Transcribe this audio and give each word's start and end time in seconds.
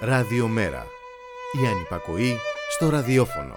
Ραδιομέρα. 0.00 0.86
Η 1.62 1.66
ανυπακοή 1.66 2.36
στο 2.70 2.88
ραδιόφωνο. 2.88 3.54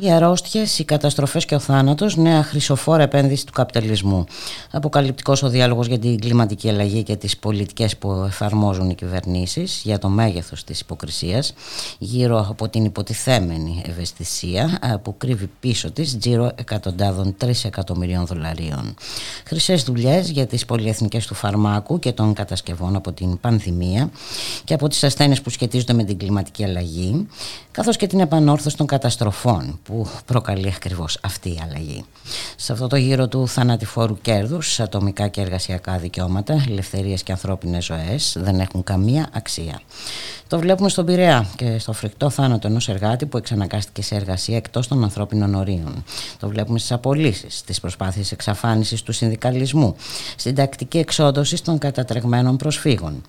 Οι 0.00 0.10
αρρώστιες, 0.10 0.78
οι 0.78 0.84
καταστροφές 0.84 1.44
και 1.44 1.54
ο 1.54 1.58
θάνατος, 1.58 2.16
νέα 2.16 2.42
χρυσοφόρα 2.42 3.02
επένδυση 3.02 3.46
του 3.46 3.52
καπιταλισμού. 3.52 4.24
Αποκαλυπτικός 4.70 5.42
ο 5.42 5.48
διάλογος 5.48 5.86
για 5.86 5.98
την 5.98 6.20
κλιματική 6.20 6.68
αλλαγή 6.68 7.02
και 7.02 7.16
τις 7.16 7.36
πολιτικές 7.36 7.96
που 7.96 8.24
εφαρμόζουν 8.26 8.90
οι 8.90 8.94
κυβερνήσεις 8.94 9.80
για 9.84 9.98
το 9.98 10.08
μέγεθος 10.08 10.64
της 10.64 10.80
υποκρισίας, 10.80 11.52
γύρω 11.98 12.46
από 12.48 12.68
την 12.68 12.84
υποτιθέμενη 12.84 13.82
ευαισθησία 13.86 14.78
που 15.02 15.16
κρύβει 15.16 15.50
πίσω 15.60 15.90
της 15.90 16.18
τζίρο 16.18 16.52
εκατοντάδων 16.54 17.34
τρεις 17.36 17.64
εκατομμυρίων 17.64 18.26
δολαρίων. 18.26 18.94
Χρυσές 19.44 19.82
δουλειές 19.82 20.30
για 20.30 20.46
τις 20.46 20.64
πολυεθνικές 20.64 21.26
του 21.26 21.34
φαρμάκου 21.34 21.98
και 21.98 22.12
των 22.12 22.34
κατασκευών 22.34 22.96
από 22.96 23.12
την 23.12 23.40
πανδημία 23.40 24.10
και 24.64 24.74
από 24.74 24.88
τις 24.88 25.04
ασθένειες 25.04 25.40
που 25.40 25.50
σχετίζονται 25.50 25.92
με 25.92 26.04
την 26.04 26.18
κλιματική 26.18 26.64
αλλαγή, 26.64 27.26
καθώς 27.70 27.96
και 27.96 28.06
την 28.06 28.20
επανόρθωση 28.20 28.76
των 28.76 28.86
καταστροφών 28.86 29.78
που 29.82 30.06
προκαλεί 30.24 30.72
ακριβώς 30.76 31.18
αυτή 31.22 31.48
η 31.48 31.60
αλλαγή. 31.64 32.04
Σε 32.56 32.72
αυτό 32.72 32.86
το 32.86 32.96
γύρο 32.96 33.28
του 33.28 33.48
θανατηφόρου 33.48 34.20
κέρδους, 34.20 34.57
ατομικά 34.78 35.28
και 35.28 35.40
εργασιακά 35.40 35.98
δικαιώματα, 35.98 36.64
ελευθερίες 36.68 37.22
και 37.22 37.32
ανθρώπινες 37.32 37.84
ζωές 37.84 38.36
δεν 38.40 38.60
έχουν 38.60 38.82
καμία 38.82 39.28
αξία. 39.32 39.80
Το 40.48 40.58
βλέπουμε 40.58 40.88
στον 40.88 41.04
Πειραιά 41.04 41.46
και 41.56 41.78
στο 41.78 41.92
φρικτό 41.92 42.30
θάνατο 42.30 42.68
ενός 42.68 42.88
εργάτη 42.88 43.26
που 43.26 43.36
εξαναγκάστηκε 43.36 44.02
σε 44.02 44.14
εργασία 44.14 44.56
εκτός 44.56 44.88
των 44.88 45.02
ανθρώπινων 45.02 45.54
ορίων. 45.54 46.04
Το 46.38 46.48
βλέπουμε 46.48 46.78
στις 46.78 46.92
απολύσεις, 46.92 47.58
στις 47.58 47.80
προσπάθειες 47.80 48.32
εξαφάνισης 48.32 49.02
του 49.02 49.12
συνδικαλισμού, 49.12 49.96
στην 50.36 50.54
τακτική 50.54 50.98
εξόδωση 50.98 51.64
των 51.64 51.78
κατατρεγμένων 51.78 52.56
προσφύγων. 52.56 53.22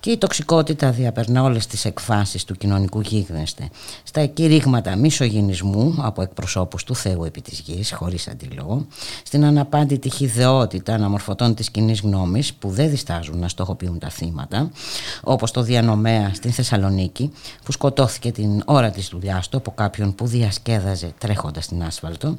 Και 0.00 0.10
η 0.10 0.18
τοξικότητα 0.18 0.90
διαπερνά 0.90 1.42
όλες 1.42 1.66
τις 1.66 1.84
εκφάσεις 1.84 2.44
του 2.44 2.54
κοινωνικού 2.56 3.00
γίγνεσθε. 3.00 3.68
Στα 4.02 4.26
κηρύγματα 4.26 4.96
μισογυνισμού 4.96 5.94
από 5.98 6.22
εκπροσώπους 6.22 6.84
του 6.84 6.94
Θεού 6.94 7.24
επί 7.24 7.40
της 7.40 7.58
γης, 7.58 7.92
χωρίς 7.92 8.28
αντίλογο, 8.28 8.86
στην 9.22 9.44
αναπάντητη 9.44 10.10
χιδεότητα 10.10 10.71
αναμορφωτών 10.86 11.54
της 11.54 11.70
κοινή 11.70 11.96
γνώμης 12.02 12.54
που 12.54 12.70
δεν 12.70 12.90
διστάζουν 12.90 13.38
να 13.38 13.48
στοχοποιούν 13.48 13.98
τα 13.98 14.08
θύματα, 14.08 14.70
όπως 15.22 15.50
το 15.50 15.62
διανομέα 15.62 16.30
στην 16.34 16.52
Θεσσαλονίκη 16.52 17.32
που 17.64 17.72
σκοτώθηκε 17.72 18.32
την 18.32 18.62
ώρα 18.64 18.90
της 18.90 19.08
δουλειάς 19.08 19.48
του 19.48 19.56
από 19.56 19.70
κάποιον 19.70 20.14
που 20.14 20.26
διασκέδαζε 20.26 21.12
τρέχοντας 21.18 21.64
στην 21.64 21.82
άσφαλτο, 21.82 22.36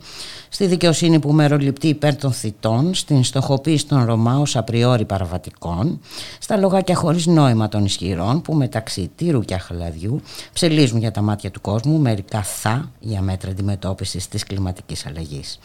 στη 0.50 0.66
δικαιοσύνη 0.66 1.20
που 1.20 1.32
μεροληπτεί 1.32 1.88
υπέρ 1.88 2.16
των 2.16 2.32
θητών, 2.32 2.94
στην 2.94 3.24
στοχοποίηση 3.24 3.86
των 3.86 4.06
Ρωμά 4.06 4.38
ως 4.38 4.56
απριόρι 4.56 5.06
παραβατικών, 5.06 6.00
στα 6.40 6.58
λογάκια 6.58 6.96
χωρίς 6.96 7.26
νόημα 7.26 7.68
των 7.68 7.86
ισχυρών 7.86 8.42
που 8.42 8.54
μεταξύ 8.54 9.12
τύρου 9.16 9.42
και 9.42 9.54
αχλαδιού 9.54 10.22
ψελίζουν 10.54 11.00
για 11.00 11.12
τα 11.12 11.22
μάτια 11.22 11.52
του 11.52 11.62
κόσμου 11.62 12.00
μερικά 12.00 12.44
θα 12.44 12.92
για 13.00 13.22
μέτρα 13.22 13.52
αντιμετώπισης 13.52 14.28
της 14.28 14.44
κλιματικής 14.44 15.06
αλλαγής. 15.06 15.60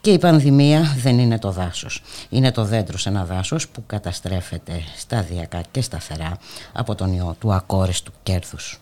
Και 0.00 0.10
η 0.10 0.18
πανδημία 0.18 0.94
δεν 0.96 1.18
είναι 1.18 1.38
το 1.38 1.50
δάσος. 1.50 2.02
Είναι 2.28 2.52
το 2.52 2.64
δέντρο 2.64 2.98
σε 2.98 3.08
ένα 3.08 3.24
δάσος 3.24 3.68
που 3.68 3.82
καταστρέφεται 3.86 4.82
σταδιακά 4.96 5.62
και 5.70 5.80
σταθερά 5.80 6.38
από 6.72 6.94
τον 6.94 7.12
ιό 7.12 7.36
του 7.40 7.52
ακόρεστου 7.52 8.12
κέρδους. 8.22 8.78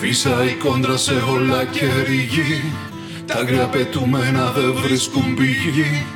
Φύσα 0.00 0.44
η 0.44 0.54
κόντρα 0.54 0.96
σε 0.96 1.12
όλα 1.12 1.64
και 1.64 1.86
ρηγή 2.06 2.91
τα 3.32 3.38
αγρία 3.38 3.66
πετούμενα 3.66 4.50
δεν 4.50 4.74
βρίσκουν 4.74 5.34
πηγή. 5.34 6.06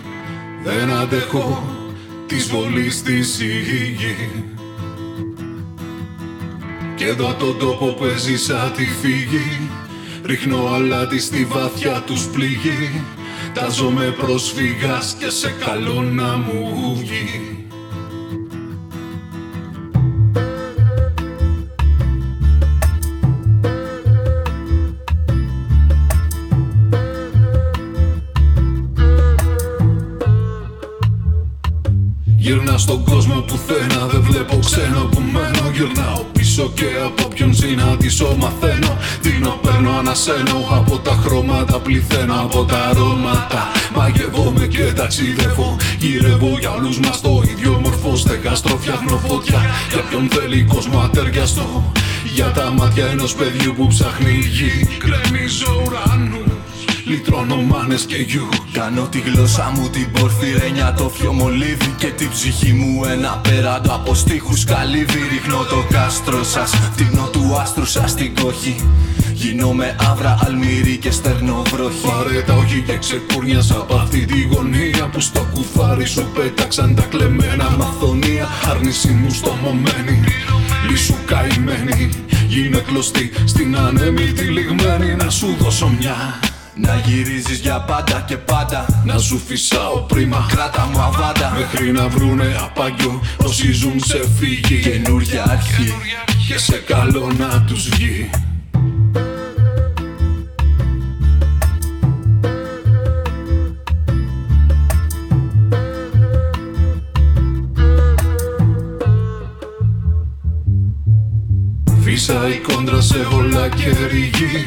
Δεν 0.64 0.90
αντέχω 0.90 1.64
της 2.26 2.48
βολής 2.48 3.02
της 3.02 3.40
γη 3.40 4.44
Και 6.94 7.04
εδώ 7.04 7.34
τον 7.34 7.58
τόπο 7.58 7.86
που 7.86 8.04
έζησα 8.04 8.72
τη 8.76 8.84
φύγη. 8.84 9.70
Ρίχνω 10.24 10.66
αλάτι 10.74 11.20
στη 11.20 11.44
βαθιά 11.44 12.02
τους 12.06 12.26
πληγή. 12.26 13.02
Τάζομαι 13.54 14.14
προσφύγας 14.18 15.16
και 15.18 15.30
σε 15.30 15.54
καλό 15.64 16.02
να 16.02 16.36
μου 16.36 16.96
βγει 16.96 17.55
στον 32.76 33.04
κόσμο 33.04 33.40
που 33.40 33.58
θένα 33.66 34.06
Δεν 34.06 34.22
βλέπω 34.22 34.58
ξένο 34.64 35.08
που 35.10 35.20
μένω. 35.32 35.70
Γυρνάω 35.74 36.24
πίσω 36.32 36.70
και 36.74 36.84
από 37.04 37.28
ποιον 37.28 37.54
συναντήσω 37.54 38.36
μαθαίνω. 38.38 38.96
Δίνω, 39.20 39.58
παίρνω, 39.62 39.90
ανασένω 39.98 40.58
Από 40.70 40.98
τα 40.98 41.10
χρώματα 41.10 41.78
πληθαίνω 41.78 42.34
Από 42.34 42.64
τα 42.64 42.78
αρώματα. 42.78 43.62
Μαγεύομαι 43.96 44.66
και 44.66 44.82
ταξιδεύω 44.82 45.76
Γυρεύω 45.98 46.56
για 46.60 46.70
όλους 46.70 46.98
μας 46.98 47.20
το 47.20 47.42
ίδιο 47.50 47.80
μορφό. 47.82 48.16
Στεγαστρο 48.16 48.76
φτιάχνω 48.76 49.16
φωτιά 49.16 49.60
Για 49.90 50.02
ποιον 50.08 50.28
θέλει 50.28 50.62
κόσμο 50.64 50.98
ατεριαστό 50.98 51.92
Για 52.34 52.50
τα 52.50 52.70
μάτια 52.70 53.06
ενός 53.06 53.34
παιδιού 53.34 53.74
που 53.76 53.86
ψάχνει 53.86 54.38
γη 54.56 54.88
Κρέμιζω 54.98 55.82
ουρανού 55.86 56.45
Λυτρώνω 57.08 57.56
μάνες 57.56 58.04
και 58.04 58.16
γιου 58.16 58.48
Κάνω 58.72 59.08
τη 59.08 59.20
γλώσσα 59.20 59.72
μου 59.74 59.88
την 59.90 60.10
πορφυρένια 60.10 60.94
το 60.96 61.08
φιο 61.08 61.32
μολύβι 61.32 61.94
Και 61.98 62.06
την 62.06 62.30
ψυχή 62.30 62.72
μου 62.72 63.04
ένα 63.04 63.40
πέραντο 63.42 63.94
από 63.94 64.14
στίχους 64.14 64.64
καλύβι 64.64 65.20
Ρίχνω 65.30 65.64
το 65.64 65.84
κάστρο 65.90 66.44
σας, 66.44 66.70
φτύνω 66.70 67.28
του 67.32 67.56
άστρου 67.60 67.84
σας 67.84 68.14
την 68.14 68.34
κόχη. 68.34 68.76
Γίνομαι 69.32 69.96
άβρα, 70.10 70.38
αλμύρι 70.46 70.96
και 70.96 71.10
στερνό 71.10 71.62
βροχή. 71.72 72.06
Πάρε 72.06 72.40
τα 72.40 72.54
όχι 72.54 72.82
και 72.86 72.98
ξεκούρνιας 72.98 73.70
από 73.70 73.94
αυτή 73.94 74.24
τη 74.24 74.42
γωνία 74.42 75.08
Που 75.12 75.20
στο 75.20 75.46
κουφάρι 75.54 76.04
σου 76.04 76.26
πέταξαν 76.34 76.94
τα 76.94 77.02
κλεμμένα 77.02 77.70
μαθονία. 77.78 78.48
Άρνηση 78.70 79.08
μου 79.08 79.30
στομωμένη, 79.30 80.24
λύσου 80.90 81.14
καημένη. 81.26 82.10
Γίνε 82.48 82.78
κλωστή 82.78 83.32
στην 83.44 83.76
ανέμη 83.76 84.22
λιγμένη. 84.22 85.14
Να 85.14 85.30
σου 85.30 85.56
δώσω 85.58 85.88
μια 85.98 86.14
να 86.76 86.94
γυρίζεις 86.94 87.58
για 87.58 87.80
πάντα 87.80 88.24
και 88.26 88.36
πάντα. 88.36 89.02
Να 89.04 89.18
σου 89.18 89.38
φυσάω 89.46 89.98
πρίμα 89.98 90.46
Κράτα 90.48 90.88
μου 90.92 91.00
αβάντα. 91.00 91.52
Μέχρι 91.58 91.92
να 91.92 92.08
βρουνε 92.08 92.56
απαγιό 92.60 93.20
Όσοι 93.36 93.72
ζουν 93.72 94.00
σε 94.04 94.28
φύγη. 94.38 94.80
Καινούρια 94.80 95.44
αρχή 95.48 95.94
Και 96.48 96.58
σε 96.58 96.76
καλό 96.76 97.32
να 97.38 97.64
τους 97.66 97.88
βγει. 97.88 98.30
Φύσα 112.02 112.48
η 112.48 112.58
κόντρα 112.58 113.00
σε 113.00 113.26
όλα 113.32 113.68
και 113.68 113.90
ρηγή 114.10 114.66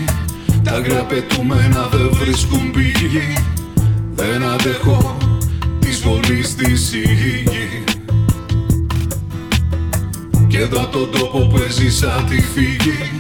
τα 0.64 0.72
αγρία 0.72 1.04
πετούμενα 1.04 1.88
δεν 1.92 2.10
βρίσκουν 2.12 2.72
πηγή. 2.72 3.34
Δεν 4.16 4.44
αντέχω 4.44 5.18
της 5.80 6.02
βολής 6.02 6.56
της 6.56 6.94
η 6.94 7.44
Και 10.48 10.58
εδώ 10.58 10.88
τον 10.88 11.10
τόπο 11.12 11.40
που 11.40 11.58
έζησα 11.68 12.24
τη 12.30 12.42
φύγη 12.42 13.20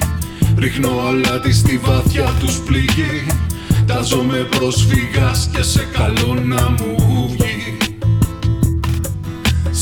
Ρίχνω 0.57 0.89
αλάτι 1.07 1.53
στη 1.53 1.77
βαθιά 1.77 2.33
τους 2.39 2.57
πληγή. 2.57 3.27
Τάζομαι 3.85 4.37
προσφύγας 4.37 5.49
και 5.55 5.61
σε 5.61 5.87
καλό 5.93 6.33
να 6.33 6.69
μου 6.69 6.95
βγει 6.95 6.98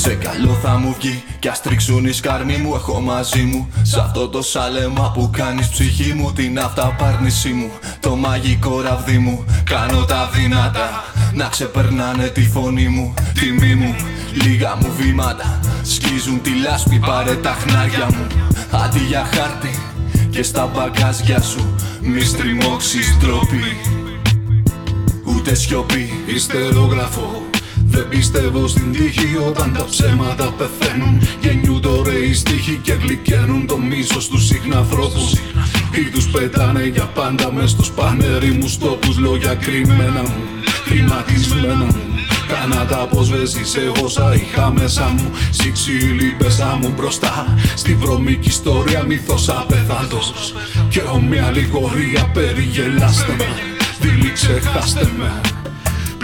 σε 0.07 0.13
καλό 0.13 0.57
θα 0.62 0.77
μου 0.77 0.95
βγει 1.00 1.24
κι 1.39 1.48
ας 1.48 1.62
τρίξουν 1.62 2.06
οι 2.06 2.12
σκαρμοί 2.12 2.57
μου 2.57 2.75
Έχω 2.75 3.00
μαζί 3.00 3.42
μου. 3.42 3.68
Σ' 3.81 3.98
αυτό 3.98 4.27
το 4.27 4.42
σάλεμα 4.42 5.12
που 5.13 5.30
κάνεις 5.33 5.68
ψυχή 5.69 6.13
μου 6.13 6.33
Την 6.33 6.59
αυταπάρνησή 6.59 7.50
μου. 7.50 7.71
Το 8.00 8.15
μαγικό 8.15 8.81
ραβδί 8.81 9.18
μου 9.18 9.45
Κάνω 9.63 10.06
τα 10.06 10.30
δυνατά. 10.33 11.04
Να 11.33 11.45
ξεπερνάνε 11.45 12.27
τη 12.27 12.42
φωνή 12.42 12.88
μου 12.88 13.13
Τιμή 13.33 13.75
μου. 13.75 13.95
Λίγα 14.33 14.75
μου 14.81 14.92
βήματα 14.98 15.59
σκίζουν 15.83 16.42
τη 16.42 16.50
λάσπη 16.50 17.00
Πάρε 17.00 17.36
τα 17.36 17.51
χνάρια 17.51 18.06
μου. 18.06 18.27
Αντί 18.71 19.00
για 19.00 19.25
χάρτη 19.33 19.80
Και 20.30 20.44
στα 20.44 20.71
μπαγκάζια 20.74 21.42
σου 21.42 21.75
μη 22.01 22.21
στριμώξεις 22.21 23.18
τρόπι 23.19 23.77
Ούτε 25.25 25.56
σιωπή 25.56 26.10
Ιστερόγραφο 26.36 27.37
δεν 27.97 28.07
πιστεύω 28.09 28.67
στην 28.67 28.91
τύχη 28.91 29.38
όταν 29.47 29.73
τα 29.73 29.85
ψέματα 29.85 30.53
πεθαίνουν. 30.57 31.21
Γεννιούν 31.41 31.81
τώρα 31.81 32.17
οι 32.17 32.33
στίχοι 32.33 32.79
και 32.83 32.94
γλυκαίνουν 32.94 33.67
το 33.67 33.77
μίσος 33.77 34.27
τους 34.27 34.45
συχναθρώπους 34.45 35.33
Ή 35.91 36.03
τους 36.13 36.27
πετάνε 36.27 36.85
για 36.85 37.03
πάντα 37.03 37.51
μες 37.51 37.69
στους 37.69 37.91
πανερήμους 37.91 38.77
τόπους 38.77 39.17
Λόγια 39.17 39.55
κρυμμένα 39.55 40.21
μου, 40.21 40.35
χρηματισμένα 40.85 41.85
μου. 41.85 41.95
Κάνα 42.47 42.85
τα 42.85 43.01
αποσβέσεις 43.01 43.75
εγώ 43.75 44.05
όσα 44.05 44.35
είχα 44.35 44.71
μέσα 44.71 45.07
μου. 45.17 45.31
Σιξίλι 45.51 46.35
πέσα 46.38 46.77
μου 46.81 46.93
μπροστά 46.97 47.57
Στη 47.75 47.95
βρωμική 47.95 48.47
ιστορία 48.47 49.03
μύθος 49.03 49.50
απεθάντος 49.50 50.53
Και 50.89 51.01
ομοια 51.13 51.45
αλληγορία 51.45 52.31
περιγελάστε 52.33 53.35
με 53.38 53.45
Δίλη 54.00 54.31
ξεχάστε 54.31 55.09
με 55.17 55.56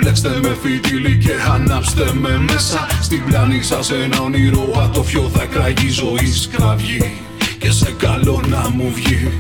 Πλέξτε 0.04 0.40
με 0.42 0.58
φιτίλι 0.62 1.18
και 1.18 1.32
ανάψτε 1.54 2.14
με 2.14 2.38
μέσα. 2.38 2.88
Στην 3.02 3.24
πλάνη 3.26 3.62
σας 3.62 3.92
ένα 3.92 4.22
όνειρο 4.22 4.72
ατόφιο 4.78 5.30
θα 5.34 5.46
κραγεί 5.46 5.90
ζωής 5.90 6.42
σκραυγή 6.42 7.12
Και 7.60 7.72
σε 7.72 7.92
καλό 7.98 8.42
να 8.48 8.70
μου 8.70 8.92
βγει. 8.94 9.32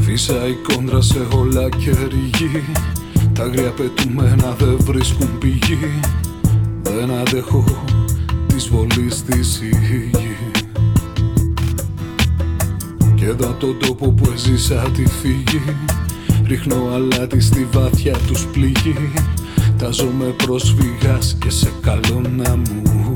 Φύσα 0.00 0.46
η 0.46 0.52
κόντρα 0.52 1.00
σε 1.00 1.26
όλα 1.34 1.68
και 1.68 1.90
ρηγή 1.90 2.64
Τα 3.34 3.42
αγρία 3.42 3.70
πετούμενα 3.70 4.54
δεν 4.58 4.76
βρίσκουν 4.80 5.38
πηγή 5.38 6.00
δεν 6.82 7.10
αντέχω 7.10 7.64
της 8.46 8.68
βολής 8.68 9.22
της 9.22 9.60
η 9.60 9.68
γη 9.68 10.10
Και 13.14 13.24
εδώ 13.24 13.48
από 13.48 13.60
τον 13.60 13.78
τόπο 13.78 14.10
που 14.10 14.30
έζησα 14.32 14.90
τη 14.94 15.06
φύγη 15.06 15.62
Ρίχνω 16.50 16.90
αλάτι 16.94 17.40
στη 17.40 17.66
βάθια 17.72 18.16
τους 18.26 18.46
πληγή. 18.46 19.12
Τάζομαι 19.78 20.24
πρόσφυγας 20.24 21.36
και 21.40 21.50
σε 21.50 21.72
καλό 21.80 22.22
να 22.36 22.56
μου 22.56 23.09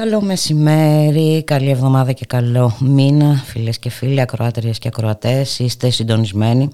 Καλό 0.00 0.20
μεσημέρι, 0.20 1.44
καλή 1.44 1.70
εβδομάδα 1.70 2.12
και 2.12 2.24
καλό 2.26 2.76
μήνα 2.80 3.34
φίλες 3.44 3.78
και 3.78 3.90
φίλοι, 3.90 4.20
ακροάτριες 4.20 4.78
και 4.78 4.88
ακροατές 4.88 5.58
είστε 5.58 5.90
συντονισμένοι 5.90 6.70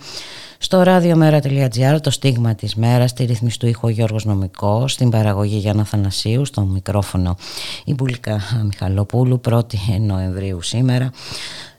στο 0.59 0.83
radiomera.gr 0.87 1.99
το 2.03 2.11
στίγμα 2.11 2.55
της 2.55 2.75
μέρας, 2.75 3.11
στη 3.11 3.25
ρύθμιση 3.25 3.59
του 3.59 3.67
ήχου 3.67 3.89
Γιώργος 3.89 4.25
Νομικός, 4.25 4.93
στην 4.93 5.11
παραγωγή 5.11 5.57
Γιάννα 5.57 5.85
Θανασίου, 5.85 6.45
στο 6.45 6.61
μικρόφωνο 6.61 7.37
η 7.85 7.95
Μπουλικά 7.95 8.41
Μιχαλοπούλου, 8.65 9.41
1η 9.49 10.01
Νοεμβρίου 10.01 10.63
σήμερα. 10.63 11.11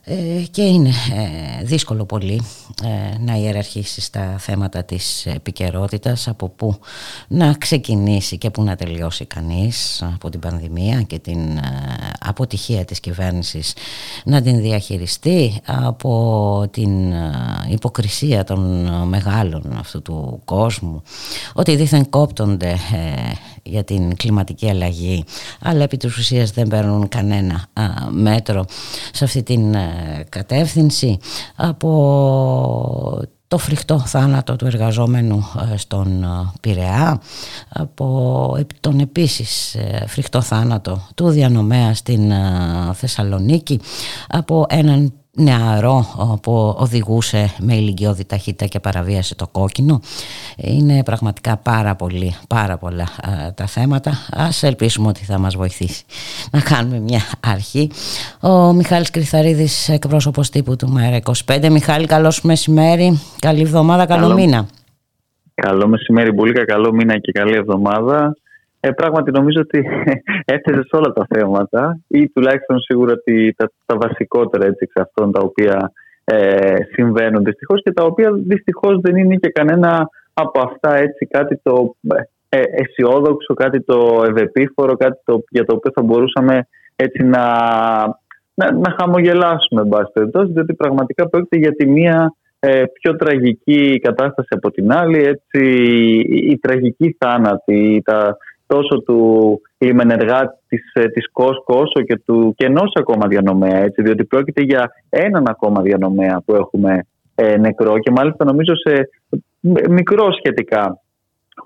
Ε, 0.09 0.43
και 0.51 0.61
είναι 0.61 0.89
ε, 0.89 1.63
δύσκολο 1.63 2.05
πολύ 2.05 2.41
ε, 2.83 3.17
να 3.19 3.35
ιεραρχήσεις 3.35 4.09
τα 4.09 4.35
θέματα 4.39 4.83
της 4.83 5.25
επικαιρότητας 5.25 6.27
από 6.27 6.49
πού 6.49 6.79
να 7.27 7.53
ξεκινήσει 7.53 8.37
και 8.37 8.49
πού 8.49 8.63
να 8.63 8.75
τελειώσει 8.75 9.25
κανείς 9.25 10.03
από 10.13 10.29
την 10.29 10.39
πανδημία 10.39 11.01
και 11.01 11.19
την 11.19 11.59
αποτυχία 12.19 12.85
της 12.85 12.99
κυβέρνησης 12.99 13.73
να 14.23 14.41
την 14.41 14.61
διαχειριστεί 14.61 15.61
από 15.65 16.67
την 16.71 17.13
υποκρισία 17.69 18.43
των 18.43 18.59
μεγάλων 19.07 19.77
αυτού 19.79 20.01
του 20.01 20.41
κόσμου 20.45 21.01
ότι 21.53 21.75
δήθεν 21.75 22.09
κόπτονται 22.09 22.77
για 23.69 23.83
την 23.83 24.15
κλιματική 24.15 24.69
αλλαγή 24.69 25.23
αλλά 25.61 25.83
επί 25.83 25.97
της 25.97 26.17
ουσίας 26.17 26.51
δεν 26.51 26.67
παίρνουν 26.67 27.07
κανένα 27.07 27.65
μέτρο 28.11 28.65
σε 29.11 29.23
αυτή 29.23 29.43
την 29.43 29.75
κατεύθυνση 30.29 31.17
από 31.55 31.89
το 33.47 33.57
φρικτό 33.57 33.99
θάνατο 33.99 34.55
του 34.55 34.65
εργαζόμενου 34.65 35.47
ε, 35.73 35.77
στον 35.77 36.23
ε, 36.23 36.27
Πειραιά 36.61 37.21
από 37.69 38.57
τον 38.79 38.99
επίσης 38.99 39.75
ε, 39.75 40.03
φρικτό 40.07 40.41
θάνατο 40.41 41.07
του 41.15 41.29
διανομέα 41.29 41.93
στην 41.93 42.31
Θεσσαλονίκη 42.93 43.79
από 44.27 44.65
έναν 44.69 45.13
νεαρό 45.37 46.05
που 46.41 46.75
οδηγούσε 46.77 47.53
με 47.59 47.75
ηλικιώδη 47.75 48.25
ταχύτητα 48.25 48.65
και 48.65 48.79
παραβίασε 48.79 49.35
το 49.35 49.47
κόκκινο. 49.47 49.99
Είναι 50.57 51.03
πραγματικά 51.03 51.57
πάρα 51.57 51.95
πολύ, 51.95 52.35
πάρα 52.47 52.77
πολλά 52.77 53.07
τα 53.55 53.65
θέματα. 53.65 54.11
Ας 54.31 54.63
ελπίσουμε 54.63 55.07
ότι 55.07 55.23
θα 55.23 55.37
μας 55.37 55.55
βοηθήσει 55.55 56.03
να 56.51 56.61
κάνουμε 56.61 56.99
μια 56.99 57.21
αρχή. 57.47 57.91
Ο 58.41 58.73
Μιχάλης 58.73 59.09
Κρυθαρίδης, 59.09 59.89
εκπρόσωπος 59.89 60.49
τύπου 60.49 60.75
του 60.75 60.93
ΜΕΡΑ25. 60.97 61.69
Μιχάλη, 61.69 62.05
καλώς 62.05 62.41
μεσημέρι. 62.41 63.21
Καλή 63.39 63.61
εβδομάδα, 63.61 64.05
καλό, 64.05 64.21
καλό 64.21 64.33
μήνα. 64.33 64.67
Καλό 65.55 65.87
μεσημέρι, 65.87 66.33
πολύ 66.33 66.53
καλό 66.53 66.93
μήνα 66.93 67.19
και 67.19 67.31
καλή 67.31 67.55
εβδομάδα. 67.55 68.35
Ε, 68.79 68.91
πράγματι 68.91 69.31
νομίζω 69.31 69.61
ότι 69.61 69.85
έθεσες 70.55 70.89
όλα 70.91 71.13
τα 71.13 71.27
θέματα 71.29 71.99
ή 72.07 72.29
τουλάχιστον 72.29 72.79
σίγουρα 72.79 73.13
ότι 73.13 73.53
τα, 73.57 73.71
τα 73.85 73.97
βασικότερα 73.97 74.65
έτσι, 74.65 74.79
εξ 74.79 74.93
αυτών 74.95 75.31
τα 75.31 75.39
οποία 75.43 75.91
ε, 76.23 76.75
συμβαίνουν. 76.91 77.43
Δυστυχώς 77.43 77.81
και 77.83 77.91
τα 77.91 78.03
οποία 78.03 78.31
δυστυχώς 78.33 78.99
δεν 79.01 79.15
είναι 79.15 79.35
και 79.35 79.49
κανένα 79.49 80.09
από 80.33 80.59
αυτά 80.59 80.95
έτσι 80.95 81.25
κάτι 81.25 81.59
το 81.63 81.95
ε, 82.49 82.61
αισιόδοξο, 82.71 83.53
κάτι 83.53 83.81
το 83.81 84.23
ευεπίφορο, 84.27 84.97
κάτι 84.97 85.19
το, 85.25 85.43
για 85.49 85.65
το 85.65 85.75
οποίο 85.75 85.91
θα 85.95 86.01
μπορούσαμε 86.01 86.67
έτσι 86.95 87.23
να, 87.23 87.45
να, 88.53 88.71
να 88.71 88.95
χαμογελάσουμε 88.99 89.81
εν 89.81 89.87
πάση 89.87 90.11
περιπτώσει, 90.13 90.51
διότι 90.51 90.73
πραγματικά 90.73 91.29
πρόκειται 91.29 91.57
για 91.57 91.71
τη 91.71 91.87
μία 91.87 92.35
ε, 92.59 92.83
πιο 93.01 93.15
τραγική 93.15 93.99
κατάσταση 94.03 94.47
από 94.51 94.71
την 94.71 94.91
άλλη, 94.91 95.23
έτσι, 95.23 95.65
η, 96.27 96.49
η 96.49 96.59
τραγική 96.61 97.15
θάνατη, 97.19 98.01
τα, 98.05 98.37
τόσο 98.67 99.01
του 99.01 99.61
λιμενεργάτη 99.77 100.57
της, 100.67 100.91
ε, 100.93 101.07
της 101.07 101.31
Κόσκο 101.31 101.77
όσο 101.77 102.01
και, 102.05 102.17
του, 102.25 102.53
και 102.57 102.65
ενός 102.65 102.91
ακόμα 102.93 103.27
διανομέα 103.27 103.77
έτσι, 103.77 104.01
διότι 104.01 104.25
πρόκειται 104.25 104.61
για 104.61 104.91
έναν 105.09 105.47
ακόμα 105.47 105.81
διανομέα 105.81 106.41
που 106.45 106.55
έχουμε 106.55 107.05
ε, 107.35 107.57
νεκρό 107.57 107.99
και 107.99 108.11
μάλιστα 108.11 108.45
νομίζω 108.45 108.73
σε 108.75 109.09
μικρό 109.89 110.31
σχετικά 110.31 111.01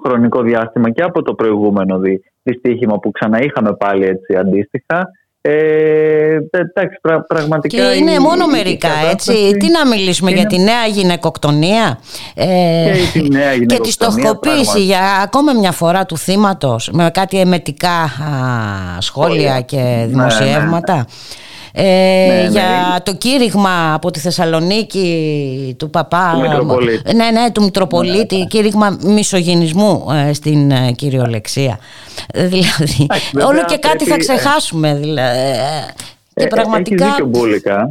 χρονικό 0.03 0.41
διάστημα 0.41 0.89
και 0.89 1.03
από 1.03 1.22
το 1.22 1.34
προηγούμενο 1.34 2.00
δι, 2.00 2.22
δυστύχημα 2.43 3.00
που 3.00 3.12
ξαναείχαμε 3.12 3.74
πάλι 3.74 4.05
έτσι 4.05 4.36
αντίστοιχα 4.36 5.10
ε, 5.43 6.38
εντάξει, 6.51 7.00
πραγματικά 7.27 7.77
και 7.77 7.98
είναι 7.98 8.19
μόνο 8.19 8.48
μερικά 8.48 8.89
έτσι. 9.12 9.57
τι 9.57 9.71
να 9.71 9.88
μιλήσουμε 9.88 10.31
για 10.31 10.45
τη 10.45 10.60
νέα 10.60 10.86
γυναικοκτονία; 10.86 12.00
Ε, 12.33 12.91
και, 13.13 13.19
τη, 13.19 13.29
νέα 13.29 13.57
και 13.57 13.79
τη 13.79 13.91
στοχοποίηση 13.91 14.83
για 14.83 15.01
ακόμα 15.24 15.53
μια 15.53 15.71
φορά 15.71 16.05
του 16.05 16.17
θύματος 16.17 16.89
με 16.93 17.10
κάτι 17.13 17.39
εμετικά 17.39 18.10
σχόλια 19.00 19.62
και 19.62 19.77
ναι, 19.77 20.05
δημοσιεύματα 20.07 21.05
Ε, 21.73 21.83
ναι, 21.83 22.47
για 22.49 22.61
ναι. 22.61 22.99
το 23.03 23.15
κήρυγμα 23.15 23.93
από 23.93 24.11
τη 24.11 24.19
Θεσσαλονίκη 24.19 25.75
του 25.79 25.89
παπά. 25.89 26.31
Του 26.33 26.39
Μητροπολίτη. 26.39 27.15
Ναι, 27.15 27.31
ναι, 27.31 27.51
του 27.51 27.63
Μητροπολίτη. 27.63 28.37
Ναι, 28.37 28.45
κήρυγμα 28.45 28.97
μισογενισμού 29.03 30.05
ε, 30.29 30.33
στην 30.33 30.71
ε, 30.71 30.91
κυριολεξία. 30.91 31.79
Δηλαδή, 32.33 33.07
όλο 33.47 33.63
και 33.65 33.77
κάτι 33.77 34.05
θα 34.05 34.17
ξεχάσουμε. 34.17 34.95
Δηλαδή, 34.95 35.39
και 36.33 36.47
πραγματικά... 36.47 37.05
Έχεις 37.05 37.15
δίκιο 37.15 37.25
Μπούλικα. 37.25 37.89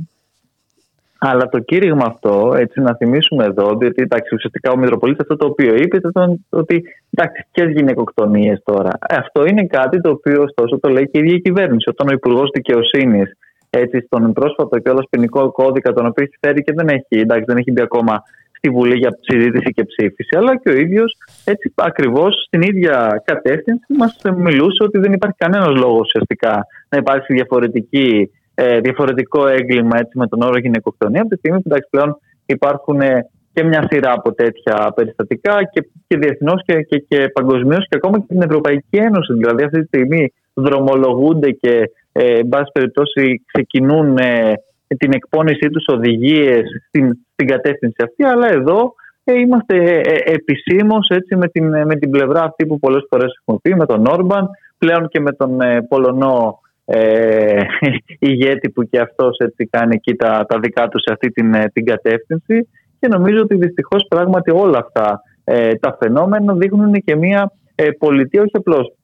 Αλλά 1.23 1.49
το 1.49 1.59
κήρυγμα 1.59 2.05
αυτό, 2.07 2.55
έτσι 2.57 2.81
να 2.81 2.95
θυμίσουμε 2.97 3.45
εδώ, 3.45 3.77
διότι 3.77 4.03
εντάξει, 4.03 4.35
ουσιαστικά 4.35 4.71
ο 4.71 4.77
Μητροπολίτης 4.77 5.21
αυτό 5.21 5.37
το 5.37 5.47
οποίο 5.47 5.75
είπε 5.75 5.97
ήταν 5.97 6.47
ότι 6.51 6.83
εντάξει, 7.11 7.47
ποιες 7.53 7.71
γυναικοκτονίες 7.71 8.61
τώρα. 8.65 8.91
Αυτό 9.09 9.47
είναι 9.47 9.67
κάτι 9.67 10.01
το 10.01 10.11
οποίο 10.11 10.43
ωστόσο 10.43 10.81
το 10.81 10.89
λέει 10.89 11.11
και 11.11 11.19
η 11.19 11.21
ίδια 11.21 11.35
η 11.35 11.41
κυβέρνηση. 11.41 11.89
Όταν 11.89 12.09
ο 12.09 12.13
Υπουργός 12.13 12.51
Δικαιοσύνης 12.55 13.37
έτσι 13.71 14.01
στον 14.01 14.33
πρόσφατο 14.33 14.79
και 14.79 14.91
όλο 14.91 15.07
ποινικό 15.11 15.51
κώδικα, 15.51 15.93
τον 15.93 16.07
οποίο 16.07 16.25
έχει 16.25 16.37
φέρει 16.41 16.63
και 16.63 16.73
δεν 16.73 16.89
έχει, 16.89 17.21
εντάξει, 17.21 17.45
δεν 17.47 17.57
έχει 17.57 17.73
μπει 17.73 17.81
ακόμα 17.81 18.23
στη 18.53 18.71
Βουλή 18.71 18.97
για 18.97 19.19
συζήτηση 19.21 19.73
και 19.73 19.85
ψήφιση, 19.85 20.37
αλλά 20.37 20.57
και 20.57 20.69
ο 20.69 20.77
ίδιος 20.77 21.17
έτσι 21.45 21.73
ακριβώς 21.75 22.45
στην 22.47 22.63
ίδια 22.63 23.23
κατεύθυνση 23.25 23.85
μας 23.89 24.21
μιλούσε 24.37 24.83
ότι 24.83 24.99
δεν 24.99 25.13
υπάρχει 25.13 25.37
κανένας 25.39 25.75
λόγος 25.77 26.01
ουσιαστικά 26.01 26.67
να 26.89 26.99
υπάρξει 26.99 27.33
διαφορετική 27.33 28.31
ε, 28.55 28.81
διαφορετικό 28.81 29.47
έγκλημα 29.47 29.99
έτσι, 29.99 30.19
με 30.19 30.27
τον 30.27 30.43
όρο 30.43 30.59
γυναικοκτονία. 30.59 31.21
Από 31.21 31.31
τη 31.31 31.37
στιγμή 31.37 31.59
που 31.59 31.65
εντάξει, 31.67 31.89
πλέον 31.91 32.19
υπάρχουν 32.47 33.01
ε, 33.01 33.31
και 33.53 33.65
μια 33.65 33.87
σειρά 33.91 34.13
από 34.13 34.33
τέτοια 34.33 34.93
περιστατικά 34.95 35.65
και, 35.73 35.89
και 36.07 36.17
διεθνώς 36.17 36.63
και, 36.65 36.83
και, 36.83 36.99
και 37.09 37.29
παγκοσμίως 37.29 37.87
και 37.89 37.97
ακόμα 37.97 38.19
και 38.19 38.25
στην 38.25 38.43
Ευρωπαϊκή 38.43 38.97
Ένωση. 38.97 39.33
Δηλαδή, 39.33 39.63
αυτή 39.63 39.81
τη 39.81 39.87
στιγμή 39.87 40.33
δρομολογούνται 40.55 41.51
και, 41.51 41.91
ε, 42.13 42.39
εν 42.39 42.49
πάση 42.49 42.71
περιπτώσει, 42.73 43.45
ξεκινούν 43.53 44.19
ε, 44.19 44.53
την 44.99 45.13
εκπόνησή 45.13 45.71
τους 45.71 45.85
οδηγίες 45.89 46.63
στην, 46.89 47.19
στην 47.33 47.47
κατεύθυνση 47.47 47.97
αυτή. 48.05 48.25
Αλλά 48.25 48.49
εδώ 48.53 48.95
ε, 49.25 49.39
είμαστε 49.39 50.01
ε, 50.01 50.33
επισήμως 50.33 51.09
με 51.37 51.49
την, 51.49 51.69
με 51.87 51.97
την 51.97 52.11
πλευρά 52.11 52.43
αυτή 52.43 52.67
που 52.67 52.79
πολλές 52.79 53.07
φορές 53.09 53.39
έχουμε 53.41 53.59
πει, 53.63 53.75
με 53.75 53.87
τον 53.87 54.07
Όρμπαν, 54.07 54.49
πλέον 54.79 55.09
και 55.09 55.21
με 55.21 55.33
τον 55.33 55.59
Πολωνό 55.89 56.61
ε, 56.93 57.63
ηγέτη 58.29 58.71
που 58.71 58.83
και 58.83 58.99
αυτός 58.99 59.39
έτσι 59.39 59.67
κάνει 59.67 59.95
εκεί 59.95 60.15
τα, 60.15 60.47
τα 60.49 60.59
δικά 60.59 60.89
του 60.89 60.99
σε 60.99 61.13
αυτή 61.13 61.31
την, 61.31 61.55
ε, 61.55 61.71
την 61.73 61.85
κατεύθυνση 61.85 62.69
και 63.01 63.09
νομίζω 63.09 63.41
ότι 63.41 63.57
δυστυχώς 63.57 64.07
πράγματι 64.09 64.51
όλα 64.51 64.79
αυτά 64.79 65.23
ε, 65.45 65.75
τα 65.75 65.97
φαινόμενα 66.01 66.55
δείχνουν 66.55 66.93
και 66.93 67.17
μια 67.17 67.53
ε, 67.75 67.91
πολιτεία 67.91 68.41
όχι 68.41 68.57
απλώς 68.57 68.95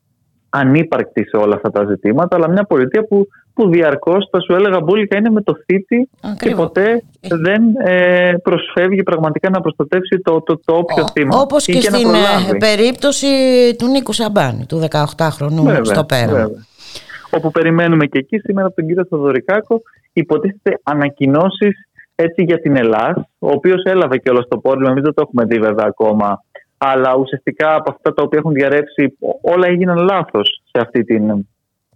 ανύπαρκτη 0.49 1.25
σε 1.29 1.37
όλα 1.37 1.55
αυτά 1.55 1.71
τα 1.71 1.85
ζητήματα 1.89 2.37
αλλά 2.37 2.49
μια 2.51 2.65
πολιτεία 2.65 3.05
που, 3.05 3.27
που 3.55 3.69
διαρκώς 3.69 4.29
θα 4.31 4.41
σου 4.41 4.55
έλεγα 4.55 4.81
μπουλικα 4.81 5.19
είναι 5.19 5.31
με 5.31 5.43
το 5.43 5.55
θήτη 5.65 6.09
και 6.39 6.55
ποτέ 6.55 7.03
δεν 7.21 7.63
ε, 7.85 8.33
προσφεύγει 8.43 9.03
πραγματικά 9.03 9.51
να 9.51 9.61
προστατεύσει 9.61 10.21
το, 10.25 10.43
το, 10.43 10.61
το 10.65 10.75
όποιο 10.75 11.03
Ό, 11.03 11.11
θύμα. 11.13 11.39
Όπως 11.39 11.65
και, 11.65 11.81
στην 11.81 12.09
περίπτωση 12.59 13.27
του 13.79 13.87
Νίκου 13.87 14.13
Σαμπάνη 14.13 14.67
του 14.67 14.89
18χρονου 14.91 15.81
στο 15.83 16.05
πέρα 16.05 16.51
όπου 17.31 17.51
περιμένουμε 17.51 18.07
και 18.07 18.19
εκεί 18.19 18.39
σήμερα 18.39 18.67
από 18.67 18.75
τον 18.77 18.87
κύριο 18.87 19.05
Θοδωρικάκο 19.05 19.83
υποτίθεται 20.13 20.81
ανακοινώσεις 20.83 21.89
έτσι 22.15 22.43
για 22.43 22.61
την 22.61 22.77
Ελλάδα, 22.77 23.29
ο 23.39 23.51
οποίος 23.51 23.83
έλαβε 23.83 24.19
και 24.19 24.31
όλο 24.31 24.47
το 24.49 24.59
πόρισμα. 24.59 24.91
Εμείς 24.91 25.03
δεν 25.03 25.15
το 25.15 25.23
έχουμε 25.27 25.45
δει 25.45 25.59
βέβαια 25.59 25.85
ακόμα. 25.89 26.45
Αλλά 26.79 27.17
ουσιαστικά 27.17 27.75
από 27.75 27.91
αυτά 27.91 28.15
τα 28.15 28.23
οποία 28.23 28.39
έχουν 28.39 28.53
διαρρεύσει, 28.53 29.17
όλα 29.41 29.67
έγιναν 29.67 29.97
λάθος 29.97 30.63
σε 30.65 30.81
αυτή 30.81 31.05
την, 31.05 31.47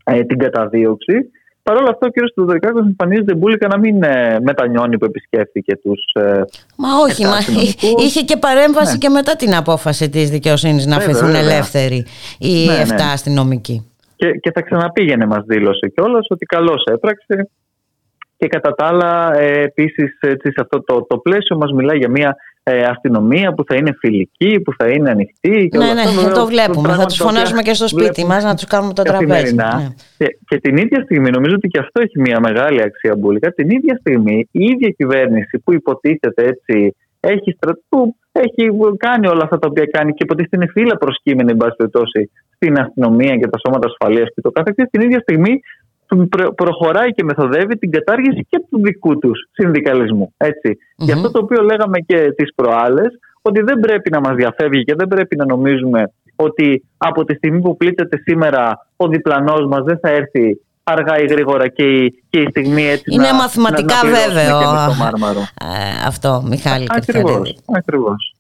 ε, 0.04 0.25
την 0.25 0.38
καταδίωξη. 0.38 1.30
Παρ' 1.62 1.76
όλα 1.76 1.90
αυτά, 1.90 2.06
ο 2.06 2.10
κ. 2.10 2.14
Θοδωρικάκο 2.34 2.78
εμφανίζεται 2.78 3.34
μπουλικα 3.34 3.66
να 3.68 3.78
μην 3.78 4.02
ε, 4.02 4.38
μετανιώνει 4.42 4.99
που 4.99 5.04
επισκέφθηκε 5.04 5.76
τους. 5.76 6.04
Ε, 6.12 6.42
μα 6.76 6.88
όχι, 7.02 7.25
μα 7.25 7.38
είχε 8.04 8.20
και 8.20 8.37
παρέμβαση 8.37 8.92
ναι. 8.92 8.99
και 8.99 9.08
μετά 9.08 9.37
την 9.37 9.54
απόφαση 9.54 10.08
της 10.08 10.30
δικαιοσύνης 10.30 10.87
να 10.87 10.96
αφαιθούν 10.96 11.34
ελεύθεροι 11.34 12.06
οι 12.38 12.66
ναι, 12.66 12.82
7 12.84 12.87
ναι. 12.87 13.02
αστυνομικοί. 13.12 13.90
Και, 14.16 14.30
και 14.30 14.50
θα 14.54 14.62
ξαναπήγαινε, 14.62 15.26
μας 15.26 15.44
δήλωσε 15.46 15.88
κιόλας 15.94 16.26
ότι 16.28 16.44
καλώς 16.44 16.84
έπραξε. 16.84 17.50
Και 18.37 18.46
κατά 18.46 18.75
τα 18.75 18.87
άλλα, 18.87 19.38
ε, 19.38 19.62
επίσης, 19.62 20.18
σε 20.20 20.60
αυτό 20.60 20.82
το, 20.82 21.06
το 21.08 21.18
πλαίσιο 21.18 21.56
μας 21.56 21.72
μιλάει 21.72 21.99
για 21.99 22.10
μια 22.10 22.37
ε, 22.70 22.82
αστυνομία 22.82 23.52
που 23.52 23.64
θα 23.66 23.74
είναι 23.74 23.92
φιλική, 23.98 24.60
που 24.60 24.72
θα 24.78 24.88
είναι 24.88 25.10
ανοιχτή. 25.10 25.68
Και 25.68 25.78
ναι, 25.78 25.92
ναι, 25.92 26.00
αυτό, 26.00 26.34
το 26.34 26.46
βλέπουμε. 26.46 26.88
θα 26.92 27.06
τους 27.06 27.16
φωνάζουμε 27.16 27.62
και 27.62 27.74
στο 27.74 27.88
σπίτι 27.88 28.24
μας 28.24 28.44
να 28.44 28.54
τους 28.54 28.64
κάνουμε 28.64 28.92
το 28.92 29.02
τραπέζι. 29.02 29.54
Ναι. 29.54 29.88
Και, 30.18 30.26
και 30.48 30.56
την 30.58 30.76
ίδια 30.76 31.02
στιγμή, 31.02 31.30
νομίζω 31.30 31.54
ότι 31.54 31.68
και 31.68 31.78
αυτό 31.78 32.02
έχει 32.02 32.20
μια 32.20 32.40
μεγάλη 32.40 32.82
αξία 32.82 33.16
μπουλικά. 33.16 33.52
Την 33.52 33.70
ίδια 33.70 33.96
στιγμή, 34.00 34.48
η 34.50 34.64
ίδια 34.64 34.88
κυβέρνηση 34.88 35.58
που 35.58 35.72
υποτίθεται 35.72 36.44
έτσι 36.44 36.94
έχει, 37.20 37.50
στρατού, 37.52 38.16
έχει 38.32 38.70
κάνει 38.96 39.26
όλα 39.26 39.42
αυτά 39.42 39.58
τα 39.58 39.68
οποία 39.70 39.84
κάνει 39.84 40.10
και 40.12 40.22
υποτίθεται 40.22 40.56
είναι 40.56 40.66
φύλλα 40.72 40.96
προσκύμενη, 40.96 41.50
εν 41.50 41.56
πάση 41.56 41.76
περιπτώσει, 41.76 42.30
στην 42.54 42.78
αστυνομία 42.78 43.36
και 43.36 43.48
τα 43.48 43.58
σώματα 43.58 43.88
ασφαλείας 43.88 44.28
και 44.34 44.40
το 44.40 44.50
καθεξής, 44.50 44.86
την 44.90 45.00
ίδια 45.00 45.20
στιγμή 45.20 45.60
προχωράει 46.55 47.11
και 47.11 47.25
μεθοδεύει 47.25 47.79
την 47.79 47.90
κατάργηση 47.90 48.47
και 48.49 48.62
του 48.71 48.81
δικού 48.81 49.19
τους 49.19 49.49
συνδικαλισμού. 49.52 50.35
Έτσι. 50.37 50.76
Mm-hmm. 50.76 51.12
αυτό 51.14 51.31
το 51.31 51.38
οποίο 51.38 51.62
λέγαμε 51.62 51.99
και 51.99 52.33
τις 52.37 52.55
προάλλες, 52.55 53.19
ότι 53.43 53.61
δεν 53.61 53.81
πρέπει 53.81 54.11
να 54.11 54.21
μας 54.21 54.35
διαφεύγει 54.35 54.85
και 54.85 54.95
δεν 54.95 55.09
πρέπει 55.09 55.37
να 55.37 55.45
νομίζουμε 55.45 56.12
ότι 56.37 56.85
από 56.97 57.25
τη 57.25 57.35
στιγμή 57.35 57.61
που 57.61 57.76
πλήττεται 57.76 58.17
σήμερα 58.17 58.87
ο 58.97 59.09
διπλανός 59.09 59.67
μας 59.67 59.83
δεν 59.85 59.99
θα 59.99 60.09
έρθει 60.09 60.61
αργά 60.83 61.21
ή 61.21 61.26
γρήγορα 61.26 61.69
και 61.69 61.83
η, 61.83 62.23
και 62.31 62.40
η 62.40 62.47
στιγμή 62.50 62.87
έτσι 62.87 63.14
Είναι 63.14 63.31
να, 63.31 63.35
μαθηματικά 63.35 63.95
να, 64.05 64.11
βέβαιο 64.11 64.59
ε, 64.59 66.07
αυτό, 66.07 66.43
Μιχάλη 66.49 66.87
Ακριβώς, 67.67 68.35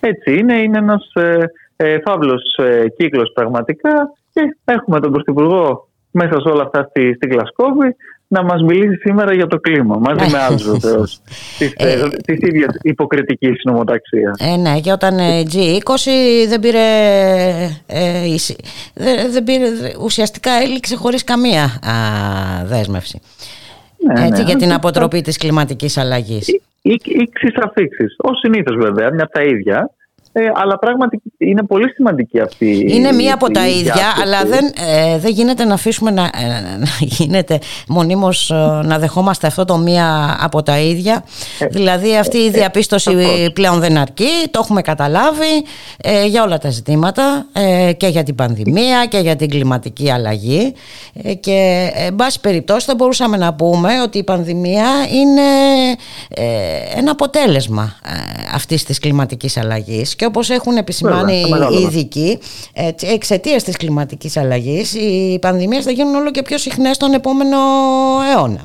Έτσι 0.00 0.38
είναι, 0.38 0.62
είναι 0.62 0.78
ένας 0.78 1.10
ε, 1.14 1.38
ε, 1.76 1.98
φαύλος 2.04 2.56
ε, 2.56 2.88
κύκλος 2.96 3.32
πραγματικά 3.34 3.92
και 4.32 4.40
έχουμε 4.64 5.00
τον 5.00 5.12
Πρωθυπουργό 5.12 5.88
μέσα 6.12 6.40
σε 6.40 6.48
όλα 6.48 6.62
αυτά 6.62 6.86
στη, 6.90 7.14
στη 7.14 7.26
Γλασκόβη 7.28 7.96
να 8.32 8.42
μας 8.42 8.62
μιλήσει 8.62 8.96
σήμερα 8.96 9.34
για 9.34 9.46
το 9.46 9.58
κλίμα 9.58 9.96
μαζί 9.98 10.30
με 10.30 10.38
άλλους 10.38 10.70
βεβαίως. 10.70 11.20
της, 11.58 11.72
ε, 11.76 12.08
της 12.24 12.38
ίδιας 12.40 12.74
υποκριτικής 12.82 13.60
νομοταξίας. 13.64 14.38
Ε, 14.40 14.56
ναι, 14.56 14.80
και 14.80 14.92
όταν 14.92 15.18
G20 15.52 16.10
δεν 16.48 16.60
πήρε, 16.60 16.78
ε, 17.86 18.20
δεν, 19.30 19.44
πήρε 19.44 19.66
ουσιαστικά 20.02 20.50
έληξε 20.50 20.96
χωρίς 20.96 21.24
καμία 21.24 21.62
α, 21.64 21.94
δέσμευση. 22.64 23.20
Ναι, 24.06 24.26
Έτσι, 24.26 24.42
ναι, 24.42 24.48
για 24.48 24.56
την 24.56 24.72
αποτροπή 24.72 25.20
της 25.20 25.36
κλιματικής 25.36 25.96
αλλαγής. 25.96 26.60
Ήξεις 26.82 27.54
αφήξεις, 27.62 28.14
ως 28.18 28.38
συνήθως 28.38 28.76
βέβαια, 28.76 29.12
μια 29.12 29.24
από 29.24 29.32
τα 29.32 29.42
ίδια. 29.42 29.90
Ε, 30.34 30.50
αλλά 30.54 30.78
πράγματι 30.78 31.22
είναι 31.38 31.62
πολύ 31.62 31.92
σημαντική 31.92 32.40
αυτή 32.40 32.86
Είναι 32.88 33.12
μία 33.12 33.34
από 33.34 33.50
τα 33.50 33.68
ίδια, 33.68 34.06
αλλά 34.22 34.44
δεν, 34.44 34.64
ε, 34.88 35.18
δεν 35.18 35.30
γίνεται 35.32 35.64
να 35.64 35.74
αφήσουμε 35.74 36.10
να, 36.10 36.22
ε, 36.22 36.76
να 36.78 36.88
γίνεται 37.00 37.58
μονίμως 37.88 38.50
ε, 38.50 38.54
να 38.84 38.98
δεχόμαστε 38.98 39.46
αυτό 39.46 39.64
το 39.64 39.76
μία 39.76 40.36
από 40.40 40.62
τα 40.62 40.78
ίδια. 40.78 41.24
δηλαδή 41.70 42.16
αυτή 42.16 42.38
η 42.38 42.50
διαπίστωση 42.50 43.10
πλέον 43.52 43.80
δεν 43.80 43.98
αρκεί, 43.98 44.30
το 44.50 44.60
έχουμε 44.62 44.80
καταλάβει 44.80 45.64
για 46.26 46.42
όλα 46.42 46.58
τα 46.58 46.70
ζητήματα 46.70 47.46
και 47.96 48.06
για 48.06 48.22
την 48.22 48.34
πανδημία 48.34 49.06
και 49.06 49.18
για 49.18 49.36
την 49.36 49.50
κλιματική 49.50 50.10
αλλαγή 50.10 50.74
και 51.40 51.90
εν 51.94 52.14
πάση 52.14 52.40
περιπτώσει 52.40 52.86
θα 52.86 52.94
μπορούσαμε 52.94 53.36
να 53.36 53.54
πούμε 53.54 54.00
ότι 54.02 54.18
η 54.18 54.24
πανδημία 54.24 54.88
είναι 55.12 55.42
ένα 56.96 57.10
αποτέλεσμα 57.10 57.96
αυτής 58.54 58.84
της 58.84 58.98
κλιματικής 58.98 59.56
αλλαγής 59.56 60.16
και 60.22 60.28
όπως 60.28 60.50
έχουν 60.50 60.76
επισημάνει 60.76 61.32
οι 61.72 61.82
ειδικοί, 61.82 62.38
εξαιτίας 63.14 63.62
της 63.64 63.76
κλιματικής 63.76 64.36
αλλαγής, 64.36 64.94
οι 64.94 65.38
πανδημίες 65.40 65.84
θα 65.84 65.90
γίνουν 65.90 66.14
όλο 66.14 66.30
και 66.30 66.42
πιο 66.42 66.58
συχνές 66.58 66.96
τον 66.96 67.12
επόμενο 67.12 67.56
αιώνα. 68.32 68.60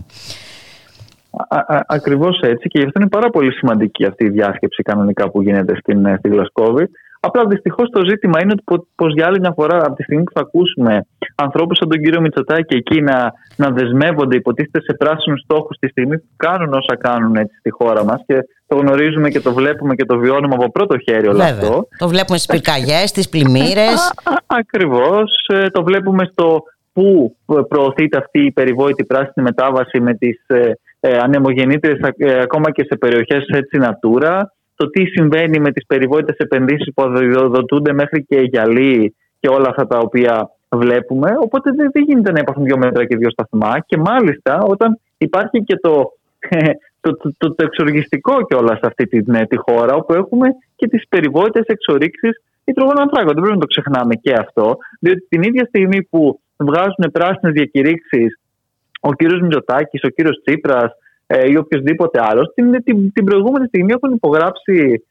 Ακριβώς 1.88 2.40
έτσι 2.40 2.68
και 2.68 2.80
γι' 2.80 2.86
αυτό 2.86 3.00
είναι 3.00 3.10
πάρα 3.10 3.30
πολύ 3.30 3.52
σημαντική 3.52 4.06
αυτή 4.06 4.26
η 4.26 4.30
διάσκεψη 4.30 4.84
κανονικά 4.84 5.30
που 5.30 5.42
γίνεται 5.42 5.76
στην, 5.76 6.06
ε, 6.06 6.16
στη 6.20 6.30
Γλασκόβη. 6.30 6.90
Απλά 7.20 7.46
δυστυχώς 7.46 7.90
το 7.90 8.02
ζήτημα 8.10 8.42
είναι 8.42 8.54
ότι 8.66 8.88
πως 8.96 9.14
για 9.14 9.26
άλλη 9.26 9.40
μια 9.40 9.54
φορά, 9.56 9.78
από 9.86 9.96
τη 9.96 10.04
στιγμή 10.04 10.24
που 10.24 10.32
θα 10.36 10.42
ακούσουμε 10.42 11.06
ανθρώπους 11.36 11.78
σαν 11.78 11.90
τον 11.90 12.02
κύριο 12.02 12.22
Μητσοτάκη 12.22 12.76
εκεί 12.76 13.02
να, 13.02 13.34
να 13.56 13.70
δεσμεύονται, 13.70 14.36
υποτίθεται 14.36 14.82
σε 14.82 14.94
πράσινους 14.94 15.42
στόχους 15.42 15.78
τη 15.78 15.88
στιγμή 15.88 16.18
που 16.18 16.28
κάνουν 16.36 16.74
όσα 16.74 16.96
κάνουν 16.98 17.36
έτσι 17.36 17.56
στη 17.60 17.70
χώρα 17.70 18.04
μας 18.04 18.24
και 18.28 18.38
το 18.68 18.76
γνωρίζουμε 18.76 19.30
και 19.30 19.40
το 19.40 19.54
βλέπουμε 19.54 19.96
και 19.96 20.06
το 20.06 20.18
βιώνουμε 20.18 20.56
από 20.56 20.72
πρώτο 20.72 20.98
χέρι 20.98 21.28
όλο 21.28 21.38
Βέβαια. 21.38 21.54
αυτό. 21.54 21.88
Το 21.98 22.08
βλέπουμε 22.08 22.38
στις 22.38 22.46
πυρκαγιές, 22.46 23.10
στις 23.10 23.30
πλημμύρες. 23.30 24.14
Ακριβώς. 24.62 25.46
Ε, 25.48 25.70
το 25.70 25.84
βλέπουμε 25.84 26.30
στο 26.32 26.64
πού 26.94 27.36
προωθείται 27.68 28.18
αυτή 28.18 28.46
η 28.46 28.52
περιβόητη 28.52 29.06
πράσινη 29.06 29.46
μετάβαση 29.46 30.00
με 30.00 30.14
τις 30.14 30.44
ε, 30.48 30.72
ε, 31.00 31.18
ανεμογεννήτρες 31.18 32.00
ε, 32.18 32.42
ακόμα 32.42 32.72
και 32.72 32.84
σε 32.84 32.98
περιοχές 32.98 33.46
έτσι 33.48 33.80
Natura 33.82 34.42
το 34.78 34.90
τι 34.90 35.06
συμβαίνει 35.06 35.60
με 35.60 35.72
τις 35.72 35.86
περιβόητες 35.86 36.38
επενδύσεις 36.38 36.94
που 36.94 37.02
αδειοδοτούνται 37.04 37.94
μέχρι 37.94 38.24
και 38.24 38.40
γυαλί 38.40 39.16
και 39.40 39.48
όλα 39.48 39.70
αυτά 39.70 39.88
τα 39.88 39.98
οποία 39.98 40.50
βλέπουμε. 40.76 41.36
Οπότε 41.40 41.72
δεν, 41.72 42.04
γίνεται 42.06 42.32
να 42.32 42.40
υπάρχουν 42.40 42.64
δύο 42.64 42.78
μέτρα 42.78 43.06
και 43.06 43.18
δύο 43.18 43.30
σταθμά. 43.30 43.80
Και 43.86 43.98
μάλιστα 43.98 44.60
όταν 44.62 45.00
υπάρχει 45.18 45.64
και 45.64 45.76
το, 45.76 46.12
το, 47.02 47.18
το, 47.18 47.32
το, 47.38 47.54
το 47.56 47.66
εξοργιστικό 47.66 48.46
κιόλας 48.46 48.78
σε 48.78 48.86
αυτή 48.86 49.08
τη, 49.08 49.32
ναι, 49.32 49.46
τη 49.46 49.58
χώρα, 49.58 49.94
όπου 49.94 50.14
έχουμε 50.14 50.48
και 50.76 50.88
τις 50.88 51.08
περιβόητες 51.10 51.66
εξορίξεις 51.66 52.42
υδρογόνων 52.64 53.02
ανθράκων. 53.02 53.34
Δεν 53.34 53.44
πρέπει 53.44 53.58
να 53.60 53.66
το 53.66 53.68
ξεχνάμε 53.68 54.16
και 54.16 54.34
αυτό, 54.34 54.78
διότι 55.00 55.26
την 55.30 55.42
ίδια 55.42 55.66
στιγμή 55.66 56.04
που 56.04 56.40
βγάζουν 56.58 57.12
πράσινες 57.12 57.54
διακηρύξεις 57.54 58.40
ο 59.00 59.14
κύριος 59.14 59.42
Μητσοτάκης, 59.42 60.04
ο 60.04 60.08
κύριος 60.08 60.42
Τσίπρας 60.46 60.92
ε, 61.28 61.50
ή 61.52 61.58
οποιοδήποτε 61.58 62.20
άλλος, 62.24 62.54
την, 62.54 62.84
την, 62.84 63.12
την 63.12 63.26
προηγούμενη 63.26 63.68
στιγμή 63.68 63.94
έχουν 63.94 64.14
υπογράψει 64.14 65.04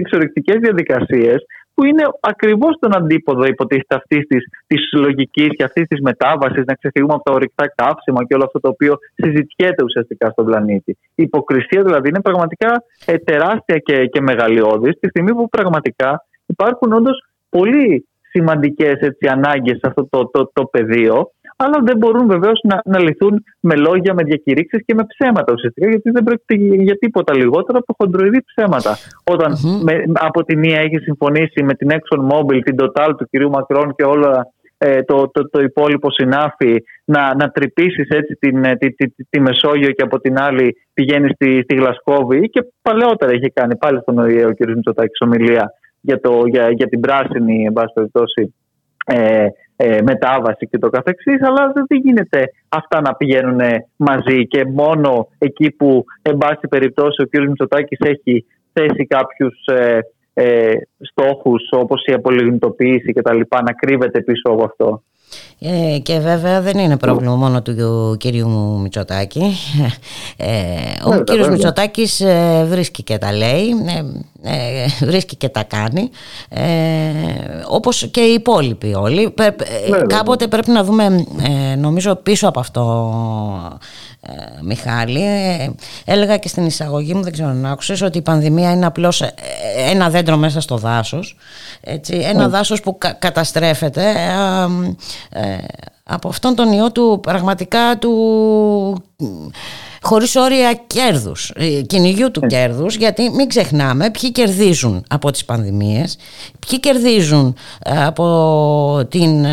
εξορρυκτικές 0.00 0.56
διαδικασίες 0.56 1.44
που 1.74 1.84
είναι 1.84 2.02
ακριβώς 2.20 2.76
τον 2.80 2.96
αντίποδο 2.96 3.44
υποτίθεται 3.44 3.94
αυτής 3.94 4.26
της 4.66 4.92
λογικής 4.92 5.48
και 5.56 5.64
αυτής 5.64 5.86
της 5.88 6.00
μετάβασης, 6.00 6.64
να 6.66 6.74
ξεφύγουμε 6.74 7.14
από 7.14 7.22
τα 7.22 7.32
ορυκτά 7.32 7.72
καύσιμα 7.74 8.24
και 8.24 8.34
όλο 8.34 8.44
αυτό 8.44 8.60
το 8.60 8.68
οποίο 8.68 8.94
συζητιέται 9.14 9.84
ουσιαστικά 9.84 10.30
στον 10.30 10.44
πλανήτη. 10.44 10.90
Η 11.14 11.22
υποκρισία 11.22 11.82
δηλαδή 11.82 12.08
είναι 12.08 12.20
πραγματικά 12.20 12.84
ε, 13.06 13.18
τεράστια 13.18 13.78
και, 13.78 14.06
και 14.06 14.20
μεγαλειώδης, 14.20 14.98
τη 15.00 15.08
στιγμή 15.08 15.34
που 15.34 15.48
πραγματικά 15.48 16.24
υπάρχουν 16.46 16.92
όντως 16.92 17.24
πολύ 17.48 18.06
σημαντικές 18.30 18.94
ανάγκες 19.30 19.78
σε 19.78 19.86
αυτό 19.86 20.06
το, 20.10 20.26
το, 20.26 20.50
το 20.52 20.64
πεδίο 20.64 21.30
αλλά 21.60 21.78
δεν 21.84 21.96
μπορούν 21.96 22.26
βεβαίως 22.26 22.60
να, 22.62 22.80
να 22.84 22.98
λυθούν 23.00 23.42
με 23.60 23.74
λόγια, 23.76 24.14
με 24.14 24.22
διακηρύξεις 24.22 24.82
και 24.86 24.94
με 24.94 25.04
ψέματα 25.12 25.52
ουσιαστικά, 25.52 25.88
γιατί 25.88 26.10
δεν 26.10 26.24
πρόκειται 26.24 26.54
για 26.82 26.98
τίποτα 26.98 27.36
λιγότερο 27.36 27.78
από 27.78 27.94
χοντροειδή 27.98 28.44
ψέματα. 28.44 28.96
με, 29.82 30.02
από 30.12 30.44
τη 30.44 30.56
μία 30.56 30.80
έχει 30.80 30.98
συμφωνήσει 30.98 31.62
με 31.62 31.74
την 31.74 31.88
Exxon 31.90 32.20
Mobil, 32.32 32.58
την 32.64 32.76
Total 32.80 33.10
του 33.18 33.26
κυρίου 33.30 33.50
Μακρόν 33.50 33.94
και 33.94 34.04
όλα 34.04 34.52
ε, 34.78 35.02
το, 35.02 35.30
το, 35.32 35.48
το, 35.50 35.60
υπόλοιπο 35.60 36.10
συνάφη 36.10 36.82
να, 37.04 37.34
να 37.34 37.50
τρυπήσεις 37.50 38.08
έτσι 38.08 38.34
την, 38.34 38.64
ε, 38.64 38.76
τη, 38.76 38.94
τη, 38.94 39.24
τη, 39.30 39.40
Μεσόγειο 39.40 39.90
και 39.90 40.02
από 40.02 40.20
την 40.20 40.38
άλλη 40.38 40.76
πηγαίνει 40.94 41.28
στη, 41.34 41.60
στη 41.62 41.74
Γλασκόβη 41.74 42.48
και 42.48 42.64
παλαιότερα 42.82 43.32
είχε 43.32 43.50
κάνει 43.54 43.76
πάλι 43.76 43.98
στον 44.00 44.18
ΟΗΕ 44.18 44.44
ο 44.44 44.54
κ. 44.54 44.66
Μητσοτάκης 44.66 45.20
ομιλία 45.20 45.72
για, 46.00 46.20
το, 46.20 46.42
για, 46.46 46.70
για 46.70 46.86
την 46.88 47.00
πράσινη 47.00 47.64
εν 47.64 47.72
πάση 47.72 47.92
περιπτώσει 47.94 48.54
ε, 49.06 49.46
ε, 49.80 50.02
μετάβαση 50.02 50.66
και 50.70 50.78
το 50.78 50.88
καθεξής 50.88 51.42
αλλά 51.42 51.72
δεν 51.74 52.00
γίνεται 52.02 52.52
αυτά 52.68 53.00
να 53.00 53.14
πηγαίνουν 53.14 53.60
μαζί 53.96 54.46
και 54.46 54.64
μόνο 54.64 55.28
εκεί 55.38 55.70
που 55.70 56.04
εν 56.22 56.36
πάση 56.36 56.68
περιπτώσει 56.68 57.22
ο 57.22 57.26
κ. 57.26 57.48
Μητσοτάκης 57.48 57.98
έχει 58.00 58.44
θέσει 58.72 59.06
κάποιους 59.06 59.64
ε, 59.66 59.98
ε, 60.34 60.72
στόχους 60.98 61.68
όπως 61.70 62.04
η 62.06 62.12
απολυγνητοποίηση 62.12 63.12
και 63.12 63.22
τα 63.22 63.34
λοιπά 63.34 63.62
να 63.62 63.72
κρύβεται 63.72 64.20
πίσω 64.20 64.42
από 64.44 64.64
αυτό. 64.64 65.02
Ε, 65.60 65.98
και 65.98 66.18
βέβαια 66.18 66.60
δεν 66.60 66.78
είναι 66.78 66.96
πρόβλημα 66.96 67.36
μόνο 67.36 67.62
του 67.62 68.16
κύριου 68.18 68.78
Μητσοτάκη. 68.82 69.56
Ε, 70.36 70.46
ο 71.04 71.08
βέβαια, 71.08 71.24
κύριος 71.24 71.48
Μητσοτάκης 71.48 72.20
ε, 72.20 72.66
βρίσκει 72.68 73.02
και 73.02 73.18
τα 73.18 73.32
λέει, 73.32 73.66
ε, 74.42 74.52
ε, 74.52 74.86
βρίσκει 75.00 75.36
και 75.36 75.48
τα 75.48 75.62
κάνει, 75.62 76.10
όπως 77.68 78.08
και 78.10 78.20
οι 78.20 78.32
υπόλοιποι 78.32 78.94
όλοι. 78.94 79.34
Κάποτε 80.06 80.46
πρέπει 80.46 80.70
να 80.70 80.84
δούμε, 80.84 81.26
νομίζω 81.78 82.14
πίσω 82.14 82.48
από 82.48 82.60
αυτό 82.60 83.12
ε, 84.20 84.62
Μιχάλη. 84.62 85.22
Ε, 85.22 85.70
έλεγα 86.04 86.36
και 86.36 86.48
στην 86.48 86.66
εισαγωγή 86.66 87.14
μου, 87.14 87.22
δεν 87.22 87.32
ξέρω 87.32 87.48
αν 87.48 87.66
άκουσες, 87.66 88.02
ότι 88.02 88.18
η 88.18 88.22
πανδημία 88.22 88.72
είναι 88.72 88.86
απλώς 88.86 89.20
ε, 89.20 89.34
ένα 89.90 90.10
δέντρο 90.10 90.36
μέσα 90.36 90.60
στο 90.60 90.76
δάσος. 90.76 91.36
Έτσι, 91.80 92.14
ένα 92.14 92.46
mm. 92.46 92.50
δάσος 92.50 92.80
που 92.80 92.98
καταστρέφεται 93.18 94.14
από 96.04 96.28
αυτόν 96.28 96.54
τον 96.54 96.72
ιό 96.72 96.92
του 96.92 97.20
πραγματικά 97.22 97.98
του 97.98 98.12
χωρίς 100.02 100.36
όρια 100.36 100.80
κέρδους, 100.86 101.52
κυνηγιού 101.86 102.30
του 102.30 102.40
κέρδους 102.40 102.96
γιατί 102.96 103.30
μην 103.30 103.48
ξεχνάμε 103.48 104.10
ποιοι 104.10 104.32
κερδίζουν 104.32 105.04
από 105.08 105.30
τις 105.30 105.44
πανδημίες 105.44 106.16
ποιοι 106.68 106.80
κερδίζουν 106.80 107.56
από 108.06 109.06
την, 109.08 109.46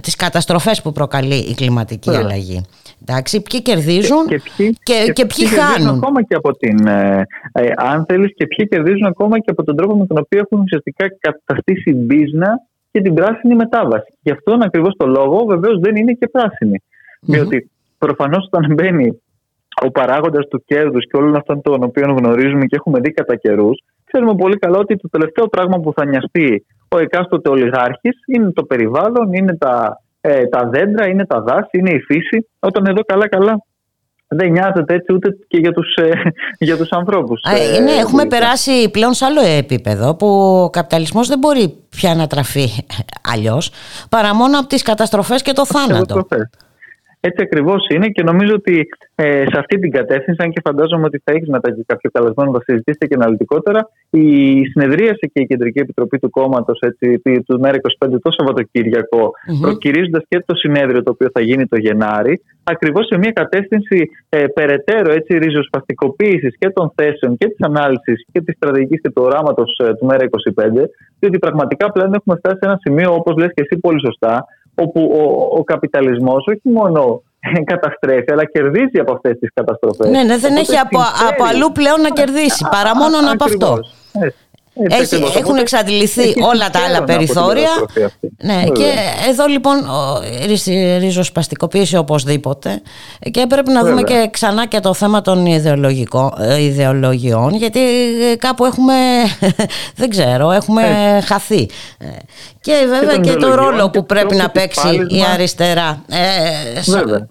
τις 0.00 0.16
καταστροφές 0.16 0.82
που 0.82 0.92
προκαλεί 0.92 1.36
η 1.36 1.54
κλιματική 1.54 2.10
αλλαγή 2.10 2.64
Εντάξει, 3.06 3.42
ποιοι 3.42 3.62
κερδίζουν 3.62 4.26
και, 4.26 4.40
και, 4.56 4.72
και, 4.82 5.12
και, 5.12 5.26
ποιοι, 5.26 5.46
χάνουν; 5.46 5.96
Ακόμα 5.96 6.22
και 6.22 6.34
από 6.34 6.56
την, 6.56 6.86
ε, 6.86 7.26
ε, 7.52 7.72
αν 7.76 8.04
θέλεις, 8.08 8.34
και 8.34 8.46
ποιοι 8.46 8.68
κερδίζουν 8.68 9.06
ακόμα 9.06 9.38
και 9.38 9.50
από 9.50 9.62
τον 9.64 9.76
τρόπο 9.76 9.96
με 9.96 10.06
τον 10.06 10.18
οποίο 10.18 10.38
έχουν 10.38 10.60
ουσιαστικά 10.60 11.06
καταστήσει 11.20 11.92
μπίζνα 11.94 12.60
και 12.90 13.00
την 13.00 13.14
πράσινη 13.14 13.54
μετάβαση. 13.54 14.12
Γι' 14.22 14.30
αυτόν 14.30 14.62
ακριβώς 14.62 14.94
το 14.96 15.06
λόγο 15.06 15.44
βεβαίως 15.44 15.78
δεν 15.80 15.96
είναι 15.96 16.12
και 16.12 16.28
πράσινη. 16.28 16.82
Mm-hmm. 16.82 17.18
Διότι 17.20 17.70
προφανώς 17.98 18.48
όταν 18.50 18.74
μπαίνει 18.74 19.22
ο 19.84 19.90
παράγοντας 19.90 20.48
του 20.48 20.62
κέρδους 20.66 21.06
και 21.06 21.16
όλων 21.16 21.36
αυτών 21.36 21.62
των 21.62 21.82
οποίων 21.82 22.16
γνωρίζουμε 22.16 22.64
και 22.64 22.76
έχουμε 22.76 23.00
δει 23.00 23.10
κατά 23.10 23.36
καιρούς, 23.36 23.82
ξέρουμε 24.04 24.34
πολύ 24.34 24.56
καλά 24.56 24.78
ότι 24.78 24.96
το 24.96 25.08
τελευταίο 25.08 25.46
πράγμα 25.46 25.80
που 25.80 25.92
θα 25.92 26.04
νοιαστεί 26.04 26.66
ο 26.88 26.98
εκάστοτε 26.98 27.48
ολιγάρχης 27.48 28.16
είναι 28.26 28.50
το 28.50 28.64
περιβάλλον, 28.64 29.32
είναι 29.32 29.56
τα 29.56 30.02
ε, 30.24 30.46
τα 30.46 30.68
δέντρα, 30.68 31.08
είναι 31.08 31.26
τα 31.26 31.40
δάση, 31.40 31.78
είναι 31.78 31.90
η 31.90 32.00
φύση. 32.00 32.48
Όταν 32.58 32.86
εδώ 32.86 33.04
καλά-καλά 33.04 33.62
δεν 34.28 34.50
νοιάζεται 34.50 34.94
έτσι 34.94 35.12
ούτε 35.12 35.28
και 35.48 35.58
για 35.58 35.72
τους, 35.72 35.94
ε, 35.94 36.10
για 36.66 36.76
τους 36.76 36.90
ανθρώπους. 36.90 37.42
Ε, 37.42 37.80
ναι, 37.80 37.90
έχουμε 37.90 38.26
περάσει 38.26 38.90
πλέον 38.90 39.12
σε 39.12 39.24
άλλο 39.24 39.40
επίπεδο 39.40 40.14
που 40.14 40.26
ο 40.64 40.70
καπιταλισμός 40.70 41.28
δεν 41.28 41.38
μπορεί 41.38 41.76
πια 41.88 42.14
να 42.14 42.26
τραφεί 42.26 42.68
αλλιώς 43.32 43.70
παρά 44.08 44.34
μόνο 44.34 44.58
από 44.58 44.68
τις 44.68 44.82
καταστροφές 44.82 45.42
και 45.42 45.52
το 45.52 45.66
θάνατο. 45.66 46.26
Έτσι 47.24 47.42
ακριβώς 47.42 47.86
είναι 47.94 48.08
και 48.08 48.22
νομίζω 48.22 48.54
ότι 48.54 48.88
ε, 49.14 49.44
σε 49.50 49.58
αυτή 49.58 49.78
την 49.78 49.90
κατεύθυνση, 49.90 50.42
αν 50.44 50.50
και 50.50 50.60
φαντάζομαι 50.64 51.04
ότι 51.04 51.18
θα 51.24 51.32
έχεις 51.32 51.48
μετά 51.48 51.70
και 51.74 51.84
κάποιο 51.86 52.10
καλεσμένο 52.10 52.50
να 52.50 52.60
συζητήσετε 52.66 53.06
και 53.06 53.14
αναλυτικότερα, 53.18 53.80
η 54.10 54.28
συνεδρίαση 54.64 55.30
και 55.32 55.40
η 55.42 55.46
Κεντρική 55.46 55.78
Επιτροπή 55.78 56.18
του 56.18 56.30
Κόμματος 56.30 56.78
του 57.46 57.60
ΜΕΡΑ25 57.62 58.08
το 58.22 58.30
Σαββατοκύριακο, 58.36 59.22
mm-hmm. 59.24 59.60
προκυρίζοντας 59.60 60.22
και 60.28 60.42
το 60.46 60.54
συνέδριο 60.54 61.02
το 61.02 61.10
οποίο 61.10 61.28
θα 61.32 61.40
γίνει 61.40 61.66
το 61.66 61.76
Γενάρη, 61.76 62.40
ακριβώς 62.64 63.06
σε 63.06 63.18
μια 63.18 63.30
κατεύθυνση 63.30 64.10
ε, 64.28 64.46
περαιτέρω 64.46 65.12
έτσι, 65.12 65.38
ριζοσπαστικοποίησης 65.38 66.56
και 66.58 66.68
των 66.70 66.92
θέσεων 66.94 67.36
και 67.36 67.46
της 67.46 67.60
ανάλυσης 67.60 68.24
και 68.32 68.40
της 68.40 68.54
στρατηγικής 68.56 69.00
και 69.00 69.10
του 69.10 69.22
οράματος 69.22 69.80
ε, 69.84 69.94
του 69.94 70.06
ΜΕΡΑ25, 70.10 70.84
διότι 71.18 71.38
πραγματικά 71.38 71.92
πλέον 71.92 72.14
έχουμε 72.14 72.36
φτάσει 72.36 72.56
σε 72.60 72.66
ένα 72.68 72.78
σημείο, 72.80 73.14
όπως 73.14 73.36
λες 73.36 73.50
και 73.54 73.62
εσύ 73.66 73.80
πολύ 73.80 74.00
σωστά, 74.06 74.46
όπου 74.74 75.00
ο, 75.14 75.56
ο 75.58 75.64
καπιταλισμός 75.64 76.46
όχι 76.46 76.68
μόνο 76.68 77.22
καταστρέφει, 77.72 78.32
αλλά 78.32 78.44
κερδίζει 78.44 78.98
από 78.98 79.12
αυτές 79.12 79.38
τις 79.38 79.50
καταστροφές. 79.54 80.10
Ναι, 80.10 80.22
ναι 80.22 80.38
δεν 80.38 80.56
έχει 80.56 80.76
από, 80.76 80.98
από 81.30 81.44
αλλού 81.44 81.72
πλέον 81.72 82.00
να 82.00 82.10
κερδίσει, 82.10 82.66
παρά 82.70 82.96
μόνο 82.96 83.16
από 83.32 83.44
αυτό. 83.44 83.78
Έχει, 84.74 85.22
έχουν 85.36 85.56
εξαντληθεί 85.56 86.34
όλα 86.52 86.70
τα 86.70 86.80
άλλα 86.88 87.04
περιθώρια. 87.04 87.70
Ναι, 88.36 88.64
και 88.72 88.92
εδώ 89.28 89.46
λοιπόν 89.46 89.74
ριζοσπαστικοποίηση 90.98 91.96
οπωσδήποτε 91.96 92.82
και 93.30 93.46
πρέπει 93.46 93.72
να 93.72 93.84
δούμε 93.84 94.02
και 94.02 94.28
ξανά 94.32 94.66
και 94.66 94.80
το 94.80 94.94
θέμα 94.94 95.20
των 95.20 95.46
ε, 95.46 96.62
ιδεολογιών 96.62 97.54
γιατί 97.54 97.80
ε, 98.30 98.36
κάπου 98.36 98.64
έχουμε, 98.64 98.94
δεν 100.00 100.10
ξέρω, 100.10 100.50
έχουμε 100.50 100.82
χαθεί. 101.24 101.68
Ε, 101.98 102.06
και 102.60 102.72
βέβαια 102.88 103.16
και, 103.16 103.34
το 103.34 103.54
ρόλο 103.54 103.90
που 103.90 104.06
πρέπει 104.06 104.34
να 104.34 104.50
παίξει 104.50 105.06
η 105.08 105.24
αριστερά 105.32 106.04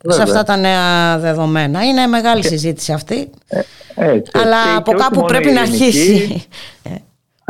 σε, 0.08 0.21
αυτά 0.21 0.43
τα 0.43 0.56
νέα 0.58 1.17
δεδομένα. 1.17 1.84
Είναι 1.84 2.08
μεγάλη 2.08 2.45
συζήτηση 2.45 2.91
αυτή. 2.91 3.30
αλλά 4.32 4.77
από 4.77 4.91
κάπου 4.91 5.25
πρέπει 5.25 5.51
να 5.51 5.62
αρχίσει. 5.62 6.45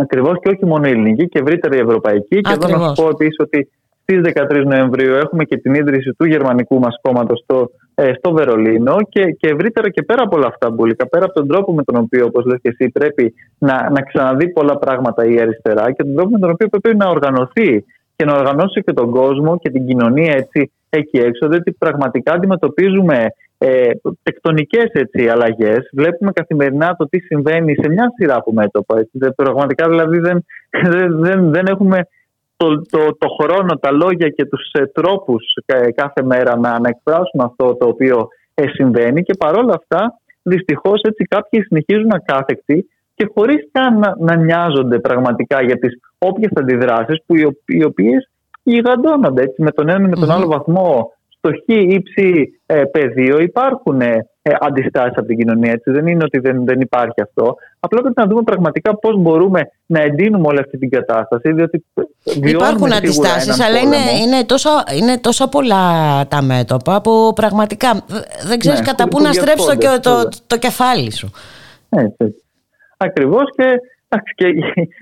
Ακριβώς 0.01 0.35
και 0.41 0.49
όχι 0.49 0.65
μόνο 0.65 0.87
η 0.87 0.91
ελληνική 0.91 1.27
και 1.27 1.39
ευρύτερα 1.39 1.75
η 1.75 1.79
ευρωπαϊκή. 1.79 2.41
Και 2.41 2.53
εδώ 2.53 2.67
να 2.77 2.79
σα 2.87 3.01
πω 3.01 3.09
επίσης 3.09 3.35
ότι 3.39 3.69
στις 4.01 4.21
13 4.23 4.65
Νοεμβρίου 4.65 5.13
έχουμε 5.13 5.43
και 5.43 5.57
την 5.57 5.73
ίδρυση 5.73 6.13
του 6.17 6.25
γερμανικού 6.25 6.79
μας 6.79 6.95
κόμματος 7.01 7.39
στο, 7.43 7.71
ε, 7.95 8.11
στο 8.13 8.31
Βερολίνο 8.31 8.95
και, 9.09 9.23
και 9.39 9.47
ευρύτερα 9.47 9.89
και 9.89 10.03
πέρα 10.03 10.23
από 10.23 10.35
όλα 10.37 10.47
αυτά, 10.47 10.69
Μπουλίκα, 10.69 11.07
πέρα 11.07 11.25
από 11.25 11.33
τον 11.33 11.47
τρόπο 11.47 11.73
με 11.73 11.83
τον 11.83 11.95
οποίο, 11.95 12.25
όπως 12.25 12.45
λες 12.45 12.59
και 12.61 12.69
εσύ, 12.77 12.91
πρέπει 12.91 13.33
να, 13.57 13.89
να 13.89 14.01
ξαναδεί 14.01 14.49
πολλά 14.49 14.77
πράγματα 14.77 15.25
η 15.25 15.39
αριστερά 15.39 15.91
και 15.91 16.03
τον 16.03 16.15
τρόπο 16.15 16.29
με 16.29 16.39
τον 16.39 16.49
οποίο 16.49 16.67
πρέπει 16.67 16.97
να 16.97 17.07
οργανωθεί 17.09 17.85
και 18.15 18.25
να 18.25 18.33
οργανώσει 18.33 18.81
και 18.81 18.93
τον 18.93 19.09
κόσμο 19.09 19.57
και 19.57 19.69
την 19.69 19.85
κοινωνία 19.85 20.33
έτσι 20.35 20.71
εκεί 20.97 21.17
έξω, 21.17 21.47
διότι 21.47 21.71
πραγματικά 21.71 22.33
αντιμετωπίζουμε 22.33 23.25
ε, 23.57 23.91
τεκτονικές 24.23 24.89
έτσι, 24.91 25.27
αλλαγές. 25.27 25.89
Βλέπουμε 25.93 26.31
καθημερινά 26.31 26.95
το 26.95 27.07
τι 27.09 27.19
συμβαίνει 27.19 27.75
σε 27.81 27.89
μια 27.89 28.13
σειρά 28.15 28.35
από 28.35 28.53
μέτωπα. 28.53 28.99
Έτσι. 28.99 29.33
Πραγματικά 29.35 29.89
δηλαδή 29.89 30.19
δεν, 30.19 30.45
δεν, 31.09 31.51
δεν 31.51 31.65
έχουμε 31.65 32.07
το, 32.57 32.81
το, 32.81 33.15
το 33.17 33.27
χρόνο, 33.41 33.77
τα 33.79 33.91
λόγια 33.91 34.29
και 34.29 34.45
τους 34.45 34.71
ε, 34.71 34.85
τρόπους 34.85 35.53
κάθε 35.95 36.23
μέρα 36.23 36.57
να, 36.57 36.79
να 36.79 36.89
εκφράσουμε 36.89 37.43
αυτό 37.43 37.75
το 37.75 37.87
οποίο 37.87 38.27
ε, 38.53 38.67
συμβαίνει 38.67 39.23
και 39.23 39.33
παρόλα 39.33 39.73
αυτά 39.73 40.19
δυστυχώς 40.43 41.01
έτσι 41.01 41.23
κάποιοι 41.23 41.61
συνεχίζουν 41.61 42.11
ακάθεκτοι 42.11 42.89
και 43.15 43.29
χωρίς 43.33 43.67
καν 43.71 43.99
να, 43.99 44.15
να 44.19 44.35
νοιάζονται 44.35 44.99
πραγματικά 44.99 45.61
για 45.63 45.77
τις 45.77 45.99
όποιες 46.17 46.51
αντιδράσεις 46.55 47.23
που 47.25 47.35
οι, 47.35 47.57
οι 47.65 47.83
οποίες 47.83 48.29
γιγαντώνονται 48.63 49.41
έτσι, 49.41 49.61
με 49.61 49.71
τον 49.71 49.89
ένα 49.89 50.05
ή 50.05 50.09
με 50.09 50.15
τον 50.15 50.31
άλλο 50.31 50.47
βαθμό 50.47 51.11
στο 51.41 51.49
χ 51.49 51.63
ή 51.67 52.01
ψ 52.01 52.13
ε, 52.65 52.83
πεδίο 52.83 53.39
υπάρχουν 53.39 54.01
ε, 54.01 54.27
ε 54.41 54.51
αντιστάσεις 54.59 55.17
από 55.17 55.27
την 55.27 55.37
κοινωνία. 55.37 55.71
Έτσι. 55.71 55.91
Δεν 55.91 56.07
είναι 56.07 56.23
ότι 56.23 56.39
δεν, 56.39 56.65
δεν 56.65 56.81
υπάρχει 56.81 57.21
αυτό. 57.21 57.55
Απλά 57.79 58.01
πρέπει 58.01 58.19
να 58.19 58.25
δούμε 58.25 58.41
πραγματικά 58.41 58.97
πώς 58.99 59.17
μπορούμε 59.17 59.61
να 59.85 60.01
εντείνουμε 60.01 60.47
όλη 60.47 60.59
αυτή 60.59 60.77
την 60.77 60.89
κατάσταση. 60.89 61.53
Διότι 61.53 61.85
Υπάρχουν 62.43 62.93
αντιστάσεις, 62.93 63.59
αλλά 63.59 63.79
είναι, 63.79 63.97
είναι, 64.25 64.43
τόσο, 64.45 64.69
είναι 65.01 65.17
τόσο 65.17 65.47
πολλά 65.49 65.83
τα 66.27 66.41
μέτωπα 66.41 67.01
που 67.01 67.33
πραγματικά 67.35 68.05
δεν 68.47 68.59
ξέρεις 68.59 68.79
ναι, 68.79 68.85
κατά 68.85 69.07
πού 69.07 69.21
να 69.21 69.33
στρέψει 69.33 69.77
το, 69.77 69.99
το, 70.01 70.29
το, 70.47 70.57
κεφάλι 70.57 71.11
σου. 71.11 71.29
Έτσι. 71.89 72.35
Ακριβώς 72.97 73.43
και 73.55 73.63
και 74.35 74.47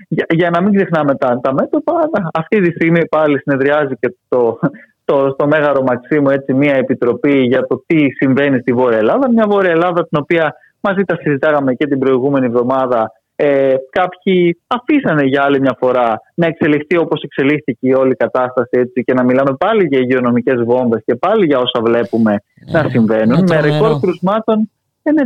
για, 0.08 0.26
για, 0.28 0.50
να 0.50 0.60
μην 0.60 0.74
ξεχνάμε 0.74 1.14
τα, 1.14 1.40
τα 1.42 1.52
μέτωπα, 1.52 1.92
αυτή 2.32 2.60
τη 2.60 2.70
στιγμή 2.72 3.08
πάλι 3.08 3.38
συνεδριάζει 3.38 3.94
και 4.00 4.14
το, 4.28 4.58
το, 5.04 5.30
στο 5.32 5.46
Μέγαρο 5.46 5.82
Μαξίμου 5.82 6.30
έτσι, 6.30 6.52
μια 6.54 6.74
επιτροπή 6.74 7.40
για 7.40 7.66
το 7.66 7.84
τι 7.86 8.10
συμβαίνει 8.10 8.58
στη 8.58 8.72
Βόρεια 8.72 8.98
Ελλάδα. 8.98 9.30
Μια 9.30 9.46
Βόρεια 9.48 9.70
Ελλάδα 9.70 10.08
την 10.08 10.18
οποία 10.20 10.54
μαζί 10.80 11.02
τα 11.04 11.16
συζητάγαμε 11.20 11.74
και 11.74 11.86
την 11.86 11.98
προηγούμενη 11.98 12.46
εβδομάδα. 12.46 13.12
Ε, 13.36 13.74
κάποιοι 13.90 14.58
αφήσανε 14.66 15.22
για 15.22 15.42
άλλη 15.42 15.60
μια 15.60 15.76
φορά 15.78 16.20
να 16.34 16.46
εξελιχθεί 16.46 16.96
όπως 16.96 17.22
εξελίχθηκε 17.22 17.88
η 17.88 17.92
όλη 17.92 18.14
κατάσταση 18.14 18.70
έτσι, 18.70 19.04
και 19.04 19.14
να 19.14 19.24
μιλάμε 19.24 19.56
πάλι 19.58 19.86
για 19.86 19.98
υγειονομικές 19.98 20.62
βόμβες 20.64 21.02
και 21.04 21.14
πάλι 21.14 21.46
για 21.46 21.58
όσα 21.58 21.80
βλέπουμε 21.82 22.42
να 22.72 22.88
συμβαίνουν. 22.88 23.44
με 23.48 23.60
ρεκόρ 23.60 24.00
κρουσμάτων 24.00 24.70
είναι 25.02 25.22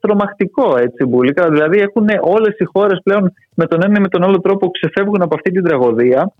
τρομακτικό 0.00 0.76
έτσι 0.76 1.04
Μπουλίκα. 1.04 1.48
Δηλαδή 1.48 1.78
έχουν 1.78 2.06
όλες 2.20 2.56
οι 2.58 2.64
χώρες 2.64 3.00
πλέον 3.02 3.32
με 3.54 3.66
τον 3.66 3.82
ένα 3.82 3.94
ή 3.98 4.00
με 4.00 4.08
τον 4.08 4.22
άλλο 4.22 4.40
τρόπο 4.40 4.70
ξεφεύγουν 4.70 5.22
από 5.22 5.34
αυτή 5.34 5.50
την 5.50 5.64
τραγωδία. 5.64 6.32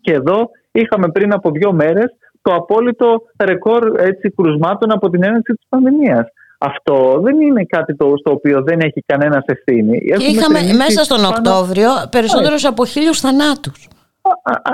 Και 0.00 0.12
εδώ 0.12 0.50
είχαμε 0.72 1.08
πριν 1.08 1.32
από 1.32 1.50
δύο 1.50 1.72
μέρες 1.72 2.16
το 2.42 2.54
απόλυτο 2.54 3.22
ρεκόρ 3.44 4.00
έτσι, 4.00 4.30
κρουσμάτων 4.30 4.92
από 4.92 5.10
την 5.10 5.22
έναρξη 5.22 5.52
της 5.52 5.66
πανδημίας. 5.68 6.26
Αυτό 6.58 7.20
δεν 7.22 7.40
είναι 7.40 7.64
κάτι 7.64 7.96
το, 7.96 8.14
στο 8.18 8.30
οποίο 8.30 8.62
δεν 8.62 8.80
έχει 8.80 9.02
κανένα 9.06 9.42
ευθύνη. 9.46 9.98
Και 9.98 10.24
είχαμε 10.24 10.58
μέσα 10.76 11.04
στον 11.04 11.24
Οκτώβριο 11.24 11.90
περισσότερους 12.10 12.64
από 12.64 12.86
χίλιους 12.86 13.20
θανάτους. 13.20 13.88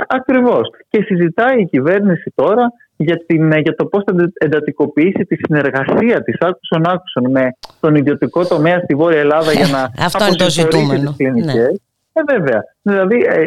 Ακριβώς. 0.09 0.69
Και 0.89 1.03
συζητάει 1.03 1.61
η 1.61 1.67
κυβέρνηση 1.67 2.33
τώρα 2.35 2.73
για, 3.03 3.25
την, 3.27 3.53
για 3.53 3.75
το 3.75 3.85
πώς 3.87 4.03
θα 4.07 4.31
εντατικοποιήσει 4.35 5.25
τη 5.25 5.37
συνεργασία 5.37 6.23
της 6.23 6.37
άκουσον 6.41 6.87
άκουσον 6.87 7.31
με 7.31 7.57
τον 7.81 7.95
ιδιωτικό 7.95 8.47
τομέα 8.47 8.79
στη 8.79 8.95
Βόρεια 8.95 9.21
Ελλάδα 9.21 9.53
για 9.53 9.67
να 9.67 10.05
Αυτό 10.05 10.27
είναι 10.27 10.37
το 10.37 10.51
ζητούμενο. 10.51 11.15
Ναι. 11.45 11.53
Ε, 12.13 12.23
βέβαια. 12.37 12.61
Δηλαδή, 12.83 13.17
ε, 13.17 13.45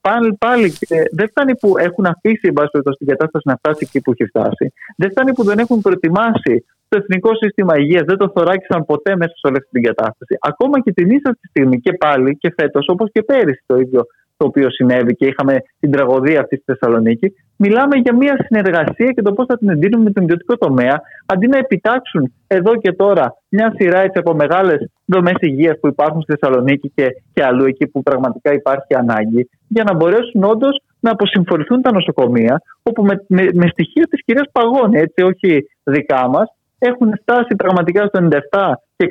πάλι, 0.00 0.36
πάλι 0.38 0.72
ε, 0.88 1.02
δεν 1.12 1.28
φτάνει 1.28 1.56
που 1.56 1.78
έχουν 1.78 2.06
αφήσει 2.06 2.46
εν 2.46 2.52
πάση 2.52 2.70
την 2.98 3.06
κατάσταση 3.06 3.48
να 3.48 3.56
φτάσει 3.56 3.78
εκεί 3.80 4.00
που 4.00 4.12
έχει 4.12 4.26
φτάσει. 4.28 4.72
Δεν 4.96 5.10
φτάνει 5.10 5.32
που 5.32 5.44
δεν 5.44 5.58
έχουν 5.58 5.80
προετοιμάσει 5.80 6.64
το 6.88 6.98
Εθνικό 6.98 7.30
Σύστημα 7.34 7.78
Υγείας, 7.78 8.04
δεν 8.06 8.16
το 8.16 8.30
θωράκισαν 8.34 8.84
ποτέ 8.84 9.16
μέσα 9.16 9.32
σε 9.34 9.46
όλη 9.46 9.56
αυτή 9.56 9.70
την 9.70 9.82
κατάσταση. 9.82 10.36
Ακόμα 10.40 10.80
και 10.80 10.92
την 10.92 11.10
ίσα 11.10 11.38
στιγμή 11.48 11.80
και 11.80 11.92
πάλι 11.92 12.36
και 12.36 12.52
φέτος, 12.56 12.86
όπως 12.88 13.08
και 13.12 13.22
πέρυσι 13.22 13.62
το 13.66 13.76
ίδιο 13.76 14.06
το 14.40 14.46
οποίο 14.46 14.70
συνέβη 14.70 15.16
και 15.16 15.26
είχαμε 15.26 15.62
την 15.80 15.90
τραγωδία 15.90 16.40
αυτή 16.40 16.56
στη 16.56 16.64
Θεσσαλονίκη, 16.72 17.34
μιλάμε 17.56 17.96
για 17.96 18.14
μια 18.14 18.36
συνεργασία 18.46 19.10
και 19.10 19.22
το 19.22 19.32
πώς 19.32 19.46
θα 19.46 19.58
την 19.58 19.68
εντείνουμε 19.68 20.02
με 20.04 20.10
τον 20.10 20.22
ιδιωτικό 20.22 20.56
τομέα, 20.56 21.00
αντί 21.26 21.46
να 21.46 21.58
επιτάξουν 21.58 22.32
εδώ 22.46 22.76
και 22.76 22.92
τώρα 22.92 23.34
μια 23.48 23.74
σειρά 23.76 23.98
έτσι 24.00 24.18
από 24.18 24.34
μεγάλες 24.34 24.90
δομές 25.04 25.34
υγείας 25.40 25.78
που 25.80 25.88
υπάρχουν 25.88 26.22
στη 26.22 26.34
Θεσσαλονίκη 26.34 26.92
και, 26.94 27.06
και 27.32 27.44
αλλού, 27.44 27.64
εκεί 27.64 27.86
που 27.86 28.02
πραγματικά 28.02 28.52
υπάρχει 28.52 28.94
ανάγκη, 28.94 29.48
για 29.68 29.84
να 29.84 29.94
μπορέσουν 29.94 30.44
όντως 30.44 30.82
να 31.00 31.10
αποσυμφορηθούν 31.10 31.82
τα 31.82 31.92
νοσοκομεία, 31.92 32.62
όπου 32.82 33.02
με, 33.02 33.24
με, 33.28 33.48
με 33.52 33.66
στοιχεία 33.66 34.06
της 34.10 34.24
κυρίας 34.24 34.46
Παγώνη, 34.52 34.98
έτσι, 34.98 35.22
όχι 35.22 35.66
δικά 35.82 36.28
μας, 36.28 36.54
έχουν 36.78 37.12
φτάσει 37.20 37.54
πραγματικά 37.56 38.06
στο 38.06 38.28
97 38.50 38.72
και 38.96 39.08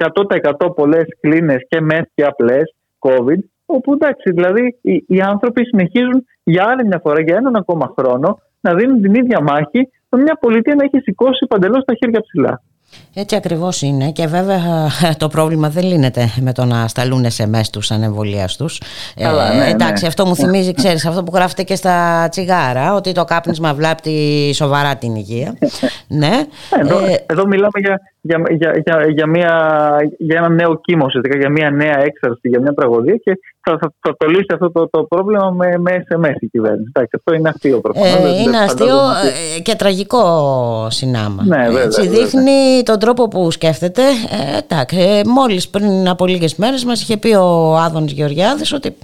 100% 0.60 0.76
πολλές 0.76 1.06
κλίνες 1.20 1.62
και 1.68 1.82
μεθ 1.82 2.06
και 2.16 2.24
απλές 2.24 2.76
COVID 3.00 3.40
Όπου 3.72 3.94
εντάξει, 3.94 4.32
δηλαδή 4.32 4.78
οι, 4.82 5.04
οι 5.08 5.22
άνθρωποι 5.22 5.66
συνεχίζουν 5.66 6.26
για 6.44 6.66
άλλη 6.68 6.86
μια 6.86 7.00
φορά, 7.04 7.22
για 7.22 7.36
έναν 7.36 7.56
ακόμα 7.56 7.94
χρόνο, 7.98 8.40
να 8.60 8.74
δίνουν 8.74 9.02
την 9.02 9.14
ίδια 9.14 9.42
μάχη 9.42 9.90
με 10.10 10.22
μια 10.22 10.38
πολιτεία 10.40 10.76
να 10.76 10.84
έχει 10.84 11.00
σηκώσει 11.00 11.46
παντελώς 11.46 11.84
τα 11.86 11.94
χέρια 11.94 12.22
ψηλά. 12.22 12.62
Έτσι 13.14 13.36
ακριβώς 13.36 13.82
είναι 13.82 14.12
και 14.12 14.28
βέβαια 14.28 14.60
το 15.18 15.28
πρόβλημα 15.28 15.70
δεν 15.70 15.84
λύνεται 15.84 16.30
με 16.42 16.54
το 16.54 16.66
να 16.66 16.88
σταλούν 16.88 17.26
SMS 17.38 17.68
τους 17.72 17.92
ανεμβολίαστους. 17.92 18.82
Ε, 19.16 19.28
ναι, 19.28 19.70
εντάξει, 19.70 20.02
ναι. 20.04 20.08
αυτό 20.08 20.26
μου 20.26 20.36
θυμίζει, 20.36 20.74
ξέρεις, 20.74 21.06
αυτό 21.06 21.24
που 21.24 21.32
γράφεται 21.36 21.64
και 21.64 21.76
στα 21.76 22.28
τσιγάρα, 22.30 22.94
ότι 22.94 23.12
το 23.12 23.24
κάπνισμα 23.24 23.74
βλάπτει 23.74 24.52
σοβαρά 24.54 24.96
την 24.96 25.16
υγεία. 25.16 25.58
ναι. 26.22 26.46
Εδώ, 26.82 26.98
ε, 27.06 27.26
εδώ 27.26 27.46
μιλάμε 27.48 27.80
για, 27.80 28.00
για, 28.22 28.42
για, 28.50 28.82
για, 28.86 29.06
για, 29.10 29.28
μια, 29.28 29.54
για 30.18 30.38
ένα 30.38 30.50
νέο 30.50 30.80
κύμα, 30.82 31.06
για 31.40 31.50
μια 31.50 31.70
νέα 31.70 32.00
έξαρση, 32.00 32.48
για 32.50 32.62
μια 32.62 32.74
τραγωδία 32.74 33.16
και 33.16 33.40
θα, 33.62 33.78
θα, 33.82 33.94
θα 34.00 34.16
το 34.18 34.28
λύσει 34.28 34.46
αυτό 34.54 34.72
το, 34.72 34.90
το 34.90 35.04
πρόβλημα 35.04 35.50
με, 35.50 35.78
με 35.78 36.06
SMS 36.10 36.36
η 36.40 36.48
κυβέρνηση. 36.48 36.92
Εντάξει, 36.94 37.16
αυτό 37.16 37.34
είναι 37.34 37.50
αστείο 37.50 37.80
προφανώς. 37.80 38.14
Ε, 38.14 38.42
είναι 38.42 38.58
αστείο 38.58 38.98
ε, 39.58 39.60
και 39.62 39.76
τραγικό 39.76 40.88
συνάμα. 40.90 41.44
Ναι, 41.46 41.66
βέβαια, 41.66 41.84
Έτσι, 41.84 42.08
δείχνει 42.08 42.84
τον 42.84 43.00
τρόπο 43.00 43.28
που 43.28 43.52
σκέφτεται. 43.52 44.02
Ε, 44.02 44.58
εντάξει, 44.58 44.98
ε, 45.00 45.22
μόλις 45.26 45.70
πριν 45.70 46.10
από 46.10 46.26
λίγες 46.26 46.56
μέρες 46.56 46.84
μας 46.86 47.02
είχε 47.02 47.18
πει 47.18 47.34
ο 47.34 47.76
Άδωνης 47.76 48.12
Γεωργιάδης 48.12 48.74
ότι 48.74 48.96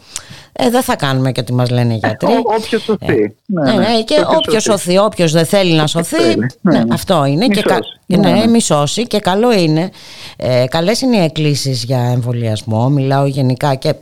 ε, 0.57 0.69
δεν 0.69 0.81
θα 0.81 0.95
κάνουμε 0.95 1.31
και 1.31 1.39
ό,τι 1.39 1.53
μας 1.53 1.69
λένε 1.69 1.93
οι 1.93 1.97
γιατροί. 1.97 2.33
Ε, 2.33 2.37
όποιος 2.43 2.81
σωθεί. 2.81 3.05
Ε, 3.05 3.33
ναι, 3.45 3.71
ναι, 3.71 3.77
ναι, 3.77 4.03
και 4.03 4.25
όποιος 4.37 4.63
σωθεί, 4.63 4.97
όποιος 4.97 5.31
δεν 5.31 5.45
θέλει 5.45 5.73
να 5.73 5.87
σωθεί, 5.87 6.37
ναι, 6.61 6.71
ναι, 6.77 6.83
αυτό 6.91 7.25
είναι. 7.25 7.47
Και, 7.47 7.61
κα, 7.61 7.79
ναι, 8.05 8.29
ναι, 8.29 8.47
μη 8.47 8.61
σώσει 8.61 9.07
και 9.07 9.19
καλό 9.19 9.53
είναι. 9.53 9.89
Ε, 10.37 10.65
καλές 10.69 11.01
είναι 11.01 11.17
οι 11.17 11.23
εκκλήσεις 11.23 11.83
για 11.83 11.99
εμβολιασμό, 11.99 12.89
μιλάω 12.89 13.25
γενικά 13.25 13.75
και 13.75 13.93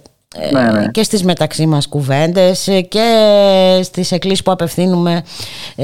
ναι, 0.51 0.61
ναι. 0.61 0.87
και 0.91 1.03
στις 1.03 1.23
μεταξύ 1.23 1.65
μας 1.65 1.87
κουβέντες 1.87 2.69
και 2.89 3.07
στις 3.83 4.11
εκκλήσεις 4.11 4.43
που 4.43 4.51
απευθύνουμε 4.51 5.23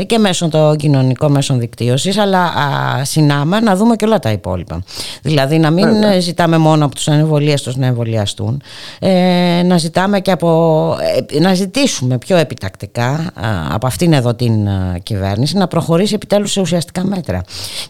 και 0.06 0.18
μέσω 0.18 0.48
των 0.50 0.78
κοινωνικών 0.78 1.32
μέσων 1.32 1.60
δικτύωσης 1.60 2.18
αλλά 2.18 2.44
α, 2.44 3.04
συνάμα 3.04 3.62
να 3.62 3.76
δούμε 3.76 3.96
και 3.96 4.06
όλα 4.06 4.20
τα 4.20 4.32
υπόλοιπα. 4.32 4.84
Δηλαδή 5.22 5.58
να 5.58 5.72
μην 5.72 5.88
ζητάμε 6.20 6.58
μόνο 6.58 6.86
από 6.86 6.96
τους 6.96 7.08
ανεμβολίαστους 7.08 7.76
να 7.76 7.86
εμβολιαστούν 7.86 8.62
ε, 9.00 9.62
να 9.66 9.78
ζητάμε 9.78 10.20
και 10.20 10.32
από 10.32 10.96
ε, 11.32 11.40
να 11.40 11.54
ζητήσουμε 11.54 12.18
πιο 12.18 12.38
επιτακτικά 12.38 13.32
από 13.72 13.88
αυτήν 13.88 14.14
εδώ 14.14 14.34
την 14.34 14.68
κυβέρνηση 15.04 15.58
να 15.58 15.68
προχωρήσει 15.68 16.14
επιτέλους 16.14 16.52
σε 16.52 16.62
ουσιαστικά 16.62 17.06
μέτρα. 17.06 17.42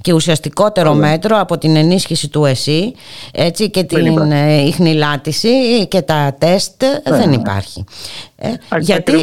Και 0.02 0.14
ουσιαστικότερο 0.14 0.94
μέτρο 0.94 1.40
από 1.40 1.58
την 1.58 1.76
ενίσχυση 1.76 2.28
του 2.28 2.46
ΕΣΥ 2.46 2.94
έτσι, 3.32 3.70
και 3.70 3.84
την 3.84 4.32
ιχνηλάτηση 4.66 5.50
και 5.88 6.02
τα 6.02 6.36
τεστ 6.50 6.84
ναι, 6.84 7.18
δεν 7.18 7.30
ναι. 7.30 7.36
υπάρχει. 7.36 7.84
Ε, 8.36 8.50
γιατί 8.80 9.14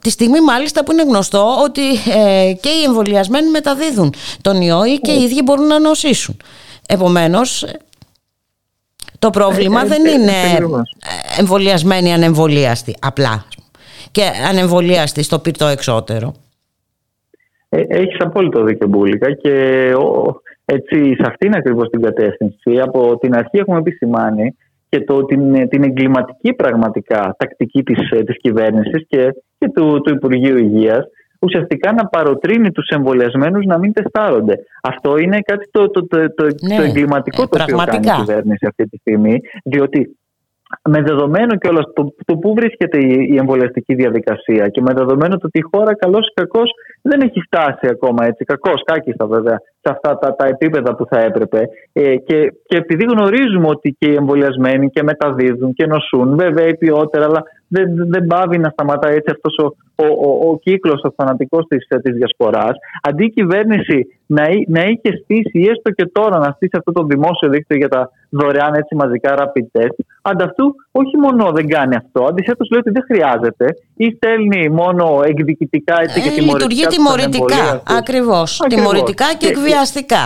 τη 0.00 0.10
στιγμή 0.10 0.40
μάλιστα 0.40 0.84
που 0.84 0.92
είναι 0.92 1.02
γνωστό 1.02 1.62
ότι 1.64 1.82
ε, 1.90 2.52
και 2.52 2.68
οι 2.68 2.84
εμβολιασμένοι 2.86 3.50
μεταδίδουν 3.50 4.14
τον 4.40 4.60
ιό 4.60 4.84
ή 4.84 4.98
και 4.98 5.12
οι 5.12 5.22
ίδιοι 5.22 5.42
μπορούν 5.42 5.66
να 5.66 5.78
νοσήσουν. 5.78 6.36
Επομένως 6.88 7.66
το 9.18 9.30
πρόβλημα 9.30 9.82
ε, 9.82 9.86
δεν 9.86 10.04
είναι 10.04 10.32
εμβολιασμένοι 11.38 12.12
ανεμβολίαστοι 12.12 12.94
απλά 13.00 13.44
και 14.10 14.22
ανεμβολίαστοι 14.48 15.22
στο 15.22 15.38
πυρτό 15.38 15.66
εξώτερο. 15.66 16.34
Έχεις 17.68 18.16
απόλυτο 18.18 18.62
δίκιο 18.62 18.86
Μπούλικα 18.86 19.32
και 19.32 19.52
έτσι, 20.64 21.14
σε 21.14 21.24
αυτήν 21.26 21.54
ακριβώς 21.54 21.88
την 21.88 22.02
κατεύθυνση 22.02 22.80
από 22.80 23.18
την 23.18 23.34
αρχή 23.34 23.56
έχουμε 23.58 23.78
επισημάνει 23.78 24.56
και 24.90 25.00
το, 25.00 25.24
την, 25.24 25.68
την 25.68 25.82
εγκληματική 25.82 26.52
πραγματικά 26.52 27.34
τακτική 27.38 27.82
της, 27.82 28.10
ε, 28.10 28.22
της 28.22 28.36
κυβέρνησης 28.36 29.06
και, 29.08 29.34
και 29.58 29.68
του, 29.74 30.00
του 30.00 30.14
Υπουργείου 30.14 30.58
Υγείας 30.58 31.04
ουσιαστικά 31.40 31.92
να 31.92 32.06
παροτρύνει 32.06 32.70
τους 32.70 32.88
εμβολιασμένους 32.88 33.64
να 33.64 33.78
μην 33.78 33.92
τεστάρονται. 33.92 34.58
Αυτό 34.82 35.18
είναι 35.18 35.38
κάτι 35.40 35.68
το, 35.70 35.90
το, 35.90 36.06
το, 36.06 36.34
το, 36.34 36.44
ναι, 36.44 36.76
το 36.76 36.82
εγκληματικό 36.82 37.48
το 37.48 37.62
οποίο 37.62 37.76
κάνει 37.76 38.06
η 38.06 38.10
κυβέρνηση 38.10 38.66
αυτή 38.66 38.84
τη 38.84 38.96
στιγμή, 38.96 39.40
διότι 39.64 40.18
με 40.88 41.02
δεδομένο 41.02 41.56
και 41.56 41.68
όλα 41.68 41.82
το, 41.94 42.14
το 42.24 42.36
πού 42.36 42.54
βρίσκεται 42.54 42.98
η, 42.98 43.26
η 43.30 43.36
εμβολιαστική 43.36 43.94
διαδικασία 43.94 44.68
και 44.68 44.80
με 44.80 44.92
δεδομένο 44.92 45.36
το 45.36 45.46
ότι 45.46 45.58
η 45.58 45.68
χώρα 45.72 45.94
καλώς 45.94 46.26
ή 46.26 46.32
κακώς 46.34 46.70
δεν 47.02 47.20
έχει 47.20 47.40
φτάσει 47.40 47.86
ακόμα 47.90 48.26
έτσι, 48.26 48.44
κακώς, 48.44 48.82
κάκιστα 48.84 49.26
βέβαια, 49.26 49.60
σε 49.82 49.92
αυτά 49.94 50.18
τα, 50.18 50.34
τα 50.34 50.46
επίπεδα 50.46 50.94
που 50.94 51.06
θα 51.10 51.18
έπρεπε. 51.20 51.68
Ε, 51.92 52.16
και, 52.16 52.52
και 52.66 52.76
επειδή 52.76 53.04
γνωρίζουμε 53.04 53.68
ότι 53.68 53.96
και 53.98 54.08
οι 54.10 54.14
εμβολιασμένοι 54.14 54.90
και 54.90 55.02
μεταδίδουν 55.02 55.72
και 55.72 55.86
νοσούν, 55.86 56.36
βέβαια 56.36 56.66
οι 56.66 56.76
ποιότερα, 56.76 57.24
αλλά 57.24 57.42
δεν, 57.74 57.86
δεν 58.14 58.26
πάβει 58.26 58.58
να 58.58 58.68
σταματάει 58.68 59.14
έτσι 59.14 59.30
αυτός 59.36 59.54
ο, 59.64 59.66
ο, 60.04 60.06
ο, 60.28 60.50
ο 60.50 60.58
κύκλος, 60.58 61.00
ο 61.02 61.10
θανατικός 61.16 61.64
της, 61.68 61.86
της 62.02 62.14
διασποράς. 62.14 62.74
Αντί 63.02 63.24
η 63.24 63.30
κυβέρνηση 63.30 63.98
να, 64.26 64.44
να 64.66 64.82
είχε 64.84 65.10
στήσει 65.22 65.58
ή 65.64 65.66
έστω 65.72 65.90
και 65.90 66.06
τώρα 66.12 66.38
να 66.38 66.50
στήσει 66.56 66.76
αυτό 66.78 66.92
το 66.92 67.02
δημόσιο 67.02 67.48
δίκτυο 67.48 67.76
για 67.76 67.88
τα 67.88 68.10
δωρεάν 68.28 68.74
έτσι 68.74 68.94
μαζικά 68.94 69.34
rapid 69.38 69.80
test, 69.80 69.96
ανταυτού 70.22 70.74
όχι 70.90 71.16
μόνο 71.16 71.50
δεν 71.52 71.68
κάνει 71.68 71.96
αυτό, 71.96 72.24
αντιθέτως 72.24 72.68
λέει 72.70 72.80
ότι 72.80 72.90
δεν 72.90 73.04
χρειάζεται 73.10 73.66
ή 73.96 74.06
στέλνει 74.16 74.68
μόνο 74.68 75.20
εκδικητικά 75.24 76.00
έτσι, 76.00 76.20
και 76.20 76.28
ε, 76.28 76.32
τιμωρητικά. 76.32 76.68
Λειτουργεί 76.68 76.86
τιμωρητικά, 76.86 77.82
ακριβώς. 77.98 78.60
Τιμωρητικά 78.68 79.28
και, 79.30 79.36
και 79.46 79.48
εκβιαστικά. 79.48 80.24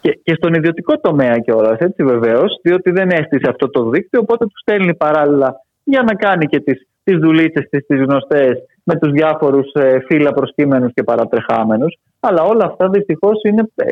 Και, 0.00 0.18
και 0.22 0.34
στον 0.34 0.54
ιδιωτικό 0.54 1.00
τομέα 1.00 1.38
κιόλας, 1.38 1.78
έτσι 1.78 2.04
βεβαίως, 2.04 2.60
διότι 2.62 2.90
δεν 2.90 3.10
έστησε 3.10 3.46
αυτό 3.48 3.70
το 3.70 3.88
δίκτυο, 3.88 4.20
οπότε 4.20 4.44
τους 4.44 4.60
στέλνει 4.60 4.94
παράλληλα 4.94 5.63
για 5.84 6.02
να 6.02 6.14
κάνει 6.14 6.46
και 6.46 6.60
τις 6.60 6.86
τις 7.04 7.18
δουλίτσε 7.18 7.68
της, 7.70 7.86
τις 7.86 8.00
γνωστές, 8.00 8.64
με 8.84 8.94
τους 8.94 9.10
διάφορους 9.10 9.72
ε, 9.72 9.98
φύλλα 10.06 10.32
προσκύμενους 10.32 10.92
και 10.94 11.02
παρατρεχάμενους. 11.02 11.98
Αλλά 12.20 12.42
όλα 12.42 12.64
αυτά 12.64 12.88
δυστυχώς 12.88 13.42
είναι 13.42 13.62
ε, 13.74 13.86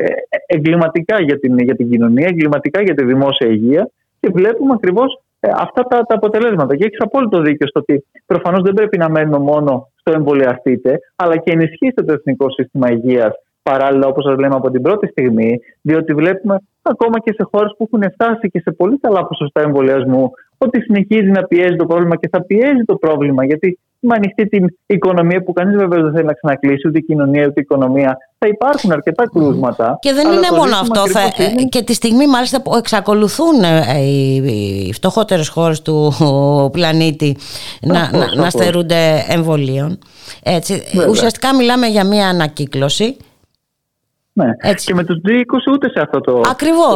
εγκληματικά 0.45 1.21
για 1.21 1.39
την, 1.39 1.59
για 1.59 1.75
την 1.75 1.89
κοινωνία, 1.89 2.27
εγκληματικά 2.27 2.81
για 2.81 2.93
τη 2.93 3.05
δημόσια 3.05 3.47
υγεία 3.47 3.89
και 4.19 4.29
βλέπουμε 4.33 4.73
ακριβώς 4.73 5.21
ε, 5.39 5.49
αυτά 5.55 5.83
τα, 5.83 6.01
τα 6.01 6.15
αποτελέσματα. 6.15 6.75
Και 6.75 6.85
έχεις 6.85 6.99
απόλυτο 6.99 7.41
δίκιο 7.41 7.67
στο 7.67 7.79
ότι 7.79 8.05
προφανώς 8.25 8.61
δεν 8.61 8.73
πρέπει 8.73 8.97
να 8.97 9.09
μένουμε 9.09 9.37
μόνο 9.37 9.89
στο 9.95 10.11
εμβολιαστείτε, 10.11 10.99
αλλά 11.15 11.37
και 11.37 11.51
ενισχύστε 11.51 12.03
το 12.03 12.13
εθνικό 12.13 12.49
σύστημα 12.49 12.91
υγείας 12.91 13.33
παράλληλα 13.63 14.07
όπως 14.07 14.23
σας 14.23 14.37
λέμε 14.37 14.55
από 14.55 14.69
την 14.71 14.81
πρώτη 14.81 15.07
στιγμή, 15.07 15.59
διότι 15.81 16.13
βλέπουμε 16.13 16.57
ακόμα 16.81 17.19
και 17.19 17.33
σε 17.33 17.47
χώρες 17.51 17.73
που 17.77 17.89
έχουν 17.91 18.11
φτάσει 18.11 18.49
και 18.49 18.59
σε 18.59 18.71
πολύ 18.71 18.97
καλά 18.99 19.25
ποσοστά 19.25 19.61
εμβολιασμού 19.61 20.31
ότι 20.63 20.81
συνεχίζει 20.81 21.29
να 21.29 21.43
πιέζει 21.43 21.75
το 21.75 21.85
πρόβλημα 21.85 22.15
και 22.15 22.29
θα 22.31 22.43
πιέζει 22.43 22.83
το 22.85 22.95
πρόβλημα 22.95 23.45
γιατί 23.45 23.79
με 24.05 24.15
ανοιχτή 24.15 24.47
την 24.47 24.77
οικονομία 24.85 25.43
που 25.43 25.53
κανείς 25.53 25.75
βέβαια 25.75 26.01
δεν 26.01 26.11
θέλει 26.13 26.25
να 26.25 26.33
ξανακλείσει 26.33 26.87
ούτε 26.87 26.97
η 26.97 27.03
κοινωνία 27.03 27.41
ούτε 27.41 27.59
η 27.59 27.61
οικονομία 27.61 28.17
θα 28.37 28.47
υπάρχουν 28.47 28.91
αρκετά 28.91 29.29
κρούσματα. 29.33 29.97
Και 29.99 30.13
δεν 30.13 30.31
είναι 30.31 30.47
μόνο 30.51 30.75
αυτό. 30.75 31.07
Θα, 31.07 31.21
είναι... 31.21 31.63
Και 31.63 31.83
τη 31.83 31.93
στιγμή 31.93 32.27
μάλιστα 32.27 32.61
που 32.61 32.75
εξακολουθούν 32.75 33.63
ε, 33.63 33.99
οι 33.99 34.93
φτωχότερες 34.93 35.47
χώρες 35.47 35.81
του 35.81 36.13
πλανήτη 36.71 37.37
να, 37.81 38.17
να, 38.17 38.35
να 38.35 38.49
στερούνται 38.49 39.25
εμβολίων. 39.27 39.97
Έτσι, 40.43 40.81
ουσιαστικά 41.09 41.55
μιλάμε 41.55 41.87
για 41.87 42.05
μια 42.05 42.27
ανακύκλωση 42.27 43.17
ναι. 44.33 44.73
Και 44.85 44.93
με 44.93 45.03
τους 45.03 45.21
G20 45.27 45.73
ούτε 45.73 45.89
σε 45.89 45.99
αυτό 45.99 46.21
το, 46.21 46.41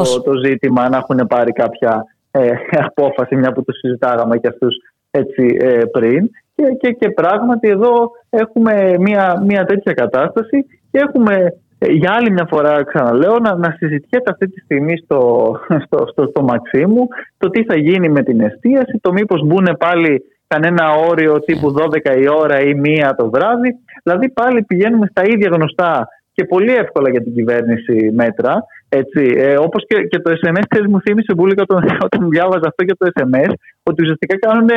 το, 0.03 0.21
το, 0.21 0.32
ζήτημα 0.45 0.89
να 0.89 0.97
έχουν 0.97 1.27
πάρει 1.27 1.51
κάποια 1.51 2.06
ε, 2.31 2.51
απόφαση, 2.89 3.35
μια 3.35 3.51
που 3.51 3.63
το 3.63 3.73
συζητάγαμε 3.73 4.37
και 4.37 4.47
αυτούς 4.47 4.75
έτσι 5.11 5.57
ε, 5.59 5.85
πριν. 5.91 6.29
Και, 6.55 6.63
και, 6.79 6.91
και 6.91 7.09
πράγματι 7.09 7.69
εδώ 7.69 8.11
έχουμε 8.29 8.95
μια, 8.99 9.43
μια 9.45 9.65
τέτοια 9.65 9.93
κατάσταση 9.93 10.65
και 10.91 10.99
έχουμε 10.99 11.53
ε, 11.79 11.91
για 11.91 12.11
άλλη 12.13 12.31
μια 12.31 12.45
φορά 12.49 12.83
ξαναλέω 12.83 13.39
να, 13.39 13.55
να 13.55 13.75
συζητιέται 13.77 14.31
αυτή 14.31 14.49
τη 14.49 14.59
στιγμή 14.59 14.97
στο, 14.97 15.51
στο, 15.85 16.07
στο, 16.11 16.27
στο 16.27 16.41
Μαξίμου 16.41 17.07
το 17.37 17.49
τι 17.49 17.63
θα 17.63 17.77
γίνει 17.77 18.09
με 18.09 18.23
την 18.23 18.41
εστίαση, 18.41 18.99
το 19.01 19.11
μήπως 19.11 19.41
μπουν 19.45 19.75
πάλι 19.79 20.23
κανένα 20.47 20.91
όριο 21.09 21.39
τύπου 21.39 21.73
12 22.05 22.19
η 22.21 22.29
ώρα 22.29 22.61
ή 22.61 22.73
μία 22.73 23.15
το 23.17 23.29
βράδυ. 23.29 23.75
Δηλαδή 24.03 24.29
πάλι 24.29 24.63
πηγαίνουμε 24.63 25.07
στα 25.11 25.23
ίδια 25.25 25.49
γνωστά 25.53 26.07
και 26.33 26.45
πολύ 26.45 26.73
εύκολα 26.73 27.09
για 27.09 27.23
την 27.23 27.33
κυβέρνηση 27.33 28.11
μέτρα. 28.13 28.63
Έτσι. 28.89 29.34
Ε, 29.38 29.58
όπως 29.58 29.84
και, 29.88 30.02
και 30.02 30.19
το 30.19 30.32
SMS, 30.32 30.63
ξέρεις, 30.69 30.91
μου 30.91 31.02
θύμισε 31.02 31.34
πολύ 31.36 31.54
όταν, 31.58 31.84
όταν 32.08 32.30
διάβαζα 32.30 32.67
αυτό 32.67 32.84
για 32.84 32.95
το 32.97 33.08
SMS, 33.13 33.52
ότι 33.84 34.02
ουσιαστικά 34.02 34.38
κάνουν 34.39 34.69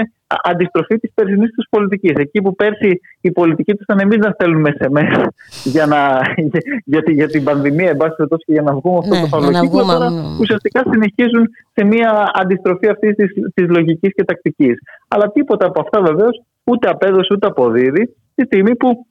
αντιστροφή 0.42 0.98
της 0.98 1.10
περσινής 1.14 1.50
τους 1.54 1.66
πολιτικής. 1.70 2.12
Εκεί 2.16 2.42
που 2.42 2.54
πέρσι 2.54 3.00
η 3.20 3.30
πολιτική 3.30 3.72
τους 3.72 3.82
ήταν 3.82 3.98
εμείς 3.98 4.18
να 4.18 4.30
στέλνουμε 4.30 4.70
SMS 4.78 5.24
για, 5.74 5.86
να, 5.86 6.20
για, 6.90 7.02
για, 7.06 7.28
την 7.28 7.44
πανδημία, 7.44 7.90
εν 7.90 7.96
πάση 7.96 8.14
περιπτώσει, 8.16 8.44
και 8.46 8.52
για 8.52 8.62
να 8.62 8.72
βγούμε 8.74 8.98
αυτό 8.98 9.14
ναι, 9.14 9.20
το 9.20 9.26
φαυλοκύκλο, 9.26 9.82
τώρα 9.82 10.08
ουσιαστικά 10.40 10.82
συνεχίζουν 10.90 11.48
σε 11.72 11.84
μια 11.84 12.30
αντιστροφή 12.34 12.88
αυτή 12.88 13.14
της 13.54 13.68
λογικής 13.68 14.14
και 14.14 14.24
τακτικής. 14.24 14.78
Αλλά 15.08 15.32
τίποτα 15.32 15.66
από 15.66 15.80
αυτά 15.80 16.00
βεβαίως 16.00 16.42
ούτε 16.64 16.88
απέδωσε 16.88 17.34
ούτε 17.34 17.46
αποδίδει 17.46 18.16
τη 18.34 18.44
στιγμή 18.44 18.76
που 18.76 19.06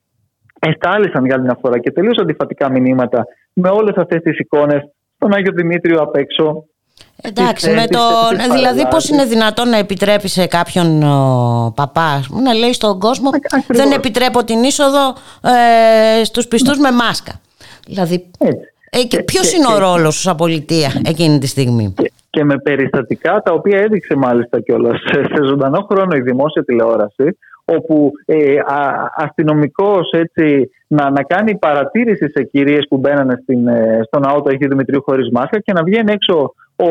εστάλησαν 0.60 1.26
για 1.26 1.36
άλλη 1.36 1.44
μια 1.44 1.58
φορά 1.62 1.80
και 1.80 1.92
τελείως 1.92 2.18
αντιφατικά 2.18 2.72
μηνύματα 2.72 3.26
με 3.54 3.70
όλες 3.70 3.96
αυτές 3.96 4.22
τις 4.22 4.40
εικόνες 4.40 4.82
στον 5.16 5.34
Άγιο 5.34 5.52
Δημήτριο 5.52 6.02
απ' 6.02 6.16
έξω. 6.16 6.64
Εντάξει, 7.22 7.70
με 7.70 7.88
το, 7.88 8.00
δηλαδή 8.54 8.88
πώς 8.88 9.10
είναι 9.10 9.26
δυνατόν 9.26 9.70
να 9.70 9.78
επιτρέπει 9.78 10.28
σε 10.28 10.48
κάποιον 10.48 11.04
ο, 11.04 11.74
παπά 11.76 12.24
να 12.44 12.54
λέει 12.54 12.74
στον 12.74 13.00
κόσμο 13.00 13.30
δεν 13.68 13.92
επιτρέπω 13.92 14.44
την 14.44 14.64
είσοδο 14.64 15.14
ε, 16.20 16.24
στους 16.24 16.48
πιστούς 16.48 16.78
με 16.78 16.92
μάσκα. 16.92 17.42
Δηλαδή, 17.88 18.32
ε, 18.90 19.22
ποιος 19.26 19.54
είναι 19.54 19.74
ο 19.74 19.78
ρόλος 19.78 20.16
σου 20.16 20.22
σαν 20.22 20.36
πολιτεία 20.36 21.02
εκείνη 21.06 21.40
τη 21.40 21.48
στιγμή; 21.48 21.94
Και, 21.98 22.12
και 22.30 22.44
με 22.44 22.58
περιστατικά 22.58 23.42
τα 23.42 23.54
οποία 23.54 23.80
έδειξε 23.80 24.16
μάλιστα 24.16 24.60
κιόλας 24.60 25.00
σε 25.34 25.44
ζωντανό 25.44 25.88
χρόνο 25.90 26.16
η 26.16 26.22
δημόσια 26.22 26.64
τηλεόραση 26.64 27.38
όπου 27.76 28.12
ε, 28.26 28.56
αστυνομικός 29.16 30.12
έτσι, 30.12 30.70
να, 30.88 31.10
να 31.10 31.24
κάνει 31.24 31.58
παρατήρηση 31.58 32.30
σε 32.30 32.44
κυρίες 32.44 32.86
που 32.90 32.98
μπαίνανε 32.98 33.40
στην, 33.42 33.68
ε, 33.68 34.00
στον 34.04 34.22
ναό 34.22 34.42
του 34.42 34.50
Αγίου 34.50 34.70
Δημητρίου 34.70 35.04
χωρίς 35.04 35.30
μάσκα 35.32 35.60
και 35.60 35.74
να 35.74 35.84
βγαίνει 35.84 36.12
έξω 36.12 36.54
ο, 36.76 36.90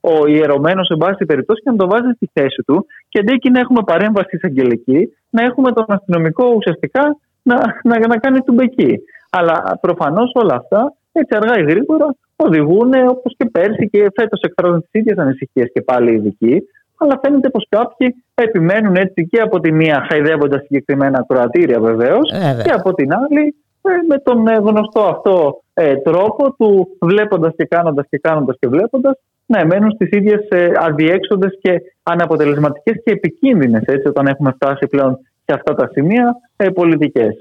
ο 0.00 0.26
ιερωμένος 0.26 0.86
σε 0.86 0.96
πάση 0.96 1.24
περιπτώσει 1.24 1.62
και 1.62 1.70
να 1.70 1.76
το 1.76 1.88
βάζει 1.88 2.10
στη 2.14 2.30
θέση 2.32 2.62
του 2.66 2.86
και 3.08 3.18
αντί 3.18 3.50
να 3.50 3.60
έχουμε 3.60 3.82
παρέμβαση 3.86 4.36
εισαγγελική 4.36 5.08
να 5.30 5.44
έχουμε 5.44 5.72
τον 5.72 5.84
αστυνομικό 5.88 6.44
ουσιαστικά 6.56 7.16
να, 7.42 7.56
να, 7.82 8.06
να 8.06 8.16
κάνει 8.16 8.40
του 8.40 8.52
μπεκί. 8.52 8.98
Αλλά 9.30 9.78
προφανώς 9.80 10.32
όλα 10.34 10.54
αυτά 10.54 10.94
έτσι 11.12 11.36
αργά 11.36 11.58
ή 11.58 11.62
γρήγορα 11.62 12.14
οδηγούν 12.36 12.92
όπως 13.08 13.34
και 13.36 13.44
πέρσι 13.52 13.88
και 13.90 14.12
φέτος 14.14 14.40
εκφράζουν 14.40 14.80
τις 14.80 14.90
ίδιες 14.92 15.18
ανησυχίες 15.18 15.70
και 15.72 15.82
πάλι 15.82 16.12
ειδικοί 16.12 16.62
αλλά 17.02 17.18
φαίνεται 17.22 17.48
πως 17.50 17.66
κάποιοι 17.68 18.24
επιμένουν 18.34 18.96
έτσι 18.96 19.26
και 19.30 19.40
από 19.40 19.60
τη 19.60 19.72
μία 19.72 20.06
χαϊδεύοντα 20.08 20.58
συγκεκριμένα 20.58 21.18
ακροατήρια 21.18 21.80
βεβαίως, 21.80 22.30
και 22.64 22.70
από 22.70 22.94
την 22.94 23.12
άλλη 23.12 23.54
ε, 23.82 23.90
με 24.08 24.18
τον 24.18 24.48
ε, 24.48 24.54
γνωστό 24.54 25.00
αυτό 25.00 25.62
ε, 25.74 25.96
τρόπο 25.96 26.54
του 26.58 26.88
βλέποντας 27.00 27.52
και 27.56 27.64
κάνοντας 27.64 28.06
και 28.10 28.18
κάνοντας 28.18 28.56
και 28.60 28.68
βλέποντας 28.68 29.18
να 29.46 29.66
μένουν 29.66 29.90
στις 29.90 30.08
ίδιες 30.10 30.48
αδιέξοδες 30.78 31.58
και 31.62 31.80
αναποτελεσματικές 32.02 33.02
και 33.04 33.10
επικίνδυνες 33.10 33.82
έτσι 33.86 34.08
όταν 34.08 34.26
έχουμε 34.26 34.52
φτάσει 34.52 34.86
πλέον 34.86 35.18
σε 35.44 35.54
αυτά 35.54 35.74
τα 35.74 35.88
σημεία 35.92 36.36
ε, 36.49 36.49
πολιτικές. 36.74 37.34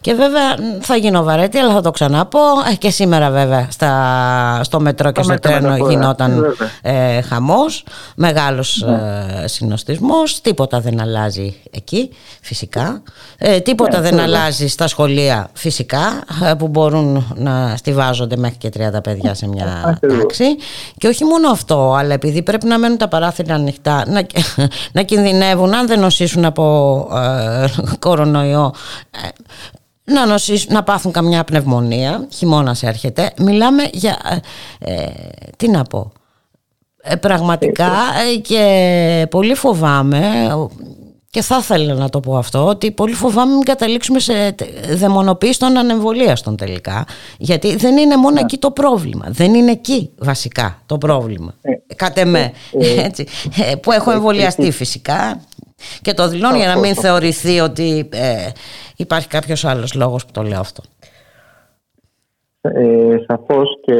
Και 0.00 0.14
βέβαια 0.14 0.56
θα 0.80 0.96
γίνω 0.96 1.22
βαρέτη, 1.22 1.58
αλλά 1.58 1.72
θα 1.72 1.80
το 1.80 1.90
ξαναπώ. 1.90 2.38
Ε, 2.72 2.74
και 2.74 2.90
σήμερα 2.90 3.30
βέβαια 3.30 3.66
στα, 3.70 4.60
στο 4.62 4.80
μετρό 4.80 5.12
και 5.12 5.22
στο 5.22 5.34
τρένο 5.34 5.76
γινόταν 5.88 6.54
ε, 6.82 7.20
χαμός, 7.20 7.84
μεγάλος 8.16 8.84
ναι. 8.86 9.42
ε, 9.42 9.46
συνοστισμός. 9.46 10.40
Τίποτα 10.40 10.80
δεν 10.80 11.00
αλλάζει 11.00 11.54
εκεί, 11.70 12.10
φυσικά. 12.40 13.02
Ε, 13.38 13.60
τίποτα 13.60 14.00
ναι, 14.00 14.10
δεν 14.10 14.20
αλλάζει 14.20 14.68
στα 14.68 14.86
σχολεία, 14.86 15.50
φυσικά, 15.52 16.24
ε, 16.50 16.54
που 16.54 16.68
μπορούν 16.68 17.26
να 17.36 17.74
στηβάζονται 17.76 18.36
μέχρι 18.36 18.56
και 18.56 18.70
30 18.76 19.02
παιδιά 19.02 19.34
σε 19.34 19.48
μια 19.48 19.98
τάξη. 20.00 20.44
Και 20.98 21.08
όχι 21.08 21.24
μόνο 21.24 21.50
αυτό, 21.50 21.94
αλλά 21.98 22.14
επειδή 22.14 22.42
πρέπει 22.42 22.66
να 22.66 22.78
μένουν 22.78 22.98
τα 22.98 23.08
παράθυρα 23.08 23.54
ανοιχτά, 23.54 24.04
να, 24.06 24.26
να 24.96 25.02
κινδυνεύουν 25.02 25.74
αν 25.74 25.86
δεν 25.86 26.00
νοσήσουν 26.00 26.44
από 26.44 26.60
κορονοϊό 27.98 28.61
ε, 29.10 29.28
να, 30.04 30.26
νοσήσουν, 30.26 30.72
να 30.72 30.82
πάθουν 30.82 31.12
καμιά 31.12 31.44
πνευμονία, 31.44 32.26
χειμώνας 32.32 32.82
έρχεται. 32.82 33.32
Μιλάμε 33.38 33.88
για, 33.92 34.18
ε, 34.78 34.92
ε, 34.92 35.10
τι 35.56 35.68
να 35.68 35.82
πω, 35.82 36.12
πραγματικά 37.20 37.90
και 38.42 39.26
πολύ 39.30 39.54
φοβάμαι 39.54 40.50
και 41.30 41.42
θα 41.42 41.58
ήθελα 41.60 41.94
να 41.94 42.08
το 42.08 42.20
πω 42.20 42.36
αυτό 42.36 42.66
ότι 42.66 42.90
πολύ 42.90 43.14
φοβάμαι 43.14 43.54
μην 43.54 43.62
καταλήξουμε 43.62 44.18
σε 44.18 44.54
δαιμονοποίηση 44.90 45.58
των 45.58 45.76
ανεμβολίαστων 45.76 46.56
τελικά 46.56 47.06
γιατί 47.38 47.76
δεν 47.76 47.96
είναι 47.96 48.16
μόνο 48.16 48.34
ναι. 48.34 48.40
εκεί 48.40 48.58
το 48.58 48.70
πρόβλημα 48.70 49.24
δεν 49.28 49.54
είναι 49.54 49.70
εκεί 49.70 50.10
βασικά 50.18 50.82
το 50.86 50.98
πρόβλημα 50.98 51.54
ε, 51.62 51.94
κατ' 51.94 52.18
εμέ 52.18 52.52
που 53.82 53.92
έχω 53.92 54.10
εμβολιαστεί 54.10 54.70
φυσικά 54.70 55.40
και 56.02 56.12
το 56.14 56.28
δηλώνω 56.28 56.56
για 56.56 56.74
να 56.74 56.78
μην 56.78 56.94
θεωρηθεί 56.94 57.60
ότι 57.60 58.08
ε, 58.12 58.48
υπάρχει 58.96 59.28
κάποιος 59.28 59.64
άλλος 59.64 59.94
λόγος 59.94 60.24
που 60.26 60.30
το 60.32 60.42
λέω 60.42 60.60
αυτό. 60.60 60.82
Ε, 62.64 63.16
σαφώς 63.26 63.68
και 63.84 63.96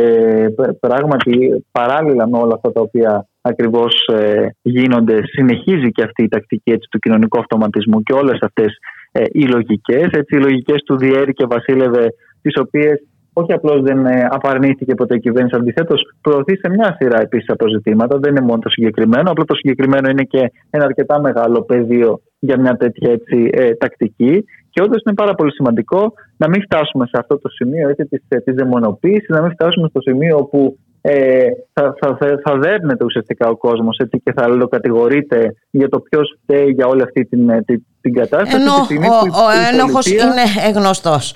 πράγματι 0.80 1.64
παράλληλα 1.72 2.28
με 2.28 2.38
όλα 2.38 2.54
αυτά 2.54 2.72
τα 2.72 2.80
οποία 2.80 3.26
ακριβώς 3.40 4.06
ε, 4.12 4.46
γίνονται 4.62 5.20
συνεχίζει 5.26 5.90
και 5.90 6.02
αυτή 6.02 6.22
η 6.22 6.28
τακτική 6.28 6.70
έτσι, 6.70 6.88
του 6.90 6.98
κοινωνικού 6.98 7.38
αυτοματισμού 7.38 8.02
και 8.02 8.12
όλες 8.12 8.38
αυτές 8.40 8.78
ε, 9.12 9.22
οι 9.32 9.46
λογικές 9.46 10.08
έτσι, 10.10 10.36
οι 10.36 10.40
λογικές 10.40 10.82
του 10.82 10.96
Διέρη 10.96 11.32
και 11.32 11.46
Βασίλευε 11.46 12.14
τις 12.42 12.56
οποίες 12.58 13.02
όχι 13.32 13.52
απλώς 13.52 13.82
δεν 13.82 14.06
ε, 14.06 14.28
απαρνήθηκε 14.30 14.94
ποτέ 14.94 15.14
η 15.14 15.20
κυβέρνηση, 15.20 15.56
αντιθέτως 15.56 16.14
προωθεί 16.20 16.56
σε 16.56 16.68
μια 16.68 16.96
σειρά 16.98 17.20
επίσης 17.20 17.48
αποζητήματα. 17.48 18.18
Δεν 18.18 18.30
είναι 18.30 18.46
μόνο 18.46 18.58
το 18.58 18.70
συγκεκριμένο, 18.70 19.30
απλά 19.30 19.44
το 19.44 19.54
συγκεκριμένο 19.54 20.08
είναι 20.08 20.22
και 20.22 20.52
ένα 20.70 20.84
αρκετά 20.84 21.20
μεγάλο 21.20 21.62
πεδίο 21.62 22.20
για 22.38 22.60
μια 22.60 22.76
τέτοια 22.76 23.12
έτσι, 23.12 23.50
ε, 23.52 23.74
τακτική. 23.74 24.44
Και 24.70 24.82
όντως 24.82 25.02
είναι 25.06 25.14
πάρα 25.14 25.34
πολύ 25.34 25.52
σημαντικό 25.52 26.12
να 26.36 26.48
μην 26.48 26.62
φτάσουμε 26.62 27.06
σε 27.06 27.18
αυτό 27.18 27.38
το 27.38 27.48
σημείο 27.48 27.88
έτσι, 27.88 28.04
της, 28.04 28.22
ε, 28.28 28.38
της 28.38 28.54
δαιμονοποίησης, 28.54 29.28
να 29.28 29.42
μην 29.42 29.50
φτάσουμε 29.50 29.88
στο 29.88 30.00
σημείο 30.00 30.36
όπου 30.36 30.76
ε, 31.00 31.46
θα, 31.72 31.94
θα, 32.00 32.16
θα, 32.20 32.40
θα 32.44 32.56
δέρνεται 32.58 33.04
ουσιαστικά 33.04 33.48
ο 33.48 33.56
κόσμος 33.56 33.96
έτσι, 33.98 34.20
και 34.24 34.32
θα 34.32 34.66
κατηγορείται 34.70 35.54
για 35.70 35.88
το 35.88 36.00
ποιος 36.00 36.38
φταίει 36.42 36.70
για 36.70 36.86
όλη 36.86 37.02
αυτή 37.02 37.24
την, 37.24 37.48
ε, 37.48 37.62
την, 37.62 37.84
την 38.00 38.14
κατάσταση. 38.14 38.56
Ενώ 38.56 38.72
ο, 38.72 39.14
ο, 39.14 39.44
ο 39.44 39.50
ένοχος 39.72 40.06
είναι 40.06 40.70
γνωστός. 40.74 41.34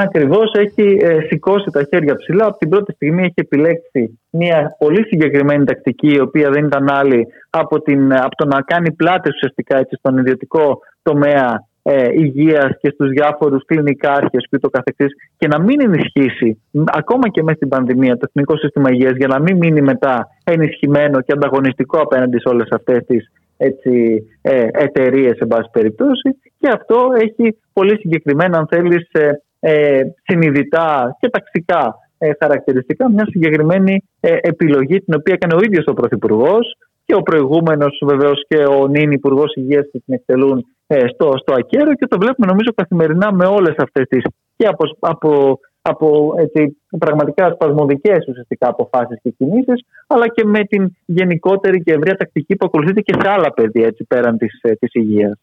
Ακριβώς 0.00 0.52
έχει 0.52 0.98
ε, 1.00 1.20
σηκώσει 1.26 1.70
τα 1.70 1.82
χέρια 1.90 2.14
ψηλά. 2.14 2.44
Από 2.46 2.58
την 2.58 2.68
πρώτη 2.68 2.92
στιγμή 2.92 3.22
έχει 3.22 3.34
επιλέξει 3.34 4.20
μια 4.30 4.76
πολύ 4.78 5.04
συγκεκριμένη 5.06 5.64
τακτική, 5.64 6.12
η 6.14 6.20
οποία 6.20 6.50
δεν 6.50 6.64
ήταν 6.64 6.90
άλλη 6.90 7.26
από, 7.50 7.80
την, 7.80 8.12
από 8.12 8.36
το 8.36 8.46
να 8.46 8.60
κάνει 8.60 8.92
πλάτες 8.92 9.34
ουσιαστικά 9.34 9.78
έτσι, 9.78 9.96
στον 9.96 10.18
ιδιωτικό 10.18 10.78
τομέα 11.02 11.66
ε, 11.82 12.08
υγείας 12.12 12.70
και 12.80 12.90
στους 12.90 13.08
διάφορους 13.08 13.64
κλινικάρχες 13.64 14.46
και 14.50 14.58
το 14.58 14.68
καθεξής 14.68 15.12
και 15.36 15.46
να 15.46 15.60
μην 15.60 15.80
ενισχύσει 15.80 16.62
ακόμα 16.84 17.28
και 17.28 17.42
μέσα 17.42 17.56
στην 17.56 17.68
πανδημία 17.68 18.16
το 18.16 18.26
Εθνικό 18.28 18.56
Σύστημα 18.56 18.90
Υγείας 18.90 19.16
για 19.16 19.26
να 19.26 19.40
μην 19.40 19.56
μείνει 19.56 19.80
μετά 19.80 20.26
ενισχυμένο 20.44 21.20
και 21.20 21.32
ανταγωνιστικό 21.32 21.98
απέναντι 21.98 22.38
σε 22.38 22.48
όλες 22.48 22.68
αυτές 22.70 23.04
τις 23.06 23.30
έτσι, 23.56 24.24
ε, 24.42 24.66
εταιρείες 24.72 25.36
σε 25.36 25.46
πάση 25.46 25.68
περιπτώσει 25.72 26.38
και 26.58 26.68
αυτό 26.72 27.08
έχει 27.20 27.58
πολύ 27.72 27.98
συγκεκριμένα 27.98 28.58
αν 28.58 28.66
θέλεις 28.70 29.10
ε, 29.60 29.98
ε, 29.98 30.14
συνειδητά 30.22 31.16
και 31.20 31.28
ταξικά 31.28 31.94
ε, 32.18 32.30
χαρακτηριστικά 32.40 33.10
μια 33.10 33.26
συγκεκριμένη 33.30 34.04
ε, 34.20 34.36
επιλογή 34.40 35.00
την 35.00 35.14
οποία 35.14 35.34
έκανε 35.34 35.54
ο 35.54 35.58
ίδιος 35.62 35.84
ο 35.86 35.92
Πρωθυπουργός 35.92 36.76
και 37.04 37.14
ο 37.14 37.22
προηγούμενος 37.22 38.02
βεβαίως 38.04 38.44
και 38.48 38.56
ο 38.56 38.86
νυν 38.86 39.10
Υπουργός 39.12 39.54
Υγείας 39.54 39.88
που 39.92 40.02
την 40.04 40.14
εκτελούν 40.14 40.66
ε, 40.86 41.06
στο, 41.06 41.32
στο 41.36 41.54
ακέραιο 41.54 41.94
και 41.94 42.06
το 42.06 42.18
βλέπουμε 42.18 42.46
νομίζω 42.46 42.72
καθημερινά 42.74 43.32
με 43.32 43.46
όλες 43.46 43.74
αυτές 43.76 44.08
τις 44.08 44.24
και 44.56 44.66
από, 44.66 44.96
από, 45.00 45.58
από 45.82 46.34
έτσι, 46.38 46.76
πραγματικά 46.98 47.50
σπασμωδικές 47.50 48.26
ουσιαστικά 48.28 48.68
αποφάσεις 48.68 49.18
και 49.22 49.30
κινήσεις 49.30 49.84
αλλά 50.06 50.28
και 50.28 50.44
με 50.44 50.64
την 50.64 50.96
γενικότερη 51.04 51.82
και 51.82 51.92
ευρεία 51.92 52.16
τακτική 52.16 52.56
που 52.56 52.66
ακολουθείται 52.66 53.00
και 53.00 53.16
σε 53.20 53.28
άλλα 53.28 53.52
πεδία 53.52 53.86
έτσι, 53.86 54.04
πέραν 54.04 54.38
της, 54.38 54.58
ε, 54.62 54.72
της 54.72 54.94
υγείας. 54.94 55.38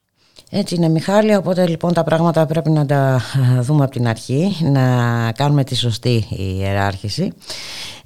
Έτσι 0.49 0.75
είναι 0.75 0.89
Μιχάλη, 0.89 1.35
οπότε 1.35 1.67
λοιπόν 1.67 1.93
τα 1.93 2.03
πράγματα 2.03 2.45
πρέπει 2.45 2.69
να 2.69 2.85
τα 2.85 3.21
ε, 3.57 3.61
δούμε 3.61 3.83
από 3.83 3.91
την 3.91 4.07
αρχή, 4.07 4.57
να 4.61 4.81
κάνουμε 5.31 5.63
τη 5.63 5.75
σωστή 5.75 6.25
ιεράρχηση. 6.29 7.33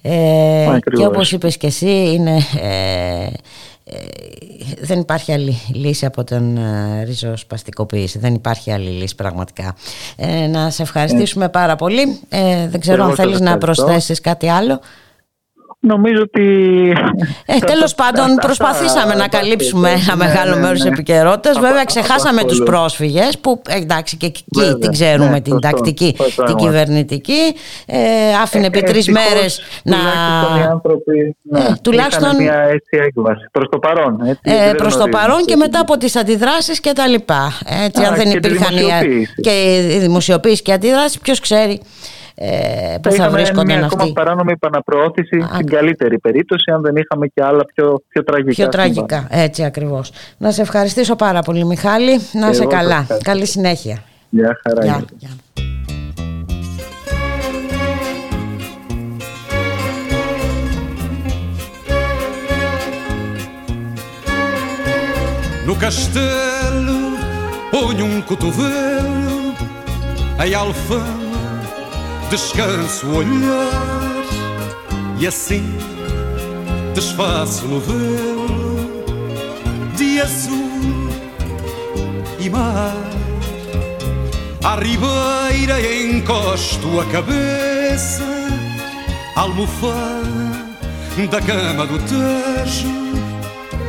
Ε, 0.02 0.78
και 0.98 1.06
όπως 1.06 1.32
είπες 1.32 1.58
και 1.58 1.68
εσύ 1.68 2.14
είναι 2.14 2.38
ε, 2.62 3.28
ε, 3.92 3.98
δεν 4.82 5.00
υπάρχει 5.00 5.32
άλλη 5.32 5.60
λύση 5.74 6.06
από 6.06 6.24
τον 6.24 6.58
ε, 6.58 7.04
ριζοσπαστικοποίηση. 7.04 8.20
Δεν 8.20 8.34
υπάρχει 8.34 8.72
άλλη 8.72 8.90
λύση 8.90 9.16
πραγματικά. 9.16 9.76
Ε, 10.16 10.48
να 10.48 10.70
σε 10.70 10.82
ευχαριστήσουμε 10.82 11.50
πάρα 11.50 11.76
πολύ. 11.76 12.20
Ε, 12.30 12.68
δεν 12.68 12.80
ξέρω 12.80 13.04
αν 13.04 13.16
θέλεις 13.16 13.40
να 13.40 13.58
προσθέσεις 13.58 14.22
κάτι 14.22 14.50
άλλο. 14.50 14.80
Νομίζω 15.82 16.22
ότι. 16.22 16.44
Ε, 17.46 17.58
Τέλος 17.58 17.96
πάντων, 17.96 18.36
προσπαθήσαμε 18.36 19.16
να 19.16 19.28
καλύψουμε 19.28 19.90
ένα 19.90 20.16
ναι, 20.16 20.16
μεγάλο 20.26 20.56
ναι, 20.56 20.62
μέρος 20.62 20.76
της 20.76 20.84
ναι. 20.84 20.90
επικαιρότητας. 20.90 21.60
Βέβαια, 21.60 21.84
ξεχάσαμε 21.84 22.44
τους 22.44 22.64
πρόσφυγες 22.64 23.38
που 23.40 23.62
εντάξει 23.70 24.18
και 24.18 24.26
εκεί 24.26 24.44
την 24.80 24.92
ξέρουμε 24.92 25.42
την 25.42 25.60
τακτική, 25.60 26.16
την 26.46 26.56
κυβερνητική. 26.56 27.56
Ε, 27.86 28.00
άφηνε 28.42 28.66
επί 28.66 28.82
τρεις 28.82 29.08
μέρες 29.08 29.62
να. 29.84 29.98
Οι 30.60 30.64
άνθρωποι. 30.72 31.36
τουλάχιστον. 31.82 32.36
Μια 32.36 32.62
έτσι 32.62 32.98
έκβαση. 33.08 33.46
Προς 33.52 33.70
το 33.70 33.80
παρόν. 33.80 34.38
Ε, 34.42 34.74
Προς 34.78 34.98
το 34.98 35.08
παρόν 35.08 35.46
και 35.46 35.56
μετά 35.56 35.80
από 35.80 35.98
τις 35.98 36.16
αντιδράσεις 36.16 36.80
και 36.80 36.94
τα 36.94 37.08
λοιπά. 37.08 37.52
Έτσι, 37.86 38.04
αν 38.04 38.16
δεν 38.16 38.32
υπήρχαν 38.32 38.76
και 39.42 39.86
η 39.92 39.98
δημοσιοποίηση 40.00 40.62
και 40.62 40.74
αντιδράσεις, 40.74 41.20
ποιος 41.20 41.40
ξέρει 41.40 41.82
ε, 42.42 42.98
που 43.02 43.12
θα, 43.12 43.24
θα 43.24 43.30
βρίσκονταν 43.30 43.78
μια 43.78 43.86
ακόμα 43.86 44.12
παράνομη 44.14 44.52
επαναπροώθηση 44.52 45.42
στην 45.54 45.68
καλύτερη 45.68 46.20
περίπτωση 46.20 46.72
αν 46.72 46.82
δεν 46.82 46.96
είχαμε 46.96 47.28
και 47.28 47.44
άλλα 47.44 47.66
πιο, 47.74 48.02
πιο 48.08 48.24
τραγικά. 48.24 48.54
Πιο 48.54 48.70
τραγικά, 48.70 49.28
έτσι 49.30 49.64
ακριβώς. 49.64 50.12
Να 50.38 50.52
σε 50.52 50.62
ευχαριστήσω 50.62 51.16
πάρα 51.16 51.42
πολύ 51.42 51.66
Μιχάλη, 51.66 52.20
να 52.34 52.50
είσαι 52.50 52.66
καλά. 52.66 53.08
Καλή 53.24 53.46
συνέχεια. 53.46 54.04
Γεια 54.30 54.60
χαρά. 54.64 54.84
Γεια. 54.84 55.06
Γεια. 55.18 55.30
No 65.68 65.76
castelo 65.76 67.00
ponho 67.72 68.04
um 68.04 68.22
cotovelo 68.24 69.54
em 70.44 70.56
alfama 70.56 71.19
descanso 72.30 73.08
o 73.08 73.16
olhar 73.18 74.24
e 75.20 75.26
assim 75.26 75.64
desfaço 76.94 77.68
no 77.68 77.80
velo 77.80 79.04
de 79.96 80.22
azul 80.22 81.10
e 82.40 82.50
mar. 82.50 82.94
À 84.64 84.76
ribeira 84.76 85.82
encosto 85.82 87.00
a 87.00 87.06
cabeça, 87.06 88.24
almofada 89.36 90.70
da 91.32 91.42
cama 91.42 91.86
do 91.86 91.98
Tejo, 92.00 92.88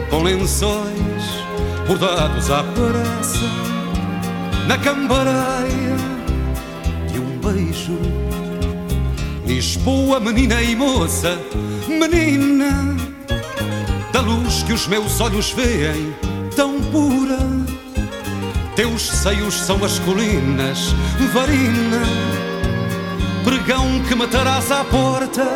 com 0.09 0.22
lençóis 0.22 1.44
bordados 1.87 2.50
à 2.50 2.64
pressa, 2.64 3.46
na 4.66 4.79
cambareia 4.79 5.89
Lisboa, 9.71 10.19
menina 10.19 10.61
e 10.61 10.75
moça, 10.75 11.39
menina, 11.87 12.97
da 14.13 14.21
luz 14.21 14.65
que 14.65 14.73
os 14.73 14.89
meus 14.89 15.21
olhos 15.21 15.53
veem, 15.53 16.13
tão 16.57 16.81
pura. 16.81 17.39
Teus 18.75 19.03
seios 19.03 19.55
são 19.55 19.85
as 19.85 20.01
colinas, 20.01 20.93
varina, 21.33 22.03
pregão 23.45 24.03
que 24.09 24.15
matarás 24.17 24.73
à 24.73 24.83
porta, 24.83 25.47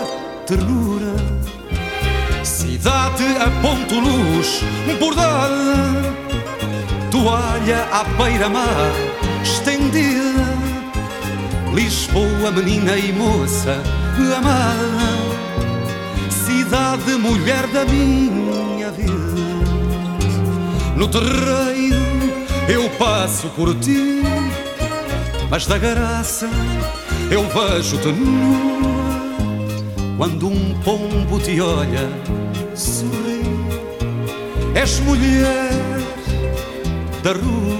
ternura. 0.46 1.16
Cidade 2.44 3.24
a 3.40 3.50
ponto 3.60 3.98
luz, 3.98 4.60
bordada, 5.00 6.14
toalha 7.10 7.84
à 7.90 8.04
beira-mar, 8.04 8.92
estendida 9.42 10.54
Lisboa, 11.74 12.52
menina 12.52 12.96
e 12.96 13.12
moça 13.12 13.82
amada, 14.36 15.08
cidade, 16.30 17.12
mulher 17.12 17.66
da 17.68 17.84
minha 17.84 18.90
vida. 18.90 19.14
No 20.96 21.08
terreiro 21.08 21.96
eu 22.68 22.88
passo 22.90 23.48
por 23.50 23.74
ti, 23.74 24.22
mas 25.50 25.66
da 25.66 25.78
graça 25.78 26.48
eu 27.30 27.42
vejo-te 27.48 28.08
nua. 28.08 28.94
Quando 30.16 30.48
um 30.48 30.74
pombo 30.84 31.40
te 31.40 31.60
olha, 31.60 32.08
sorri, 32.74 33.42
és 34.74 35.00
mulher 35.00 35.70
da 37.22 37.32
rua 37.32 37.74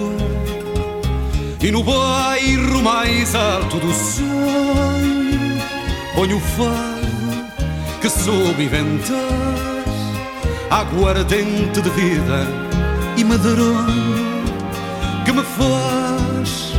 e 1.62 1.70
no 1.70 1.82
bairro 1.82 2.82
mais 2.82 3.34
alto 3.34 3.78
do 3.78 3.92
sonho 3.92 4.93
Ponho 6.14 6.38
o 6.38 8.00
que 8.00 8.08
soube 8.08 8.64
inventar 8.64 9.84
Aguardente 10.70 11.80
de 11.80 11.90
vida 11.90 12.46
e 13.16 13.24
medronho 13.24 14.44
Que 15.24 15.32
me 15.32 15.42
faz 15.42 16.74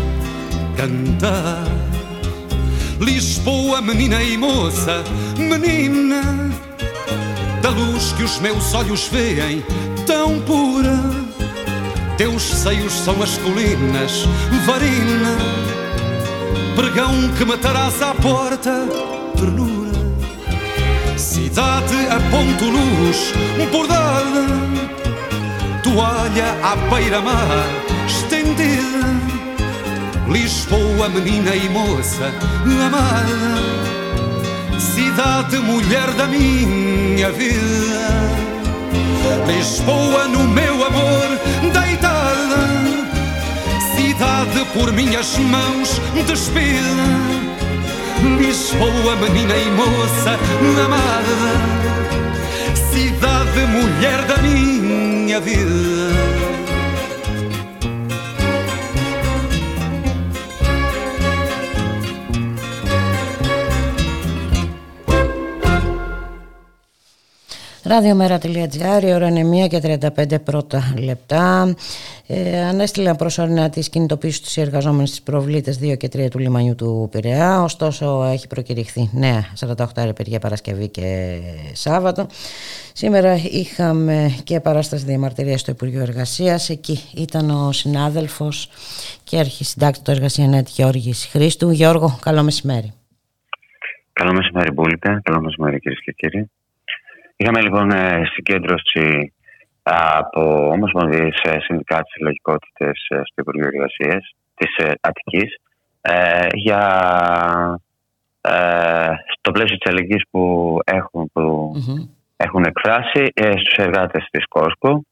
cantar. 0.75 1.63
Lisboa, 2.99 3.81
menina 3.81 4.21
e 4.21 4.37
moça, 4.37 5.03
menina 5.37 6.21
Da 7.61 7.69
luz 7.69 8.13
que 8.13 8.23
os 8.23 8.39
meus 8.39 8.73
olhos 8.73 9.07
veem 9.07 9.63
tão 10.05 10.39
pura. 10.41 10.99
Teus 12.17 12.43
seios 12.43 12.93
são 12.93 13.21
as 13.21 13.37
colinas, 13.39 14.25
varina, 14.65 15.35
pregão 16.75 17.29
que 17.37 17.43
matarás 17.43 18.01
à 18.01 18.13
porta, 18.13 18.87
cidade 21.55 21.95
a 22.09 22.19
ponto 22.31 22.65
luz, 22.65 23.31
bordada, 23.71 24.45
toalha 25.81 26.47
à 26.61 26.75
beira-mar, 26.93 27.47
estendida, 28.05 29.05
Lisboa, 30.27 31.07
menina 31.07 31.55
e 31.55 31.69
moça, 31.69 32.33
amada, 32.65 33.55
cidade, 34.77 35.57
mulher 35.59 36.11
da 36.17 36.27
minha 36.27 37.31
vida. 37.31 38.05
Lisboa 39.47 40.27
no 40.27 40.43
meu 40.49 40.85
amor, 40.85 41.39
deitada 41.61 42.65
cidade 43.95 44.65
por 44.73 44.91
minhas 44.91 45.37
mãos 45.37 46.01
despida. 46.27 47.44
Lisboa, 48.37 49.15
menina 49.15 49.55
e 49.55 49.69
moça 49.79 50.37
amada, 50.85 51.37
cidade, 52.91 53.61
mulher 53.75 54.25
da 54.25 54.37
minha 54.41 55.39
vida. 55.39 56.45
Ραδιομέρα.gr, 67.87 69.03
η 69.03 69.13
ώρα 69.13 69.27
είναι 69.27 69.65
1 69.65 69.67
και 69.67 69.99
35 70.17 70.41
πρώτα 70.43 70.93
λεπτά. 70.97 71.75
Ε, 72.27 72.61
ανέστηλαν 72.61 73.15
προσωρινά 73.15 73.69
τη 73.69 73.89
κινητοποίηση 73.89 74.41
τους 74.43 74.57
εργαζόμενου 74.57 75.05
στις 75.05 75.21
προβλήτες 75.21 75.79
2 75.83 75.97
και 75.97 76.07
3 76.07 76.29
του 76.29 76.39
λιμανιού 76.39 76.75
του 76.75 77.09
Πειραιά. 77.11 77.61
Ωστόσο, 77.61 78.23
έχει 78.23 78.47
προκηρυχθεί 78.47 79.09
νέα 79.13 79.45
48 79.59 79.85
απεργία 79.95 80.39
Παρασκευή 80.39 80.87
και 80.89 81.39
Σάββατο. 81.73 82.27
Σήμερα 82.93 83.35
είχαμε 83.35 84.35
και 84.43 84.59
παράσταση 84.59 85.05
διαμαρτυρίας 85.05 85.59
στο 85.59 85.71
Υπουργείο 85.71 86.01
Εργασίας. 86.01 86.69
Εκεί 86.69 86.99
ήταν 87.15 87.49
ο 87.49 87.71
συνάδελφος 87.71 88.69
και 89.23 89.37
αρχισυντάκτης 89.37 90.01
του 90.01 90.11
Εργασιανέτ 90.11 90.67
Γιώργης 90.67 91.29
Χρήστου. 91.31 91.69
Γιώργο, 91.69 92.19
καλό 92.21 92.43
μεσημέρι. 92.43 92.93
Καλό 94.13 94.33
μεσημέρι, 94.33 94.71
Μπούλικα. 94.71 95.21
Καλό 95.23 95.41
μεσημέρι, 95.41 95.79
κυρίες 95.79 96.01
και 96.03 96.11
κύριοι. 96.11 96.51
Είχαμε 97.35 97.61
λοιπόν 97.61 97.91
ε, 97.91 98.21
συγκέντρωση 98.33 99.33
από 99.87 100.69
Ομοσπονδίε 100.69 101.29
Συνδικάτη 101.59 102.11
Συλλογικότητες 102.11 103.05
στο 103.07 103.41
Υπουργείο 103.41 103.69
Εργασίας 103.73 104.35
της 104.55 104.75
Αττικής 105.01 105.59
για 106.51 106.81
στο 109.37 109.51
πλαίσιο 109.51 109.77
της 109.77 109.91
αλληλεγγύης 109.91 110.23
που 110.29 110.77
έχουν, 110.85 111.29
που 111.33 111.75
έχουν 112.37 112.63
εκφράσει 112.63 113.31
ε, 113.33 113.51
στους 113.51 113.77
εργάτες 113.77 114.27
της 114.31 114.47
Κόσκο. 114.47 115.03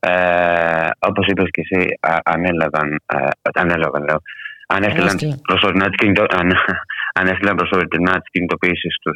Ε, 0.00 0.88
Όπως 0.98 1.26
είπες 1.26 1.50
και 1.50 1.60
εσύ, 1.60 1.98
ανέλαβαν, 2.24 3.00
ανέλαβαν 3.54 4.04
λέω, 4.04 4.22
ανέστηλαν 4.66 5.16
προσωρινά 7.56 8.18
τις 8.18 8.30
κινητοποίησει 8.30 8.88
στου 8.90 9.12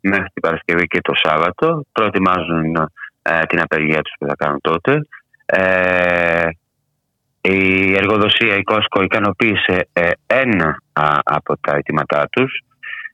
μέχρι 0.00 0.28
την 0.32 0.42
Παρασκευή 0.42 0.86
και 0.86 1.00
το 1.00 1.12
Σάββατο. 1.14 1.84
Προετοιμάζουν 1.92 2.74
ε, 2.74 2.84
την 3.48 3.60
απεργία 3.60 4.02
τους 4.02 4.14
που 4.18 4.26
θα 4.26 4.34
κάνουν 4.38 4.60
τότε. 4.60 5.06
Ε, 5.46 6.48
η 7.40 7.92
εργοδοσία, 7.92 8.56
η 8.56 8.62
Κόσκο, 8.62 9.02
ικανοποίησε 9.02 9.88
ε, 9.92 10.10
ένα 10.26 10.78
από 11.22 11.58
τα 11.60 11.76
αιτήματά 11.76 12.28
τους 12.30 12.62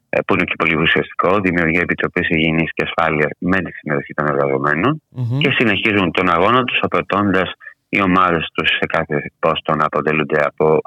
ε, 0.08 0.20
που 0.26 0.34
είναι 0.34 0.44
και 0.44 0.54
πολύ 0.58 0.76
ουσιαστικό, 0.76 1.38
δημιουργία 1.40 1.80
επιτροπή 1.80 2.26
υγιεινής 2.28 2.70
και 2.74 2.86
ασφάλειας 2.88 3.30
με 3.38 3.58
τη 3.60 3.70
συμμετοχή 3.72 4.14
των 4.14 4.26
εργαζομενων 4.26 5.02
και 5.38 5.50
συνεχίζουν 5.50 6.10
τον 6.10 6.30
αγώνα 6.30 6.64
τους, 6.64 6.78
απαιτώντας 6.80 7.52
οι 7.88 8.02
ομάδες 8.02 8.48
τους 8.54 8.68
σε 8.68 8.86
κάθε 8.86 9.32
πόστο 9.38 9.74
να 9.74 9.84
αποτελούνται 9.84 10.40
από 10.44 10.80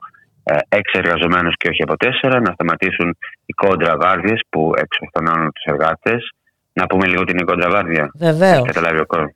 ε, 0.43 0.55
έξι 0.69 0.95
εργαζομένους 1.03 1.55
και 1.57 1.69
όχι 1.69 1.83
από 1.83 1.97
τέσσερα, 1.97 2.39
να 2.39 2.51
σταματήσουν 2.53 3.17
οι 3.45 3.53
κόντρα 3.53 3.97
βάρδιες 3.97 4.41
που 4.49 4.71
εξοφθονώνουν 4.75 5.51
τους 5.51 5.63
εργάτες. 5.63 6.31
Να 6.73 6.85
πούμε 6.85 7.07
λίγο 7.07 7.23
την 7.23 7.45
κόντρα 7.45 7.69
βάρδια. 7.69 8.11
Βεβαίως. 8.13 8.65
Καταλάβει 8.65 8.99
ο 8.99 9.05
κόσμος. 9.05 9.31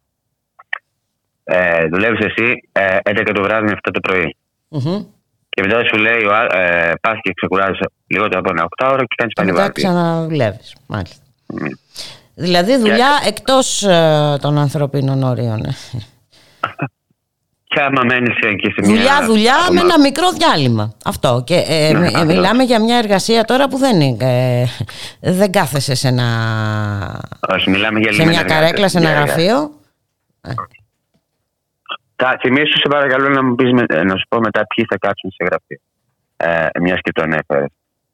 Ε, 1.43 1.87
Δουλεύεις 1.87 2.25
εσύ 2.25 2.69
ε, 2.71 2.97
11 3.03 3.31
το 3.33 3.41
βράδυ 3.41 3.65
με 3.65 3.77
7 3.87 3.89
το 3.93 3.99
πρωί. 3.99 4.37
Mm-hmm. 4.69 5.05
Και 5.49 5.61
μετά 5.61 5.83
σου 5.87 5.97
λέει, 5.97 6.21
ε, 6.51 6.91
πας 7.01 7.17
και 7.21 7.31
ξεκουράζει 7.35 7.79
λιγότερο 8.07 8.39
από 8.39 8.49
ένα 8.49 8.67
8 8.83 8.89
ώρα 8.91 9.01
και 9.01 9.15
κάνεις 9.17 9.33
πάλι 9.33 9.51
βάρδια. 9.51 9.71
Και 9.71 9.81
ξαναδουλεύει, 9.81 10.59
μάλιστα. 10.87 11.23
Mm. 11.53 11.71
Δηλαδή 12.35 12.77
δουλειά 12.77 13.19
και... 13.21 13.27
εκτός 13.27 13.83
ε, 13.83 14.37
των 14.41 14.57
ανθρωπίνων 14.57 15.23
όριων. 15.23 15.61
Και 17.67 17.81
άμα 17.81 18.01
μένεις 18.03 18.37
εκεί 18.41 18.71
σε 18.71 18.81
μια. 18.81 18.95
Δουλειά, 18.95 19.25
δουλειά 19.25 19.55
με 19.71 19.79
ένα 19.79 19.99
μικρό 19.99 20.31
διάλειμμα. 20.31 20.93
Αυτό. 21.05 21.43
Και 21.45 21.63
ε, 21.67 21.93
ναι, 21.93 22.07
ε, 22.07 22.25
μιλάμε 22.25 22.63
για 22.63 22.81
μια 22.81 22.97
εργασία 22.97 23.43
τώρα 23.43 23.67
που 23.67 23.77
δεν 23.77 24.01
είναι. 24.01 24.25
Ε, 25.19 25.31
δεν 25.31 25.51
κάθεσαι 25.51 25.95
σε 25.95 26.07
ένα. 26.07 26.27
Όχι, 27.49 27.69
μιλάμε 27.69 27.99
για 27.99 28.13
Σε 28.13 28.25
μια 28.25 28.43
καρέκλα, 28.43 28.87
σε 28.87 28.97
ένα 28.97 29.11
γραφείο. 29.11 29.71
Τα 32.15 32.37
θυμίσου 32.41 32.77
σε 32.79 32.87
παρακαλώ 32.89 33.29
να 33.29 33.43
μου 33.43 33.55
πεις, 33.55 33.71
να 34.05 34.15
σου 34.15 34.25
πω 34.29 34.39
μετά 34.39 34.65
ποιοι 34.75 34.85
θα 34.89 34.97
κάτσουν 34.97 35.31
σε 35.31 35.43
γραφείο. 35.43 35.79
Ε, 36.37 36.79
μιας 36.79 36.99
και 37.01 37.11
το 37.11 37.21
ανέφερε. 37.21 37.65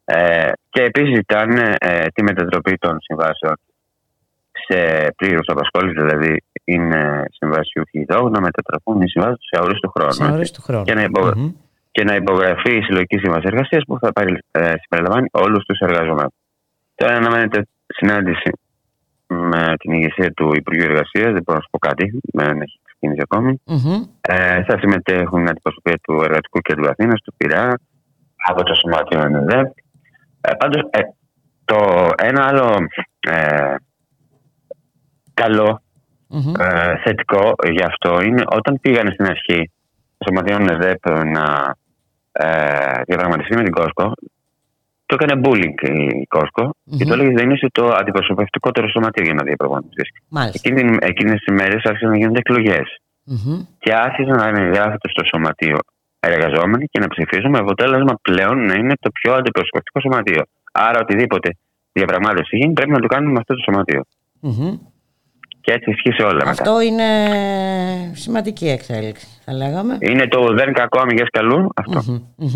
Ε, 0.05 0.51
και 0.69 0.81
επίσης 0.81 1.15
ζητάνε 1.15 1.75
ε, 1.77 2.05
τη 2.13 2.23
μετατροπή 2.23 2.77
των 2.77 2.97
συμβάσεων 3.01 3.55
σε 4.67 5.07
πλήρω 5.17 5.39
απασχόληση, 5.45 5.95
δηλαδή 6.01 6.43
είναι 6.63 7.25
συμβασιούχοι 7.31 8.05
εδώ, 8.07 8.29
να 8.29 8.41
μετατραπούν 8.41 9.01
οι 9.01 9.09
συμβάσεις 9.09 9.45
σε 9.47 9.61
αορίστου 9.61 9.89
χρόνου. 9.89 10.43
Σε 10.43 10.61
χρόνου. 10.61 10.83
Και, 10.83 10.93
να 10.93 11.05
mm-hmm. 11.13 11.51
και 11.91 12.03
να 12.03 12.15
υπογραφεί 12.15 12.75
η 12.75 12.81
συλλογική 12.81 13.17
σύμβαση 13.17 13.43
εργασίας 13.45 13.83
που 13.87 13.97
θα 13.99 14.11
ε, 14.51 14.73
συμπεριλαμβάνει 14.81 15.27
όλους 15.31 15.65
τους 15.65 15.79
εργαζομένους. 15.79 16.33
Τώρα 16.95 17.15
αναμένεται 17.15 17.67
συνάντηση 17.87 18.51
με 19.27 19.73
την 19.79 19.91
ηγεσία 19.91 20.31
του 20.31 20.51
Υπουργείου 20.55 20.89
Εργασίας, 20.91 21.31
δεν 21.31 21.41
μπορώ 21.43 21.57
να 21.57 21.63
σου 21.63 21.69
πω 21.71 21.77
κάτι, 21.77 22.19
δεν 22.33 22.61
έχει 22.61 22.79
ξεκινήσει 22.83 23.21
ακόμη. 23.23 23.61
Mm-hmm. 23.67 24.07
Ε, 24.21 24.63
θα 24.63 24.77
συμμετέχουν 24.79 25.47
αντιπροσωπεία 25.47 25.97
του 26.01 26.13
Εργατικού 26.13 26.59
Κέντρου 26.59 26.89
Αθήνας, 26.89 27.21
του 27.21 27.33
ΠΙΡΑ, 27.37 27.79
από 28.47 28.63
το 28.63 28.73
Σωμάτιο 28.73 29.19
ΕΝΕΔΕΠ. 29.21 29.71
Ε, 30.41 30.53
Πάντως, 30.53 30.81
ε, 30.89 30.99
το 31.65 32.09
ένα 32.17 32.45
άλλο 32.47 32.87
ε, 33.19 33.75
καλό 35.33 35.81
ε, 36.59 36.97
θετικό 37.03 37.53
γι' 37.71 37.83
αυτό 37.83 38.21
είναι 38.21 38.43
όταν 38.45 38.79
πήγανε 38.79 39.11
στην 39.11 39.25
αρχή 39.25 39.71
το 40.17 40.25
Σωματείο 40.27 40.73
ΕΔΕΠ 40.73 41.09
να 41.09 41.75
ε, 42.31 43.01
διαπραγματευτεί 43.05 43.55
με 43.55 43.63
την 43.63 43.73
Κόσκο, 43.73 44.13
το 45.05 45.17
έκανε 45.19 45.41
bullying 45.43 45.77
η 46.21 46.25
κοσκο 46.25 46.75
και 46.97 47.05
το 47.05 47.13
έλεγε 47.13 47.33
δεν 47.33 47.49
είσαι 47.51 47.67
το 47.71 47.85
αντιπροσωπευτικότερο 47.87 48.89
σωματείο 48.89 49.23
για 49.23 49.33
να 49.33 49.43
διαπραγματευτείς. 49.43 50.09
Εκείνες 50.99 51.39
τις 51.43 51.53
μέρες 51.53 51.83
άρχισαν 51.83 52.09
να 52.09 52.17
γίνονται 52.17 52.41
Και 53.79 53.93
άρχισαν 53.93 54.35
να 54.35 54.47
εγγράφεται 54.47 55.09
στο 55.09 55.23
σωματείο 55.31 55.77
εργαζόμενοι 56.19 56.85
και 56.85 56.99
να 56.99 57.07
ψηφίζουν 57.07 57.49
με 57.49 57.57
αποτέλεσμα 57.57 58.13
πλέον 58.21 58.65
να 58.65 58.73
είναι 58.73 58.93
το 58.99 59.09
πιο 59.09 59.33
αντιπροσωπευτικό 59.33 59.99
σωματείο. 59.99 60.43
Άρα 60.71 60.99
οτιδήποτε 60.99 61.49
διαπραγμάτευση 61.91 62.57
γίνει 62.57 62.73
πρέπει 62.73 62.91
να 62.91 62.99
το 62.99 63.07
κάνουμε 63.07 63.31
με 63.31 63.39
αυτό 63.39 63.53
το 63.53 63.61
σωματείο. 63.65 64.01
Και 65.63 65.71
έτσι 65.71 65.89
ισχύει 65.89 66.11
σε 66.11 66.23
όλα. 66.23 66.43
Αυτό 66.45 66.81
είναι 66.81 67.03
σημαντική 68.13 68.69
εξέλιξη, 68.69 69.27
θα 69.45 69.53
λέγαμε. 69.53 69.97
Είναι 69.99 70.27
το 70.27 70.53
δεν 70.53 70.73
κακό 70.73 70.99
αμυγές 70.99 71.27
καλού. 71.31 71.69
Αυτό. 71.75 71.97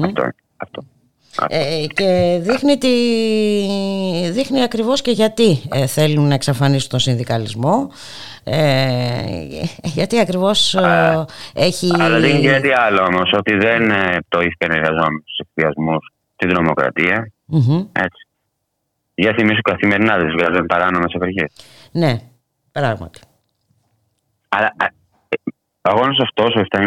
Αυτό. 0.01 0.29
αυτό. 0.57 0.81
Ε, 1.49 1.85
και 1.93 2.37
δείχνει, 2.41 2.77
τη, 2.77 2.89
δείχνει 4.31 4.63
ακριβώς 4.63 5.01
και 5.01 5.11
γιατί 5.11 5.61
ε, 5.73 5.85
θέλουν 5.85 6.27
να 6.27 6.33
εξαφανίσουν 6.33 6.89
τον 6.89 6.99
συνδικαλισμό 6.99 7.91
ε, 8.43 9.21
γιατί 9.83 10.19
ακριβώς 10.19 10.75
ε, 10.75 11.25
έχει... 11.53 11.91
Αλλά 11.99 12.19
δεν 12.19 12.29
είναι 12.29 12.39
γιατί 12.39 12.71
άλλο 12.71 13.03
όμως 13.03 13.31
ότι 13.33 13.55
δεν 13.55 13.91
ε, 13.91 14.17
το 14.27 14.39
ήθηκαν 14.39 14.71
εργαζόμενοι 14.71 15.23
στους 15.25 15.47
εκδιασμούς 15.47 16.13
στην 16.35 16.49
τρομοκρατία 16.49 17.31
έτσι. 17.91 18.27
Για 19.15 19.33
θυμίσου 19.37 19.61
καθημερινά 19.61 20.17
δεν 20.17 20.31
βγάζουν 20.37 20.65
παράνομες 20.65 21.11
απεργίες 21.15 21.51
Ναι 21.91 22.19
Πράγματι. 22.79 23.19
Αλλά 24.49 24.73
ο 25.81 25.89
αγώνας 25.89 26.17
αυτός, 26.19 26.55
ο 26.55 26.59
7 26.69 26.79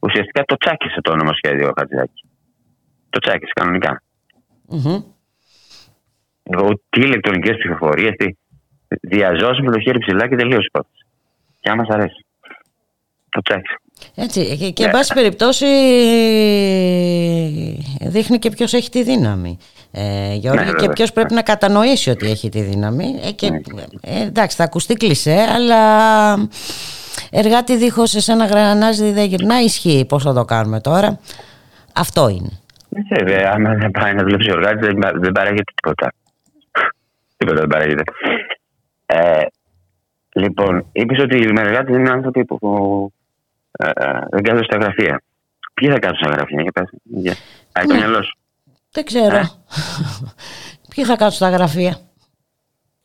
ουσιαστικά 0.00 0.44
το 0.44 0.56
τσάκισε 0.56 1.00
το 1.00 1.16
νομοσχέδιο 1.16 1.68
ο 1.68 1.72
Χατζηδάκης. 1.78 2.22
Το 3.10 3.18
τσάκισε 3.18 3.52
κανονικά. 3.54 4.02
Mm-hmm. 4.70 5.02
Τι 6.88 7.00
ηλεκτρονικές 7.00 7.56
ψηφοφορίες, 7.56 8.14
τι. 8.16 8.26
Διαζώσουμε 9.00 9.72
το 9.72 9.80
χέρι 9.80 9.98
ψηλά 9.98 10.28
και 10.28 10.36
τελείωσε 10.36 10.62
η 10.62 10.70
υπόθεση. 10.72 11.06
Και 11.60 11.70
άμα 11.70 11.84
αρέσει. 11.88 12.26
Το 13.28 13.40
τσάκισε. 13.42 13.80
Έτσι, 14.14 14.56
και, 14.56 14.70
και 14.70 14.84
εν 14.84 14.90
πάση 14.90 15.14
περιπτώσει 15.14 15.66
δείχνει 18.00 18.38
και 18.38 18.50
ποιος 18.50 18.72
έχει 18.72 18.90
τη 18.90 19.02
δύναμη 19.02 19.58
ε, 19.98 20.34
Γιώργη, 20.34 20.64
ναι, 20.64 20.72
και 20.72 20.88
ποιος 20.88 21.12
πρέπει 21.12 21.34
να 21.34 21.42
κατανοήσει 21.42 22.10
ότι 22.10 22.30
έχει 22.30 22.48
τη 22.48 22.60
δύναμη 22.60 23.20
ε, 23.24 23.30
και, 23.30 23.50
ναι. 23.50 23.60
ε, 24.00 24.22
εντάξει 24.22 24.56
θα 24.56 24.64
ακουστεί 24.64 24.94
κλεισέ 24.94 25.46
αλλά 25.54 25.78
εργάτη 27.30 27.76
δίχως 27.76 28.10
σε 28.10 28.32
ένα 28.32 28.44
γρανάζι 28.44 29.12
δεν 29.12 29.26
γυρνά 29.26 29.60
ισχύει 29.60 30.04
πώς 30.08 30.22
θα 30.22 30.32
το 30.32 30.44
κάνουμε 30.44 30.80
τώρα; 30.80 31.18
Αυτό 31.94 32.28
είναι 32.28 32.60
ε, 33.08 33.46
αν 33.46 33.78
δεν 33.78 33.90
πάει 33.90 34.14
να 34.14 34.22
δουλέψει 34.22 34.50
ο 34.50 34.54
εργάτης 34.56 34.86
δεν, 34.86 35.20
δεν 35.20 35.32
παράγεται 35.32 35.72
τίποτα 35.74 36.12
τίποτα 37.36 37.60
δεν 37.60 37.68
παράγεται 37.68 38.02
ε, 39.06 39.42
λοιπόν 40.34 40.86
είπες 40.92 41.18
ότι 41.18 41.36
οι 41.36 41.52
εργάτες 41.58 41.96
είναι 41.96 42.10
άνθρωποι 42.10 42.44
που 42.44 43.12
ε, 43.72 43.90
δεν 44.30 44.42
κάθονται 44.42 44.64
στα 44.64 44.76
γραφεία 44.76 45.20
Ποιοι 45.80 45.90
θα 45.90 45.98
κάτσουν 45.98 46.26
στα 46.26 46.36
γραφεία, 46.36 46.62
για 46.62 46.72
πες. 46.72 46.90
Πάει 47.72 47.86
το 47.86 47.92
Ναι. 47.92 47.98
μυαλό 47.98 48.22
σου. 48.22 48.38
Δεν 48.96 49.04
ξέρω. 49.04 49.36
Ε. 49.36 49.48
Ποιοι 50.94 51.04
θα 51.04 51.16
κάτσουν 51.16 51.30
στα 51.46 51.48
γραφεία; 51.50 51.96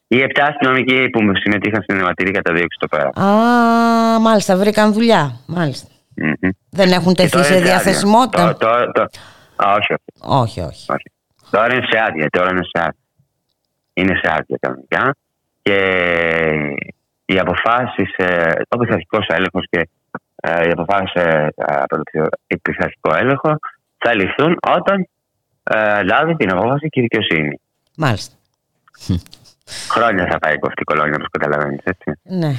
Οι 0.08 0.22
επτά 0.22 0.46
αστυνομικοί 0.46 1.10
που 1.10 1.20
συμμετείχαν 1.44 1.82
στην 1.84 2.00
αιματηρή 2.00 2.32
καταδίωξη 2.32 2.78
στο 2.82 2.88
πέρα. 2.88 3.10
Α, 3.28 4.20
μάλιστα, 4.20 4.56
βρήκαν 4.58 4.94
δουλειά. 4.94 5.40
Μάλιστα. 5.48 5.88
Μμμ. 6.16 6.50
Δεν 6.70 6.92
έχουν 6.92 7.14
Και 7.14 7.22
τεθεί 7.22 7.32
τώρα 7.32 7.44
σε 7.44 7.54
είναι 7.54 7.62
άδεια. 7.62 7.74
διαθεσιμότητα. 7.74 8.54
Το- 8.54 8.58
το- 8.58 8.92
το- 8.92 9.08
Α, 9.66 9.72
όχι, 9.74 9.94
όχι. 9.94 10.02
Όχι, 10.20 10.60
όχι. 10.62 10.86
όχι. 10.92 11.12
Τώρα 11.50 11.74
είναι 11.74 11.86
σε 11.92 12.00
άδεια. 12.08 12.30
Τώρα 12.30 12.50
είναι 12.50 12.64
σε 12.64 12.80
άδεια. 12.84 12.96
Είναι 13.94 14.16
σε 14.24 14.32
άδεια 14.38 14.58
κανονικά. 14.62 15.16
Και 15.62 15.78
οι 17.26 17.40
αποφάσεις, 17.40 18.10
ο 18.70 18.78
πειθαρχικός 18.78 19.26
έλεγχος 19.28 19.66
και 19.70 19.90
ε, 20.36 20.68
οι 20.68 20.72
αποφάσεις 20.72 21.12
από 21.58 21.96
το 21.96 22.28
πειθαρχικό 22.62 23.16
έλεγχο 23.16 23.56
θα 23.98 24.14
ληφθούν 24.16 24.58
όταν 24.78 25.08
ε, 25.64 26.04
λάβει 26.04 26.36
την 26.36 26.52
απόφαση 26.52 26.88
και 26.90 27.00
η 27.00 27.04
δικαιοσύνη. 27.04 27.60
Μάλιστα. 27.98 28.36
Χρόνια 29.90 30.28
θα 30.32 30.40
πάει 30.40 30.54
αυτή 30.54 30.82
η 30.82 30.84
κολόνια, 30.84 31.16
όπως 31.16 31.28
καταλαβαίνεις. 31.32 31.82
Ναι. 32.24 32.54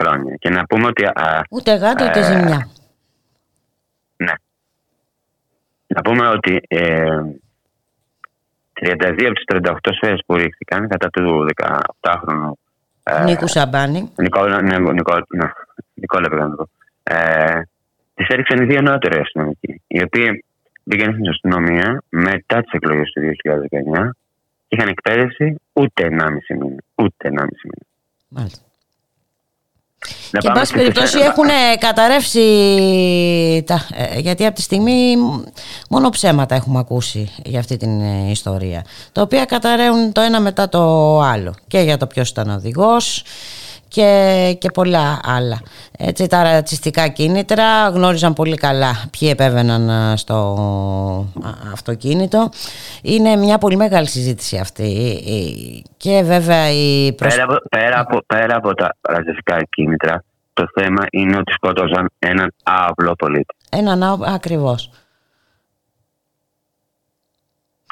Χρόνια. 0.00 0.34
Και 0.34 0.48
να 0.50 0.66
πούμε 0.66 0.86
ότι. 0.86 1.04
α, 1.04 1.42
Ούτε 1.50 1.74
γάτα 1.74 2.08
ούτε 2.08 2.18
Ε, 2.18 2.22
ζημιά. 2.22 2.68
Ναι. 4.16 4.32
Να 5.86 6.02
πούμε 6.02 6.28
ότι 6.28 6.60
ε, 6.68 7.06
32 8.80 9.24
από 9.26 9.34
τις 9.34 9.44
38 9.46 9.72
σφαίρες 9.96 10.20
που 10.26 10.34
ρίχθηκαν 10.34 10.88
κατά 10.88 11.08
του 11.10 11.46
18χρονου 12.00 12.52
ε, 13.02 13.24
Νίκου 13.24 13.46
Σαμπάνη. 13.48 14.12
Νικόλα, 14.16 14.62
ναι, 14.62 14.78
Νικόλα, 14.78 15.24
ναι, 15.28 15.48
Νικόλα 15.94 16.28
πήγα 16.28 16.42
να 16.46 16.50
το 16.50 16.56
πω. 16.56 16.68
Ε, 17.02 17.62
τις 18.14 18.26
έριξαν 18.28 18.62
οι 18.62 18.66
δύο 18.66 18.80
νεότεροι 18.80 19.20
αστυνομικοί, 19.20 19.82
οι 19.86 20.02
οποίοι 20.02 20.44
μπήκαν 20.88 21.12
στην 21.12 21.28
αστυνομία 21.28 22.02
μετά 22.08 22.60
τις 22.62 22.72
εκλογές 22.72 23.10
του 23.12 23.20
2019 23.20 24.10
και 24.68 24.76
είχαν 24.76 24.88
εκπαίδευση 24.88 25.54
ούτε 25.72 26.02
1,5 26.10 26.54
μήνα. 26.60 26.82
Ούτε 26.94 27.28
1,5 27.28 27.30
μήνα. 27.64 27.86
Μάλιστα. 28.28 28.62
Να 30.30 30.38
Και 30.40 30.46
εν 30.46 30.52
πάμε 30.52 30.58
πάση 30.58 30.70
στις 30.72 30.80
περιπτώσει 30.82 31.12
τέσσερα- 31.12 31.30
έχουν 31.32 31.78
καταρρεύσει 31.78 32.42
τα, 33.66 33.86
ε, 33.94 34.18
γιατί 34.18 34.46
από 34.46 34.54
τη 34.54 34.62
στιγμή 34.62 35.14
μόνο 35.90 36.08
ψέματα 36.08 36.54
έχουμε 36.54 36.78
ακούσει 36.78 37.32
για 37.44 37.58
αυτή 37.58 37.76
την 37.76 38.00
ε, 38.00 38.30
ιστορία 38.30 38.84
τα 39.12 39.22
οποία 39.22 39.44
καταραίουν 39.44 40.12
το 40.12 40.20
ένα 40.20 40.40
μετά 40.40 40.68
το 40.68 40.80
άλλο 41.20 41.54
και 41.66 41.78
για 41.78 41.96
το 41.96 42.06
ποιος 42.06 42.28
ήταν 42.30 42.50
οδηγός 42.50 43.22
και, 43.88 44.56
και 44.60 44.70
πολλά 44.70 45.20
άλλα. 45.24 45.60
Έτσι, 45.98 46.26
τα 46.26 46.42
ρατσιστικά 46.42 47.08
κίνητρα 47.08 47.88
γνώριζαν 47.88 48.32
πολύ 48.32 48.56
καλά 48.56 49.08
ποιοι 49.18 49.28
επέβαιναν 49.32 49.88
ε, 50.12 50.16
στο 50.16 50.34
α, 51.44 51.50
αυτοκίνητο. 51.72 52.48
Είναι 53.02 53.36
μια 53.36 53.58
πολύ 53.58 53.76
μεγάλη 53.76 54.06
συζήτηση 54.08 54.56
αυτή 54.58 55.20
Ε, 55.26 55.88
και 55.96 56.22
βέβαια 56.24 56.70
η 56.70 57.12
προσ- 57.12 57.34
Πέρα, 57.36 57.44
από, 57.44 57.58
πέρα, 57.68 58.00
από, 58.00 58.20
πέρα 58.26 58.56
από 58.56 58.74
τα 58.74 58.96
ρατσιστικά 59.00 59.56
κίνητρα, 59.70 60.24
το 60.52 60.64
θέμα 60.74 61.04
είναι 61.10 61.36
ότι 61.36 61.52
σκότωσαν 61.52 62.10
έναν 62.18 62.54
απλό 62.62 63.14
πολίτη. 63.14 63.54
έναν 63.70 64.02
α- 64.02 64.18
ακριβώς. 64.34 64.90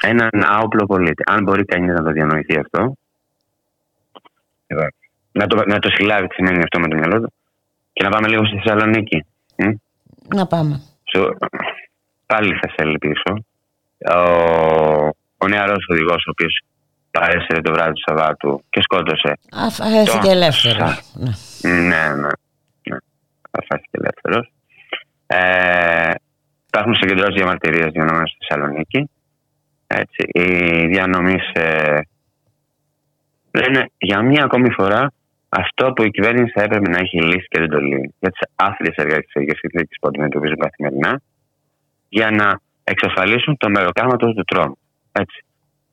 Έναν 0.01 0.29
άοπλο 0.47 0.85
πολίτη. 0.85 1.23
Αν 1.27 1.43
μπορεί 1.43 1.65
κανείς 1.65 1.93
να 1.93 2.03
το 2.03 2.11
διανοηθεί 2.11 2.59
αυτό. 2.59 2.93
εντάξει. 4.67 5.06
Να 5.37 5.47
το, 5.47 5.63
να 5.67 5.79
το 5.79 5.89
συλλάβει 5.89 6.27
τι 6.27 6.33
σημαίνει 6.35 6.57
αυτό 6.63 6.79
με 6.79 6.87
το 6.87 6.95
μυαλό 6.95 7.21
του. 7.21 7.33
Και 7.93 8.03
να 8.03 8.09
πάμε 8.09 8.27
λίγο 8.27 8.45
στη 8.45 8.57
Θεσσαλονίκη. 8.57 9.25
Μ; 9.57 9.65
Να 10.35 10.47
πάμε. 10.47 10.81
Σου, 11.13 11.37
πάλι 12.25 12.53
θα 12.61 12.67
σε 12.67 12.75
ελπίσω. 12.77 13.33
Ο, 14.15 14.19
ο 15.37 15.47
νεαρός 15.47 15.85
οδηγός, 15.89 16.25
ο 16.25 16.29
οποίος 16.31 16.61
παρέσυρε 17.11 17.61
το 17.61 17.71
βράδυ 17.73 17.91
του 17.93 18.01
Σαββάτου 18.05 18.63
και 18.69 18.81
σκότωσε. 18.81 19.37
Αφέθηκε 19.51 20.17
Το- 20.23 20.29
ελεύθερος. 20.29 21.13
Ναι. 21.13 21.31
Ναι, 21.71 21.79
ναι. 22.15 22.27
ναι. 22.89 22.97
Αφάστηκε 23.51 23.97
ελεύθερος. 24.01 24.51
Ε, 25.27 26.11
υπάρχουν 26.67 26.95
συγκεντρώσει 26.95 27.33
διαμαρτυρίας 27.33 27.91
διανομή 27.91 28.29
στη 28.29 28.37
Θεσσαλονίκη. 28.47 29.09
Έτσι, 29.87 30.27
οι 30.31 30.85
διανομή 30.87 31.35
ε, 31.53 31.99
λένε 33.51 33.89
για 33.97 34.21
μία 34.21 34.43
ακόμη 34.43 34.69
φορά 34.71 35.11
αυτό 35.61 35.91
που 35.93 36.03
η 36.03 36.09
κυβέρνηση 36.09 36.51
θα 36.55 36.63
έπρεπε 36.63 36.89
να 36.89 36.97
έχει 36.97 37.21
λύσει 37.21 37.47
και 37.47 37.59
δεν 37.59 37.69
το 37.69 37.79
λύνει. 37.79 38.15
Για 38.19 38.31
τις 38.31 38.41
άθλιες 38.55 38.95
εργασιακέ 38.95 39.53
συνθήκε 39.61 39.95
που 39.99 40.07
αντιμετωπίζουν 40.07 40.57
καθημερινά, 40.57 41.21
για 42.09 42.31
να 42.31 42.59
εξασφαλίσουν 42.83 43.57
το 43.57 43.69
μεροκάματος 43.69 44.33
του 44.35 44.43
τρόμου. 44.43 44.77
Έτσι. 45.11 45.45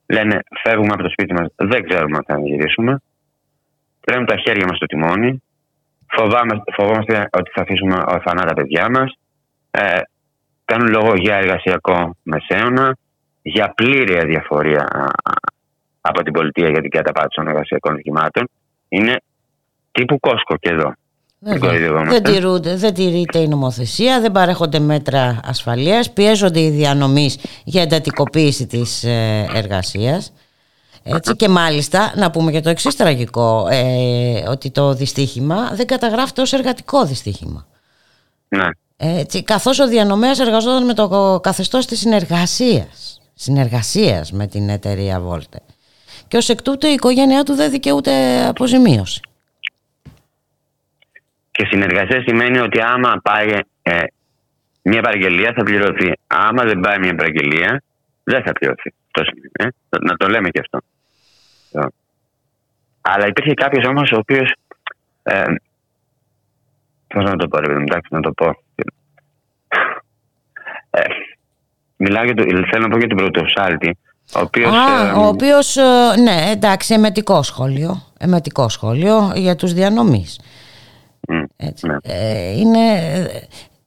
Λένε, 0.06 0.38
φεύγουμε 0.62 0.92
από 0.92 1.02
το 1.02 1.08
σπίτι 1.08 1.32
μας, 1.32 1.46
δεν 1.56 1.88
ξέρουμε 1.88 2.16
αν 2.16 2.24
θα 2.26 2.40
γυρίσουμε. 2.40 3.00
Τρέμουν 4.00 4.26
τα 4.26 4.36
χέρια 4.36 4.66
μας 4.66 4.76
στο 4.76 4.86
τιμόνι. 4.86 5.42
Φοβάμαστε, 6.06 6.72
φοβόμαστε 6.76 7.28
ότι 7.32 7.50
θα 7.54 7.62
αφήσουμε 7.62 7.96
ορφανά 8.06 8.42
τα 8.44 8.54
παιδιά 8.54 8.90
μας. 8.90 9.18
Ε, 9.70 10.00
κάνουν 10.64 10.88
λόγο 10.88 11.14
για 11.14 11.36
εργασιακό 11.36 12.16
μεσαίωνα, 12.22 12.96
για 13.42 13.72
πλήρη 13.74 14.18
αδιαφορία 14.18 14.82
α, 14.92 15.04
α, 15.04 15.32
από 16.00 16.22
την 16.22 16.32
πολιτεία 16.32 16.68
για 16.68 16.80
την 16.80 16.90
καταπάτηση 16.90 17.36
των 17.36 17.48
εργασιακών 17.48 17.96
δικημάτων. 17.96 18.48
Είναι 18.88 19.16
τύπου 19.94 20.20
κόσκο 20.20 20.56
και 20.56 20.70
εδώ. 20.70 20.92
Βέβαια. 21.38 21.58
κοροϊδευόμαστε. 21.58 22.20
Δεν, 22.20 22.32
τηρούνται, 22.32 22.76
δεν 22.76 22.94
τηρείται 22.94 23.38
η 23.38 23.48
νομοθεσία, 23.48 24.20
δεν 24.20 24.32
παρέχονται 24.32 24.78
μέτρα 24.78 25.40
ασφαλείας, 25.44 26.10
πιέζονται 26.10 26.60
οι 26.60 26.70
διανομής 26.70 27.38
για 27.64 27.82
εντατικοποίηση 27.82 28.66
της 28.66 29.04
ε, 29.04 29.46
εργασίας. 29.54 30.32
Έτσι 31.02 31.36
και 31.36 31.48
μάλιστα 31.48 32.12
να 32.16 32.30
πούμε 32.30 32.50
και 32.52 32.60
το 32.60 32.68
εξής 32.68 32.96
τραγικό, 32.96 33.66
ε, 33.70 34.48
ότι 34.48 34.70
το 34.70 34.94
δυστύχημα 34.94 35.70
δεν 35.74 35.86
καταγράφεται 35.86 36.40
ως 36.40 36.52
εργατικό 36.52 37.04
δυστύχημα. 37.04 37.66
Ναι. 38.48 38.68
Έτσι, 38.96 39.42
καθώς 39.42 39.78
ο 39.78 39.88
διανομέας 39.88 40.38
εργαζόταν 40.38 40.84
με 40.84 40.94
το 40.94 41.40
καθεστώς 41.42 41.86
της 41.86 41.98
συνεργασίας, 41.98 43.20
συνεργασίας 43.34 44.32
με 44.32 44.46
την 44.46 44.68
εταιρεία 44.68 45.22
Volte. 45.28 45.58
Και 46.28 46.36
ως 46.36 46.48
εκ 46.48 46.62
τούτου 46.62 46.86
η 46.86 46.92
οικογένειά 46.92 47.42
του 47.42 47.54
δεν 47.54 47.70
δικαιούται 47.70 48.44
αποζημίωση. 48.46 49.20
Και 51.56 51.66
συνεργασία 51.70 52.22
σημαίνει 52.26 52.58
ότι 52.58 52.80
άμα 52.80 53.20
πάει 53.22 53.48
ε, 53.82 54.02
μια 54.82 55.02
παραγγελία 55.02 55.52
θα 55.56 55.62
πληρωθεί. 55.62 56.12
Άμα 56.26 56.64
δεν 56.64 56.80
πάει 56.80 56.98
μια 56.98 57.14
παραγγελία 57.14 57.82
δεν 58.24 58.42
θα 58.42 58.52
πληρωθεί. 58.52 58.94
Αυτό 59.06 59.30
σημαίνει. 59.30 59.74
Ε. 59.88 59.96
Να 60.00 60.16
το 60.16 60.28
λέμε 60.28 60.48
και 60.48 60.60
αυτό. 60.60 60.78
Ε. 61.72 61.86
Αλλά 63.00 63.26
υπήρχε 63.26 63.54
κάποιος 63.54 63.84
όμως 63.84 64.12
ο 64.12 64.16
οποίος. 64.16 64.54
Ε, 65.22 65.44
Πώς 67.06 67.24
να 67.24 67.36
το 67.36 67.48
πω, 67.48 67.58
ρε 67.58 67.66
παιδί 67.66 67.78
μου, 67.78 67.84
εντάξει, 67.88 68.08
να 68.10 68.20
το 68.20 68.32
πω. 68.32 68.46
Ε, 70.90 71.02
μιλάω 71.96 72.24
για 72.24 72.34
το, 72.34 72.42
θέλω 72.42 72.82
να 72.82 72.88
πω 72.88 72.98
για 72.98 73.08
τον 73.08 73.16
πρωτοσάλτη, 73.16 73.98
ο 74.36 74.40
οποίος. 74.40 74.74
Α, 74.74 75.12
ο 75.16 75.26
οποίος, 75.26 75.76
ε, 75.76 76.20
ναι, 76.22 76.50
εντάξει, 76.50 76.94
εμετικό 76.94 77.42
σχόλιο, 77.42 78.02
εμετικό 78.18 78.68
σχόλιο 78.68 79.32
για 79.34 79.56
τους 79.56 79.72
διανομείς. 79.72 80.40
Έτσι. 81.56 81.86
ναι. 81.86 81.96
Ε, 82.02 82.50
είναι, 82.50 82.80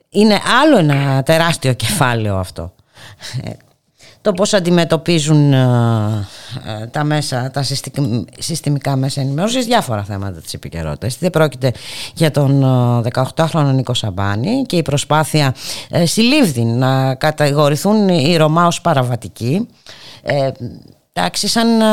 είναι 0.10 0.40
άλλο 0.62 0.78
ένα 0.78 1.24
τεράστιο 1.24 1.74
κεφάλαιο 1.74 2.36
αυτό. 2.38 2.74
Ε, 3.44 3.50
το 4.22 4.34
πώς 4.34 4.54
αντιμετωπίζουν 4.54 5.54
ε, 5.54 6.28
ε, 6.82 6.86
τα 6.88 7.04
μέσα, 7.04 7.52
τα 7.52 7.64
συστημ- 7.64 8.28
συστημικά 8.40 8.96
μέσα 8.96 9.22
ενημέρωσης 9.22 9.66
διάφορα 9.66 10.04
θέματα 10.04 10.40
της 10.42 10.54
επικαιρότητας. 10.54 11.18
Δεν 11.18 11.30
πρόκειται 11.30 11.72
για 12.14 12.32
τον 12.32 12.64
ε, 13.06 13.10
18χρονο 13.14 13.72
Νίκο 13.74 13.94
Σαμπάνη 13.94 14.62
και 14.62 14.76
η 14.76 14.82
προσπάθεια 14.82 15.56
ε, 15.90 16.06
συλλήβδη 16.06 16.64
να 16.64 17.16
κατηγορηθούν 17.16 18.10
οι 18.10 18.38
Ρωμά 18.38 18.68
ως 18.68 18.82
παραβατικοί. 18.82 19.68
Ε, 21.18 21.20
εντάξει, 21.20 21.47
σαν 21.47 21.82
ε, 21.82 21.86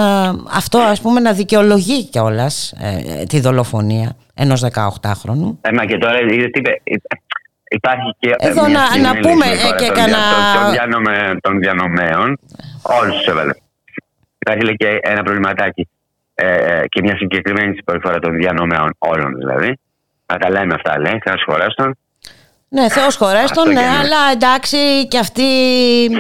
αυτό 0.51 0.79
ας 0.79 1.01
πούμε 1.01 1.21
να 1.21 1.33
δικαιολογεί 1.33 2.05
κιόλας 2.05 2.73
ε, 2.81 3.25
τη 3.25 3.41
δολοφονία 3.41 4.17
ενός 4.35 4.63
18χρονου. 4.73 5.57
Ε, 5.61 5.73
μα 5.73 5.85
και 5.85 5.99
τώρα 5.99 6.21
είδες 6.21 6.51
τι 6.51 6.59
είπε. 6.59 6.81
ε, 6.85 6.95
Υπάρχει 7.69 8.15
και. 8.19 8.35
Εδώ 8.39 8.65
μια 8.65 8.79
να- 8.79 8.87
συνείδηση 8.87 9.15
να 9.23 9.29
πούμε, 9.31 9.45
τώρα 9.47 9.75
ε, 9.75 9.79
και 9.79 9.87
των, 9.87 9.95
κανένα- 9.95 10.19
δια- 10.19 10.61
των, 10.63 10.71
διανομε- 10.73 11.41
των 11.41 11.59
διανομέων. 11.59 12.39
Όλους 13.01 13.17
τους 13.17 13.27
έβαλε. 13.27 13.53
Υπάρχει 14.39 14.63
λέει, 14.65 14.77
και 14.77 14.99
ένα 15.03 15.23
προβληματάκι 15.23 15.89
ε, 16.35 16.55
ε, 16.55 16.87
και 16.89 17.01
μια 17.03 17.17
συγκεκριμένη 17.17 17.75
συμπεριφορά 17.75 18.19
των 18.19 18.37
διανομέων 18.37 18.91
όλων 18.99 19.35
δηλαδή. 19.37 19.79
Να 20.27 20.37
τα 20.39 20.51
λέμε 20.51 20.75
αυτά 20.75 20.99
λέει. 21.01 21.19
Θεός 21.25 21.43
χωρέστον. 21.49 21.97
Ναι, 22.75 22.89
Θεός 22.89 23.17
χωρέστον, 23.17 23.45
Αυτό 23.45 23.65
ναι, 23.65 23.75
και 23.75 23.81
ναι. 23.81 23.97
αλλά 23.97 24.17
εντάξει 24.33 25.09
και 25.09 25.19
αυτοί 25.19 25.43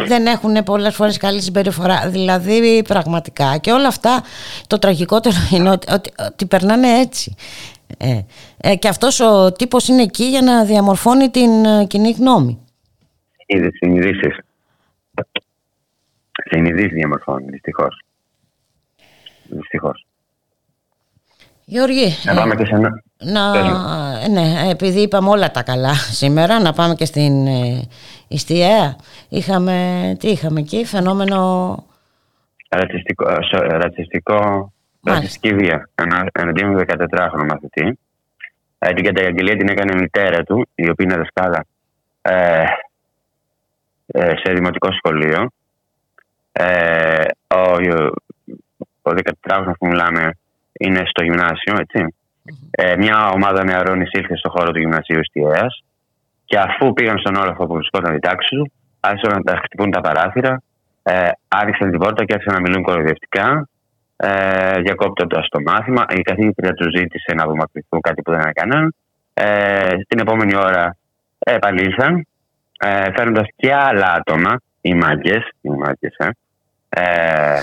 δεν 0.07 0.27
έχουν 0.27 0.63
πολλές 0.65 0.95
φορές 0.95 1.17
καλή 1.17 1.41
συμπεριφορά. 1.41 2.09
Δηλαδή 2.09 2.83
πραγματικά 2.89 3.57
και 3.59 3.73
όλα 3.73 3.89
αυτά 3.89 4.23
το 4.67 4.79
τραγικότερο 4.79 5.35
είναι 5.55 5.71
ότι, 5.71 5.93
ότι, 5.93 6.13
ότι 6.19 6.47
περνάνε 6.47 6.89
έτσι. 6.89 7.35
Ε, 7.99 8.21
ε, 8.57 8.77
και 8.77 8.89
αυτός 8.89 9.21
ο 9.21 9.53
τύπος 9.53 9.89
είναι 9.89 10.03
εκεί 10.03 10.25
για 10.25 10.43
να 10.43 10.65
διαμορφώνει 10.65 11.31
την 11.31 11.65
ε, 11.65 11.85
κοινή 11.85 12.11
γνώμη. 12.11 12.59
Συνειδήσεις. 13.79 14.39
Συνειδήσεις 16.51 16.93
διαμορφώνει, 16.93 17.51
δυστυχώς. 17.51 18.03
Δυστυχώς. 19.45 20.07
Γιώργη, 21.65 22.17
να 22.25 22.35
πάμε 22.35 22.55
και 22.55 22.65
σε 22.65 22.75
ένα... 22.75 23.03
Να, 23.19 23.53
ναι, 24.29 24.71
επειδή 24.71 25.01
είπαμε 25.01 25.29
όλα 25.29 25.51
τα 25.51 25.63
καλά 25.63 25.95
σήμερα, 25.95 26.61
να 26.61 26.73
πάμε 26.73 26.95
και 26.95 27.05
στην 27.05 27.47
ε, 27.47 27.89
Ιστιαία. 28.29 28.97
Είχαμε, 29.29 30.17
τι 30.19 30.29
είχαμε 30.29 30.61
εκεί, 30.61 30.85
φαινόμενο... 30.85 31.77
Ρατσιστικό, 32.69 33.25
ρατσιστικό 33.53 34.73
ρατσιστική 35.05 35.55
βία 35.55 35.89
εναντίον 36.33 36.71
με 36.71 36.85
14χρονο 36.87 37.47
μαθητή. 37.49 37.99
Ε, 38.79 38.93
την 38.93 39.05
καταγγελία 39.05 39.57
την 39.57 39.69
έκανε 39.69 39.93
η 39.93 40.01
μητέρα 40.01 40.43
του, 40.43 40.69
η 40.75 40.91
οποία 40.91 41.05
είναι 41.05 41.17
δασκάλα 41.17 41.65
ε, 42.23 42.65
ε, 44.07 44.33
σε 44.43 44.53
δημοτικό 44.53 44.89
σχολείο. 44.93 45.51
Ε, 46.53 47.25
ο, 47.47 47.61
ο 49.03 49.11
14χρονο 49.11 49.73
που 49.79 49.87
μιλάμε 49.87 50.31
είναι 50.73 51.03
στο 51.05 51.23
γυμνάσιο, 51.23 51.77
έτσι. 51.79 52.15
Ε, 52.77 52.97
μια 52.97 53.29
ομάδα 53.29 53.65
νεαρών 53.65 54.01
εισήλθε 54.01 54.37
στο 54.37 54.51
χώρο 54.51 54.71
του 54.71 54.79
γυμνασίου 54.79 55.21
Ιστιαία 55.21 55.67
και 56.45 56.59
αφού 56.59 56.93
πήγαν 56.93 57.19
στον 57.19 57.35
όροφο 57.35 57.67
που 57.67 57.75
βρισκόταν 57.75 58.15
η 58.15 58.19
τάξη 58.19 58.57
του, 58.57 58.73
άρχισαν 59.01 59.33
να 59.37 59.43
τα 59.43 59.61
χτυπούν 59.65 59.91
τα 59.91 60.01
παράθυρα, 60.01 60.63
ε, 61.03 61.29
άνοιξαν 61.49 61.91
την 61.91 61.99
πόρτα 61.99 62.25
και 62.25 62.35
άρχισαν 62.35 62.55
να 62.55 62.61
μιλούν 62.61 62.83
κοροϊδευτικά, 62.83 63.69
ε, 64.17 64.81
διακόπτοντας 64.81 65.49
το 65.49 65.61
μάθημα. 65.61 66.05
Η 66.09 66.21
καθηγήτρια 66.21 66.73
του 66.73 66.91
ζήτησε 66.97 67.35
να 67.35 67.43
απομακρυνθούν, 67.43 68.01
κάτι 68.01 68.23
που 68.23 68.31
δεν 68.31 68.41
έκαναν. 68.41 68.95
Ε, 69.35 69.91
την 70.09 70.19
επόμενη 70.19 70.57
ώρα 70.57 70.97
επανήλθαν, 71.39 72.27
ε, 72.79 73.13
φέρνοντα 73.17 73.47
και 73.57 73.75
άλλα 73.75 74.13
άτομα, 74.13 74.61
οι 74.81 74.95
μάγκες, 74.95 75.49
οι 75.61 75.69
μάγκες, 75.69 76.17
ε, 76.17 76.29
ε, 76.89 77.61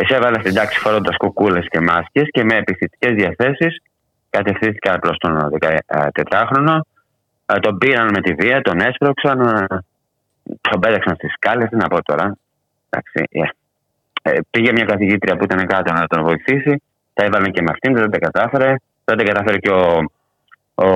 εισέβαλαν 0.00 0.40
στην 0.40 0.54
τάξη 0.54 0.78
φορώντας 0.78 1.16
κουκούλες 1.16 1.66
και 1.68 1.80
μάσκες 1.80 2.28
και 2.30 2.44
με 2.44 2.54
επιθετικές 2.56 3.12
διαθέσεις 3.14 3.82
κατευθύνθηκαν 4.30 4.98
προς 4.98 5.16
τον 5.18 5.50
14χρονο. 6.30 6.80
Ε, 7.46 7.58
τον 7.58 7.78
πήραν 7.78 8.08
με 8.12 8.20
τη 8.20 8.34
βία, 8.34 8.60
τον 8.60 8.80
έσπρωξαν, 8.80 9.40
ε, 9.40 9.66
τον 10.60 10.80
πέταξαν 10.80 11.14
στις 11.14 11.32
σκάλες. 11.32 11.68
Τι 11.68 11.76
να 11.76 11.88
πω 11.88 12.02
τώρα. 12.02 12.36
Εντάξει, 12.88 13.48
ε, 14.22 14.38
πήγε 14.50 14.72
μια 14.72 14.84
καθηγήτρια 14.84 15.36
που 15.36 15.44
ήταν 15.44 15.66
κάτω 15.66 15.92
να 15.92 16.06
τον 16.06 16.22
βοηθήσει. 16.22 16.82
Τα 17.14 17.24
έβαλαν 17.24 17.52
και 17.52 17.62
με 17.62 17.70
αυτήν, 17.70 17.94
δεν 17.94 18.10
τα 18.10 18.18
κατάφερε. 18.18 18.74
Δεν 19.04 19.16
τα 19.16 19.24
κατάφερε 19.24 19.58
και 19.58 19.70
ο, 19.70 20.04
ο 20.74 20.86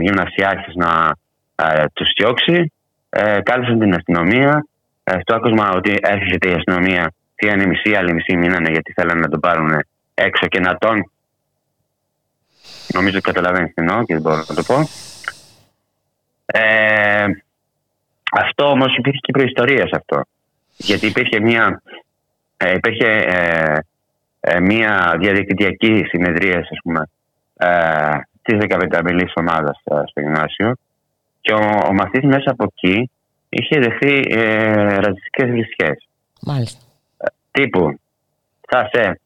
γυμνασιάρχης 0.00 0.74
να 0.74 1.12
ε, 1.54 1.84
τους 1.92 2.12
διώξει. 2.16 2.72
Ε, 3.10 3.40
κάλεσαν 3.42 3.78
την 3.78 3.94
αστυνομία. 3.94 4.66
Ε, 5.04 5.18
στο 5.20 5.34
άκουσμα 5.34 5.70
ότι 5.70 5.96
έρχεται 6.00 6.50
η 6.50 6.52
αστυνομία, 6.52 7.12
φύγανε 7.34 7.66
μισή, 7.66 7.94
άλλη 7.94 8.12
μισή 8.12 8.36
μείνανε 8.36 8.70
γιατί 8.70 8.92
θέλανε 8.92 9.20
να 9.20 9.28
τον 9.28 9.40
πάρουν 9.40 9.70
έξω 10.14 10.46
και 10.46 10.60
να 10.60 10.76
τον. 10.76 11.11
Νομίζω 12.92 13.16
ότι 13.16 13.32
καταλαβαίνεις 13.32 13.74
τι 13.74 13.82
εννοώ 13.82 14.04
και 14.04 14.12
δεν 14.12 14.22
μπορώ 14.22 14.36
να 14.36 14.54
το 14.54 14.62
πω. 14.62 14.88
Ε, 16.46 17.26
αυτό 18.32 18.70
όμως 18.70 18.96
υπήρχε 18.96 19.18
και 19.22 19.32
προϊστορίας 19.32 19.88
σε 19.88 19.96
αυτό. 19.96 20.24
Γιατί 20.76 21.06
υπήρχε 21.06 21.40
μια 21.40 21.82
ε, 22.56 22.72
υπήρχε 22.74 23.08
ε, 23.08 23.78
ε, 24.40 24.60
μια 24.60 25.16
διαδικτυακή 25.18 26.04
συνεδρία, 26.08 26.58
ας 26.58 26.78
πούμε, 26.82 27.08
ε, 27.56 28.18
της 28.42 28.58
15 28.68 29.24
ομάδας 29.34 29.80
ε, 29.84 30.02
στο 30.06 30.20
γυμνάσιο 30.20 30.76
και 31.40 31.52
ο, 31.52 31.80
ο 31.88 31.92
μαθής 31.92 32.22
μέσα 32.24 32.50
από 32.50 32.64
εκεί 32.64 33.10
είχε 33.48 33.80
δεχθεί 33.80 34.22
ε, 34.28 34.72
ρατσιστικές 34.94 35.50
βρισχές. 35.50 36.08
Μάλιστα. 36.40 36.80
Ε, 37.16 37.26
τύπου, 37.50 38.00
θα 38.68 38.88
σε 38.92 39.20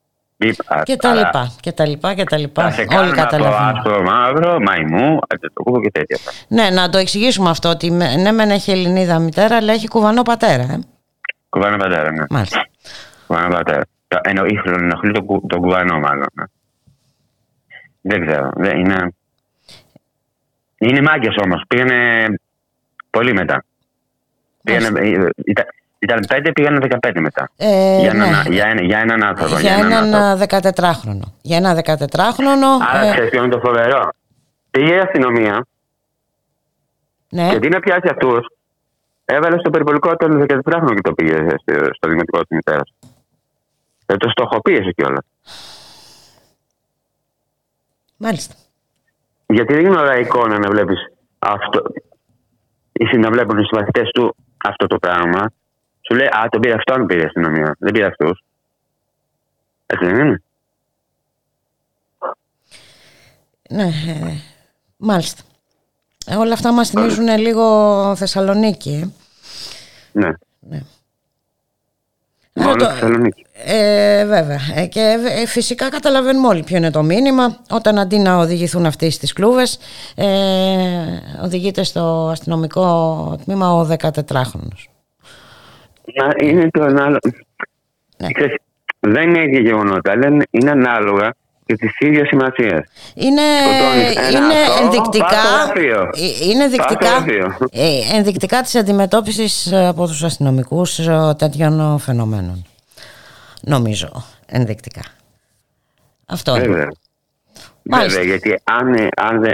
και 0.82 0.96
τα 0.96 1.14
λοιπά, 1.14 1.52
και 1.60 1.72
τα 1.72 1.86
λοιπά, 1.86 2.14
και 2.14 2.24
τα 2.24 2.36
λοιπά. 2.36 2.74
Όλοι 2.98 3.12
καταλαβαίνουν. 3.12 3.76
άσπρο, 3.76 4.02
μαύρο, 4.02 4.60
μαϊμού, 4.60 5.18
το 5.40 5.62
κούβο 5.62 5.80
και 5.80 5.90
τέτοια. 5.90 6.18
Ναι, 6.48 6.70
να 6.70 6.88
το 6.88 6.98
εξηγήσουμε 6.98 7.50
αυτό, 7.50 7.68
ότι 7.68 7.90
ναι 7.90 8.32
μεν 8.32 8.50
έχει 8.50 8.70
Ελληνίδα 8.70 9.18
μητέρα, 9.18 9.56
αλλά 9.56 9.72
έχει 9.72 9.88
κουβανό 9.88 10.22
πατέρα. 10.22 10.62
Ε. 10.62 10.78
Κουβανό 11.48 11.76
πατέρα, 11.76 12.10
ναι. 12.10 12.24
Μάλιστα. 12.30 12.66
Κουβανοπατέρα. 13.26 13.82
Εννοεί 14.22 14.60
ενοχλεί 14.64 15.12
τον, 15.12 15.26
τον 15.46 15.60
κουβανό, 15.60 15.98
μάλλον. 15.98 16.26
Ναι. 16.32 16.44
Δεν 18.00 18.26
ξέρω. 18.26 18.50
Δεν 18.54 18.78
είναι 18.78 19.14
είναι 20.78 21.00
μάγκες 21.02 21.36
όμως. 21.44 21.62
Πήγανε 21.68 22.26
πολύ 23.10 23.32
μετά. 23.32 23.64
Πήγανε, 24.62 25.00
ε, 25.00 25.28
ήταν, 26.06 26.22
ήταν 26.22 26.24
πέντε, 26.28 26.52
πήγανε 26.52 26.86
15 27.06 27.10
μετά. 27.20 27.50
Ε, 27.56 28.00
για, 28.00 28.14
ναι. 28.14 28.26
έναν, 28.26 28.52
για, 28.52 28.66
ένα, 28.66 28.82
για 28.82 28.98
έναν 28.98 29.22
άνθρωπο. 29.22 29.58
Για, 29.58 29.60
για 29.60 29.76
έναν 29.76 30.38
14χρονο. 30.48 31.26
Για 31.42 31.56
ένα 31.56 31.82
14χρονο. 31.84 32.70
Άρα, 32.90 33.06
ε... 33.06 33.10
ξέρεις 33.10 33.30
ποιο 33.30 33.42
είναι 33.42 33.54
το 33.54 33.60
φοβερό; 33.60 34.10
Πήγε 34.70 34.94
η 34.94 34.98
αστυνομία 34.98 35.66
ναι. 37.30 37.48
και 37.50 37.58
τι 37.58 37.68
να 37.68 37.80
πιάσει 37.80 38.08
αυτούς, 38.10 38.46
έβαλε 39.24 39.58
στο 39.58 39.70
περιπολικό 39.70 40.16
των 40.16 40.46
14χρονων 40.48 40.94
και 40.94 41.00
το 41.00 41.12
πήγε 41.12 41.46
στο 41.92 42.08
δημοτικό 42.08 42.38
της 42.38 42.48
μητέρας. 42.50 42.92
Δεν 44.06 44.18
το 44.18 44.28
στοχοποίησε 44.28 44.92
κιόλας. 44.96 45.24
Μάλιστα. 48.16 48.54
Γιατί 49.46 49.74
δεν 49.74 49.84
είναι 49.84 49.98
ωραία 49.98 50.18
εικόνα 50.18 50.58
να 50.58 50.70
βλέπεις 50.70 51.12
αυτό. 51.38 51.82
Ή 52.92 53.16
να 53.16 53.30
βλέπουν 53.30 53.58
οι 53.58 53.64
συμμαθητέ 53.64 54.02
του 54.14 54.36
αυτό 54.56 54.86
το 54.86 54.98
πράγμα. 54.98 55.52
Σου 56.06 56.14
λέει 56.14 56.26
Α, 56.26 56.48
τον 56.50 56.60
πήρε 56.60 56.74
αυτόν, 56.74 57.06
πήρε 57.06 57.20
η 57.20 57.24
αστυνομία. 57.24 57.76
Δεν 57.78 57.92
πήρε 57.92 58.06
αυτούς. 58.06 58.44
Έτσι 59.86 60.04
δεν 60.06 60.26
είναι. 60.26 60.42
Ναι, 63.70 63.84
ε, 63.84 64.40
μάλιστα. 64.96 65.42
Ε, 66.26 66.36
όλα 66.36 66.52
αυτά 66.52 66.72
μας 66.72 66.90
θυμίζουν 66.90 67.38
λίγο 67.38 68.16
Θεσσαλονίκη. 68.16 69.12
Ε. 70.12 70.18
Ναι. 70.20 70.30
ναι. 70.60 70.80
Μόνο 72.52 72.74
το, 72.76 72.84
Θεσσαλονίκη. 72.84 73.46
Ε, 73.64 74.24
βέβαια. 74.24 74.60
Ε, 74.74 74.86
και 74.86 75.18
ε, 75.28 75.46
φυσικά 75.46 75.88
καταλαβαίνουμε 75.88 76.48
όλοι 76.48 76.62
ποιο 76.62 76.76
είναι 76.76 76.90
το 76.90 77.02
μήνυμα. 77.02 77.58
Όταν 77.70 77.98
αντί 77.98 78.18
να 78.18 78.36
οδηγηθούν 78.36 78.86
αυτοί 78.86 79.10
στις 79.10 79.32
κλούβες, 79.32 79.78
ε, 80.14 80.26
οδηγείται 81.42 81.82
στο 81.82 82.28
αστυνομικό 82.32 83.38
τμήμα 83.44 83.72
ο 83.72 83.88
14χρονος. 83.98 84.95
Είναι 86.40 86.70
το 86.70 86.82
ανάλογο. 86.82 87.18
Ναι. 88.16 88.28
δεν 89.00 89.28
είναι 89.28 89.42
ίδια 89.42 89.60
γεγονότα, 89.60 90.12
αλλά 90.12 90.26
είναι 90.50 90.70
ανάλογα 90.70 91.34
και 91.66 91.74
της 91.74 91.98
ίδιας 91.98 92.28
σημασίας. 92.28 92.86
Είναι, 93.14 93.42
είναι 94.32 94.54
ενδεικτικά, 94.82 95.72
είναι 96.42 96.64
ενδεικτικά, 96.64 97.24
ενδεικτικά 98.14 98.60
της 98.60 98.74
αντιμετώπισης 98.74 99.72
από 99.72 100.06
τους 100.06 100.22
αστυνομικούς 100.22 101.00
τέτοιων 101.36 101.98
φαινομένων 101.98 102.66
νομίζω, 103.66 104.24
ενδεικτικά. 104.46 105.02
Αυτό 106.26 106.52
Βέβαια. 106.52 106.82
είναι. 106.82 106.88
Βέβαια, 107.82 108.22
γιατί 108.22 108.60
αν, 108.64 109.08
αν, 109.16 109.52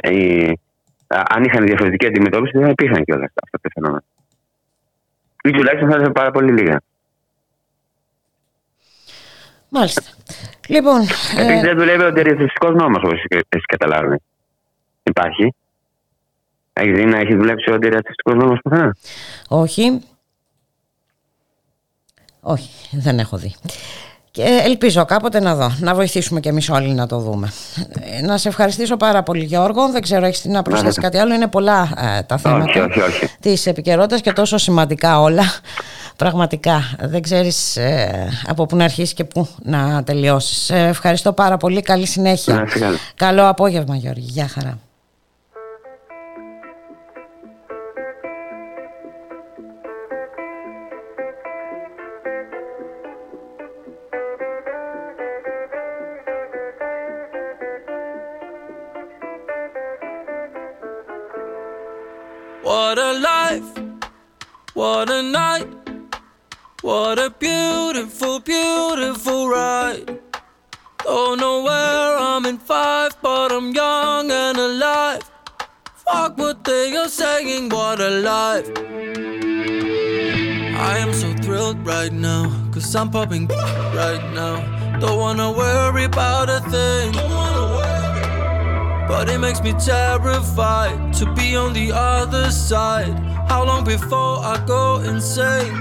αν 1.09 1.45
είχαν 1.45 1.65
διαφορετική 1.65 2.07
αντιμετώπιση 2.07 2.59
δεν 2.59 2.71
υπήρχαν 2.71 3.05
και 3.05 3.13
όλα 3.13 3.25
αυτά, 3.25 3.41
αυτά 3.45 3.59
τα 3.61 3.69
φαινόμενα. 3.75 4.05
Ή 5.43 5.51
τουλάχιστον 5.51 5.91
θα 5.91 5.99
ήταν 5.99 6.13
πάρα 6.13 6.31
πολύ 6.31 6.53
λίγα. 6.53 6.81
Μάλιστα. 9.69 10.03
Λοιπόν. 10.69 11.01
Επίσης 11.01 11.37
ε... 11.37 11.61
δεν 11.61 11.77
δουλεύει 11.77 12.05
ο 12.05 12.13
τεριαστικό 12.13 12.71
νόμος, 12.71 13.03
όπως 13.03 13.25
έχει 13.29 13.65
καταλάβει. 13.67 14.17
Υπάρχει. 15.03 15.55
Έχει 16.73 16.93
δει 16.93 17.05
να 17.05 17.19
έχει 17.19 17.35
δουλέψει 17.35 17.71
ο 17.71 17.75
αντιρατσιστικό 17.75 18.35
νόμος 18.35 18.59
πουθενά; 18.63 18.97
Όχι. 19.49 20.03
Όχι, 22.41 22.97
δεν 22.97 23.19
έχω 23.19 23.37
δει. 23.37 23.55
Και 24.35 24.61
ελπίζω 24.65 25.05
κάποτε 25.05 25.41
να 25.41 25.55
δω, 25.55 25.77
να 25.79 25.95
βοηθήσουμε 25.95 26.41
και 26.41 26.49
εμείς 26.49 26.71
όλοι 26.71 26.89
να 26.89 27.07
το 27.07 27.19
δούμε. 27.19 27.53
Ε, 28.19 28.21
να 28.21 28.39
σε 28.39 28.49
ευχαριστήσω 28.49 28.97
πάρα 28.97 29.23
πολύ 29.23 29.45
Γιώργο, 29.45 29.91
δεν 29.91 30.03
ξέρω 30.03 30.27
έχεις 30.27 30.45
να 30.45 30.63
προσθέσει 30.63 31.01
κάτι 31.01 31.19
άλλο, 31.19 31.35
είναι 31.35 31.47
πολλά 31.47 31.93
ε, 31.97 32.23
τα 32.23 32.37
θέματα 32.37 32.89
της 33.41 33.67
επικαιρότητας 33.67 34.21
και 34.21 34.33
τόσο 34.33 34.59
σημαντικά 34.59 35.21
όλα. 35.21 35.43
Πραγματικά, 36.17 36.83
δεν 37.01 37.23
ξέρεις 37.23 37.77
ε, 37.77 38.29
από 38.47 38.67
πού 38.67 38.77
να 38.77 38.85
αρχίσεις 38.85 39.15
και 39.15 39.25
πού 39.25 39.49
να 39.63 40.03
τελειώσεις. 40.05 40.71
ευχαριστώ 40.71 41.33
πάρα 41.33 41.57
πολύ, 41.57 41.83
καλή 41.83 42.07
συνέχεια. 42.07 42.69
Καλό 43.15 43.49
απόγευμα 43.49 43.97
Γιώργη, 43.97 44.27
γεια 44.29 44.49
χαρά. 44.49 44.79
What 62.83 62.99
a 62.99 63.13
life, 63.21 63.71
what 64.75 65.09
a 65.09 65.23
night, 65.23 65.69
what 66.81 67.17
a 67.17 67.31
beautiful, 67.31 68.41
beautiful 68.41 69.49
ride. 69.49 70.19
Don't 71.05 71.39
know 71.39 71.63
where 71.63 72.19
I'm 72.19 72.45
in 72.45 72.59
five, 72.59 73.13
but 73.23 73.53
I'm 73.53 73.73
young 73.73 74.33
and 74.33 74.59
alive. 74.59 75.23
Fuck 75.95 76.37
what 76.39 76.65
they 76.65 76.97
are 76.97 77.09
saying, 77.09 77.69
what 77.69 78.01
a 78.01 78.11
life. 78.11 78.69
I 80.91 80.99
am 80.99 81.13
so 81.15 81.33
thrilled 81.35 81.87
right 81.87 82.13
now, 82.13 82.51
cause 82.73 82.93
I'm 82.97 83.11
popping 83.11 83.47
right 83.47 84.25
now. 84.35 84.57
Don't 84.99 85.19
wanna 85.21 85.53
worry 85.53 86.05
about 86.05 86.51
a 86.51 86.61
thing. 86.69 87.92
But 89.13 89.29
it 89.29 89.37
makes 89.37 89.63
me 89.63 89.75
terrified 89.75 91.13
to 91.19 91.31
be 91.35 91.55
on 91.55 91.75
the 91.75 91.93
other 91.93 92.51
side. 92.51 93.13
How 93.47 93.63
long 93.63 93.85
before 93.85 94.39
I 94.39 94.57
go 94.67 95.01
insane? 95.01 95.75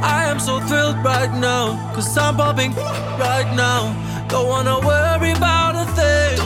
I 0.00 0.26
am 0.30 0.38
so 0.38 0.60
thrilled 0.60 1.02
right 1.04 1.32
now, 1.34 1.92
cause 1.92 2.16
I'm 2.16 2.36
popping 2.36 2.72
right 3.18 3.50
now. 3.56 3.80
Don't 4.28 4.46
wanna 4.46 4.78
worry 4.78 5.32
about 5.32 5.74
a 5.74 5.86
thing. 5.98 6.38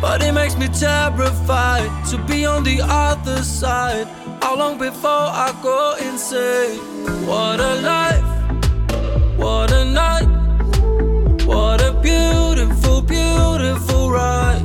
But 0.00 0.22
it 0.22 0.32
makes 0.32 0.56
me 0.56 0.68
terrified 0.68 1.90
to 2.06 2.16
be 2.24 2.46
on 2.46 2.64
the 2.64 2.80
other 2.82 3.42
side. 3.42 4.08
How 4.40 4.56
long 4.56 4.78
before 4.78 5.28
I 5.46 5.52
go 5.62 5.94
insane? 6.08 6.80
What 7.26 7.60
a 7.60 7.74
life, 7.82 8.24
what 9.36 9.70
a 9.72 9.84
night, 9.84 10.19
beautiful, 13.02 14.10
ride. 14.10 14.59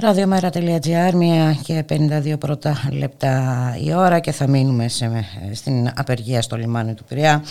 Ραδιομέρα.gr, 0.00 1.12
μία 1.14 1.56
και 1.62 1.84
52 1.88 2.34
πρώτα 2.38 2.82
λεπτά 2.90 3.76
η 3.84 3.94
ώρα 3.94 4.18
και 4.18 4.32
θα 4.32 4.48
μείνουμε 4.48 4.88
σε, 4.88 5.24
στην 5.52 5.90
απεργία 5.96 6.42
στο 6.42 6.56
λιμάνι 6.56 6.94
του 6.94 7.04
Πειραιά 7.04 7.44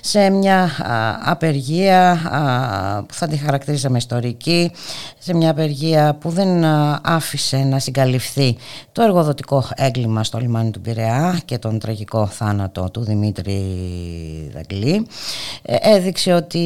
σε 0.00 0.30
μια 0.30 0.62
α, 0.62 1.18
απεργία 1.22 2.10
α, 2.10 3.02
που 3.02 3.14
θα 3.14 3.28
τη 3.28 3.36
χαρακτηρίζαμε 3.36 3.98
ιστορική 3.98 4.70
σε 5.18 5.34
μια 5.34 5.50
απεργία 5.50 6.14
που 6.14 6.30
δεν 6.30 6.64
α, 6.64 7.00
άφησε 7.02 7.56
να 7.56 7.78
συγκαλυφθεί 7.78 8.56
το 8.92 9.02
εργοδοτικό 9.02 9.64
έγκλημα 9.74 10.24
στο 10.24 10.38
λιμάνι 10.38 10.70
του 10.70 10.80
Πειραιά 10.80 11.40
και 11.44 11.58
τον 11.58 11.78
τραγικό 11.78 12.26
θάνατο 12.26 12.90
του 12.92 13.00
Δημήτρη 13.04 13.60
Δαγκλή. 14.54 15.06
Ε, 15.62 15.76
έδειξε 15.80 16.32
ότι 16.32 16.58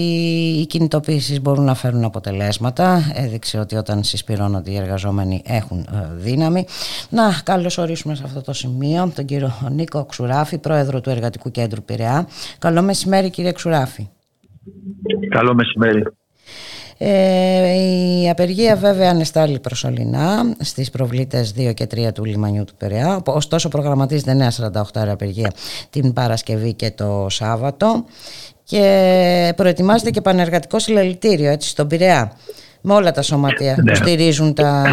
οι 0.61 0.67
κινητοποίησεις 0.67 1.41
μπορούν 1.41 1.65
να 1.65 1.75
φέρουν 1.75 2.05
αποτελέσματα 2.05 3.13
έδειξε 3.15 3.59
ότι 3.59 3.77
όταν 3.77 4.03
συσπηρώνονται 4.05 4.71
οι 4.71 4.77
εργαζόμενοι 4.77 5.28
έχουν 5.47 5.79
ε, 5.79 6.15
δύναμη. 6.15 6.67
Να 7.11 7.41
καλωσορίσουμε 7.45 8.15
σε 8.15 8.23
αυτό 8.25 8.41
το 8.41 8.53
σημείο 8.53 9.13
τον 9.15 9.25
κύριο 9.25 9.53
Νίκο 9.71 10.05
Ξουράφη, 10.05 10.59
πρόεδρο 10.59 11.01
του 11.01 11.11
Εργατικού 11.11 11.51
Κέντρου 11.51 11.83
Πειραιά. 11.83 12.29
Καλό 12.59 12.83
μεσημέρι 12.83 13.31
κύριε 13.31 13.53
Ξουράφη. 13.53 14.09
Καλό 15.29 15.55
μεσημέρι. 15.55 16.03
Ε, 17.01 17.75
η 18.23 18.31
απεργία 18.31 18.77
βέβαια 18.77 19.11
ανεστάλλει 19.11 19.59
προσωρινά 19.59 20.55
στις 20.59 20.91
προβλήτες 20.91 21.55
2 21.59 21.75
και 21.75 21.87
3 21.95 22.13
του 22.15 22.25
λιμανιού 22.25 22.65
του 22.65 22.75
Πειραιά. 22.77 23.23
Ωστόσο 23.27 23.69
προγραμματίζεται 23.69 24.35
νέα 24.35 24.51
48 24.51 24.83
ώρα 24.97 25.13
απεργία 25.13 25.53
την 25.91 26.13
Παρασκευή 26.13 26.75
και 26.75 26.91
το 26.91 27.27
Σάββατο 27.31 28.05
και 28.65 29.53
προετοιμάζεται 29.57 30.11
και 30.11 30.21
πανεργατικός 30.21 30.83
συλλαλητήριο 30.83 31.51
έτσι, 31.51 31.69
στον 31.69 31.87
Πειραιά 31.87 32.33
με 32.83 32.95
όλα 32.95 33.11
τα 33.11 33.23
σωματεία 33.23 33.75
που 33.87 33.95
στηρίζουν 33.95 34.55
τα 34.55 34.85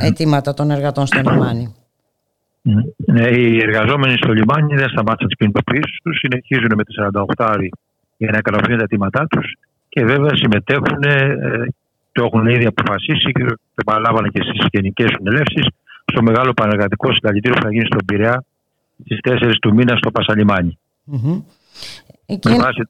αιτήματα 0.00 0.54
των 0.54 0.70
εργατών 0.70 1.06
στο 1.06 1.20
λιμάνι. 1.20 1.74
Ναι, 2.96 3.28
οι 3.28 3.58
εργαζόμενοι 3.58 4.16
στο 4.16 4.32
λιμάνι 4.32 4.74
δεν 4.74 4.88
σταμάτησαν 4.88 5.28
τις 5.28 5.36
κινητοποιήσει 5.36 6.00
τους, 6.02 6.18
συνεχίζουν 6.18 6.72
με 6.76 6.84
τις 6.84 6.96
48 6.98 7.22
ώρες 7.38 7.70
για 8.16 8.30
να 8.30 8.38
ικανοποιούν 8.38 8.78
τα 8.78 8.84
αιτήματά 8.84 9.26
τους 9.30 9.54
και 9.88 10.04
βέβαια 10.04 10.36
συμμετέχουν, 10.36 11.02
ε, 11.02 11.36
το 12.12 12.24
έχουν 12.24 12.46
ήδη 12.46 12.66
αποφασίσει 12.66 13.32
και 13.32 13.44
το 13.44 13.54
επαναλάβανε 13.74 14.28
και 14.28 14.42
στις 14.42 14.66
γενικές 14.72 15.10
συνελεύσεις 15.16 15.66
στο 16.04 16.22
μεγάλο 16.22 16.52
πανεργατικό 16.52 17.12
συλλαλητήριο 17.14 17.56
που 17.56 17.62
θα 17.62 17.72
γίνει 17.72 17.86
στον 17.86 18.04
Πειραιά 18.06 18.44
στις 19.04 19.18
4 19.22 19.58
του 19.60 19.74
μήνα 19.74 19.96
στο 19.96 20.10
Πασαλιμάνι. 20.10 20.78
Mm-hmm. 21.12 21.42
Και... 22.26 22.48
Με 22.48 22.56
βάση, 22.56 22.82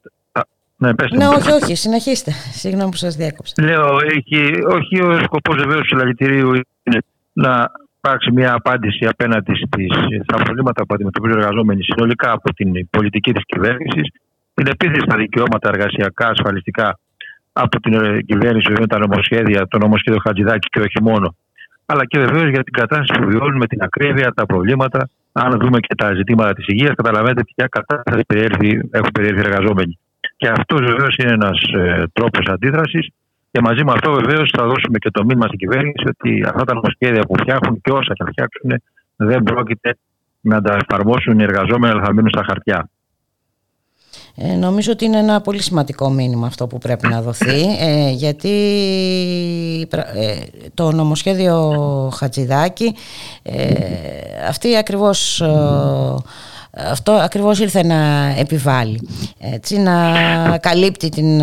ναι, 0.77 0.91
ναι 1.15 1.27
όχι, 1.27 1.51
όχι, 1.51 1.75
συνεχίστε. 1.75 2.31
Συγγνώμη 2.31 2.89
που 2.89 2.97
σας 2.97 3.15
διάκοψα. 3.15 3.53
Λέω, 3.63 3.97
έχει, 4.15 4.39
όχι 4.67 5.01
ο 5.01 5.19
σκοπός 5.23 5.55
βεβαίως 5.55 5.79
του 5.81 5.87
συλλαλητηρίου 5.87 6.51
είναι 6.83 6.99
να 7.33 7.71
υπάρξει 7.97 8.31
μια 8.31 8.53
απάντηση 8.53 9.05
απέναντι 9.05 9.53
στις, 9.55 9.91
στα 10.23 10.37
προβλήματα 10.43 10.85
που 10.85 10.93
αντιμετωπίζουν 10.93 11.37
οι 11.37 11.41
εργαζόμενοι 11.41 11.83
συνολικά 11.83 12.31
από 12.31 12.53
την 12.53 12.89
πολιτική 12.89 13.31
της 13.33 13.43
κυβέρνησης, 13.45 14.07
την 14.53 14.67
επίθεση 14.67 14.99
στα 14.99 15.17
δικαιώματα 15.17 15.69
εργασιακά, 15.69 16.27
ασφαλιστικά 16.27 16.99
από 17.53 17.79
την 17.79 18.25
κυβέρνηση, 18.25 18.71
με 18.71 18.87
τα 18.87 18.97
νομοσχέδια, 18.97 19.67
το 19.67 19.77
νομοσχέδιο 19.77 20.19
Χατζηδάκη 20.23 20.67
και 20.67 20.79
όχι 20.79 21.01
μόνο, 21.01 21.35
αλλά 21.85 22.05
και 22.05 22.19
βεβαίως 22.19 22.49
για 22.49 22.63
την 22.63 22.73
κατάσταση 22.73 23.19
που 23.19 23.27
βιώνουν 23.27 23.57
με 23.57 23.67
την 23.67 23.81
ακρίβεια, 23.81 24.31
τα 24.35 24.45
προβλήματα. 24.45 25.09
Αν 25.31 25.59
δούμε 25.59 25.79
και 25.79 25.95
τα 25.95 26.13
ζητήματα 26.13 26.53
της 26.53 26.65
υγείας, 26.67 26.93
καταλαβαίνετε 26.95 27.43
ποια 27.43 27.67
κατάσταση 27.67 28.23
έχουν 28.91 29.09
περιέλθει 29.13 29.41
οι 29.41 29.47
εργαζόμενοι. 29.47 29.99
Και 30.37 30.47
αυτός 30.47 30.79
βεβαίως 30.79 31.15
είναι 31.15 31.33
ένας 31.33 31.59
ε, 31.73 32.03
τρόπος 32.13 32.45
αντίδρασης. 32.47 33.07
Και 33.51 33.61
μαζί 33.61 33.83
με 33.83 33.91
αυτό 33.91 34.11
βεβαίως 34.11 34.49
θα 34.57 34.63
δώσουμε 34.63 34.97
και 34.97 35.11
το 35.11 35.23
μήνυμα 35.25 35.45
στην 35.47 35.59
κυβέρνηση 35.59 36.03
ότι 36.07 36.43
αυτά 36.45 36.63
τα 36.63 36.73
νομοσχέδια 36.73 37.21
που 37.21 37.35
φτιάχνουν 37.37 37.81
και 37.81 37.91
όσα 37.91 38.13
θα 38.17 38.25
φτιάξουν 38.25 38.69
δεν 39.15 39.43
πρόκειται 39.43 39.97
να 40.41 40.61
τα 40.61 40.77
εφαρμόσουν 40.81 41.39
οι 41.39 41.43
εργαζόμενοι, 41.43 41.93
αλλά 41.93 42.03
θα 42.03 42.13
μείνουν 42.13 42.29
στα 42.29 42.43
χαρτιά. 42.43 42.89
Ε, 44.35 44.55
νομίζω 44.55 44.91
ότι 44.91 45.05
είναι 45.05 45.17
ένα 45.17 45.41
πολύ 45.41 45.61
σημαντικό 45.61 46.09
μήνυμα 46.09 46.47
αυτό 46.47 46.67
που 46.67 46.77
πρέπει 46.77 47.07
να 47.07 47.21
δοθεί 47.21 47.61
ε, 47.79 48.09
γιατί 48.09 48.49
ε, 50.13 50.35
το 50.73 50.91
νομοσχέδιο 50.91 51.73
Χατζηδάκη 52.15 52.95
αυτή 54.47 54.77
ακριβώς 54.77 55.43
αυτό 56.91 57.11
ακριβώς 57.11 57.59
ήρθε 57.59 57.83
να 57.83 58.33
επιβάλλει. 58.37 59.07
Έτσι, 59.39 59.77
να 59.77 60.13
καλύπτει 60.57 61.09
την 61.09 61.41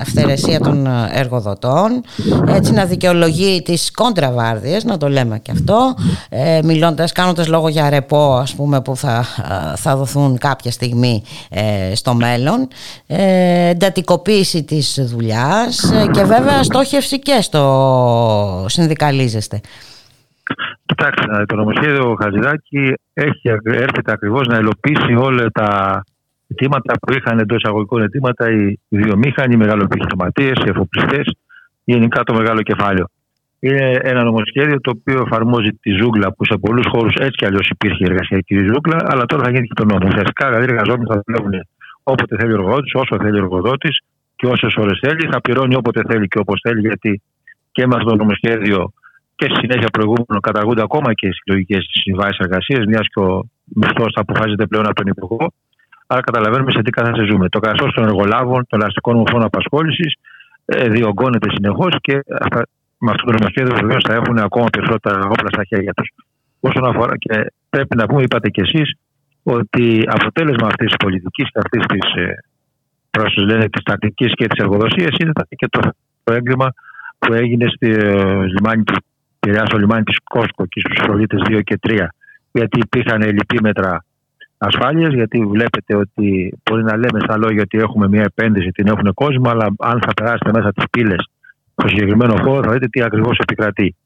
αυθαιρεσία 0.00 0.60
των 0.60 0.86
εργοδοτών, 1.12 2.02
έτσι 2.48 2.72
να 2.72 2.84
δικαιολογεί 2.84 3.62
τις 3.62 3.90
κόντραβάρδιες, 3.90 4.84
να 4.84 4.96
το 4.96 5.08
λέμε 5.08 5.38
και 5.38 5.50
αυτό, 5.50 5.94
ε, 6.28 6.60
μιλώντας, 6.64 7.12
κάνοντας 7.12 7.48
λόγο 7.48 7.68
για 7.68 7.90
ρεπό 7.90 8.34
ας 8.34 8.54
πούμε 8.54 8.80
που 8.80 8.96
θα, 8.96 9.24
θα 9.76 9.96
δοθούν 9.96 10.38
κάποια 10.38 10.70
στιγμή 10.70 11.22
στο 11.94 12.14
μέλλον, 12.14 12.68
ε, 13.06 13.68
εντατικοποίηση 13.68 14.62
της 14.62 14.98
δουλειάς 15.02 15.92
και 16.12 16.22
βέβαια 16.22 16.62
στόχευση 16.62 17.18
και 17.18 17.38
στο 17.40 18.66
συνδικαλίζεστε. 18.68 19.60
Κοιτάξτε, 20.86 21.44
το 21.46 21.56
νομοσχέδιο 21.56 22.16
Χατζηδάκη 22.22 22.92
έχει 23.12 23.48
έρχεται 23.64 24.12
ακριβώς 24.12 24.46
να 24.46 24.56
ελοπίσει 24.56 25.14
όλα 25.14 25.50
τα 25.52 26.02
αιτήματα 26.48 26.98
που 26.98 27.12
είχαν 27.12 27.38
εντός 27.38 27.56
εισαγωγικών 27.56 28.02
αιτήματα 28.02 28.50
οι 28.50 28.78
βιομήχανοι, 28.88 29.54
οι 29.54 29.56
μεγαλοεπιχειρηματίες, 29.56 30.58
οι 30.64 30.68
εφοπλιστές, 30.68 31.36
γενικά 31.84 32.22
το 32.22 32.34
μεγάλο 32.34 32.62
κεφάλαιο. 32.62 33.06
Είναι 33.60 34.00
ένα 34.02 34.22
νομοσχέδιο 34.22 34.80
το 34.80 34.90
οποίο 34.96 35.22
εφαρμόζει 35.26 35.70
τη 35.80 35.90
ζούγκλα 35.90 36.32
που 36.32 36.44
σε 36.44 36.56
πολλούς 36.58 36.86
χώρους 36.88 37.14
έτσι 37.14 37.36
κι 37.36 37.46
αλλιώς 37.46 37.68
υπήρχε 37.68 38.04
η 38.04 38.06
εργασιακή 38.10 38.58
ζούγκλα, 38.58 38.96
αλλά 39.04 39.24
τώρα 39.26 39.42
θα 39.44 39.50
γίνει 39.50 39.66
και 39.66 39.74
το 39.74 39.84
νόμο. 39.84 40.06
Ουσιαστικά 40.06 40.48
δηλαδή 40.48 40.64
οι 40.66 40.72
εργαζόμενοι 40.72 41.06
θα 41.12 41.22
δουλεύουν 41.26 41.52
όποτε 42.02 42.36
θέλει 42.36 42.52
ο 42.52 42.54
εργοδότης, 42.54 42.92
όσο 42.94 43.16
θέλει 43.22 43.34
ο 43.40 43.42
εργοδότης 43.42 44.00
και 44.36 44.46
όσες 44.46 44.74
ώρες 44.76 44.98
θέλει. 45.02 45.28
Θα 45.32 45.40
πληρώνει 45.40 45.74
όποτε 45.74 46.00
θέλει 46.08 46.28
και 46.28 46.38
όπως 46.38 46.60
θέλει, 46.62 46.80
γιατί 46.80 47.22
και 47.72 47.86
με 47.86 47.94
αυτό 47.96 48.08
το 48.10 48.16
νομοσχέδιο 48.16 48.92
και 49.42 49.48
στη 49.50 49.58
συνέχεια 49.64 49.90
προηγούμενο 49.96 50.40
καταργούνται 50.48 50.82
ακόμα 50.88 51.14
και 51.18 51.26
οι 51.26 51.32
συλλογικές 51.32 51.82
συμβάσεις 52.04 52.38
εργασίας, 52.38 52.82
μιας 52.86 53.06
και 53.12 53.20
ο 53.20 53.30
μισθός 53.64 54.10
θα 54.14 54.20
αποφασίζεται 54.24 54.66
πλέον 54.66 54.86
από 54.86 54.94
τον 54.94 55.06
Υπουργό. 55.06 55.52
Άρα 56.06 56.20
καταλαβαίνουμε 56.20 56.70
σε 56.70 56.82
τι 56.82 56.90
κατάσταση 56.90 57.30
ζούμε. 57.30 57.48
Το 57.48 57.58
καθεστώς 57.58 57.92
των 57.94 58.04
εργολάβων, 58.04 58.66
των 58.68 58.80
ελαστικών 58.80 59.16
μορφών 59.16 59.42
απασχόλησης 59.42 60.12
ε, 60.64 60.88
διωγγώνεται 60.88 61.48
συνεχώς 61.54 61.92
και 62.00 62.14
αυτά, 62.44 62.60
με 63.04 63.10
αυτό 63.10 63.24
το 63.26 63.32
νομοσχέδιο 63.38 63.74
βεβαίως 63.80 64.02
θα 64.08 64.14
έχουν 64.14 64.38
ακόμα 64.38 64.66
περισσότερα 64.74 65.18
όπλα 65.34 65.48
στα 65.54 65.64
χέρια 65.64 65.92
τους. 65.92 66.08
Όσον 66.60 66.84
αφορά 66.84 67.16
και 67.16 67.34
πρέπει 67.70 67.96
να 67.96 68.06
πούμε, 68.06 68.22
είπατε 68.22 68.48
κι 68.48 68.60
εσείς, 68.60 68.88
ότι 69.42 70.02
αποτέλεσμα 70.06 70.66
αυτής 70.66 70.86
της 70.86 70.96
πολιτικής 71.04 71.46
και 71.52 71.60
αυτής 71.64 71.82
της 71.86 72.04
ε, 72.22 73.68
της 73.74 73.82
τακτικής 73.82 74.32
και 74.34 74.46
της 74.46 74.58
εργοδοσίας 74.64 75.12
είναι 75.20 75.32
και 75.48 75.68
το, 75.70 75.80
το 76.24 76.32
έγκλημα 76.32 76.68
που 77.18 77.32
έγινε 77.32 77.66
στη 77.74 77.88
ε, 77.90 78.44
λιμάνι 78.52 78.82
του 78.82 78.94
Πειραιά, 79.46 79.66
στο 79.66 79.78
λιμάνι 79.78 80.02
της 80.02 80.16
Κόσκο 80.24 80.66
και 80.66 80.80
στους 80.80 81.06
πολίτε 81.06 81.36
2 81.48 81.60
και 81.62 81.78
3. 81.82 82.06
Γιατί 82.52 82.78
υπήρχαν 82.78 83.22
λυπήμετρα 83.22 84.04
ασφάλειας, 84.58 85.12
γιατί 85.14 85.44
βλέπετε 85.44 85.96
ότι 85.96 86.58
μπορεί 86.62 86.82
να 86.82 86.96
λέμε 86.96 87.18
στα 87.24 87.36
λόγια 87.36 87.62
ότι 87.62 87.78
έχουμε 87.78 88.08
μια 88.08 88.22
επένδυση, 88.22 88.68
την 88.70 88.86
έχουν 88.86 89.14
κόσμο, 89.14 89.50
αλλά 89.50 89.66
αν 89.78 90.00
θα 90.06 90.12
περάσετε 90.14 90.50
μέσα 90.54 90.72
τις 90.72 90.84
πύλες 90.90 91.28
στο 91.74 91.88
συγκεκριμένο 91.88 92.34
χώρο, 92.42 92.62
θα 92.62 92.72
δείτε 92.72 92.88
τι 92.88 93.02
ακριβώς 93.02 93.38
επικρατεί. 93.38 93.96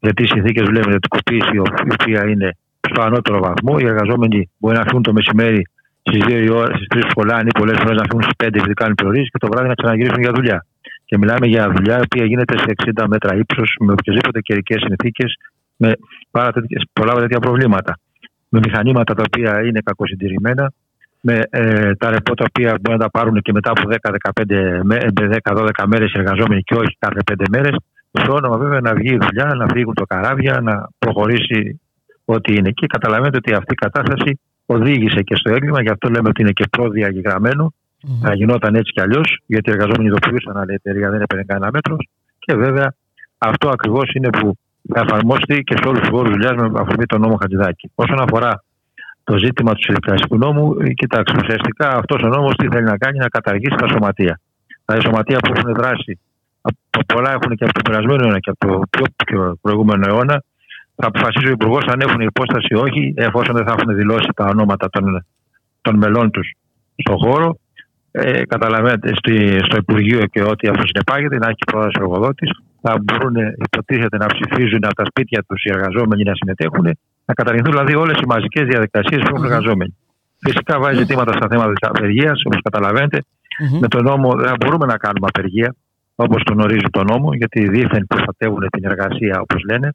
Γιατί 0.00 0.22
οι 0.22 0.26
συνθήκες 0.26 0.64
βλέπετε 0.68 0.98
την 0.98 1.08
κοπήση, 1.08 1.50
η 1.52 1.58
οποία 1.58 2.28
είναι 2.28 2.56
στο 2.90 3.02
ανώτερο 3.02 3.38
βαθμό, 3.40 3.76
οι 3.78 3.86
εργαζόμενοι 3.86 4.50
μπορεί 4.58 4.76
να 4.76 4.82
φύγουν 4.82 5.02
το 5.02 5.12
μεσημέρι 5.12 5.62
στις 6.02 6.22
2 6.26 6.42
η 6.44 6.50
ώρα, 6.50 6.74
στις 6.76 6.86
3 6.94 7.02
σχολάνε 7.08 7.48
ή 7.54 7.58
πολλές 7.58 7.76
φορές 7.82 7.96
να 7.96 8.04
φύγουν 8.08 8.22
στις 8.22 8.36
5 8.36 8.58
επειδή 8.58 8.72
κάνουν 8.72 8.94
προορίσει 8.94 9.30
και 9.30 9.38
το 9.38 9.48
βράδυ 9.50 9.68
να 9.68 9.74
ξαναγυρίσουν 9.74 10.20
για 10.20 10.32
δουλειά. 10.32 10.66
Και 11.10 11.18
μιλάμε 11.18 11.46
για 11.46 11.72
δουλειά 11.74 11.96
η 11.98 12.04
οποία 12.04 12.24
γίνεται 12.24 12.58
σε 12.58 12.92
60 12.96 13.04
μέτρα 13.08 13.36
ύψος, 13.36 13.76
με 13.80 13.92
οποιασδήποτε 13.92 14.40
καιρικές 14.40 14.82
συνθήκες, 14.86 15.36
με 15.76 15.92
πάρα 16.30 16.52
πολλά 16.92 17.14
τέτοια 17.14 17.38
προβλήματα 17.38 17.98
με 18.48 18.58
μηχανήματα 18.64 19.14
τα 19.14 19.22
οποία 19.26 19.66
είναι 19.66 19.80
κακοσυντηρημένα, 19.84 20.72
με 21.20 21.42
ε, 21.50 21.94
τα 21.94 22.10
ρεπό 22.10 22.34
τα 22.34 22.44
οποία 22.48 22.78
μπορεί 22.80 22.98
να 22.98 23.04
τα 23.04 23.10
πάρουν 23.10 23.40
και 23.40 23.52
μετά 23.52 23.70
από 23.70 23.82
10-12 25.42 25.70
μέρες 25.86 26.12
οι 26.12 26.18
εργαζόμενοι 26.18 26.62
και 26.62 26.74
όχι 26.74 26.96
κάθε 26.98 27.20
5 27.32 27.44
μέρες. 27.50 27.76
Στο 28.12 28.32
όνομα 28.32 28.56
βέβαια 28.56 28.80
να 28.80 28.94
βγει 28.94 29.14
η 29.14 29.18
δουλειά, 29.20 29.54
να 29.54 29.66
φύγουν 29.74 29.94
το 29.94 30.04
καράβια, 30.04 30.60
να 30.60 30.88
προχωρήσει 30.98 31.80
ό,τι 32.24 32.54
είναι. 32.54 32.70
Και 32.70 32.86
καταλαβαίνετε 32.86 33.36
ότι 33.36 33.52
αυτή 33.52 33.72
η 33.72 33.82
κατάσταση 33.86 34.40
οδήγησε 34.66 35.22
και 35.22 35.34
στο 35.34 35.52
έγκλημα, 35.54 35.82
γι' 35.82 35.90
αυτό 35.90 36.08
λέμε 36.08 36.28
ότι 36.28 36.40
είναι 36.42 36.52
και 36.52 36.64
προδιαγεγραμμένο. 36.70 37.72
Mm-hmm. 38.02 38.20
Θα 38.22 38.34
γινόταν 38.34 38.74
έτσι 38.74 38.92
κι 38.92 39.00
αλλιώς, 39.00 39.42
γιατί 39.46 39.70
οι 39.70 39.72
εργαζόμενοι 39.72 40.06
ειδοποιούσαν, 40.06 40.56
αλλά 40.56 40.72
η 40.72 40.74
εταιρεία 40.74 41.10
δεν 41.10 41.20
έπαιρνε 41.20 41.44
κανένα 41.44 41.70
μέτρο. 41.72 41.96
Και 42.38 42.54
βέβαια 42.54 42.94
αυτό 43.38 43.68
ακριβώς 43.68 44.12
είναι 44.14 44.30
που 44.30 44.54
θα 44.94 45.00
εφαρμόσει 45.00 45.62
και 45.64 45.76
σε 45.80 45.88
όλους 45.88 46.00
τους 46.00 46.08
χώρους 46.08 46.30
δουλειάς 46.30 46.54
με 46.54 46.80
αφορμή 46.82 47.06
τον 47.06 47.20
νόμο 47.20 47.36
Χατζηδάκη. 47.40 47.90
Όσον 47.94 48.20
αφορά 48.20 48.64
το 49.24 49.38
ζήτημα 49.38 49.72
του 49.74 49.82
συνδικαλιστικού 49.82 50.36
νόμου, 50.36 50.76
κοιτάξτε, 51.00 51.38
ουσιαστικά 51.42 51.88
αυτός 51.88 52.22
ο 52.22 52.28
νόμος 52.28 52.54
τι 52.56 52.68
θέλει 52.68 52.84
να 52.84 52.96
κάνει, 52.96 53.18
να 53.18 53.28
καταργήσει 53.28 53.76
τα 53.76 53.88
σωματεία. 53.88 54.40
Τα 54.84 55.00
σωματεία 55.00 55.38
που 55.38 55.52
έχουν 55.56 55.74
δράσει 55.74 56.18
από 56.60 57.04
πολλά 57.06 57.30
έχουν 57.30 57.56
και 57.56 57.64
από 57.64 57.72
τον 57.72 57.82
περασμένο 57.82 58.22
αιώνα 58.22 58.38
και 58.38 58.50
από 58.50 58.66
το 58.66 58.80
πιο, 58.90 59.04
πιο 59.26 59.58
προηγούμενο 59.60 60.04
αιώνα. 60.08 60.42
Θα 60.96 61.06
αποφασίσει 61.06 61.48
ο 61.48 61.50
Υπουργός 61.50 61.84
αν 61.86 62.00
έχουν 62.00 62.20
υπόσταση 62.20 62.66
ή 62.70 62.74
όχι, 62.74 63.14
εφόσον 63.16 63.54
δεν 63.56 63.64
θα 63.66 63.74
έχουν 63.78 63.94
δηλώσει 63.94 64.28
τα 64.34 64.44
ονόματα 64.44 64.90
των, 64.90 65.26
των 65.80 65.96
μελών 65.96 66.30
τους 66.30 66.52
στον 66.96 67.16
χώρο. 67.18 67.58
Ε, 68.12 68.44
καταλαβαίνετε, 68.44 69.12
στο 69.64 69.76
Υπουργείο 69.76 70.26
και 70.26 70.42
ό,τι 70.42 70.68
αυτό 70.68 70.86
συνεπάγεται, 70.86 71.38
να 71.38 71.46
έχει 71.46 71.64
πρόταση 71.66 71.98
ο 72.00 72.02
εργοδότης 72.02 72.50
θα 72.82 72.98
μπορούν 73.02 73.34
υποτίθεται 73.64 74.16
να 74.16 74.26
ψηφίζουν 74.26 74.84
από 74.84 74.94
τα 74.94 75.04
σπίτια 75.04 75.42
τους 75.48 75.64
οι 75.64 75.70
εργαζόμενοι 75.70 76.22
να 76.22 76.34
συμμετέχουν, 76.34 76.84
να 77.24 77.34
καταργηθούν 77.34 77.70
δηλαδή 77.70 77.94
όλες 77.94 78.18
οι 78.20 78.26
μαζικές 78.26 78.66
διαδικασίες 78.66 79.20
που 79.20 79.34
έχουν 79.34 79.44
εργαζόμενοι. 79.44 79.96
Φυσικά 80.38 80.78
βάζει 80.78 80.98
ζητήματα 80.98 81.32
στα 81.32 81.46
θέματα 81.50 81.72
της 81.72 81.88
απεργίας, 81.88 82.42
όπως 82.44 82.60
καταλαβαίνετε. 82.62 83.18
Με 83.80 83.88
τον 83.88 84.04
νόμο 84.04 84.34
δεν 84.34 84.54
μπορούμε 84.60 84.86
να 84.86 84.96
κάνουμε 84.96 85.26
απεργία, 85.28 85.74
όπως 86.14 86.42
τον 86.42 86.60
ορίζει 86.60 86.90
το 86.90 87.02
νόμο, 87.04 87.34
γιατί 87.34 87.68
δίθεν 87.68 88.06
προστατεύουν 88.06 88.66
την 88.70 88.84
εργασία, 88.84 89.40
όπως 89.40 89.62
λένε. 89.70 89.92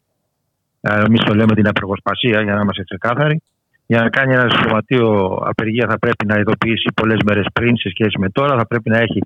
Ε, 0.81 1.03
Εμείς 1.05 1.23
το 1.23 1.33
λέμε 1.35 1.53
την 1.55 1.67
απεργοσπασία, 1.67 2.41
για 2.41 2.53
να 2.53 2.61
είμαστε 2.61 2.83
ξεκάθαροι. 2.83 3.41
Για 3.87 4.01
να 4.01 4.09
κάνει 4.09 4.33
ένα 4.33 4.49
σωματείο 4.49 5.39
απεργία 5.45 5.87
θα 5.89 5.99
πρέπει 5.99 6.25
να 6.25 6.35
ειδοποιήσει 6.39 6.91
πολλές 6.95 7.19
μέρες 7.25 7.45
πριν 7.53 7.77
σε 7.77 7.89
σχέση 7.89 8.19
με 8.19 8.29
τώρα. 8.29 8.57
Θα 8.57 8.67
πρέπει 8.67 8.89
να 8.89 8.97
έχει 8.97 9.19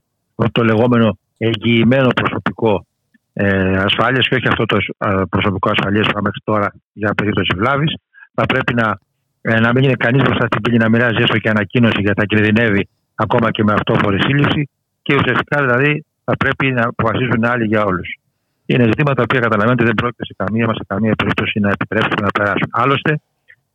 το 0.52 0.64
λεγόμενο 0.64 1.18
εγγυημένο 1.38 2.08
προσωπικό 2.16 2.86
ε, 3.34 3.78
ασφάλειας 3.78 4.28
και 4.28 4.36
όχι 4.36 4.48
αυτό 4.48 4.66
το 4.66 4.78
ε, 4.98 5.22
προσωπικό 5.30 5.70
ασφαλείας 5.70 6.06
που 6.06 6.12
είχαμε 6.12 6.30
τώρα 6.44 6.74
για 6.94 7.14
περίπτωση 7.14 7.52
βλάβης. 7.56 7.94
Θα 8.34 8.46
πρέπει 8.46 8.74
να, 8.74 8.98
ε, 9.42 9.60
να 9.60 9.74
μην 9.74 9.84
είναι 9.84 9.94
κανείς 9.94 10.22
μπροστά 10.24 10.46
στην 10.46 10.62
πύλη 10.62 10.78
να 10.78 10.90
μοιράζει 10.90 11.22
έστω 11.22 11.38
και 11.38 11.50
ανακοίνωση 11.50 12.02
για 12.02 12.14
τα 12.14 12.26
κινδυνεύει 12.26 12.88
ακόμα 13.16 13.52
και 13.52 13.64
με 13.64 13.74
αυτόφορη 13.74 14.22
σύλληψη 14.22 14.70
και 15.02 15.16
ουσιαστικά 15.16 15.62
δηλαδή 15.66 16.06
θα 16.24 16.38
πρέπει 16.38 16.72
να 16.72 16.84
αποφασίζουν 16.88 17.46
άλλοι 17.46 17.66
για 17.66 17.84
όλους. 17.84 18.20
Είναι 18.66 18.84
ζητήματα 18.84 19.24
που 19.24 19.40
καταλαβαίνετε 19.40 19.84
δεν 19.84 19.94
πρόκειται 19.94 20.26
σε 20.26 20.34
καμία 20.38 20.66
μας 20.66 20.76
σε 20.76 20.84
καμία 20.88 21.16
περίπτωση 21.16 21.60
να 21.60 21.70
επιτρέψουν 21.70 22.18
να 22.22 22.32
περάσουν. 22.32 22.70
Άλλωστε, 22.72 23.20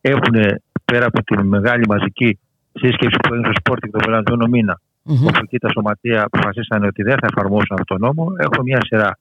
έχουν 0.01 0.35
πέρα 0.85 1.05
από 1.05 1.23
τη 1.23 1.43
μεγάλη 1.43 1.83
μαζική 1.87 2.39
σύσκεψη 2.73 3.17
που 3.21 3.33
έγινε 3.33 3.47
στο 3.51 3.59
Σπόρτικ 3.59 3.91
τον 3.91 4.01
περασμένο 4.05 4.47
μήνα, 4.47 4.79
mm-hmm. 4.79 5.27
όπου 5.27 5.39
εκεί 5.43 5.57
τα 5.57 5.69
σωματεία 5.69 6.23
αποφασίσαν 6.23 6.83
ότι 6.83 7.03
δεν 7.03 7.17
θα 7.21 7.27
εφαρμόσουν 7.31 7.71
αυτό 7.71 7.83
τον 7.83 7.99
νόμο, 7.99 8.27
έχουν 8.37 8.63
μια 8.63 8.79
σειρά 8.87 9.17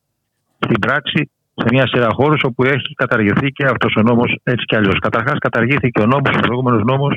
στην 0.59 0.79
πράξη 0.79 1.31
σε 1.55 1.67
μια 1.71 1.87
σειρά 1.87 2.09
χώρους 2.13 2.43
όπου 2.43 2.65
έχει 2.65 2.95
καταργηθεί 2.95 3.53
και 3.53 3.65
αυτός 3.65 3.95
ο 3.97 4.03
νόμος 4.03 4.39
έτσι 4.43 4.65
κι 4.65 4.77
αλλιώς. 4.77 4.99
Καταρχάς, 4.99 5.39
καταργήθηκε 5.39 6.01
ο 6.01 6.07
νόμος, 6.07 6.37
ο 6.37 6.41
προηγούμενος 6.41 6.83
νόμος 6.85 7.15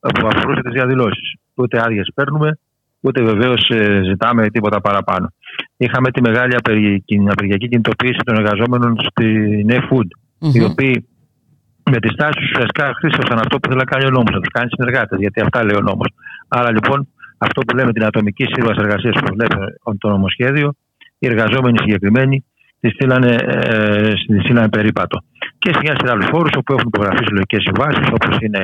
που 0.00 0.26
αφορούσε 0.26 0.60
τις 0.60 0.72
διαδηλώσεις. 0.72 1.34
Ούτε 1.54 1.82
άδειες 1.84 2.10
παίρνουμε, 2.14 2.58
ούτε 3.00 3.22
βεβαίως 3.22 3.68
ε, 3.68 4.00
ζητάμε 4.04 4.48
τίποτα 4.48 4.80
παραπάνω. 4.80 5.32
Είχαμε 5.76 6.10
τη 6.10 6.20
μεγάλη 6.20 6.54
απεργιακή 6.54 7.68
κινητοποίηση 7.68 8.20
των 8.24 8.36
εργαζόμενων 8.36 8.96
στην 9.00 9.68
eFood, 9.70 10.08
mm-hmm. 10.40 10.54
οι 10.54 10.62
οποίοι 10.64 11.06
με 11.90 11.98
τις 11.98 12.14
τάσεις 12.20 12.42
ουσιαστικά 12.50 12.94
χρήσευσαν 12.98 13.38
αυτό 13.38 13.58
που 13.58 13.68
θέλει 13.68 13.80
να 13.84 13.90
κάνει 13.92 14.04
ο 14.10 14.10
νόμος, 14.10 14.32
να 14.36 14.40
τους 14.40 14.52
κάνει 14.56 14.68
συνεργάτες, 14.76 15.18
γιατί 15.18 15.40
αυτά 15.40 15.64
λέει 15.64 15.76
ο 15.76 15.84
νόμος. 15.90 16.08
Άρα 16.48 16.70
λοιπόν, 16.76 17.08
αυτό 17.38 17.60
που 17.60 17.76
λέμε 17.76 17.92
την 17.92 18.04
ατομική 18.04 18.44
σύμβαση 18.54 18.78
εργασίας 18.84 19.14
που 19.20 19.34
βλέπει 19.36 19.56
το 19.98 20.08
νομοσχέδιο, 20.08 20.68
οι 21.18 21.26
εργαζόμενοι 21.26 21.78
συγκεκριμένοι 21.78 22.44
τη 22.80 22.88
στείλανε, 22.88 23.32
ε, 23.74 24.12
στείλανε 24.42 24.68
περίπατο. 24.68 25.16
Και 25.58 25.70
σε 25.72 25.78
μια 25.82 25.94
σειρά 25.98 26.12
άλλους 26.12 26.28
χώρου 26.32 26.48
όπου 26.56 26.72
έχουν 26.72 26.88
υπογραφεί 26.94 27.24
συλλογικές 27.24 27.62
συμβάσεις, 27.62 28.06
όπως 28.16 28.36
είναι 28.40 28.62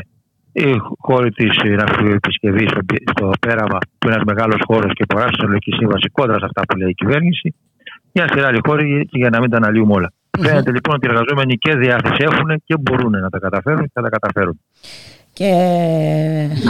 οι 0.52 0.72
χώροι 0.98 1.30
της 1.30 1.50
ναυπηγοεπισκευή 1.78 2.66
στο 3.12 3.30
Πέραμα, 3.40 3.78
που 3.98 4.06
είναι 4.06 4.14
ένας 4.14 4.24
μεγάλος 4.24 4.60
χώρος 4.68 4.92
και 4.92 5.02
υπογράφει 5.02 5.34
συλλογική 5.38 5.72
σύμβαση 5.72 6.08
κόντρα 6.12 6.38
σε 6.38 6.44
αυτά 6.44 6.62
που 6.68 6.76
λέει 6.76 6.88
η 6.88 6.94
κυβέρνηση. 6.94 7.54
Μια 8.12 8.28
σειρά 8.28 8.46
άλλοι 8.46 8.60
χώροι 8.66 9.08
για 9.10 9.30
να 9.30 9.40
μην 9.40 9.50
τα 9.50 9.56
αναλύουμε 9.56 9.92
όλα. 9.92 10.12
Mm-hmm. 10.38 10.46
Φαίνεται 10.46 10.72
λοιπόν 10.72 10.94
ότι 10.94 11.06
οι 11.06 11.10
εργαζόμενοι 11.10 11.58
και 11.58 11.74
διάθεση 11.74 12.16
έχουν 12.18 12.62
και 12.64 12.76
μπορούν 12.80 13.10
να 13.10 13.28
τα 13.28 13.38
καταφέρουν 13.38 13.82
και 13.82 13.90
θα 13.94 14.02
τα 14.02 14.08
καταφέρουν. 14.08 14.60
Και 15.32 15.52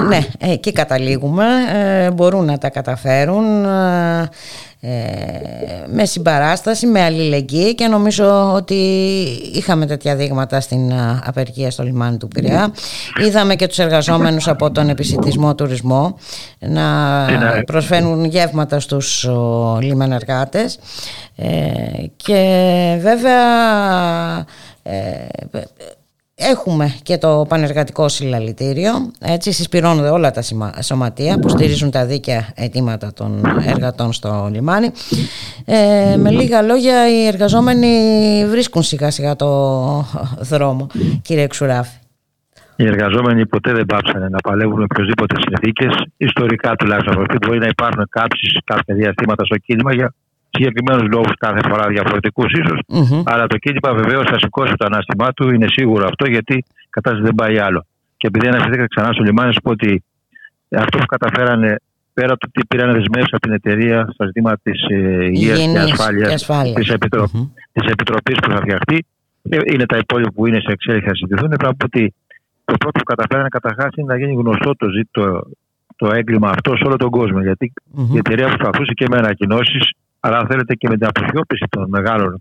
ναι, 0.09 0.21
εκεί 0.39 0.73
καταλήγουμε, 0.73 1.45
ε, 1.73 2.11
μπορούν 2.11 2.45
να 2.45 2.59
τα 2.59 2.71
καταφέρουν 2.71 3.65
ε, 4.85 4.99
με 5.87 6.05
συμπαράσταση, 6.05 6.87
με 6.87 7.03
αλληλεγγύη. 7.03 7.75
Και 7.75 7.87
νομίζω 7.87 8.53
ότι 8.55 8.75
είχαμε 9.55 9.87
τέτοια 9.87 10.17
δείγματα 10.17 10.61
στην 10.61 10.93
απεργία 11.25 11.71
στο 11.71 11.83
λιμάνι 11.83 12.17
του 12.17 12.29
Πειραιά. 12.29 12.73
Είδαμε 13.27 13.55
και 13.55 13.67
τους 13.67 13.79
εργαζόμενους 13.79 14.49
από 14.49 14.71
τον 14.71 14.89
επισητισμό 14.89 15.55
τουρισμό 15.55 16.19
να 16.59 17.27
προσφέρουν 17.67 18.25
γεύματα 18.25 18.81
στους 18.81 19.29
λιμενεργάτες. 19.81 20.79
Ε, 21.37 21.49
και 22.17 22.99
βέβαια 23.01 23.41
ε, 24.83 25.27
Έχουμε 26.51 26.95
και 27.03 27.18
το 27.18 27.47
πανεργατικό 27.49 28.09
συλλαλητήριο, 28.09 28.90
έτσι 29.20 29.53
συσπηρώνονται 29.53 30.09
όλα 30.09 30.30
τα 30.30 30.43
σωματεία 30.82 31.38
που 31.38 31.49
στηρίζουν 31.49 31.90
τα 31.90 32.07
δίκαια 32.07 32.53
αιτήματα 32.55 33.12
των 33.12 33.45
εργατών 33.66 34.12
στο 34.12 34.49
λιμάνι. 34.53 34.90
Ε, 35.64 36.16
με 36.16 36.30
λίγα 36.30 36.62
λόγια 36.62 37.09
οι 37.09 37.26
εργαζόμενοι 37.26 37.88
βρίσκουν 38.49 38.82
σιγά 38.82 39.11
σιγά 39.11 39.36
το 39.36 39.49
δρόμο, 40.40 40.86
κύριε 41.22 41.47
Ξουράφη. 41.47 41.97
Οι 42.76 42.86
εργαζόμενοι 42.86 43.47
ποτέ 43.47 43.72
δεν 43.72 43.86
πάψανε 43.86 44.28
να 44.28 44.38
παλεύουν 44.38 44.78
με 44.78 44.84
οποιοδήποτε 44.90 45.34
συνθήκες, 45.47 45.95
ιστορικά 46.16 46.74
τουλάχιστον. 46.76 47.24
Μπορεί 47.47 47.59
να 47.59 47.66
υπάρχουν 47.66 48.07
κάψεις 48.09 48.59
κάποια 48.64 48.95
διαστήματα 48.95 49.45
στο 49.45 49.57
κίνημα 49.57 49.95
για 49.95 50.14
συγκεκριμένου 50.53 51.09
λόγου 51.15 51.33
κάθε 51.39 51.61
φορά 51.69 51.89
διαφορετικούς 51.89 52.53
ίσως. 52.53 52.81
Mm-hmm. 52.89 53.23
Αλλά 53.25 53.47
το 53.47 53.57
κίνημα 53.57 53.91
βεβαίως 54.03 54.25
θα 54.31 54.39
σηκώσει 54.39 54.75
το 54.77 54.85
ανάστημά 54.91 55.33
του, 55.33 55.51
είναι 55.55 55.67
σίγουρο 55.69 56.05
αυτό, 56.05 56.25
γιατί 56.29 56.55
η 56.89 56.91
κατάσταση 56.91 57.25
δεν 57.25 57.35
πάει 57.35 57.59
άλλο. 57.59 57.87
Και 58.17 58.27
επειδή 58.27 58.47
αναφερθήκα 58.49 58.87
ξανά 58.87 59.13
στο 59.13 59.23
λιμάνι, 59.23 59.53
σου 59.53 59.61
πω 59.61 59.71
ότι 59.71 60.03
αυτό 60.71 60.99
που 60.99 61.07
καταφέρανε 61.07 61.77
πέρα 62.15 62.33
από 62.33 62.41
το 62.41 62.49
τι 62.53 62.67
πήραν 62.67 62.93
δεσμεύσεις 62.93 63.33
από 63.33 63.41
την 63.41 63.53
εταιρεία 63.53 64.09
στα 64.15 64.27
ζητήματα 64.27 64.59
της 64.63 64.83
ε, 64.89 65.25
υγείας 65.25 65.59
και 65.59 65.79
ασφάλειας 65.79 66.47
της 66.75 66.89
επιτρο... 66.89 67.29
mm-hmm. 67.35 67.91
επιτροπής 67.91 68.37
που 68.43 68.51
θα 68.51 68.57
φτιαχτεί, 68.57 69.07
ε, 69.49 69.59
είναι 69.73 69.87
τα 69.87 69.97
υπόλοιπα 69.97 70.33
που 70.33 70.47
είναι 70.47 70.61
σε 70.61 70.73
εξέλιξη 70.73 71.09
να 71.09 71.15
συζητηθούν. 71.15 71.49
Πρέπει 71.49 71.65
να 71.65 71.75
πω 71.75 71.85
ότι 71.85 72.15
το 72.65 72.75
πρώτο 72.79 72.99
που 72.99 73.05
καταφέρανε 73.05 73.49
καταρχάς 73.49 73.89
είναι 73.95 74.07
να 74.13 74.19
γίνει 74.19 74.33
γνωστό 74.33 74.77
το, 74.77 74.87
το, 75.11 75.47
το 75.97 76.13
έγκλημα 76.15 76.51
αυτό 76.51 76.77
σε 76.77 76.85
όλο 76.85 76.97
τον 76.97 77.11
κόσμο. 77.11 77.41
Γιατί 77.41 77.73
mm-hmm. 77.77 78.15
η 78.15 78.17
εταιρεία 78.17 78.47
προσπαθούσε 78.47 78.93
και 78.95 79.07
με 79.11 79.17
ανακοινώσεις 79.17 79.91
αλλά 80.25 80.37
αν 80.39 80.47
θέλετε 80.51 80.75
και 80.75 80.89
με 80.89 80.97
την 80.97 81.07
αποσιώπηση 81.07 81.66
των 81.70 81.89
μεγάλων 81.89 82.39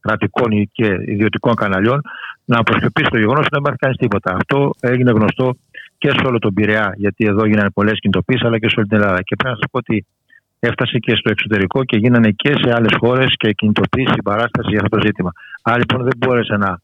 κρατικών 0.00 0.50
και 0.72 0.88
ιδιωτικών 1.14 1.54
καναλιών, 1.54 2.00
να 2.44 2.58
αποσιωπήσει 2.58 3.10
το 3.10 3.18
γεγονός 3.18 3.40
ότι 3.40 3.48
δεν 3.50 3.60
υπάρχει 3.60 3.78
κανείς 3.78 3.96
τίποτα. 3.96 4.36
Αυτό 4.40 4.70
έγινε 4.80 5.10
γνωστό 5.10 5.56
και 5.98 6.10
σε 6.10 6.22
όλο 6.26 6.38
τον 6.38 6.54
Πειραιά, 6.54 6.92
γιατί 6.96 7.24
εδώ 7.24 7.46
γίνανε 7.46 7.70
πολλές 7.70 7.98
κινητοποιήσει, 8.00 8.46
αλλά 8.46 8.58
και 8.58 8.68
σε 8.68 8.74
όλη 8.78 8.88
την 8.88 8.96
Ελλάδα. 9.00 9.22
Και 9.22 9.36
πρέπει 9.36 9.54
να 9.54 9.60
σας 9.60 9.70
πω 9.70 9.78
ότι 9.78 10.06
έφτασε 10.58 10.98
και 10.98 11.14
στο 11.16 11.30
εξωτερικό 11.30 11.84
και 11.84 11.96
γίνανε 11.96 12.30
και 12.30 12.52
σε 12.62 12.72
άλλες 12.76 12.94
χώρες 13.00 13.34
και 13.36 13.52
κινητοποίηση, 13.52 14.12
συμπαράσταση 14.12 14.68
για 14.68 14.80
αυτό 14.82 14.96
το 14.96 15.02
ζήτημα. 15.06 15.30
Άρα 15.62 15.78
λοιπόν 15.78 16.02
δεν 16.02 16.16
μπόρεσε 16.18 16.56
να 16.56 16.80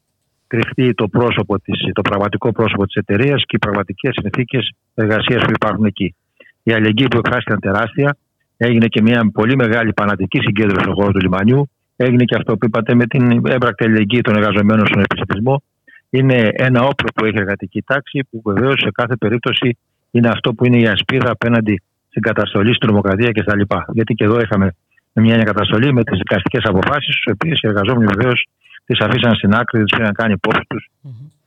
κρυφτεί 0.47 0.95
το, 0.95 1.09
πρόσωπο 1.09 1.61
της, 1.61 1.79
το 1.93 2.03
πραγματικό 2.03 2.53
πρόσωπο 2.53 2.87
της 2.87 2.95
εταιρείας 2.95 3.43
και 3.47 3.57
οι 3.57 3.59
πραγματικές 3.59 4.13
συνθήκες 4.21 4.71
εργασίας 4.95 5.43
που 5.45 5.53
υπάρχουν 5.55 5.85
εκεί. 5.85 6.15
Η 6.63 6.73
αλληλεγγύη 6.73 7.09
που 7.09 7.19
εκφράστηκαν 7.19 7.61
τεράστια, 7.61 8.17
Έγινε 8.61 8.87
και 8.87 9.03
μια 9.03 9.31
πολύ 9.33 9.57
μεγάλη 9.57 9.93
πανατική 9.93 10.39
συγκέντρωση 10.39 10.81
στον 10.81 10.95
χώρο 10.95 11.13
του 11.13 11.21
λιμανιού. 11.21 11.71
Έγινε 11.97 12.25
και 12.25 12.35
αυτό 12.35 12.57
που 12.57 12.67
είπατε 12.67 12.95
με 12.95 13.07
την 13.07 13.31
έμπρακτη 13.31 13.85
αλληλεγγύη 13.85 14.21
των 14.21 14.35
εργαζομένων 14.37 14.87
στον 14.87 15.01
επιστημισμό. 15.01 15.63
Είναι 16.11 16.49
ένα 16.53 16.81
όπλο 16.83 17.09
που 17.15 17.25
έχει 17.25 17.35
η 17.35 17.41
εργατική 17.41 17.83
τάξη, 17.83 18.27
που 18.31 18.43
βεβαίως 18.45 18.81
σε 18.81 18.91
κάθε 18.91 19.17
περίπτωση 19.17 19.79
είναι 20.11 20.29
αυτό 20.29 20.55
που 20.55 20.65
είναι 20.67 20.79
η 20.79 20.87
ασπίδα 20.87 21.31
απέναντι 21.31 21.83
στην 22.09 22.23
καταστολή, 22.23 22.75
στην 22.75 22.87
τρομοκρατία 22.87 23.33
κτλ. 23.33 23.61
Γιατί 23.93 24.15
και 24.15 24.25
εδώ 24.25 24.41
είχαμε 24.41 24.75
μια 25.13 25.43
καταστολή 25.43 25.93
με 25.93 26.05
τις 26.05 26.19
δικαστικές 26.19 26.65
αποφάσεις, 26.65 27.21
τι 27.21 27.31
οποίες 27.31 27.61
οι 27.63 27.67
εργαζόμενοι 27.67 28.13
βεβαίως 28.15 28.49
τις 28.85 29.01
αφήσαν 29.01 29.35
στην 29.35 29.55
άκρη, 29.55 29.85
τι 29.85 29.97
είχαν 30.01 30.13
κάνει 30.13 30.33
υπόψη 30.33 30.63
τους 30.69 30.89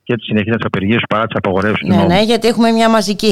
και 0.03 0.15
τη 0.15 0.23
συνεχεία 0.23 0.57
τη 0.57 0.63
απεργία 0.65 0.99
παρά 1.09 1.25
τις 1.25 1.35
απαγορεύσει 1.35 1.87
ναι, 1.87 2.03
Ναι, 2.03 2.21
γιατί 2.21 2.47
έχουμε 2.47 2.71
μια 2.71 2.89
μαζική 2.89 3.27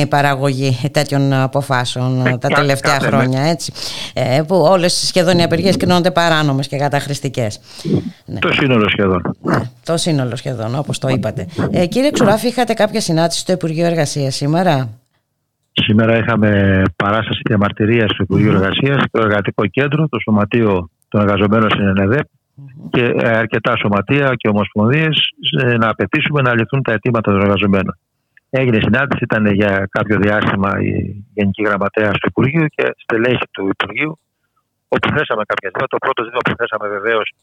ε, 0.00 0.04
παραγωγή 0.06 0.90
τέτοιων 0.92 1.32
αποφάσεων 1.32 2.26
ε, 2.26 2.38
τα 2.38 2.48
τελευταία 2.48 3.00
χρόνια. 3.00 3.42
Έτσι, 3.42 3.72
ε, 4.14 4.42
που 4.46 4.56
όλες 4.56 4.92
σχεδόν 4.92 5.38
οι 5.38 5.42
απεργίες 5.42 5.76
κινούνται 5.76 6.10
παράνομες 6.10 6.68
και 6.68 6.76
καταχρηστικές. 6.76 7.60
Ναι. 8.24 8.38
Το 8.38 8.52
σύνολο 8.52 8.88
σχεδόν. 8.88 9.36
Ναι, 9.42 9.60
το 9.84 9.96
σύνολο 9.96 10.36
σχεδόν, 10.36 10.78
όπως 10.78 10.98
το 10.98 11.08
είπατε. 11.08 11.46
Ε, 11.70 11.86
κύριε 11.86 12.10
Ξουράφη, 12.10 12.46
είχατε 12.46 12.72
κάποια 12.74 13.00
συνάντηση 13.00 13.38
στο 13.38 13.52
Υπουργείο 13.52 13.86
Εργασίας 13.86 14.34
σήμερα; 14.34 14.88
Σήμερα 15.82 16.16
είχαμε 16.18 16.82
παράσταση 16.96 17.40
διαμαρτυρία 17.48 18.08
στο 18.08 18.22
Υπουργείο 18.22 18.52
Εργασίας, 18.52 19.04
το 19.10 19.20
Εργατικό 19.20 19.66
Κέντρο, 19.66 20.08
το 20.08 20.18
Σωματείο 20.18 20.90
των 21.08 21.20
Εργαζομένων 21.20 21.70
στην 21.70 21.86
ΕΝΕΔΕΠ 21.86 22.26
και 22.90 23.04
ε, 23.04 23.28
αρκετά 23.28 23.76
σωματεία 23.76 24.34
και 24.34 24.48
ομοσπονδίες 24.48 25.16
να 25.78 25.88
απαιτήσουμε 25.88 26.40
να 26.42 26.54
λυθούν 26.54 26.82
τα 26.82 26.92
αιτήματα 26.92 27.32
των 27.32 27.40
εργαζομένων. 27.40 27.98
Έγινε 28.50 28.78
συνάντηση, 28.80 29.24
ήταν 29.24 29.46
για 29.46 29.88
κάποιο 29.90 30.18
διάστημα 30.18 30.70
η 30.80 31.24
Γενική 31.34 31.62
Γραμματέα 31.62 32.10
του 32.10 32.26
Υπουργείου 32.28 32.66
και 32.66 32.94
στελέχη 32.96 33.46
του 33.50 33.68
Υπουργείου, 33.68 34.18
όπου 34.88 35.08
θέσαμε 35.08 35.42
κάποια 35.50 35.68
ζητήματα. 35.68 35.86
Το 35.86 35.96
πρώτο 35.98 36.22
ζήτημα 36.22 36.40
που 36.44 36.54
θέσαμε 36.58 36.88
βεβαίως 36.88 37.34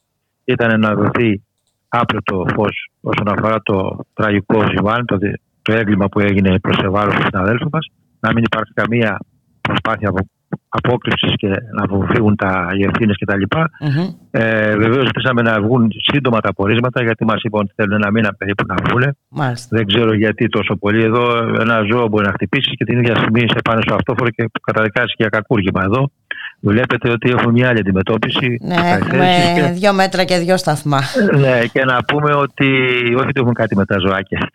ήταν 0.43 0.79
να 0.79 0.95
δοθεί 0.95 1.43
άπλετο 1.87 2.45
φως 2.55 2.89
όσον 3.01 3.27
αφορά 3.29 3.61
το 3.61 4.05
τραγικό 4.13 4.67
συμβάν, 4.67 5.05
το, 5.05 5.17
το 5.61 5.73
έγκλημα 5.73 6.07
που 6.07 6.19
έγινε 6.19 6.59
προς 6.59 6.77
ευάλωτο 6.83 7.17
του 7.17 7.25
συναδέλφους 7.25 7.67
μας, 7.71 7.85
να 8.19 8.33
μην 8.33 8.43
υπάρχει 8.43 8.73
καμία 8.73 9.19
προσπάθεια 9.61 10.09
από 10.09 10.19
απόκρυψης 10.73 11.33
και 11.35 11.47
να 11.47 11.83
αποφύγουν 11.83 12.35
τα 12.35 12.67
ευθύνε 12.87 13.13
κτλ. 13.19 13.43
Mm-hmm. 13.59 14.07
Ε, 14.31 14.75
Βεβαίως 14.75 15.05
ζητήσαμε 15.05 15.41
να 15.41 15.61
βγουν 15.61 15.91
σύντομα 16.11 16.39
τα 16.39 16.49
απορίσματα 16.49 17.03
γιατί 17.03 17.25
μας 17.25 17.41
είπαν 17.43 17.61
ότι 17.61 17.73
θέλουν 17.75 17.93
ένα 17.93 18.11
μήνα 18.11 18.33
περίπου 18.37 18.63
να 18.67 18.75
βγουν. 18.83 19.03
Δεν 19.69 19.85
ξέρω 19.85 20.13
γιατί 20.13 20.47
τόσο 20.47 20.75
πολύ 20.75 21.03
εδώ 21.03 21.23
ένα 21.59 21.81
ζώο 21.91 22.07
μπορεί 22.07 22.25
να 22.25 22.31
χτυπήσει 22.31 22.75
και 22.75 22.85
την 22.85 22.97
ίδια 22.99 23.15
στιγμή 23.15 23.39
σε 23.39 23.59
πάνω 23.63 23.81
στο 23.81 23.93
αυτόφορο 23.95 24.29
και 24.29 24.49
καταδικάσει 24.63 25.13
για 25.17 25.29
κακούργημα 25.29 25.83
εδώ. 25.83 26.11
Βλέπετε 26.63 27.09
ότι 27.09 27.29
έχουμε 27.29 27.51
μια 27.51 27.67
άλλη 27.69 27.79
αντιμετώπιση. 27.79 28.57
Ναι, 28.61 28.75
έχουμε 28.75 29.27
και... 29.55 29.71
δύο 29.73 29.93
μέτρα 29.93 30.23
και 30.23 30.37
δύο 30.37 30.57
σταθμά. 30.57 31.01
Ναι, 31.37 31.59
και 31.71 31.85
να 31.85 32.03
πούμε 32.03 32.33
ότι 32.33 32.67
όχι 33.15 33.27
ότι 33.27 33.39
έχουμε 33.39 33.53
κάτι 33.53 33.75
με 33.75 33.85
τα 33.85 33.95
ζωάκια. 33.99 34.49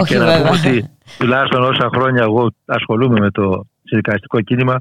Όχι, 0.00 0.12
και 0.12 0.18
να 0.18 0.36
πούμε 0.36 0.50
ότι 0.50 0.90
τουλάχιστον 1.18 1.62
όσα 1.62 1.90
χρόνια 1.94 2.22
εγώ 2.22 2.50
ασχολούμαι 2.64 3.20
με 3.20 3.30
το 3.30 3.66
συνδικαστικό 3.84 4.40
κίνημα, 4.40 4.80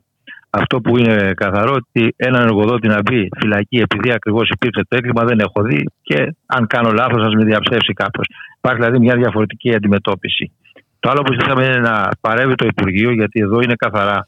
αυτό 0.61 0.81
που 0.81 0.97
είναι 0.97 1.31
καθαρό 1.35 1.73
ότι 1.73 2.13
έναν 2.17 2.41
εργοδότη 2.41 2.87
να 2.87 3.01
μπει 3.01 3.29
φυλακή 3.39 3.77
επειδή 3.77 4.11
ακριβώς 4.11 4.49
υπήρξε 4.49 4.81
το 4.87 4.95
έγκλημα 4.95 5.23
δεν 5.23 5.39
έχω 5.39 5.61
δει 5.61 5.85
και 6.01 6.35
αν 6.45 6.67
κάνω 6.67 6.91
λάθος, 6.91 7.25
ας 7.27 7.33
με 7.33 7.43
διαψεύσει 7.43 7.93
κάπως. 7.93 8.25
Υπάρχει 8.57 8.79
δηλαδή 8.81 8.99
μια 8.99 9.15
διαφορετική 9.15 9.75
αντιμετώπιση. 9.75 10.51
Το 10.99 11.09
άλλο 11.09 11.21
που 11.21 11.33
ζητήσαμε 11.33 11.65
είναι 11.65 11.79
να 11.89 12.09
παρεύει 12.21 12.55
το 12.55 12.65
Υπουργείο, 12.65 13.11
γιατί 13.11 13.39
εδώ 13.39 13.61
είναι 13.61 13.75
καθαρά 13.75 14.27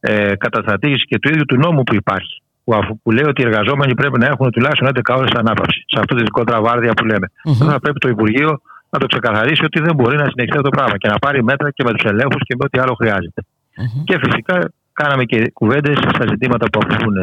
ε, 0.00 0.36
καταστρατήγηση 0.36 1.04
και 1.04 1.18
του 1.18 1.28
ίδιου 1.28 1.44
του 1.44 1.56
νόμου 1.56 1.82
που 1.82 1.94
υπάρχει. 1.94 2.42
Που, 2.64 2.74
αφού, 2.74 3.00
που 3.02 3.10
λέει 3.10 3.24
ότι 3.24 3.42
οι 3.42 3.44
εργαζόμενοι 3.44 3.94
πρέπει 3.94 4.18
να 4.18 4.26
έχουν 4.26 4.50
τουλάχιστον 4.50 4.88
11 4.94 5.16
ώρες 5.16 5.30
ανάπαυση. 5.42 5.84
Σε 5.86 5.98
αυτό 6.00 6.14
το 6.14 6.22
δικό 6.22 6.44
τραβάρδια 6.44 6.92
που 6.92 7.04
λέμε. 7.04 7.26
Mm-hmm. 7.30 7.66
Θα 7.70 7.80
πρέπει 7.80 7.98
το 7.98 8.08
Υπουργείο 8.08 8.60
να 8.90 8.98
το 8.98 9.06
ξεκαθαρίσει 9.06 9.64
ότι 9.64 9.80
δεν 9.80 9.94
μπορεί 9.94 10.16
να 10.16 10.26
συνεχίσει 10.30 10.56
αυτό 10.58 10.68
το 10.70 10.76
πράγμα 10.76 10.96
και 10.96 11.08
να 11.08 11.18
πάρει 11.18 11.44
μέτρα 11.44 11.70
και 11.70 11.82
με 11.86 11.92
τους 11.92 12.04
ελέγχους 12.10 12.42
και 12.46 12.54
με 12.58 12.64
ό,τι 12.66 12.78
άλλο 12.78 12.94
χρειάζεται. 12.94 13.40
Mm-hmm. 13.44 14.02
Και 14.04 14.16
φυσικά 14.22 14.72
κάναμε 15.00 15.24
και 15.24 15.50
κουβέντες 15.58 15.96
στα 16.14 16.24
ζητήματα 16.28 16.70
που 16.70 16.80
αφορούν 16.82 17.16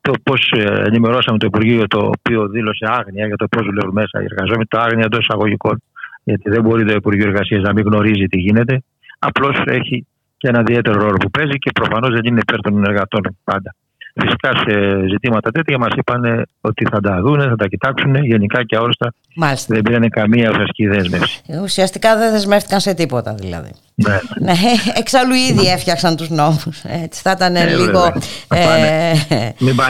το 0.00 0.12
πώς 0.22 0.52
ε, 0.56 0.82
ενημερώσαμε 0.86 1.38
το 1.38 1.46
Υπουργείο 1.46 1.86
το 1.86 2.00
οποίο 2.16 2.48
δήλωσε 2.48 2.86
άγνοια 2.88 3.26
για 3.26 3.36
το 3.36 3.46
πώς 3.48 3.62
δουλεύουν 3.64 3.92
μέσα 3.92 4.20
οι 4.20 4.24
εργαζόμενοι, 4.30 4.66
το 4.66 4.78
άγνοια 4.80 5.04
εντός 5.04 5.20
εισαγωγικών. 5.20 5.82
Γιατί 6.24 6.50
δεν 6.50 6.62
μπορεί 6.62 6.84
το 6.84 6.94
Υπουργείο 6.94 7.26
Εργασίας 7.30 7.62
να 7.62 7.72
μην 7.72 7.84
γνωρίζει 7.84 8.26
τι 8.26 8.38
γίνεται. 8.38 8.82
Απλώς 9.18 9.56
έχει 9.64 10.06
και 10.36 10.48
ένα 10.48 10.60
ιδιαίτερο 10.60 11.00
ρόλο 11.00 11.16
που 11.16 11.30
παίζει 11.30 11.58
και 11.58 11.70
προφανώς 11.74 12.10
δεν 12.14 12.24
είναι 12.24 12.40
υπέρ 12.40 12.60
των 12.60 12.84
εργατών 12.84 13.20
πάντα. 13.44 13.74
Φυσικά 14.14 14.50
σε 14.56 15.06
ζητήματα 15.08 15.50
τέτοια 15.50 15.78
μας 15.78 15.92
είπαν 15.96 16.46
ότι 16.60 16.84
θα 16.90 17.00
τα 17.00 17.20
δουν, 17.20 17.40
θα 17.40 17.56
τα 17.56 17.66
κοιτάξουν 17.66 18.14
γενικά 18.14 18.64
και 18.64 18.76
αόριστα. 18.76 19.14
Μάλιστα. 19.36 19.74
Δεν 19.74 19.82
πήραν 19.82 20.08
καμία 20.08 20.50
ουσιαστική 20.50 20.86
δέσμευση. 20.86 21.42
Ουσιαστικά 21.62 22.16
δεν 22.16 22.30
δεσμεύτηκαν 22.30 22.80
σε 22.80 22.94
τίποτα 22.94 23.34
δηλαδή. 23.34 23.70
Ναι. 24.06 24.18
ναι 24.38 24.54
εξάλλου 24.94 25.34
ήδη 25.34 25.66
έφτιαξαν 25.66 26.16
τους 26.16 26.28
νόμους. 26.30 26.82
Έτσι, 27.02 27.20
θα 27.22 27.30
ήταν 27.30 27.56
ε, 27.56 27.64
λίγο 27.64 28.12
ε, 28.54 29.12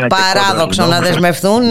παράδοξο 0.09 0.87
να 0.87 1.01
δεσμευθούν 1.01 1.63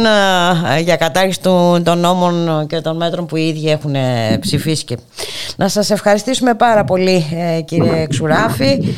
ε, 0.76 0.80
για 0.80 0.96
κατάργηση 0.96 1.40
των 1.84 2.00
νόμων 2.00 2.68
και 2.68 2.82
των 2.82 2.96
μέτρων 2.98 3.26
που 3.26 3.36
οι 3.36 3.48
ίδιοι 3.48 3.70
έχουν 3.70 3.96
ε, 3.96 4.38
ψηφίσει. 4.42 4.86
Να 5.56 5.68
σας 5.68 5.90
ευχαριστήσουμε 5.90 6.54
πάρα 6.54 6.84
πολύ 6.84 7.26
κύριε 7.66 8.08
Ξουράφη 8.08 8.98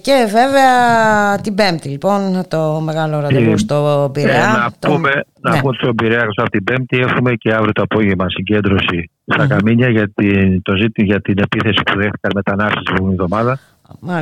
και 0.00 0.28
βέβαια 0.30 1.40
την 1.42 1.54
Πέμπτη 1.54 1.88
λοιπόν 1.88 2.44
το 2.48 2.80
μεγάλο 2.84 3.20
ραντεβού 3.20 3.58
στο 3.58 4.10
Πειραιά. 4.12 4.72
να, 4.80 4.88
πούμε, 4.90 5.24
Να 5.44 5.50
ναι. 5.54 5.60
πω 5.60 5.68
ότι 5.68 5.76
στον 5.76 5.94
από 6.36 6.50
την 6.50 6.64
Πέμπτη 6.64 6.98
έχουμε 6.98 7.34
και 7.34 7.54
αύριο 7.54 7.72
το 7.72 7.82
απόγευμα 7.82 8.26
συγκέντρωση 8.28 9.10
στα 9.26 9.46
Καμίνια 9.46 9.88
για 9.88 10.08
την, 10.14 10.62
το 10.62 10.76
ζήτη, 10.76 11.04
για 11.04 11.20
την 11.20 11.38
επίθεση 11.38 11.82
που 11.86 11.98
δέχτηκαν 11.98 12.30
μετανάστες 12.34 12.82
την 12.82 12.84
προηγούμενη 12.84 13.16
εβδομάδα. 13.20 13.58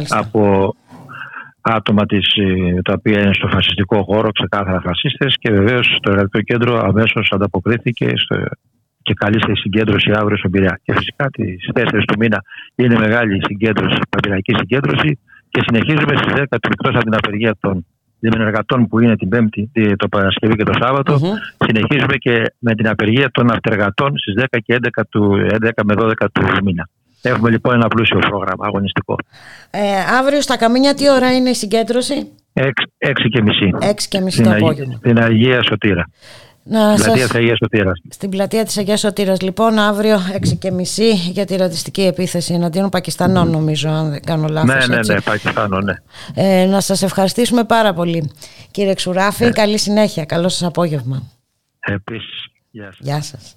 Από 0.08 0.74
άτομα 1.60 2.06
της, 2.06 2.26
ε, 2.36 2.82
τα 2.82 2.92
οποία 2.98 3.20
είναι 3.20 3.34
στο 3.34 3.48
φασιστικό 3.48 4.02
χώρο, 4.02 4.28
ξεκάθαρα 4.32 4.80
φασίστες. 4.80 5.36
Και 5.38 5.50
βεβαίως 5.50 5.98
το 6.02 6.10
εργατικό 6.10 6.40
κέντρο 6.40 6.78
αμέσως 6.78 7.28
ανταποκρίθηκε 7.32 8.12
στο, 8.14 8.36
και 9.02 9.14
καλείστε 9.14 9.56
συγκέντρωση 9.56 10.10
αύριο 10.14 10.36
στον 10.36 10.50
Πειραιά. 10.50 10.80
Και 10.82 10.92
φυσικά 10.92 11.30
τις 11.30 11.68
4 11.74 12.04
του 12.06 12.14
μήνα 12.18 12.42
είναι 12.74 12.98
μεγάλη 12.98 13.40
συγκέντρωση, 13.44 13.98
παντηριακή 14.10 14.54
συγκέντρωση. 14.56 15.18
Και 15.48 15.60
συνεχίζουμε 15.66 16.16
στις 16.16 16.32
10 16.36 16.44
του 16.48 16.68
εκτός 16.72 16.94
από 16.94 17.04
την 17.04 17.14
απεργία 17.14 17.54
των 17.60 17.86
εργατών 18.22 18.86
που 18.88 19.00
είναι 19.00 19.16
την 19.16 19.28
Πέμπτη, 19.28 19.70
το 19.96 20.08
Παρασκευή 20.08 20.54
και 20.56 20.64
το 20.64 20.72
σαββατο 20.80 21.18
Συνεχίζουμε 21.66 22.16
και 22.16 22.54
με 22.58 22.74
την 22.74 22.88
απεργία 22.88 23.30
των 23.30 23.50
αυτεργατών 23.50 24.18
στις 24.18 24.34
10 24.50 24.58
και 24.64 24.78
11, 24.82 25.02
του, 25.08 25.36
11 25.50 25.70
με 25.84 25.94
12 25.98 26.12
του 26.32 26.42
μήνα. 26.64 26.88
Έχουμε 27.22 27.50
λοιπόν 27.50 27.74
ένα 27.74 27.88
πλούσιο 27.88 28.18
πρόγραμμα 28.18 28.66
αγωνιστικό. 28.66 29.16
Ε, 29.70 29.80
αύριο 30.18 30.40
στα 30.40 30.56
Καμίνια 30.56 30.94
τι 30.94 31.10
ώρα 31.10 31.32
είναι 31.32 31.50
η 31.50 31.54
συγκέντρωση; 31.54 32.14
6, 32.52 32.70
και 33.30 33.42
μισή. 33.42 33.70
6 33.80 33.92
και 34.08 34.20
μισή 34.20 34.42
το 34.42 34.50
απόγευμα. 34.50 34.94
Στην 34.96 35.18
Αγία 35.18 35.62
Σωτήρα. 35.62 36.06
Να 36.64 36.94
πλατεία 36.94 37.16
σας... 37.16 37.34
Αγίας 37.34 37.58
Σωτήρας. 37.58 38.00
Στην 38.08 38.30
πλατεία 38.30 38.64
της 38.64 38.78
Αγίας 38.78 39.00
Σωτήρας 39.00 39.40
λοιπόν 39.40 39.78
αύριο 39.78 40.18
6 40.50 40.56
και 40.58 40.70
μισή 40.70 41.14
για 41.14 41.44
τη 41.44 41.56
ρατσιστική 41.56 42.02
επίθεση 42.02 42.54
εναντίον 42.54 42.88
Πακιστανών 42.88 43.50
νομίζω 43.50 43.88
αν 43.88 44.10
δεν 44.10 44.24
κάνω 44.24 44.48
λάθος 44.48 44.88
Ναι, 44.88 44.96
ναι, 44.96 45.14
ναι, 45.14 45.20
Πακιστανών, 45.20 45.84
ναι. 45.84 45.94
Ε, 46.34 46.66
να 46.66 46.80
σας 46.80 47.02
ευχαριστήσουμε 47.02 47.64
πάρα 47.64 47.94
πολύ 47.94 48.30
κύριε 48.70 48.94
Ξουράφη, 48.94 49.44
ε. 49.44 49.50
καλή 49.50 49.78
συνέχεια, 49.78 50.24
καλό 50.24 50.48
σας 50.48 50.62
απόγευμα. 50.62 51.22
Επίσης, 51.80 52.46
γεια 52.70 52.92
σας. 52.92 52.98
Γεια 53.00 53.22
σας. 53.22 53.56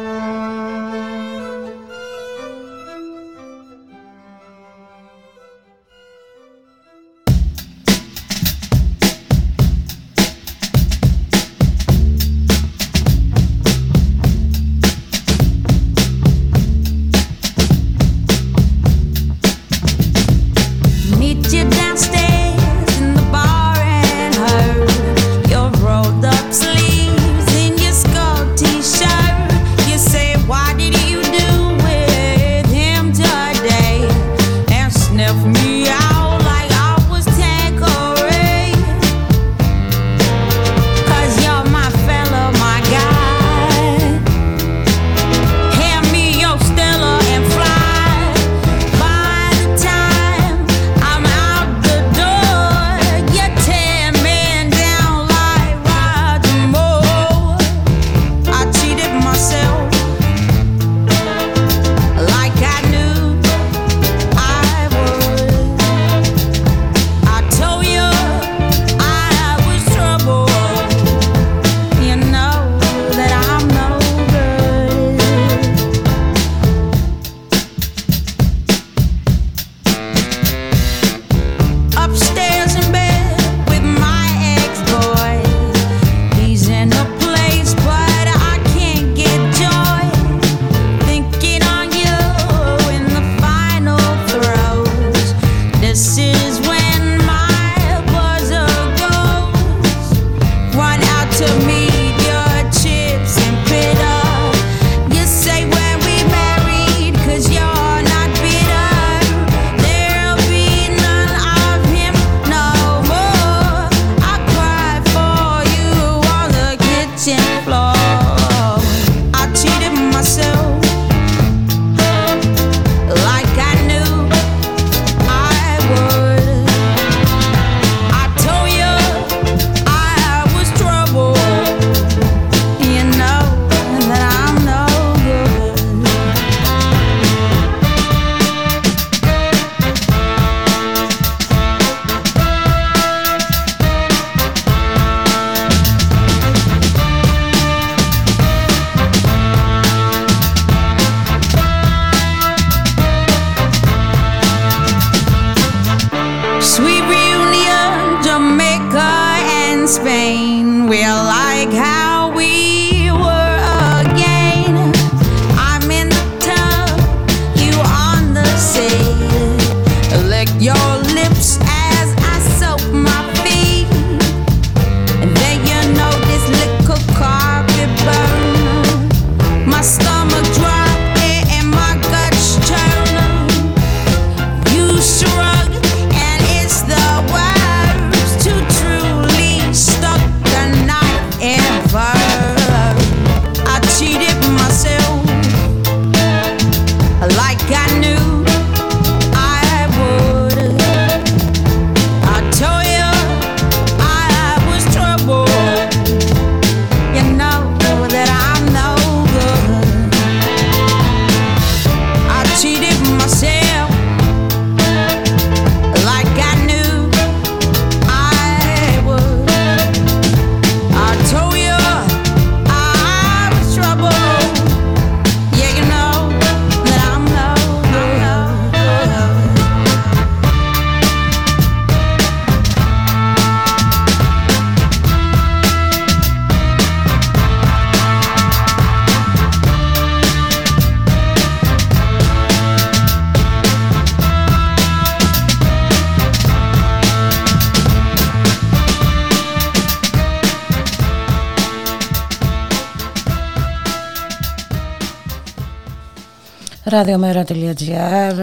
Ραδιομέρα.gr 257.01 258.35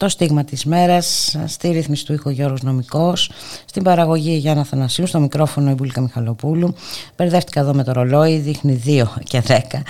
το 0.00 0.08
στίγμα 0.08 0.44
της 0.44 0.64
μέρας, 0.64 1.36
στη 1.46 1.68
ρύθμιση 1.68 2.04
του 2.04 2.12
ήχο 2.12 2.30
Γιώργος 2.30 2.62
Νομικός, 2.62 3.30
στην 3.64 3.82
παραγωγή 3.82 4.32
Γιάννα 4.36 4.64
Θανασίου, 4.64 5.06
στο 5.06 5.20
μικρόφωνο 5.20 5.70
η 5.70 5.74
Μπουλίκα 5.74 6.00
Μιχαλοπούλου. 6.00 6.74
Περδεύτηκα 7.16 7.60
εδώ 7.60 7.74
με 7.74 7.84
το 7.84 7.92
ρολόι, 7.92 8.36
δείχνει 8.38 8.82
2 8.86 9.04
και 9.24 9.42
10. 9.46 9.82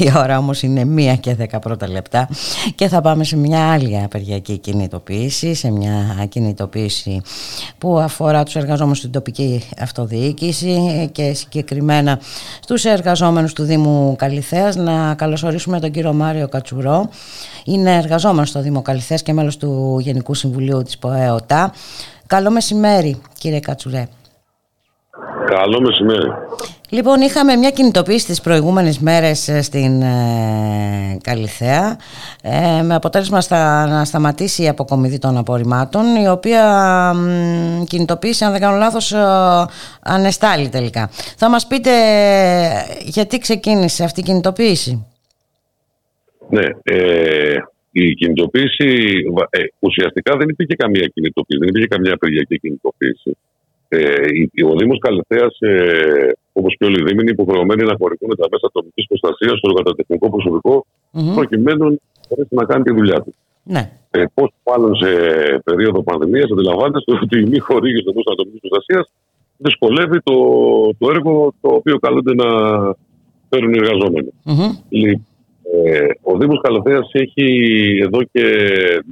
Η 0.00 0.12
ώρα 0.16 0.38
όμως 0.38 0.62
είναι 0.62 1.12
1 1.14 1.16
και 1.20 1.36
10 1.40 1.58
πρώτα 1.60 1.88
λεπτά. 1.88 2.28
Και 2.74 2.88
θα 2.88 3.00
πάμε 3.00 3.24
σε 3.24 3.36
μια 3.36 3.72
άλλη 3.72 4.00
απεργιακή 4.02 4.58
κινητοποίηση, 4.58 5.54
σε 5.54 5.70
μια 5.70 6.26
κινητοποίηση 6.28 7.20
που 7.78 7.98
αφορά 7.98 8.42
τους 8.42 8.56
εργαζόμενους 8.56 8.98
στην 8.98 9.10
τοπική 9.10 9.62
αυτοδιοίκηση 9.78 11.08
και 11.12 11.32
συγκεκριμένα 11.32 12.20
στους 12.62 12.84
εργαζόμενους 12.84 13.52
του 13.52 13.62
Δήμου 13.62 14.14
Καλυθέας. 14.18 14.76
Να 14.76 15.14
καλωσορίσουμε 15.14 15.80
τον 15.80 15.90
κύριο 15.90 16.12
Μάριο 16.12 16.48
Κατσουρό. 16.48 17.08
Είναι 17.64 17.96
εργαζόμενος 17.96 18.48
στο 18.48 18.60
Δήμο 18.60 18.82
Καλυθέας 18.82 19.22
και 19.22 19.32
μέλος 19.32 19.56
του 19.56 19.98
Γενικού 20.00 20.34
Συμβουλίου 20.34 20.82
της 20.82 20.98
ΠΟΕΟΤΑ. 20.98 21.72
Καλό 22.26 22.50
μεσημέρι 22.50 23.20
κύριε 23.38 23.60
Κατσουρέ. 23.60 24.08
Καλό 25.48 25.80
μεσημέρι. 25.80 26.28
Λοιπόν, 26.90 27.20
είχαμε 27.20 27.56
μια 27.56 27.70
κινητοποίηση 27.70 28.26
τις 28.26 28.40
προηγούμενες 28.40 28.98
μέρες 28.98 29.48
ε, 29.48 29.62
στην 29.62 30.02
ε, 30.02 31.18
Καλυθέα 31.22 31.96
ε, 32.42 32.82
με 32.82 32.94
αποτέλεσμα 32.94 33.40
στα, 33.40 33.86
να 33.86 34.04
σταματήσει 34.04 34.62
η 34.62 34.68
αποκομιδή 34.68 35.18
των 35.18 35.36
απορριμμάτων 35.36 36.16
η 36.22 36.28
οποία 36.28 36.64
ε, 37.80 37.84
κινητοποίηση, 37.84 38.44
αν 38.44 38.52
δεν 38.52 38.60
κάνω 38.60 38.76
λάθος, 38.76 39.12
ε, 39.12 39.18
ανεστάλλει 40.02 40.68
τελικά. 40.68 41.10
Θα 41.36 41.50
μας 41.50 41.66
πείτε 41.66 41.90
γιατί 43.02 43.38
ξεκίνησε 43.38 44.04
αυτή 44.04 44.20
η 44.20 44.22
κινητοποίηση; 44.22 45.06
Ναι, 46.48 46.66
ε, 46.82 47.54
η 47.92 48.14
κινητοποίηση 48.14 49.10
ε, 49.50 49.58
ουσιαστικά 49.78 50.36
δεν 50.36 50.48
υπήρχε 50.48 50.74
καμία 50.74 51.06
κινητοποίηση, 51.14 51.58
δεν 51.58 51.68
υπήρχε 51.68 51.86
καμία 51.86 52.14
απεργιακή 52.14 52.58
κινητοποίηση. 52.58 53.36
Ε, 53.88 54.02
ο 54.70 54.74
Δήμο 54.78 54.98
Καλυθέας, 54.98 55.58
ε, 55.60 56.32
όπως 56.52 56.76
και 56.78 56.84
όλοι 56.84 57.00
οι 57.00 57.04
Δήμοι, 57.04 57.20
είναι 57.22 57.30
υποχρεωμένοι 57.30 57.84
να 57.84 57.94
χωρικούν 57.98 58.36
τα 58.36 58.46
μέσα 58.50 58.66
ατομικής 58.66 59.06
προστασίας 59.06 59.58
στο 59.58 59.68
εργατοτεχνικό 59.70 60.30
προσωπικό, 60.30 60.86
mm-hmm. 61.12 61.34
προκειμένου 61.34 62.00
να 62.48 62.64
κάνει 62.64 62.82
τη 62.82 62.92
δουλειά 62.92 63.20
τους. 63.22 63.34
Ναι. 63.62 63.92
Ε, 64.10 64.24
Πώς 64.34 64.50
μάλλον 64.64 64.96
σε 64.96 65.10
περίοδο 65.64 66.02
πανδημίας 66.02 66.50
αντιλαμβάνεστε 66.52 67.12
ότι 67.22 67.38
η 67.38 67.46
μη 67.48 67.58
χορήγηση 67.58 68.04
των 68.04 68.14
μέσων 68.16 68.32
ατομικής 68.32 68.60
προστασίας 68.60 69.10
δυσκολεύει 69.56 70.20
το, 70.22 70.36
το 70.98 71.10
έργο 71.10 71.52
το 71.60 71.68
οποίο 71.68 71.98
καλούνται 71.98 72.34
να 72.34 72.48
φέρουν 73.48 73.72
οι 73.74 73.80
εργαζόμενοι. 73.82 74.30
Mm-hmm. 74.44 74.70
Ε, 75.84 76.06
ο 76.22 76.36
Δήμος 76.38 76.60
Καλαθέα 76.60 77.00
έχει 77.12 77.46
εδώ 78.02 78.22
και 78.32 78.44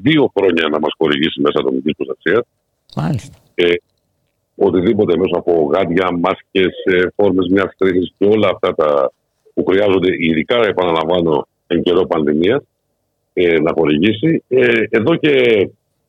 δύο 0.03 0.32
χρόνια 0.36 0.69
να 0.69 0.78
μας 0.78 0.93
χορηγήσει 0.98 1.40
μέσα 1.40 1.59
ατομικής 1.59 1.94
προστασίας. 1.97 2.47
Μάλιστα. 2.97 3.36
Ε, 3.55 3.65
οτιδήποτε 4.56 5.16
μέσα 5.16 5.38
από 5.38 5.70
γάντια, 5.72 6.08
μάσκες, 6.20 6.74
φόρμες 7.14 7.48
μιας 7.50 7.74
τρίχη 7.78 8.12
και 8.18 8.26
όλα 8.26 8.48
αυτά 8.54 8.74
τα 8.74 9.12
που 9.54 9.64
χρειάζονται, 9.64 10.10
ειδικά 10.18 10.56
επαναλαμβάνω 10.66 11.46
εν 11.66 11.82
καιρό 11.82 12.06
πανδημίας, 12.06 12.62
ε, 13.32 13.60
να 13.60 13.72
χορηγήσει. 13.76 14.42
Ε, 14.48 14.82
εδώ 14.90 15.14
και 15.14 15.32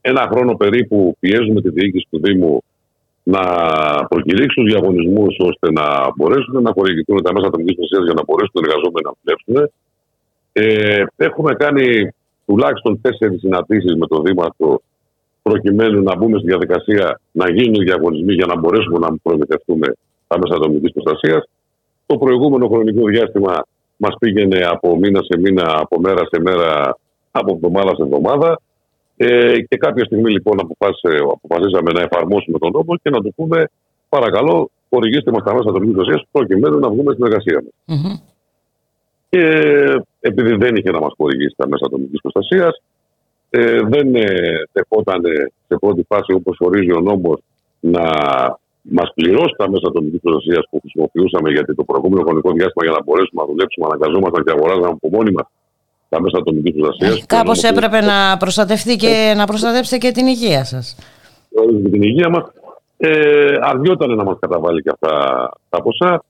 ένα 0.02 0.30
χρόνο 0.32 0.56
περίπου 0.56 1.18
πιέζουμε 1.20 1.62
τη 1.62 1.70
διοίκηση 1.70 2.08
του 2.10 2.20
Δήμου 2.24 2.64
να 3.24 3.44
προκηρύξουν 4.10 4.66
διαγωνισμούς 4.66 5.36
ώστε 5.40 5.72
να 5.72 5.86
μπορέσουν 6.16 6.62
να 6.62 6.72
χορηγηθούν 6.72 7.24
τα 7.24 7.34
μέσα 7.34 7.48
ατομικής 7.48 7.76
προστασίας 7.76 8.06
για 8.06 8.14
να 8.20 8.24
μπορέσουν 8.24 8.56
οι 8.56 8.64
εργαζόμενοι 8.64 9.06
να 9.08 9.14
δουλέψουν. 9.20 9.56
Ε, 10.52 11.04
έχουμε 11.16 11.54
κάνει 11.54 12.14
τουλάχιστον 12.46 13.02
τέσσερις 13.02 13.40
συναντήσεις 13.40 13.96
με 13.96 14.08
το 14.08 14.22
Δήμα 14.22 14.48
προκειμένου 15.50 16.04
να 16.04 16.16
μπούμε 16.16 16.38
στη 16.38 16.48
διαδικασία 16.48 17.20
να 17.32 17.52
γίνουν 17.52 17.84
διαγωνισμοί 17.84 18.34
για 18.34 18.46
να 18.46 18.56
μπορέσουμε 18.60 18.98
να 19.00 19.18
προμηθευτούμε 19.24 19.88
τα 20.28 20.40
μέσα 20.40 20.56
ατομική 20.56 20.92
προστασίας. 20.92 21.50
Το 22.06 22.18
προηγούμενο 22.18 22.68
χρονικό 22.68 23.06
διάστημα 23.06 23.54
μας 23.98 24.16
πήγαινε 24.20 24.60
από 24.64 24.98
μήνα 24.98 25.22
σε 25.24 25.40
μήνα, 25.40 25.66
από 25.80 26.00
μέρα 26.00 26.22
σε 26.32 26.42
μέρα, 26.42 26.98
από 27.32 27.54
εβδομάδα 27.54 27.96
σε 27.96 28.02
εβδομάδα. 28.02 28.60
Ε, 29.18 29.60
και 29.68 29.78
κάποια 29.78 30.06
στιγμή 30.06 30.32
λοιπόν 30.32 30.56
αποφασίσαμε 30.60 31.92
να 31.94 32.02
εφαρμόσουμε 32.02 32.58
τον 32.58 32.72
νόμο 32.72 32.98
και 33.02 33.10
να 33.10 33.20
του 33.22 33.34
πούμε 33.36 33.70
παρακαλώ 34.10 34.70
χορηγήστε 34.90 35.32
μας 35.32 35.44
τα 35.44 35.54
μέσα 35.54 35.70
ατομική 35.70 35.92
προστασίας 35.92 36.28
προκειμένου 36.32 36.80
να 36.80 36.90
βγούμε 36.90 37.14
στην 37.14 37.26
εργασία 37.26 37.64
μας. 37.64 37.74
Mm-hmm. 37.92 38.16
Και 39.30 39.44
επειδή 40.20 40.56
δεν 40.56 40.76
είχε 40.76 40.92
να 40.92 41.00
μας 41.00 41.14
χορηγήσει 41.18 41.56
τα 41.58 41.68
μέσα 41.68 41.86
ατομική 41.86 42.18
προστασίας, 42.22 42.82
ε, 43.50 43.80
δεν 43.82 44.16
ε, 44.16 44.26
δεχόταν 44.72 45.22
σε 45.68 45.78
πρώτη 45.80 46.04
φάση 46.08 46.34
όπως 46.34 46.58
ορίζει 46.60 46.92
ο 46.92 47.00
νόμος 47.00 47.40
να 47.80 48.10
μας 48.82 49.12
πληρώσει 49.16 49.54
τα 49.58 49.70
μέσα 49.70 49.88
ατομικής 49.88 50.22
προστασίας 50.22 50.66
που 50.70 50.80
χρησιμοποιούσαμε 50.80 51.50
γιατί 51.50 51.76
το 51.76 51.84
προηγούμενο 51.84 52.22
χρονικό 52.26 52.52
διάστημα 52.52 52.86
για 52.86 52.96
να 52.98 53.04
μπορέσουμε 53.04 53.42
να 53.42 53.48
δουλέψουμε, 53.48 53.86
αναγκαζόμασταν 53.90 54.44
και 54.44 54.52
αγοράζαμε 54.56 54.88
από 54.88 55.10
μόνοι 55.12 55.32
μας 55.32 55.48
τα 56.10 56.22
μέσα 56.22 56.38
ατομικής 56.38 56.74
προστασίας. 56.76 57.20
Ε, 57.20 57.26
Κάπως 57.26 57.64
έπρεπε 57.64 58.00
να 58.02 58.38
προστατευτεί 58.38 58.96
και 58.96 59.34
να 59.38 59.46
προστατεύσετε 59.46 59.98
και 59.98 60.12
την 60.12 60.28
υγεία 60.28 60.64
σας. 60.64 60.96
την 61.92 62.02
υγεία 62.02 62.30
μας. 62.30 62.44
Ε, 62.98 63.56
αργιόταν 63.62 64.16
να 64.16 64.24
μας 64.24 64.38
καταβάλει 64.40 64.82
και 64.82 64.90
αυτά 64.90 65.14
τα 65.70 65.82
ποσά. 65.82 66.24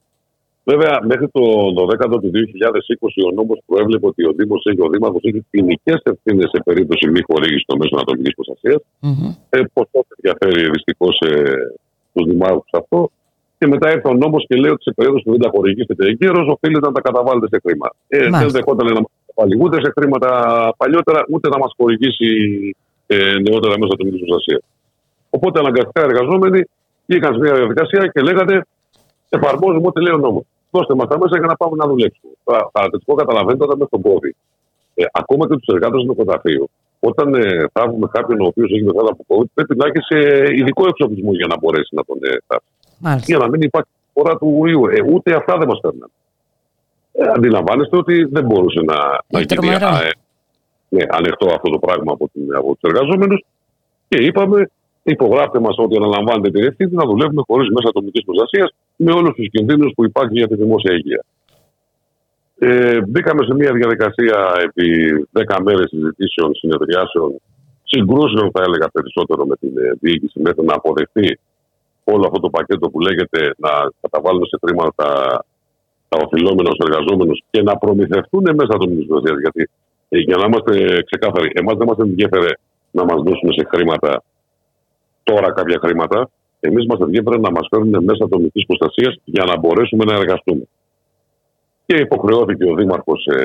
Βέβαια, 0.72 0.94
μέχρι 1.12 1.28
το 1.36 1.44
12ο 1.80 2.18
του 2.22 2.32
2020 2.34 3.28
ο 3.28 3.32
νόμος 3.38 3.58
προέβλεπε 3.66 4.06
ότι 4.12 4.22
ο 4.26 4.32
Δήμος 4.38 4.62
έχει, 4.70 4.82
ο 4.82 4.90
Δήμαρχος 4.90 5.24
έχει 5.24 5.46
ποινικές 5.50 6.00
ευθύνες 6.12 6.50
σε 6.54 6.60
περίπτωση 6.66 7.10
μη 7.10 7.22
χορήγησης 7.30 7.66
των 7.66 7.78
μέσων 7.82 8.00
ατομική 8.00 8.32
προστασίας. 8.38 8.82
Mm-hmm. 9.06 9.32
Ε, 9.50 9.60
Πώ 9.74 9.82
τότε 9.92 10.12
ενδιαφέρει 10.18 10.70
δυστυχώς 10.76 11.16
ε, 11.20 11.32
τους 12.14 12.26
Δημάρχους 12.30 12.72
αυτό. 12.82 13.10
Και 13.58 13.68
μετά 13.68 13.92
ήρθε 13.92 14.08
ο 14.14 14.14
νόμος 14.14 14.46
και 14.48 14.56
λέει 14.56 14.72
ότι 14.72 14.84
σε 14.84 14.92
περίοδο 14.96 15.20
που 15.22 15.32
δεν 15.32 15.42
τα 15.46 15.50
χορηγήσετε 15.54 16.04
εγκαίρως, 16.12 16.46
οφείλετε 16.54 16.88
να 16.88 16.94
τα 16.98 17.02
καταβάλλετε 17.02 17.48
σε 17.52 17.58
χρήμα. 17.64 17.88
Ε, 18.08 18.30
δεν 18.42 18.50
δεχόταν 18.58 18.86
να 18.88 19.02
μας 19.04 19.12
καταβάλει 19.28 19.56
ούτε 19.64 19.76
σε 19.84 19.90
χρήματα 19.96 20.30
παλιότερα, 20.78 21.20
ούτε 21.34 21.50
να 21.50 21.58
μας 21.58 21.72
χορηγήσει 21.78 22.30
ε, 23.08 23.18
νεότερα 23.46 23.74
μέσα 23.80 23.94
ατομική 23.94 24.18
προστασίας. 24.24 24.64
Οπότε 25.30 25.60
αναγκαστικά 25.60 26.02
εργαζόμενοι 26.10 26.60
βγήκαν 27.06 27.34
σε 27.34 27.40
μια 27.40 27.54
διαδικασία 27.54 28.02
και 28.14 28.22
λέγανε 28.22 28.56
εφαρμόζουμε 29.30 29.88
ό,τι 29.92 30.02
λέει 30.02 30.16
ο 30.20 30.22
νόμος 30.28 30.46
δώστε 30.72 30.94
μας 30.96 31.08
τα 31.08 31.18
μέσα 31.18 31.38
για 31.38 31.48
να 31.48 31.56
πάμε 31.56 31.76
να 31.76 31.88
δουλέψουμε. 31.88 32.32
Παρατηρητικό 32.72 33.14
καταλαβαίνετε 33.14 33.64
όταν 33.64 33.78
με 33.78 33.86
τον 33.86 34.02
COVID. 34.08 34.36
Ε, 34.96 35.04
ακόμα 35.12 35.48
και 35.48 35.56
τους 35.56 35.74
εργάτες 35.76 36.02
του 36.02 36.08
νεκροταφείου, 36.08 36.70
όταν 37.00 37.34
ε, 37.34 37.66
θα 37.74 37.82
έχουμε 37.86 38.08
κάποιον 38.12 38.42
ο 38.42 38.46
οποίος 38.46 38.72
έχει 38.72 38.84
μετά 38.84 39.02
από 39.12 39.24
COVID, 39.28 39.50
πρέπει 39.54 39.76
να 39.76 39.86
έχει 39.86 40.02
σε 40.10 40.20
ειδικό 40.58 40.88
εξοπλισμό 40.88 41.32
για 41.32 41.48
να 41.48 41.58
μπορέσει 41.60 41.96
να 41.96 42.04
τον 42.04 42.18
ε, 42.22 42.38
θάψει. 42.48 43.26
Για 43.26 43.38
να 43.38 43.50
μην 43.50 43.62
υπάρχει 43.62 43.90
φορά 44.18 44.38
του 44.38 44.66
ιού. 44.66 44.86
Ε, 44.88 45.12
ούτε 45.14 45.36
αυτά 45.36 45.58
δεν 45.58 45.68
μας 45.68 45.80
παίρνουν. 45.80 46.12
Ε, 47.12 47.24
αντιλαμβάνεστε 47.36 47.98
ότι 47.98 48.24
δεν 48.24 48.46
μπορούσε 48.46 48.82
να, 48.82 48.96
να 49.28 49.40
γίνει 49.42 49.68
ε, 49.68 50.10
ναι, 50.90 51.04
ανοιχτό 51.10 51.46
αυτό 51.46 51.70
το 51.70 51.80
πράγμα 51.80 52.12
από, 52.12 52.30
από 52.58 52.76
τους 52.76 52.92
εργαζόμενους. 52.92 53.46
Και 54.08 54.24
είπαμε, 54.24 54.70
υπογράφτε 55.12 55.60
μας 55.60 55.76
ότι 55.78 55.96
αναλαμβάνετε 55.96 56.50
την 56.50 56.64
ευθύνη 56.64 56.92
να 56.94 57.06
δουλεύουμε 57.06 57.42
χωρίς 57.48 57.70
μέσα 57.70 57.88
ατομικής 57.90 58.24
προστασίας 58.26 58.70
με 58.96 59.12
όλους 59.12 59.34
τους 59.36 59.50
κινδύνους 59.50 59.92
που 59.96 60.04
υπάρχουν 60.06 60.36
για 60.36 60.48
τη 60.48 60.56
δημόσια 60.56 60.94
υγεία. 60.94 61.24
Ε, 62.60 63.02
μπήκαμε 63.02 63.42
σε 63.46 63.54
μια 63.54 63.72
διαδικασία 63.72 64.38
επί 64.66 64.88
10 65.32 65.58
μέρες 65.64 65.88
συζητήσεων, 65.90 66.56
συνεδριάσεων, 66.56 67.32
συγκρούσεων, 67.84 68.52
θα 68.54 68.62
έλεγα 68.68 68.88
περισσότερο 68.90 69.46
με 69.46 69.56
την 69.56 69.74
ε, 69.78 69.92
διοίκηση, 70.00 70.40
μέχρι 70.42 70.64
να 70.66 70.74
αποδεχτεί 70.74 71.40
όλο 72.04 72.24
αυτό 72.28 72.40
το 72.40 72.50
πακέτο 72.50 72.90
που 72.90 73.00
λέγεται 73.00 73.40
να 73.58 73.72
καταβάλουν 74.02 74.46
σε 74.46 74.58
χρήματα 74.62 74.92
τα, 74.96 75.10
τα 76.10 76.18
οφειλόμενα 76.26 76.70
στου 76.74 76.86
εργαζόμενους 76.88 77.44
και 77.52 77.62
να 77.62 77.78
προμηθευτούν 77.78 78.44
μέσα 78.60 78.74
των 78.80 78.88
προστασίας. 78.96 79.40
Γιατί 79.40 79.70
ε, 80.10 80.18
για 80.20 80.38
να 80.38 80.46
είμαστε 80.46 81.02
ξεκάθαροι, 81.10 81.50
εμάς 81.54 81.76
δεν 81.78 81.88
μας 81.88 81.98
ενδιαφέρε 81.98 82.52
να 82.92 83.04
μας 83.04 83.20
δώσουν 83.26 83.54
σε 83.58 83.64
χρήματα 83.72 84.24
τώρα 85.30 85.50
κάποια 85.52 85.80
χρήματα, 85.84 86.30
εμείς 86.60 86.86
μας 86.90 87.00
ενδιαφέρει 87.00 87.40
να 87.40 87.52
μας 87.52 87.68
φέρουν 87.72 88.04
μέσα 88.10 88.24
ατομικής 88.24 88.66
προστασίας 88.66 89.14
για 89.24 89.44
να 89.50 89.58
μπορέσουμε 89.60 90.04
να 90.10 90.14
εργαστούμε. 90.16 90.64
Και 91.86 91.96
υποχρεώθηκε 91.96 92.66
ο 92.72 92.76
Δήμαρχος 92.76 93.26
ε, 93.26 93.40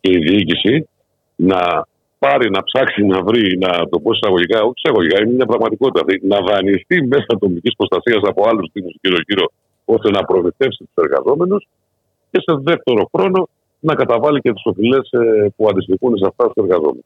και 0.00 0.10
η 0.16 0.18
διοίκηση 0.18 0.88
να 1.36 1.60
πάρει, 2.18 2.50
να 2.50 2.62
ψάξει, 2.62 3.00
να 3.12 3.22
βρει, 3.22 3.58
να 3.58 3.70
το 3.90 3.96
πω 4.02 4.10
εισαγωγικά, 4.12 4.58
όχι 4.62 4.80
εισαγωγικά, 4.82 5.16
είναι 5.22 5.34
μια 5.38 5.46
πραγματικότητα. 5.46 6.00
Δηλαδή, 6.04 6.26
να 6.32 6.38
δανειστεί 6.48 6.96
μέσα 7.06 7.30
ατομικής 7.36 7.74
προστασίας 7.76 8.22
από 8.30 8.40
άλλους 8.48 8.66
τύπου 8.72 8.90
γύρω-γύρω, 9.02 9.46
ώστε 9.84 10.10
να 10.10 10.24
προμηθεύσει 10.24 10.82
τους 10.84 11.04
εργαζόμενους 11.04 11.62
και 12.30 12.40
σε 12.46 12.52
δεύτερο 12.68 13.02
χρόνο 13.14 13.48
να 13.80 13.94
καταβάλει 13.94 14.40
και 14.40 14.52
τι 14.52 14.60
οφειλές 14.64 15.10
ε, 15.10 15.52
που 15.56 15.68
αντιστοιχούν 15.68 16.16
σε 16.16 16.26
αυτά 16.26 16.44
του 16.44 16.62
εργαζόμενους. 16.62 17.04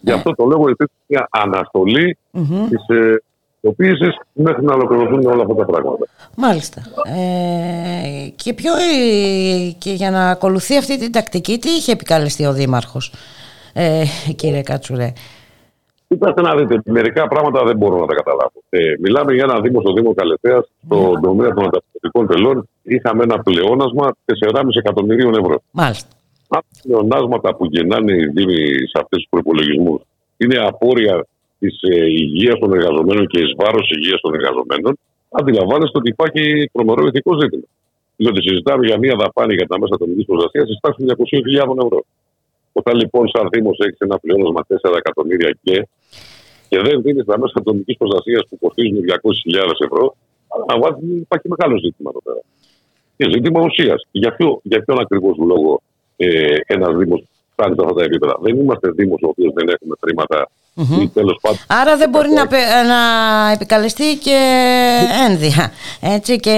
Γι' 0.00 0.12
αυτό 0.12 0.34
το 0.34 0.44
λόγο 0.44 0.68
υπήρξε 0.68 0.96
μια 1.06 1.28
αναστολή 1.30 2.18
mm-hmm. 2.32 2.66
της 2.68 2.80
πιστοποίηση 3.64 4.18
μέχρι 4.32 4.64
να 4.64 4.74
ολοκληρωθούν 4.74 5.26
όλα 5.26 5.42
αυτά 5.42 5.54
τα 5.54 5.64
πράγματα. 5.64 6.06
Μάλιστα. 6.36 6.82
Ε, 7.04 8.28
και, 8.36 8.54
ποιο, 8.54 8.72
και 9.78 9.92
για 9.92 10.10
να 10.10 10.30
ακολουθεί 10.30 10.76
αυτή 10.76 10.98
την 10.98 11.12
τακτική, 11.12 11.58
τι 11.58 11.70
είχε 11.70 11.92
επικαλεστεί 11.92 12.46
ο 12.46 12.52
Δήμαρχος, 12.52 13.12
ε, 13.72 14.04
κύριε 14.36 14.62
Κατσουρέ; 14.62 15.12
Κοιτάξτε 16.14 16.42
να 16.42 16.54
δείτε, 16.56 16.80
μερικά 16.84 17.28
πράγματα 17.28 17.64
δεν 17.64 17.76
μπορώ 17.76 17.96
να 18.00 18.06
τα 18.06 18.14
καταλάβω. 18.14 18.58
Ε, 18.68 18.78
μιλάμε 19.00 19.34
για 19.34 19.44
ένα 19.48 19.60
Δήμο 19.60 19.80
στο 19.80 19.92
Δήμο 19.92 20.14
Καλετέα, 20.14 20.64
στον 20.84 21.20
τομέα 21.20 21.50
των 21.54 21.64
ανταποκριτικών 21.64 22.26
τελών. 22.26 22.68
Είχαμε 22.82 23.22
ένα 23.22 23.38
πλεόνασμα 23.42 24.16
4,5 24.52 24.62
εκατομμυρίων 24.78 25.34
ευρώ. 25.34 25.62
Μάλιστα. 25.70 26.08
Αν 26.48 26.62
τα 26.70 26.80
πλεονάσματα 26.82 27.54
που 27.54 27.64
γεννάνε 27.64 28.12
οι 28.12 28.26
Δήμοι 28.26 28.56
σε 28.90 28.96
αυτού 29.02 29.16
τους 29.16 29.26
προπολογισμού 29.30 30.00
είναι 30.36 30.56
απόρρια 30.56 31.26
της 31.58 31.78
ε, 31.82 32.04
υγείας 32.04 32.58
των 32.58 32.72
εργαζομένων 32.72 33.26
και 33.26 33.40
εις 33.40 33.52
βάρος 33.56 33.90
υγείας 33.96 34.20
των 34.20 34.34
εργαζομένων, 34.34 34.98
αντιλαμβάνεστε 35.30 35.98
ότι 35.98 36.08
υπάρχει 36.08 36.70
τρομερό 36.72 37.06
ηθικό 37.06 37.40
ζήτημα. 37.40 37.68
Διότι 38.16 38.42
συζητάμε 38.42 38.86
για 38.86 38.98
μια 38.98 39.14
δαπάνη 39.18 39.54
για 39.54 39.66
τα 39.66 39.78
μέσα 39.80 39.94
ατομικής 39.94 40.24
προστασίας 40.24 40.64
τη 40.68 40.74
τάξη 40.80 41.04
200.000 41.66 41.76
ευρώ. 41.84 42.00
Όταν 42.78 42.94
λοιπόν, 43.02 43.28
σαν 43.28 43.48
Δήμο, 43.52 43.70
έχεις 43.86 43.98
ένα 43.98 44.18
πλεόνασμα 44.18 44.60
4 44.68 44.96
εκατομμύρια 45.02 45.50
και, 45.62 45.76
και 46.68 46.78
δεν 46.86 47.02
δίνεις 47.02 47.24
τα 47.24 47.38
μέσα 47.38 47.52
ατομικής 47.58 47.96
προστασίας 47.96 48.42
που 48.48 48.58
κοστίζουν 48.62 48.96
200.000 48.96 49.86
ευρώ, 49.86 50.16
αναβάζει 50.56 51.06
υπάρχει 51.26 51.48
μεγάλο 51.54 51.78
ζήτημα 51.84 52.10
εδώ 52.12 52.22
πέρα. 52.26 52.42
Και 53.16 53.24
ζήτημα 53.34 53.60
ουσίας. 53.68 54.00
Για, 54.10 54.30
ποιο, 54.36 54.60
για 54.62 54.82
ποιον 54.84 54.98
ακριβώς 55.00 55.36
λόγο 55.36 55.82
ε, 56.16 56.56
ένας 56.66 56.92
Δήμο 56.96 57.16
φτάνει 57.52 57.74
σε 57.74 57.80
αυτά 57.82 57.94
τα 57.94 58.04
επίπεδα. 58.04 58.34
Δεν 58.40 58.56
είμαστε 58.56 58.90
Δήμο 58.90 59.14
ο 59.22 59.28
οποίος 59.28 59.52
δεν 59.54 59.68
έχουμε 59.68 59.94
χρήματα 60.00 60.48
Mm-hmm. 60.76 61.54
Άρα 61.66 61.96
δεν 61.96 62.08
μπορεί 62.08 62.28
να, 62.28 62.44
να 62.84 63.50
επικαλεστεί 63.52 64.16
και 64.16 64.38
ένδυα. 65.28 65.72
Έτσι 66.00 66.40
και. 66.40 66.56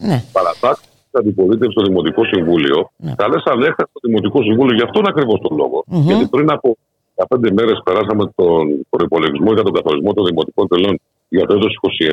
Ναι. 0.00 0.24
Παρατάξει 0.32 0.85
την 1.16 1.28
αντιπολίτευση 1.28 1.72
στο 1.76 1.82
Δημοτικό 1.88 2.22
Συμβούλιο, 2.32 2.78
ναι. 2.96 3.12
καλέσαν 3.20 3.62
έκτακτο 3.68 3.96
το 4.00 4.08
Δημοτικό 4.08 4.38
Συμβούλιο 4.42 4.74
για 4.78 4.84
αυτόν 4.88 5.04
ακριβώς 5.10 5.38
τον 5.44 5.56
λόγο. 5.60 5.78
Mm-hmm. 5.84 6.06
Γιατί 6.08 6.24
πριν 6.34 6.48
από 6.56 6.68
15 7.14 7.50
μέρες 7.58 7.76
περάσαμε 7.84 8.24
τον 8.34 8.86
προπολογισμό 8.94 9.50
για 9.56 9.62
τον 9.62 9.72
καθορισμό 9.72 10.12
των 10.12 10.24
δημοτικών 10.24 10.68
τελών 10.68 10.94
για 11.28 11.44
το 11.46 11.52
έτος 11.54 11.72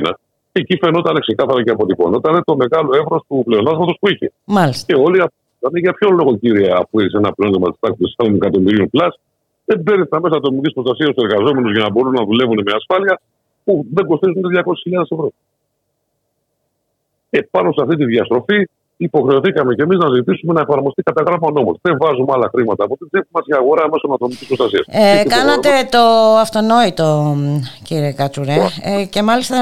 2021 0.09 0.11
και 0.51 0.59
εκεί 0.61 0.77
φαινόταν 0.83 1.19
ξεκάθαρα 1.19 1.63
και 1.63 1.71
αποτυπωνόταν 1.71 2.43
το 2.45 2.55
μεγάλο 2.55 2.89
εύρος 3.01 3.21
του 3.27 3.43
πλεονάσματος 3.45 3.97
που 3.99 4.07
είχε. 4.09 4.31
Μάλιστα. 4.45 4.85
Και 4.87 4.99
όλοι 5.05 5.21
αυτοί 5.21 5.79
για 5.79 5.93
ποιο 5.93 6.09
λόγο, 6.09 6.37
κύριε, 6.37 6.71
αφού 6.81 6.99
έχει 6.99 7.15
ένα 7.21 7.31
πλεόνασμα 7.33 7.69
της 7.69 7.79
τάξης 7.79 8.15
4 8.17 8.33
εκατομμυρίων 8.35 8.89
πλάς, 8.89 9.19
δεν 9.65 9.83
παίρνεις 9.83 10.09
τα 10.09 10.21
μέσα 10.21 10.35
ατομική 10.37 10.73
προστασίας 10.73 11.09
στους 11.09 11.23
εργαζόμενους 11.23 11.71
για 11.71 11.83
να 11.83 11.89
μπορούν 11.91 12.13
να 12.13 12.23
δουλεύουν 12.25 12.59
με 12.65 12.71
ασφάλεια 12.75 13.21
που 13.63 13.85
δεν 13.93 14.05
κοστίζουν 14.05 14.41
200.000 14.55 15.01
ευρώ. 15.11 15.31
Επάνω 17.29 17.71
σε 17.71 17.81
αυτή 17.83 17.95
τη 17.95 18.05
διαστροφή 18.05 18.69
υποχρεωθήκαμε 19.03 19.73
και 19.75 19.81
εμείς 19.81 19.97
να 19.97 20.09
ζητήσουμε 20.15 20.53
να 20.53 20.61
εφαρμοστεί 20.61 21.01
κατά 21.03 21.23
γράμμα 21.27 21.51
νόμος. 21.51 21.77
Δεν 21.81 21.97
βάζουμε 21.99 22.31
άλλα 22.35 22.49
χρήματα 22.53 22.83
από 22.83 22.97
την 22.97 23.07
τσέπη 23.09 23.27
μας 23.31 23.43
για 23.45 23.57
αγορά 23.57 23.83
μέσω 23.91 24.07
ατομική 24.13 24.45
προστασίας. 24.45 24.85
Ε, 24.89 25.23
κάνατε 25.27 25.69
το 25.91 26.03
αυτονόητο, 26.45 27.35
κύριε 27.83 28.11
Κατσουρέ. 28.11 28.61
Ε, 28.83 29.05
και 29.05 29.21
μάλιστα 29.21 29.57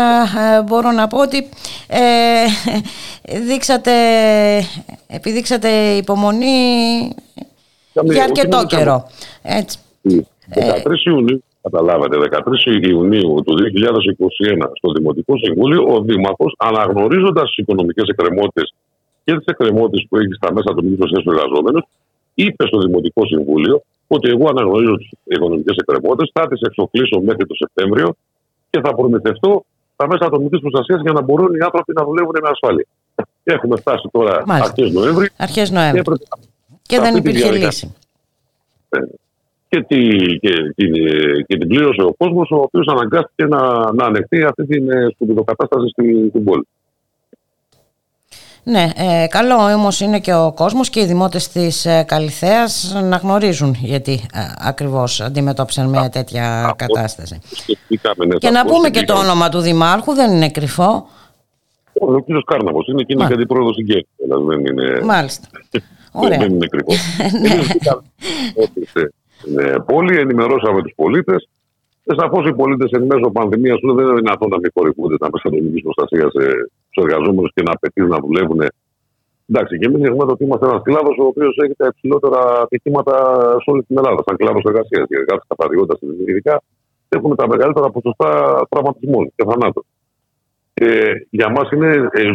ε, 0.58 0.62
μπορώ 0.62 0.92
να 0.92 1.08
πω 1.08 1.22
ότι 1.22 1.50
ε, 1.88 2.00
δείξατε, 3.48 3.92
επιδείξατε 5.08 5.70
υπομονή 6.04 6.56
για 8.04 8.24
αρκετό 8.24 8.66
καιρό. 8.68 9.08
Έτσι. 9.42 9.80
13 10.54 11.06
Ιουνίου, 11.06 11.44
καταλάβατε, 11.62 12.18
13 12.18 12.86
Ιουνίου 12.90 13.42
του 13.46 13.54
2021 13.54 14.70
στο 14.74 14.92
Δημοτικό 14.92 15.34
Συμβούλιο, 15.38 15.84
ο 15.94 16.02
Δήμαρχος, 16.02 16.56
αναγνωρίζοντας 16.58 17.44
τις 17.44 17.58
οικονομικές 17.58 18.08
εκκρεμότητες 18.08 18.74
και 19.24 19.38
τι 19.38 19.44
εκκρεμότητε 19.46 20.06
που 20.10 20.18
έχεις 20.18 20.36
στα 20.36 20.54
μέσα 20.54 20.74
του 20.76 20.84
Μήνυμα 20.84 21.06
του 21.06 21.30
εργαζόμενους, 21.30 21.84
είπες 22.34 22.68
στο 22.68 22.80
Δημοτικό 22.80 23.26
Συμβούλιο 23.26 23.82
ότι 24.08 24.30
εγώ 24.30 24.50
αναγνωρίζω 24.50 24.96
τι 24.98 25.10
οικονομικές 25.24 25.76
εκκρεμότητε, 25.76 26.32
θα 26.34 26.48
τις 26.48 26.62
εξοφλήσω 26.62 27.20
μέχρι 27.20 27.46
το 27.46 27.56
Σεπτέμβριο 27.56 28.16
και 28.70 28.80
θα 28.84 28.96
προμηθευτώ 28.96 29.66
τα 29.96 30.08
μέσα 30.08 30.26
ατομική 30.26 30.60
προστασίας 30.60 31.02
για 31.02 31.12
να 31.12 31.22
μπορούν 31.22 31.56
οι 31.56 31.60
άνθρωποι 31.60 31.94
να 31.94 32.04
δουλεύουν 32.04 32.36
με 32.42 32.50
ασφάλεια. 32.50 32.86
Έχουμε 33.44 33.78
φτάσει 33.78 34.10
τώρα 34.12 34.44
αρχές 34.48 34.92
Νοέμβρη. 34.92 35.30
Αρχές 35.38 35.72
Νοέμβρη. 35.72 36.02
Και, 36.02 36.16
και 36.82 37.00
δεν 37.00 37.16
υπήρχε 37.16 37.52
λύση. 37.52 37.96
Ε, 38.90 39.00
και, 39.68 39.82
τη, 39.82 40.08
και, 40.40 40.74
την, 40.76 40.94
και 41.46 41.58
την 41.58 41.68
πλήρωσε 41.68 42.02
ο 42.02 42.14
κόσμος, 42.18 42.52
ο 42.52 42.56
οποίος 42.56 42.88
αναγκάστηκε 42.88 43.46
να, 43.46 43.94
να 43.94 44.06
ανεχθεί 44.06 44.44
αυτή 44.44 44.66
την 44.66 44.92
ε, 44.92 45.08
σπουδοκατάσταση 45.14 45.88
στην, 45.90 46.30
στην 46.30 46.44
πόλη. 46.44 46.68
Ναι, 48.64 48.90
ε, 48.96 49.28
καλό 49.28 49.56
όμως 49.56 50.00
είναι 50.00 50.20
και 50.20 50.34
ο 50.34 50.54
κόσμος 50.56 50.90
και 50.90 51.00
οι 51.00 51.06
δημότες 51.06 51.48
της 51.48 51.86
ε, 51.86 52.04
Καλυθέας 52.08 52.96
να 53.04 53.18
γνωρίζουν 53.18 53.76
γιατί 53.80 54.12
ε, 54.12 54.40
ακριβώς 54.58 55.22
αντιμετώπισαν 55.22 55.90
μια 55.90 56.10
τέτοια 56.10 56.74
κατάσταση. 56.78 57.42
Ναι, 58.26 58.36
και 58.38 58.50
να 58.50 58.66
πούμε 58.66 58.90
και 58.90 59.04
το 59.04 59.14
όνομα 59.14 59.50
του 59.50 59.60
Δημάρχου, 59.60 60.14
δεν 60.14 60.32
είναι 60.32 60.50
κρυφό. 60.50 61.08
Ο 61.94 62.22
κ. 62.22 62.26
Κάρναβος 62.46 62.88
είναι 62.88 63.04
και 63.04 63.14
είναι 63.14 63.28
και 63.28 63.34
αντιπρόεδρος 63.34 63.74
στην 63.74 63.86
ΚΕΚ. 63.86 64.06
Μάλιστα. 65.04 65.48
Ωραία. 66.12 66.38
δεν 66.38 66.52
είναι 66.54 66.68
κρυφό. 66.68 66.94
ναι. 69.54 69.80
Πόλη 69.80 70.20
ενημερώσαμε 70.20 70.82
τους 70.82 70.94
πολίτες 70.96 71.50
Σαφώς 72.06 72.48
οι 72.48 72.54
πολίτες 72.54 72.92
εν 72.92 73.04
μέσω 73.04 73.32
πανδημίας 73.32 73.80
δεν 73.96 74.06
είναι 74.06 74.14
δυνατόν 74.14 74.50
να 74.50 74.58
μην 74.58 74.72
χορηγούνται 74.74 75.18
τα 75.18 75.30
μέσα 75.32 75.48
ατομική 75.48 75.82
προστασίας 75.82 76.32
στου 76.92 77.02
εργαζόμενους 77.06 77.52
και 77.56 77.64
να 77.68 77.72
απαιτείς 77.76 78.08
να 78.14 78.20
δουλεύουν. 78.26 78.62
Εντάξει, 79.50 79.74
και 79.80 79.88
εμείς 79.90 80.02
έχουμε 80.08 80.24
ότι 80.36 80.44
είμαστε 80.44 80.66
ένας 80.70 80.82
κλάδος 80.88 81.16
ο 81.24 81.26
οποίος 81.32 81.54
έχει 81.64 81.76
τα 81.82 81.88
υψηλότερα 81.92 82.40
ατυχήματα 82.66 83.16
σε 83.62 83.68
όλη 83.72 83.82
την 83.88 83.98
Ελλάδα, 84.00 84.20
σαν 84.26 84.36
κλάδος 84.42 84.64
εργασίας. 84.70 85.06
Οι 85.10 85.16
εργάτες 85.22 85.46
καθαριότητα 85.52 85.94
ειδικά 86.30 86.56
έχουν 87.16 87.36
τα 87.36 87.48
μεγαλύτερα 87.48 87.90
ποσοστά 87.96 88.30
τραυματισμών 88.70 89.24
και 89.36 89.44
θανάτων. 89.50 89.84
Ε, 90.74 91.14
για 91.30 91.50
μας 91.56 91.68
είναι 91.72 91.90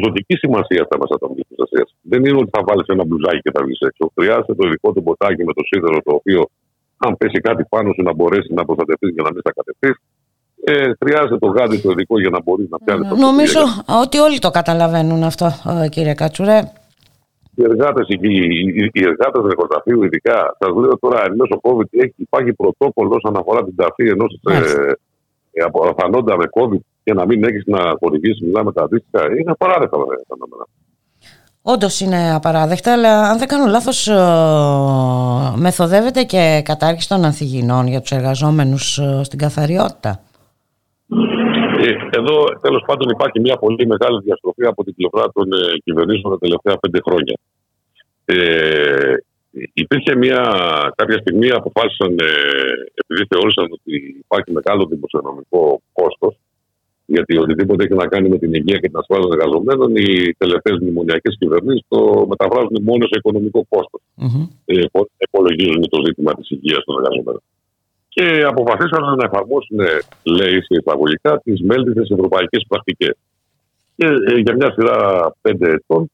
ζωτική 0.05 0.35
σημασία 0.43 0.83
τα 0.91 0.97
μέσα 1.01 1.15
ατομική 1.19 1.45
προστασία. 1.49 1.85
Δεν 2.11 2.21
είναι 2.25 2.39
ότι 2.43 2.51
θα 2.57 2.63
βάλεις 2.67 2.87
ένα 2.95 3.05
μπλουζάκι 3.05 3.41
και 3.45 3.53
θα 3.57 3.61
βγεις 3.65 3.81
έξω. 3.89 4.05
Χρειάζεται 4.17 4.55
το 4.59 4.67
ειδικό 4.67 4.89
του 4.93 5.03
μποτάκι 5.05 5.45
με 5.45 5.53
το 5.59 5.63
σίδερο 5.69 5.99
το 6.07 6.13
οποίο 6.19 6.41
αν 6.97 7.17
πέσει 7.17 7.39
κάτι 7.49 7.63
πάνω 7.73 7.93
σου 7.93 8.03
να 8.03 8.13
μπορέσεις 8.15 8.53
να 8.59 8.65
προστατευτείς 8.65 9.11
για 9.15 9.23
να 9.27 9.31
μην 9.33 9.41
στακατευτεί. 9.45 9.91
Ε, 10.69 10.93
χρειάζεται 11.01 11.39
το 11.39 11.47
γάντι 11.47 11.79
το 11.79 11.91
ειδικό 11.91 12.21
για 12.21 12.31
να 12.31 12.41
μπορεί 12.43 12.69
να 12.71 12.79
πιάνει 12.79 13.09
το 13.09 13.17
Νομίζω 13.17 13.61
ότι 14.03 14.19
όλοι 14.19 14.39
το 14.39 14.51
καταλαβαίνουν 14.51 15.23
αυτό, 15.23 15.47
ε, 15.83 15.89
κύριε 15.89 16.15
Κατσουρέ. 16.15 16.61
Οι 17.55 17.63
εργάτες 17.63 18.07
οι, 18.09 18.19
οι, 18.21 18.91
οι 18.93 19.03
εργάτες 19.11 19.43
νεκροταφείου, 19.43 20.03
ειδικά, 20.03 20.57
σας 20.59 20.71
λέω 20.83 20.99
τώρα, 20.99 21.25
εν 21.25 21.35
μέσω 21.37 21.61
COVID 21.63 21.89
έχει, 21.91 22.15
υπάρχει 22.17 22.53
πρωτόκολλο 22.53 23.15
όσον 23.15 23.37
αφορά 23.37 23.65
την 23.65 23.77
ταφή 23.77 24.09
ενός 24.09 24.41
ε, 24.51 24.57
ε, 25.53 25.65
με 26.37 26.47
COVID 26.59 26.81
και 27.05 27.13
να 27.15 27.27
μην 27.27 27.45
έχεις 27.45 27.63
να 27.67 27.79
χορηγήσεις, 28.01 28.41
μιλάμε 28.41 28.73
τα 28.73 28.83
αντίστοιχα. 28.83 29.25
Είναι 29.39 29.51
απαράδεκτα 29.51 29.99
βέβαια. 29.99 30.67
Όντως 31.63 32.01
είναι 32.01 32.35
απαράδεκτα, 32.35 32.93
αλλά 32.93 33.31
αν 33.31 33.39
δεν 33.39 33.49
κάνω 33.49 33.67
λάθος, 33.67 34.09
ε, 34.09 34.15
μεθοδεύεται 35.57 36.23
και 36.23 36.63
κατάργηση 36.65 37.09
των 37.09 37.25
ανθυγινών 37.25 37.87
για 37.87 38.01
τους 38.01 38.13
εργαζόμενους 38.13 38.99
ε, 38.99 39.21
στην 39.25 39.39
καθαριότητα. 39.39 40.21
Ε, 41.87 42.09
εδώ 42.19 42.45
τέλος 42.61 42.83
πάντων 42.87 43.09
υπάρχει 43.09 43.41
μια 43.41 43.57
πολύ 43.57 43.87
μεγάλη 43.87 44.19
διαστροφή 44.25 44.65
από 44.67 44.85
την 44.85 44.95
πλευρά 44.95 45.25
των 45.33 45.47
κυβερνήσεων 45.85 46.33
τα 46.33 46.39
τελευταία 46.39 46.77
πέντε 46.77 47.01
χρόνια. 47.07 47.37
Ε, 48.25 49.15
υπήρχε 49.73 50.17
μια, 50.17 50.41
κάποια 50.97 51.19
στιγμή 51.19 51.51
αποφάσισαν, 51.51 52.17
επειδή 53.01 53.27
θεώρησαν 53.31 53.65
ότι 53.77 53.93
υπάρχει 54.25 54.53
μεγάλο 54.53 54.87
δημοσιονομικό 54.87 55.81
κόστος, 55.93 56.35
γιατί 57.07 57.37
οτιδήποτε 57.39 57.85
έχει 57.85 57.95
να 57.95 58.07
κάνει 58.07 58.29
με 58.29 58.39
την 58.39 58.55
υγεία 58.55 58.79
και 58.79 58.89
την 58.89 58.99
ασφάλεια 58.99 59.27
των 59.27 59.33
εργαζομένων, 59.39 59.97
οι 59.97 60.35
τελευταίες 60.43 60.79
μνημονιακές 60.81 61.37
κυβερνήσεις 61.39 61.85
το 61.89 62.27
μεταφράζουν 62.29 62.77
μόνο 62.83 63.05
σε 63.07 63.17
οικονομικό 63.19 63.67
κόστος. 63.69 64.01
Mm-hmm. 64.23 64.49
Ε, 64.65 64.83
υπολογίζουν 65.19 65.89
το 65.89 65.99
ζήτημα 66.07 66.35
της 66.35 66.51
υγείας 66.51 66.85
των 66.85 66.95
εργαζομένων. 66.99 67.43
Και 68.17 68.43
αποφασίσαν 68.47 69.03
να 69.17 69.25
εφαρμόσουν, 69.25 69.79
λέει 70.23 70.59
σε 70.67 70.75
εισαγωγικά, 70.81 71.41
τις 71.45 71.61
μέλτιτε 71.63 72.01
ευρωπαϊκές 72.01 72.65
πρακτικές. 72.69 73.17
Και 73.97 74.07
ε, 74.07 74.35
για 74.45 74.55
μια 74.55 74.73
σειρά 74.73 74.99
πέντε 75.41 75.71
ετών 75.71 76.11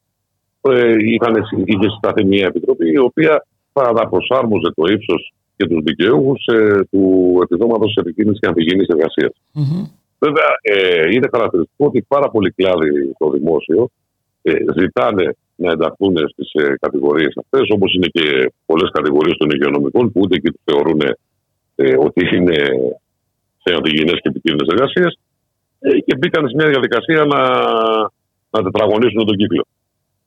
ε, 0.61 0.95
είχαν, 0.99 1.35
είχε 1.65 1.89
συσταθεί 1.91 2.25
μια 2.25 2.47
επιτροπή 2.47 2.91
η 2.91 2.99
οποία 2.99 3.47
θα 3.73 3.83
αναπροσάρμοζε 3.83 4.73
το 4.75 4.85
ύψος 4.93 5.33
και 5.57 5.67
τους 5.67 5.83
δικαιούχους 5.83 6.47
ε, 6.47 6.85
του 6.91 7.03
επιδόματος 7.43 7.97
επικίνδυνη 7.97 8.39
και 8.39 8.47
ανθυγιεινή 8.47 8.85
εργασίας. 8.89 9.33
Mm-hmm. 9.55 9.85
Βέβαια, 10.19 10.51
ε, 10.63 11.11
είναι 11.11 11.29
χαρακτηριστικό 11.33 11.85
ότι 11.87 12.05
πάρα 12.09 12.31
πολλοί 12.31 12.51
κλάδοι 12.51 13.13
στο 13.15 13.31
δημόσιο 13.31 13.89
ε, 14.43 14.53
ζητάνε 14.79 15.37
να 15.55 15.71
ενταχθούν 15.71 16.17
στις 16.29 16.53
ε, 16.53 16.75
κατηγορίες 16.81 17.33
αυτές, 17.37 17.67
όπως 17.75 17.95
είναι 17.95 18.07
και 18.07 18.53
πολλές 18.67 18.91
κατηγορίες 18.93 19.37
των 19.37 19.51
υγειονομικών 19.51 20.13
που 20.13 20.21
ούτε 20.21 20.39
και 20.39 20.51
τους 20.51 20.63
θεωρούν 20.65 21.01
ε, 21.83 21.97
ότι 22.07 22.37
είναι 22.37 22.59
σε 23.63 23.75
αντιγενέ 23.77 24.13
και 24.13 24.29
επικίνδυνες 24.33 24.73
εργασίες 24.75 25.19
ε, 25.81 25.99
και 26.07 26.17
μπήκαν 26.17 26.49
σε 26.49 26.55
μια 26.59 26.69
διαδικασία 26.69 27.25
να, 27.25 27.41
να 28.51 28.63
τετραγωνίσουν 28.63 29.27
τον 29.27 29.37
κύκλο. 29.37 29.65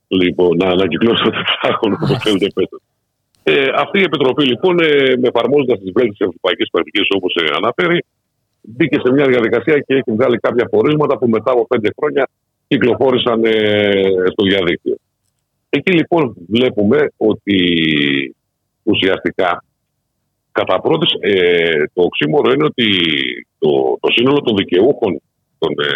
Λοιπόν, 0.07 0.57
να 0.57 0.68
ανακυκλώσουν 0.68 1.32
το 1.32 1.41
τετράγωνο, 1.49 1.98
όπως 2.02 2.18
θέλετε 2.23 2.48
πέστε. 2.56 2.77
Ε, 3.48 3.68
αυτή 3.76 3.99
η 3.99 4.07
Επιτροπή 4.10 4.44
λοιπόν, 4.44 4.80
ε, 4.80 4.88
με 5.22 5.27
εφαρμόζοντας 5.34 5.80
τις 5.80 5.91
βέλτιστες 5.95 6.27
ευρωπαϊκές 6.27 6.68
πρακτικέ 6.72 7.02
όπως 7.15 7.36
ε, 7.36 7.45
αναφέρει, 7.60 8.06
μπήκε 8.61 8.98
σε 9.03 9.11
μια 9.14 9.26
διαδικασία 9.26 9.80
και 9.80 9.94
έχει 9.94 10.11
βγάλει 10.18 10.38
κάποια 10.38 10.65
πορίσματα 10.65 11.18
που 11.18 11.30
μετά 11.30 11.52
από 11.52 11.68
πέντε 11.68 11.90
χρόνια 11.98 12.30
κυκλοφόρησαν 12.68 13.44
ε, 13.45 13.52
στο 14.32 14.44
διαδίκτυο. 14.44 14.95
Εκεί 15.69 15.91
λοιπόν 15.91 16.36
βλέπουμε 16.48 17.11
ότι 17.18 17.57
ουσιαστικά 18.84 19.64
κατά 20.60 20.76
πρώτης 20.86 21.11
ε, 21.19 21.84
το 21.94 22.02
οξύμορο 22.10 22.48
είναι 22.52 22.65
ότι 22.72 22.88
το, 23.61 23.69
το 24.03 24.10
σύνολο 24.15 24.40
των 24.45 24.56
δικαιούχων 24.61 25.11
των, 25.61 25.72
ε, 25.88 25.91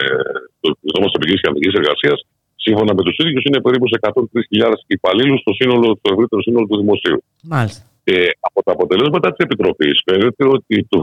των 0.93 1.01
επιχείρηση 1.17 1.41
και 1.41 1.79
εργασίας 1.83 2.19
σύμφωνα 2.65 2.93
με 2.97 3.01
τους 3.05 3.17
ίδιους 3.23 3.43
είναι 3.47 3.61
περίπου 3.61 3.87
σε 3.87 3.97
103.000 4.01 4.73
υπαλλήλους 4.87 5.39
στο, 5.39 5.53
σύνολο, 5.59 5.87
στο 5.99 6.07
ευρύτερο 6.13 6.41
σύνολο 6.41 6.65
του 6.69 6.77
δημοσίου. 6.77 7.19
Μάλιστα. 7.43 7.81
Ε, 8.03 8.27
από 8.39 8.59
τα 8.63 8.71
αποτελέσματα 8.71 9.27
της 9.33 9.45
Επιτροπής 9.45 10.01
φαίνεται 10.05 10.43
ότι 10.55 10.75
το, 10.89 11.01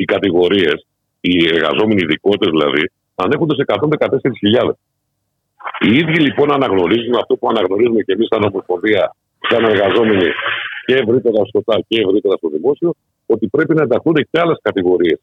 οι 0.00 0.04
κατηγορίες, 0.04 0.86
οι 1.20 1.34
εργαζόμενοι 1.54 2.00
ειδικότερε 2.02 2.50
δηλαδή, 2.50 2.82
ανέχονται 3.14 3.54
σε 3.54 3.64
114.000. 3.66 4.70
Οι 5.84 5.90
ίδιοι 6.00 6.18
λοιπόν 6.26 6.52
αναγνωρίζουν 6.52 7.14
αυτό 7.22 7.36
που 7.36 7.48
αναγνωρίζουμε 7.48 8.00
και 8.06 8.12
εμείς 8.12 8.28
σαν 8.30 8.42
Ομοσπονδία, 8.44 9.14
σαν 9.48 9.64
εργαζόμενοι 9.64 10.28
και 10.86 10.94
ευρύτερα 10.94 11.44
στο 11.44 11.62
ΤΑ 11.64 11.84
και 11.88 12.00
ευρύτερα 12.00 12.36
στο 12.36 12.48
δημόσιο, 12.48 12.94
ότι 13.26 13.48
πρέπει 13.48 13.74
να 13.74 13.82
ενταχθούν 13.82 14.14
και 14.14 14.38
άλλες 14.40 14.58
κατηγορίες 14.62 15.20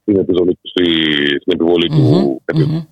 στην, 0.00 0.16
επιβολή, 0.18 0.58
στην 1.40 1.52
επιβολη 1.52 1.88
του 1.88 2.42
mm 2.46 2.86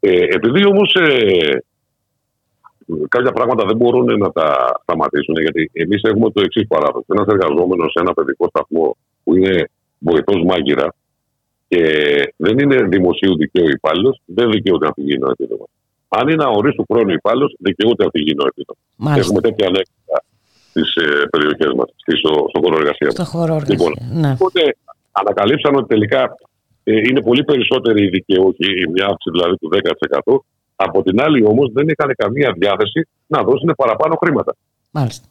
Ε, 0.00 0.24
επειδή 0.36 0.66
όμως 0.66 0.94
ε, 0.94 1.62
κάποια 3.08 3.32
πράγματα 3.32 3.64
δεν 3.66 3.76
μπορούν 3.76 4.18
να 4.18 4.32
τα 4.32 4.80
σταματήσουν, 4.82 5.34
γιατί 5.40 5.70
εμείς 5.72 6.02
έχουμε 6.02 6.30
το 6.30 6.42
εξής 6.44 6.66
παράδοξο. 6.66 7.14
Ένας 7.16 7.26
εργαζόμενος 7.26 7.92
σε 7.92 8.00
ένα 8.00 8.14
παιδικό 8.14 8.48
σταθμό 8.48 8.96
που 9.24 9.36
είναι 9.36 9.70
βοηθός 9.98 10.42
μάγειρα 10.44 10.94
και 11.68 11.82
δεν 12.36 12.58
είναι 12.58 12.82
δημοσίου 12.82 13.36
δικαίου 13.36 13.68
υπάλληλος, 13.68 14.20
δεν 14.24 14.50
δικαιούται 14.50 14.86
να 14.86 14.92
πηγαίνει 14.92 15.20
το 15.20 15.30
επίδομα. 15.30 15.64
Αν 16.08 16.28
είναι 16.28 16.44
αορίστου 16.44 16.84
χρόνου 16.92 17.12
υπάλληλος, 17.12 17.56
δικαιούται 17.58 18.04
αυτή 18.04 18.20
η 18.20 18.34
Έχουμε 19.18 19.40
τέτοια 19.40 19.66
ανέκδοτα 19.66 20.22
στις 20.74 20.94
ε, 20.94 21.26
περιοχές 21.30 21.72
μας, 21.76 21.88
στο, 22.18 22.32
στο 22.50 22.58
χώρο 22.62 22.76
εργασίας. 22.76 23.12
Στο 23.12 23.24
χώρο 23.24 23.54
εργασίας. 23.54 23.80
Λοιπόν, 23.80 23.92
ναι. 24.22 24.32
Οπότε 24.38 24.76
ανακαλύψαν 25.12 25.74
ότι 25.74 25.86
τελικά 25.86 26.22
ε, 26.84 26.92
είναι 27.08 27.22
πολύ 27.22 27.44
περισσότεροι 27.44 28.04
οι 28.04 28.08
δικαιούχοι, 28.08 28.68
μια 28.94 29.04
αύξηση 29.10 29.30
δηλαδή 29.36 29.56
του 29.56 29.68
10%. 30.24 30.38
Από 30.76 31.02
την 31.02 31.20
άλλη 31.20 31.46
όμως 31.46 31.72
δεν 31.72 31.88
είχαν 31.88 32.10
καμία 32.16 32.54
διάθεση 32.56 33.08
να 33.26 33.42
δώσουν 33.42 33.72
παραπάνω 33.76 34.14
χρήματα. 34.22 34.56
Μάλιστα. 34.90 35.26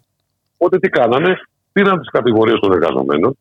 Οπότε 0.58 0.80
τι 0.80 0.90
κάνανε, 0.90 1.32
πήραν 1.72 2.00
τις 2.00 2.10
κατηγορίες 2.10 2.60
των 2.60 2.72
εργαζομένων 2.72 3.38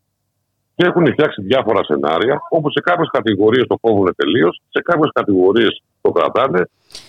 και 0.74 0.86
έχουν 0.86 1.06
φτιάξει 1.06 1.42
διάφορα 1.42 1.84
σενάρια, 1.84 2.42
όπου 2.50 2.70
σε 2.70 2.80
κάποιες 2.80 3.08
κατηγορίες 3.12 3.66
το 3.66 3.76
κόβουν 3.80 4.14
τελείως, 4.16 4.60
σε 4.68 4.80
κάποιες 4.82 5.10
κατηγορίες 5.12 5.82
το 6.00 6.10
κρατάνε. 6.10 6.62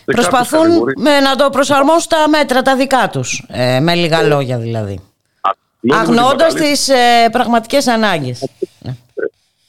Προσπαθούν 0.06 0.68
με, 0.98 1.20
να 1.20 1.36
το 1.36 1.50
προσαρμόσουν 1.50 2.00
στα 2.00 2.30
μέτρα 2.30 2.62
τα 2.62 2.76
δικά 2.76 3.10
τους. 3.12 3.46
Ε, 3.48 3.80
με 3.80 3.96
λίγα 3.96 4.22
ε, 4.22 4.28
λόγια 4.28 4.58
δηλαδή. 4.58 5.00
Αγνώντας 5.92 6.54
τις 6.54 6.90
ε, 6.90 7.30
πραγματικές 7.32 7.88
ανάγκες. 7.88 8.42
Ε, 8.42 8.92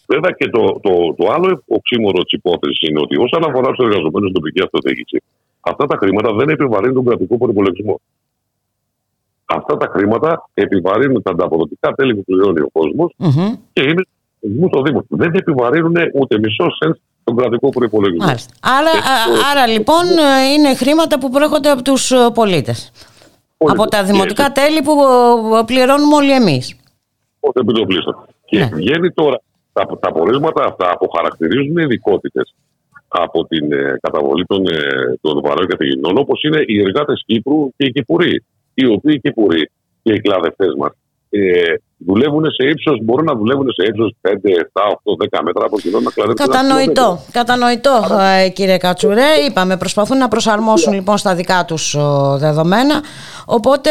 βέβαια 0.06 0.30
και 0.30 0.48
το, 0.48 0.80
το, 0.82 1.14
το 1.14 1.32
άλλο 1.32 1.62
οξύμορο 1.66 2.22
της 2.22 2.32
υπόθεσης 2.32 2.88
είναι 2.88 3.00
ότι 3.00 3.16
όσον 3.16 3.44
αφορά 3.48 3.70
του 3.72 3.82
εργαζομένους 3.82 4.30
στην 4.30 4.32
τοπική 4.32 4.62
αυτοδιοίκηση, 4.62 5.22
αυτά 5.60 5.86
τα 5.86 5.96
χρήματα 5.96 6.32
δεν 6.32 6.48
επιβαρύνουν 6.48 6.94
τον 6.94 7.04
κρατικό 7.04 7.38
προπολογισμό. 7.38 8.00
Αυτά 9.44 9.76
τα 9.76 9.90
χρήματα 9.92 10.50
επιβαρύνουν 10.54 11.22
τα 11.22 11.30
ανταποδοτικά 11.30 11.92
τέλη 11.92 12.14
που 12.14 12.24
πληρώνει 12.24 12.60
ο 12.60 12.68
κόσμος 12.72 13.14
mm-hmm. 13.18 13.58
και 13.72 13.82
είναι 13.82 14.02
στο 14.68 14.82
Δήμο. 14.82 15.04
Δεν 15.08 15.34
επιβαρύνουν 15.34 15.94
ούτε 16.14 16.38
μισό 16.38 16.66
σεντ 16.70 16.94
τον 17.24 17.36
κρατικό 17.36 17.68
προπολογισμό. 17.68 18.34
Άρα, 18.60 18.90
άρα 19.50 19.66
λοιπόν 19.66 20.04
είναι 20.56 20.74
χρήματα 20.74 21.18
που 21.18 21.30
προέρχονται 21.30 21.70
από 21.70 21.82
τους 21.82 22.12
πολίτες. 22.34 22.92
Από 23.56 23.86
τα 23.86 24.04
δημοτικά 24.04 24.52
τέλη 24.52 24.82
που 24.82 24.94
πληρώνουμε 25.66 26.14
όλοι 26.14 26.32
εμείς. 26.32 26.76
Όχι 27.40 27.58
επιτοπλίστων. 27.58 28.26
Και 28.44 28.58
ναι. 28.58 28.70
βγαίνει 28.72 29.10
τώρα 29.10 29.40
τα, 29.72 29.86
τα 30.00 30.12
πορίσματα 30.12 30.64
αυτά 30.64 30.90
αποχαρακτηρίζουν 30.90 31.76
ειδικότητες 31.76 32.54
από 33.08 33.46
την 33.46 33.72
ε, 33.72 33.98
καταβολή 34.00 34.44
των, 34.44 34.66
ε, 34.66 35.16
των 35.20 35.40
βαρών 35.40 35.66
καθηγητών, 35.66 36.18
όπως 36.18 36.42
είναι 36.42 36.64
οι 36.66 36.80
εργάτες 36.80 37.22
Κύπρου 37.26 37.70
και 37.76 37.86
οι 37.86 37.92
Κυπουροί 37.92 38.44
οι 38.74 38.86
οποίοι 38.86 39.20
και 39.20 39.28
οι 39.28 39.70
και 40.02 40.12
οι 40.12 40.20
κλαδευτές 40.20 40.74
μας 40.78 40.92
ε, 41.30 41.74
δουλεύουν 41.98 42.44
σε 42.50 42.68
ύψος, 42.68 42.98
μπορούν 43.02 43.24
να 43.24 43.34
δουλεύουν 43.34 43.66
σε 43.72 43.86
ύψος 43.88 44.14
5, 44.20 44.30
7, 44.30 44.82
8, 45.02 45.38
10 45.38 45.40
μέτρα 45.44 45.64
από 45.66 45.78
κοινό 45.78 46.00
να 46.00 46.10
κλαδευτούν. 46.10 46.46
Κατανοητό, 46.46 47.18
κατανοητό 47.32 48.06
ε, 48.44 48.48
κύριε 48.48 48.76
Κατσουρέ. 48.76 49.30
Είπαμε, 49.48 49.76
προσπαθούν 49.76 50.18
να 50.18 50.28
προσαρμόσουν 50.28 50.92
λοιπόν 50.92 51.16
στα 51.16 51.34
δικά 51.34 51.64
τους 51.64 51.96
δεδομένα. 52.36 53.02
Οπότε, 53.46 53.90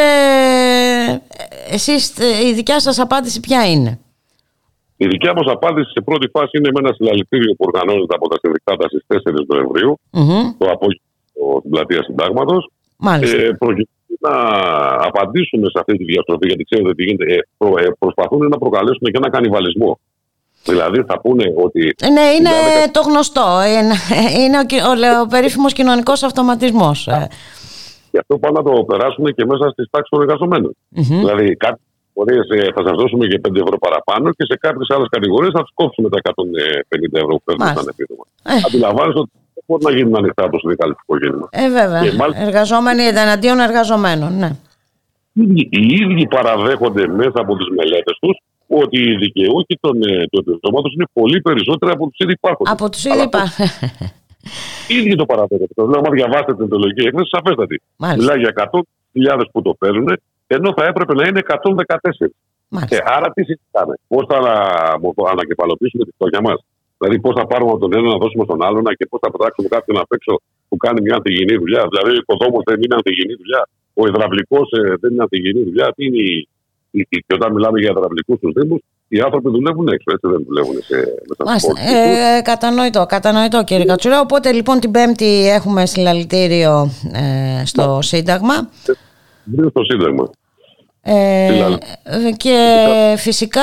εσείς 1.70 2.20
ε, 2.20 2.48
η 2.48 2.54
δικιά 2.54 2.80
σας 2.80 3.00
απάντηση 3.00 3.40
ποια 3.40 3.70
είναι; 3.70 4.00
Η 4.98 5.08
δικιά 5.08 5.34
μας 5.34 5.46
απάντηση 5.54 5.90
σε 5.92 6.02
πρώτη 6.02 6.28
φάση 6.28 6.58
είναι 6.58 6.70
με 6.74 6.80
ένα 6.84 6.94
συλλαλητήριο 6.94 7.54
που 7.58 7.66
οργανώνεται 7.68 8.16
από 8.16 8.28
τα 8.28 8.38
συνδικάτα 8.42 8.88
στις 8.88 9.04
4 9.08 9.46
Νοεμβρίου, 9.48 10.00
mm-hmm. 10.12 10.44
το 10.58 10.66
απόγευμα 10.76 11.60
στην 11.60 11.72
πλατεία 11.72 12.04
Συντάγματος. 12.04 12.72
Ε, 13.22 13.50
να 14.28 14.36
απαντήσουμε 15.10 15.66
σε 15.74 15.78
αυτή 15.82 15.94
τη 15.98 16.04
διαστροφή, 16.04 16.46
γιατί 16.48 16.64
ξέρετε 16.64 16.94
τι 16.94 17.04
γίνεται. 17.04 17.34
Ε, 17.34 17.38
προ, 17.58 17.70
ε, 17.78 17.88
προσπαθούν 18.00 18.48
να 18.48 18.58
προκαλέσουν 18.58 19.06
και 19.12 19.20
ένα 19.22 19.30
κανιβαλισμό. 19.30 20.00
Δηλαδή 20.66 21.04
θα 21.08 21.20
πούνε 21.22 21.46
ότι. 21.66 21.96
Ε, 22.02 22.10
ναι, 22.10 22.26
είναι 22.38 22.54
το 22.92 23.02
γνωστό. 23.02 23.48
Είναι, 23.78 23.96
είναι 24.42 24.58
ο, 24.58 24.90
ο, 24.90 25.22
ο 25.22 25.28
περίφημος 25.28 25.74
κοινωνικός 25.74 26.24
αυτοματισμός. 26.24 27.10
Γι' 28.12 28.20
αυτό 28.20 28.38
πάνε 28.38 28.60
να 28.60 28.64
το 28.68 28.84
περάσουν 28.84 29.26
και 29.38 29.46
μέσα 29.46 29.70
στις 29.70 29.88
τάξεις 29.92 30.10
των 30.10 30.22
εργαζομένων. 30.22 30.76
Mm-hmm. 30.96 31.20
Δηλαδή, 31.24 31.56
κάποιες 31.56 31.88
κατηγορίες 32.14 32.72
θα 32.76 32.82
σας 32.88 32.96
δώσουμε 33.00 33.26
και 33.28 33.40
5 33.48 33.56
ευρώ 33.64 33.78
παραπάνω 33.86 34.26
και 34.38 34.46
σε 34.50 34.56
κάποιες 34.66 34.88
άλλες 34.96 35.10
κατηγορίες 35.16 35.52
θα 35.56 35.62
τους 35.62 35.72
κόψουμε 35.74 36.10
τα 36.10 36.20
150 36.24 37.14
ευρώ 37.24 37.34
που 37.38 37.44
παίρνουν 37.48 37.68
σαν 37.78 37.88
επίδομα. 37.94 38.26
Ε. 38.44 38.56
Αντιλαμβάνεστε 38.68 39.20
ότι 39.20 39.32
μπορεί 39.66 39.84
να 39.84 39.92
γίνουν 39.92 40.16
ανοιχτά 40.16 40.50
το 40.50 40.58
συνδικαλιστικό 40.58 41.18
κίνημα; 41.18 41.48
Ε, 41.52 41.70
βέβαια. 41.70 42.02
μάλιστα... 42.14 42.44
Εργαζόμενοι 42.46 43.04
εναντίον 43.04 43.60
εργαζομένων, 43.60 44.38
ναι. 44.38 44.50
Οι 45.70 45.86
ίδιοι 46.02 46.28
παραδέχονται 46.28 47.08
μέσα 47.08 47.38
από 47.44 47.56
τις 47.56 47.68
μελέτες 47.78 48.18
τους 48.22 48.38
ότι 48.68 49.00
οι 49.10 49.16
δικαιούχοι 49.16 49.78
των, 49.80 50.02
ε, 50.02 50.28
τους 50.32 50.40
επιδόματο 50.40 50.90
είναι 50.96 51.06
πολύ 51.14 51.42
περισσότεροι 51.42 51.92
από 51.92 52.08
τους 52.08 52.18
ήδη 52.18 52.32
υπάρχοντες. 52.32 52.74
Από 52.74 52.90
τους 52.90 53.06
ήδη 53.06 53.22
υπάρχοντε. 53.22 53.70
Οι 54.88 54.96
ίδιοι 54.96 55.16
το 55.16 55.26
παραδέχονται. 55.26 55.74
Το 55.76 55.86
λέω, 55.86 56.00
άμα 56.00 56.10
διαβάσετε 56.12 56.54
την 56.56 56.64
εντολογική 56.64 57.06
έκθεση, 57.08 57.30
σαφέστατη. 57.36 57.82
Μιλάει 58.18 58.40
για 58.40 58.52
100.000 58.54 59.46
που 59.52 59.62
το 59.62 59.74
παίρνουν, 59.74 60.20
ενώ 60.48 60.74
θα 60.78 60.86
έπρεπε 60.86 61.14
να 61.14 61.28
είναι 61.28 61.40
114. 61.40 62.32
Και 62.88 62.98
άρα 63.06 63.32
τι 63.34 63.44
συζητάμε, 63.44 63.94
πώς 64.08 64.26
θα 64.30 64.38
ανακεφαλοποιήσουμε 65.32 66.04
τη 66.06 66.12
φτώχεια 66.12 66.42
μας; 66.42 66.66
Δηλαδή, 67.06 67.22
πώς 67.26 67.34
θα 67.40 67.46
πάρουμε 67.52 67.72
από 67.72 67.82
τον 67.84 67.92
ένα 67.98 68.08
να 68.14 68.18
δώσουμε 68.24 68.44
στον 68.44 68.60
άλλον 68.66 68.84
και 69.00 69.06
πώς 69.10 69.20
θα 69.24 69.30
πετάξουμε 69.32 69.68
κάποιον 69.76 69.96
απ' 70.04 70.12
έξω 70.18 70.34
που 70.70 70.78
κάνει 70.78 71.00
μια 71.02 71.16
αντιγενή 71.16 71.56
δουλειά. 71.64 71.84
Δηλαδή, 71.92 72.10
ο 72.18 72.20
οικοδόμος 72.22 72.64
δεν 72.70 72.78
είναι 72.84 72.96
αντιγενή 73.00 73.34
δουλειά. 73.42 73.62
Ο 74.02 74.02
υδραυλικός 74.10 74.68
ε, 74.80 74.82
δεν 75.02 75.10
είναι 75.14 75.24
αντιγενή 75.28 75.62
δουλειά. 75.70 75.88
Τι 75.96 76.02
είναι 76.06 76.22
η... 76.32 76.48
Και 77.26 77.34
όταν 77.40 77.50
μιλάμε 77.56 77.80
για 77.80 77.92
υδραυλικούς 77.96 78.38
στου 78.38 78.52
Δήμους, 78.58 78.82
οι 79.08 79.20
άνθρωποι 79.20 79.50
δουλεύουν 79.50 79.88
έξω, 79.88 80.10
έτσι 80.16 80.28
δεν 80.34 80.42
δουλεύουν 80.48 80.76
σε 80.82 80.98
μέσα 81.46 81.72
ε, 82.38 82.42
Κατανοητό, 82.42 83.06
κατανοητό 83.06 83.64
κύριε 83.64 83.86
Κατσουρά. 83.86 84.20
Οπότε 84.20 84.52
λοιπόν 84.52 84.80
την 84.80 84.92
Πέμπτη 84.92 85.50
έχουμε 85.50 85.86
συλλαλητήριο 85.86 86.92
ε, 87.14 87.66
στο 87.66 88.00
Σύνταγμα. 88.02 88.70
Στο 89.70 89.84
Σύνταγμα. 89.90 90.30
Ε, 91.06 91.78
και 92.38 92.58
φυσικά 93.18 93.62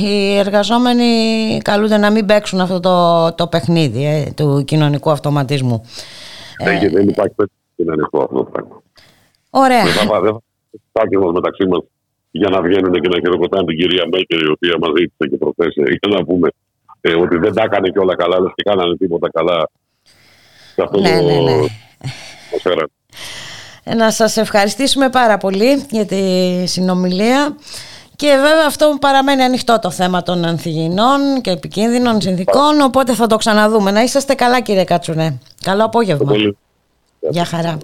οι 0.00 0.36
εργαζόμενοι 0.36 1.60
καλούνται 1.62 1.96
να 1.96 2.10
μην 2.10 2.26
παίξουν 2.26 2.60
αυτό 2.60 2.80
το, 2.80 3.32
το 3.34 3.46
παιχνίδι 3.46 4.06
ε, 4.06 4.32
του 4.36 4.64
κοινωνικού 4.66 5.10
αυτοματισμού. 5.10 5.84
Ναι, 6.64 6.70
ε, 6.70 6.88
δεν 6.88 7.08
υπάρχει 7.08 7.34
παιδί 7.34 7.50
να 7.76 7.92
είναι 7.92 8.02
αυτό 8.02 8.34
το 8.34 8.44
πράγμα. 8.44 8.82
Ωραία. 9.50 9.84
Δεν 9.84 9.92
θα 10.08 10.36
υπάρχει 10.90 11.16
μεταξύ 11.32 11.66
μας 11.66 11.80
για 12.30 12.48
να 12.48 12.62
βγαίνουν 12.62 12.92
και 12.92 13.08
να 13.08 13.18
χειροκροτάνε 13.18 13.64
την 13.64 13.78
κυρία 13.78 14.04
Μέκερ, 14.12 14.40
η 14.40 14.50
οποία 14.50 14.76
μας 14.80 14.90
ζήτησε 14.96 15.28
και 15.30 15.36
προθέσει 15.36 15.82
για 15.82 16.18
να 16.18 16.24
πούμε 16.24 16.48
ε, 17.00 17.14
ότι 17.14 17.36
δεν 17.36 17.54
τα 17.54 17.62
έκανε 17.62 17.88
και 17.88 17.98
όλα 17.98 18.16
καλά, 18.16 18.36
αλλά 18.36 18.52
και 18.54 18.62
κάνανε 18.62 18.96
τίποτα 18.96 19.30
καλά. 19.30 19.70
Σε 20.74 20.82
αυτό 20.82 21.00
ναι, 21.00 21.18
το, 21.18 21.24
ναι, 21.24 21.40
ναι. 21.40 21.66
Να 23.84 24.10
σας 24.10 24.36
ευχαριστήσουμε 24.36 25.08
πάρα 25.08 25.36
πολύ 25.36 25.86
για 25.90 26.06
τη 26.06 26.22
συνομιλία 26.66 27.56
Και 28.16 28.26
βέβαια 28.26 28.66
αυτό 28.66 28.96
παραμένει 29.00 29.42
ανοιχτό 29.42 29.78
το 29.78 29.90
θέμα 29.90 30.22
των 30.22 30.44
ανθυγινών 30.44 31.40
και 31.40 31.50
επικίνδυνων 31.50 32.20
συνθήκων, 32.20 32.80
οπότε 32.80 33.14
θα 33.14 33.26
το 33.26 33.36
ξαναδούμε. 33.36 33.90
Να 33.90 34.02
είσαστε 34.02 34.34
καλά 34.34 34.60
κύριε 34.60 34.84
Κατσουνέ. 34.84 35.38
Καλό 35.62 35.84
απόγευμα. 35.84 36.32
Γεια 37.30 37.44
χαρά. 37.44 37.78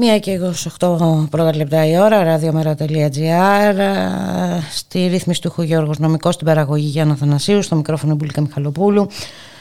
Μία 0.00 0.18
και 0.18 0.40
28 0.78 1.26
πρώτα 1.30 1.56
λεπτά 1.56 1.86
η 1.86 1.98
ώρα, 1.98 2.38
radiomera.gr 2.40 3.74
Στη 4.70 5.06
ρύθμιση 5.06 5.40
του 5.40 5.62
Γιώργος 5.62 5.98
Νομικός, 5.98 6.34
στην 6.34 6.46
παραγωγή 6.46 6.86
Γιάννα 6.86 7.14
Θανασίου, 7.14 7.62
στο 7.62 7.76
μικρόφωνο 7.76 8.14
Μπουλίκα 8.14 8.40
Μιχαλοπούλου. 8.40 9.08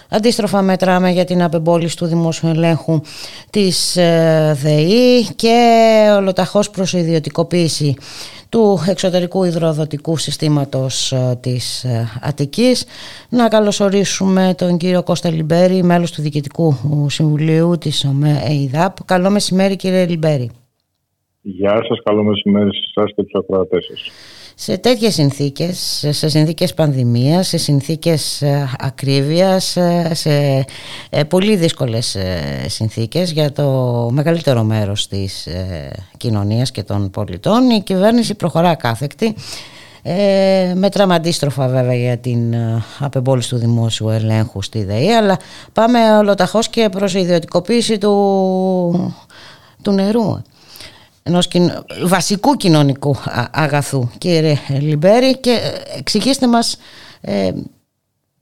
Αντίστροφα 0.09 0.61
μέτραμε 0.61 1.11
για 1.11 1.25
την 1.25 1.43
απεμπόληση 1.43 1.97
του 1.97 2.05
δημόσιου 2.05 2.49
ελέγχου 2.49 3.01
της 3.49 3.97
ε, 3.97 4.57
ΔΕΗ 4.61 5.27
και 5.35 5.57
ολοταχώς 6.17 6.69
προς 6.69 6.93
ιδιωτικοποίηση 6.93 7.95
του 8.49 8.79
εξωτερικού 8.89 9.43
υδροδοτικού 9.43 10.17
συστήματος 10.17 11.11
ε, 11.11 11.37
της 11.41 11.83
ε, 11.83 12.07
Αττικής. 12.21 12.85
Να 13.29 13.47
καλωσορίσουμε 13.47 14.53
τον 14.57 14.77
κύριο 14.77 15.03
Κώστα 15.03 15.29
Λιμπέρη, 15.29 15.83
μέλος 15.83 16.11
του 16.11 16.21
Διοικητικού 16.21 16.75
Συμβουλίου 17.09 17.77
της 17.79 18.05
ΟΜΕ 18.05 18.41
Καλό 19.05 19.29
μεσημέρι 19.29 19.75
κύριε 19.75 20.05
Λιμπέρη. 20.05 20.51
Γεια 21.41 21.75
σας, 21.87 21.99
καλό 22.03 22.23
μεσημέρι 22.23 22.69
σε 22.73 22.81
εσάς 22.95 23.11
και 23.15 23.23
τους 23.23 23.33
ακροατές 23.33 23.85
σας 23.85 24.11
σε 24.59 24.77
τέτοιες 24.77 25.13
συνθήκες, 25.13 26.05
σε 26.09 26.29
συνθήκες 26.29 26.73
πανδημίας, 26.73 27.47
σε 27.47 27.57
συνθήκες 27.57 28.41
ε, 28.41 28.69
ακρίβειας, 28.79 29.75
ε, 29.75 30.11
σε 30.13 30.65
ε, 31.09 31.23
πολύ 31.23 31.55
δύσκολες 31.55 32.17
συνθήκες 32.67 33.31
για 33.31 33.51
το 33.51 33.63
μεγαλύτερο 34.11 34.63
μέρος 34.63 35.07
της 35.07 35.47
κοινωνίας 36.17 36.71
και 36.71 36.83
των 36.83 37.09
πολιτών, 37.09 37.69
η 37.69 37.81
κυβέρνηση 37.81 38.35
προχωρά 38.35 38.75
κάθεκτη 38.75 39.35
με 40.75 40.89
τραυματίστροφα 40.91 41.67
βέβαια 41.67 41.95
για 41.95 42.17
την 42.17 42.55
απεμπόληση 42.99 43.49
του 43.49 43.57
δημόσιου 43.57 44.09
ελέγχου 44.09 44.61
στη 44.61 44.83
ΔΕΗ 44.83 45.11
αλλά 45.11 45.39
πάμε 45.73 46.17
ολοταχώς 46.17 46.69
και 46.69 46.89
προς 46.89 47.13
ιδιωτικοποίηση 47.13 47.97
του, 47.97 49.15
του 49.81 49.91
νερού 49.91 50.41
ενός 51.27 51.47
βασικού 52.05 52.53
κοινωνικού 52.53 53.15
αγαθού 53.51 54.09
κύριε 54.17 54.55
Λιμπέρη 54.79 55.39
και 55.39 55.49
ε, 55.49 55.99
εξηγήστε 55.99 56.47
μας 56.47 56.79
ε, 57.21 57.51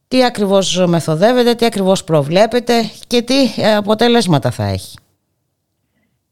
τι 0.08 0.24
ακριβώς 0.24 0.86
μεθοδεύεται, 0.88 1.54
τι 1.54 1.66
ακριβώς 1.66 2.04
προβλέπετε 2.04 2.74
και 3.08 3.22
τι 3.22 3.62
ε, 3.62 3.76
αποτελέσματα 3.76 4.52
θα 4.52 4.64
έχει. 4.64 4.98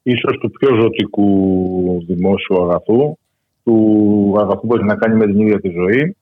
Ίσως 0.04 0.38
του 0.38 0.52
πιο 0.52 0.76
ζωτικού 0.82 2.04
δημόσιου 2.08 2.64
αγαθού, 2.64 3.18
του 3.64 4.36
αγαθού 4.40 4.68
που 4.68 4.76
έχει 4.76 4.86
να 4.86 4.96
κάνει 4.96 5.16
με 5.16 5.26
την 5.26 5.40
ίδια 5.40 5.60
τη 5.60 5.70
ζωή, 5.70 6.16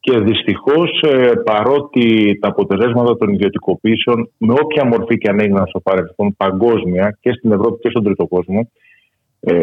και 0.00 0.18
δυστυχώς 0.18 1.02
ε, 1.02 1.32
παρότι 1.44 2.38
τα 2.40 2.48
αποτελέσματα 2.48 3.16
των 3.16 3.32
ιδιωτικοποίησεων 3.32 4.30
με 4.38 4.54
όποια 4.62 4.84
μορφή 4.84 5.18
και 5.18 5.28
αν 5.28 5.40
έγιναν 5.40 5.66
στο 5.66 5.80
παρελθόν 5.80 6.36
παγκόσμια 6.36 7.18
και 7.20 7.32
στην 7.32 7.52
Ευρώπη 7.52 7.80
και 7.80 7.90
στον 7.90 8.04
τρίτο 8.04 8.26
κόσμο 8.26 8.58
ε, 8.60 8.66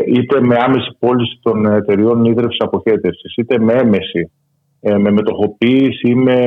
είτε 0.08 0.41
με 0.41 0.56
άμεση 0.60 0.95
πώληση 0.99 1.40
των 1.41 1.66
εταιριών 1.66 2.26
ίδρυυσης 2.26 2.60
αποχέτευσης 2.60 3.36
είτε 3.36 3.60
με 3.60 3.74
έμεση 3.74 4.32
ε, 4.82 4.98
με 4.98 5.12
μετοχοποίηση 5.12 6.10
ή 6.10 6.16
με 6.16 6.38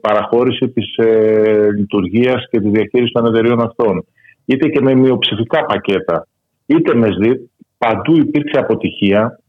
παραχώρηση 0.00 0.68
της 0.68 0.96
ε, 0.96 1.68
λειτουργίας 1.76 2.46
και 2.50 2.60
της 2.60 2.70
διαχείρισης 2.70 3.12
των 3.12 3.26
εταιριών 3.26 3.60
αυτών 3.60 4.04
είτε 4.44 4.68
και 4.68 4.80
με 4.80 4.94
μειοψηφικά 4.94 5.64
πακέτα 5.64 6.26
είτε 6.66 6.94
με 6.94 7.08
ΣΔΙΤ 7.12 7.40
παντού 7.78 8.16
υπήρξε 8.16 8.58
αποτυχία 8.58 9.40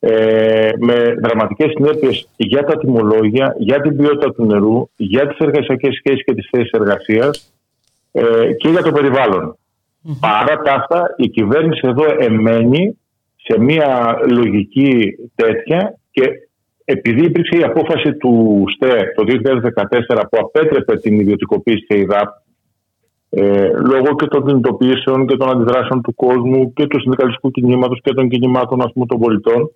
ε, 0.00 0.70
με 0.78 1.14
δραματικές 1.22 1.70
συνέπειες 1.70 2.28
για 2.36 2.64
τα 2.64 2.78
τιμολόγια, 2.78 3.54
για 3.58 3.80
την 3.80 3.96
ποιότητα 3.96 4.32
του 4.32 4.44
νερού, 4.44 4.88
για 4.96 5.26
τις 5.26 5.38
εργασιακές 5.38 5.94
σχέσεις 5.94 6.24
και 6.24 6.34
τις 6.34 6.48
θέσεις 6.50 6.70
εργασίας 6.70 7.52
ε, 8.12 8.52
και 8.52 8.68
για 8.68 8.82
το 8.82 8.92
περιβαλλον 10.08 10.20
Παρά 10.20 10.62
τα 10.62 10.72
αυτά, 10.74 11.14
η 11.16 11.28
κυβέρνηση 11.28 11.80
εδώ 11.84 12.04
εμένει 12.18 12.98
σε 13.36 13.60
μια 13.60 14.18
λογική 14.30 15.14
τέτοια 15.34 15.98
και 16.10 16.22
επειδή 16.84 17.24
υπήρξε 17.24 17.58
η 17.58 17.62
απόφαση 17.62 18.14
του 18.14 18.64
ΣΤΕ 18.74 19.12
το 19.16 19.24
2014 20.18 20.22
που 20.30 20.38
απέτρεπε 20.40 20.96
την 20.96 21.20
ιδιωτικοποίηση 21.20 21.84
της 21.86 21.98
ΕΙΔΑΠ 21.98 22.28
ε, 23.30 23.68
λόγω 23.68 24.14
και 24.16 24.26
των 24.26 24.46
κινητοποιήσεων 24.46 25.26
και 25.26 25.36
των 25.36 25.50
αντιδράσεων 25.50 26.02
του 26.02 26.14
κόσμου 26.14 26.72
και 26.72 26.86
του 26.86 27.00
συνδικαλιστικού 27.00 27.50
κινήματος 27.50 28.00
και 28.02 28.14
των 28.14 28.28
κινημάτων 28.28 28.82
ας 28.82 28.92
πούμε, 28.92 29.06
των 29.06 29.18
πολιτών 29.18 29.70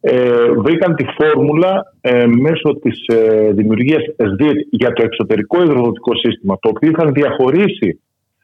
ε, 0.00 0.50
βρήκαν 0.50 0.94
τη 0.94 1.04
φόρμουλα 1.04 1.94
ε, 2.00 2.26
μέσω 2.26 2.78
της 2.82 3.06
ε, 3.06 3.50
δημιουργίας 3.52 4.02
ΣΔΙΤ 4.02 4.66
για 4.70 4.92
το 4.92 5.02
εξωτερικό 5.02 5.62
υδροδοτικό 5.62 6.16
σύστημα 6.16 6.58
το 6.60 6.68
οποίο 6.68 6.90
είχαν 6.90 7.12
διαχωρίσει 7.12 8.00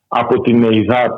από 0.09 0.41
την 0.41 0.63
ΕΙΔΑΠ 0.63 1.11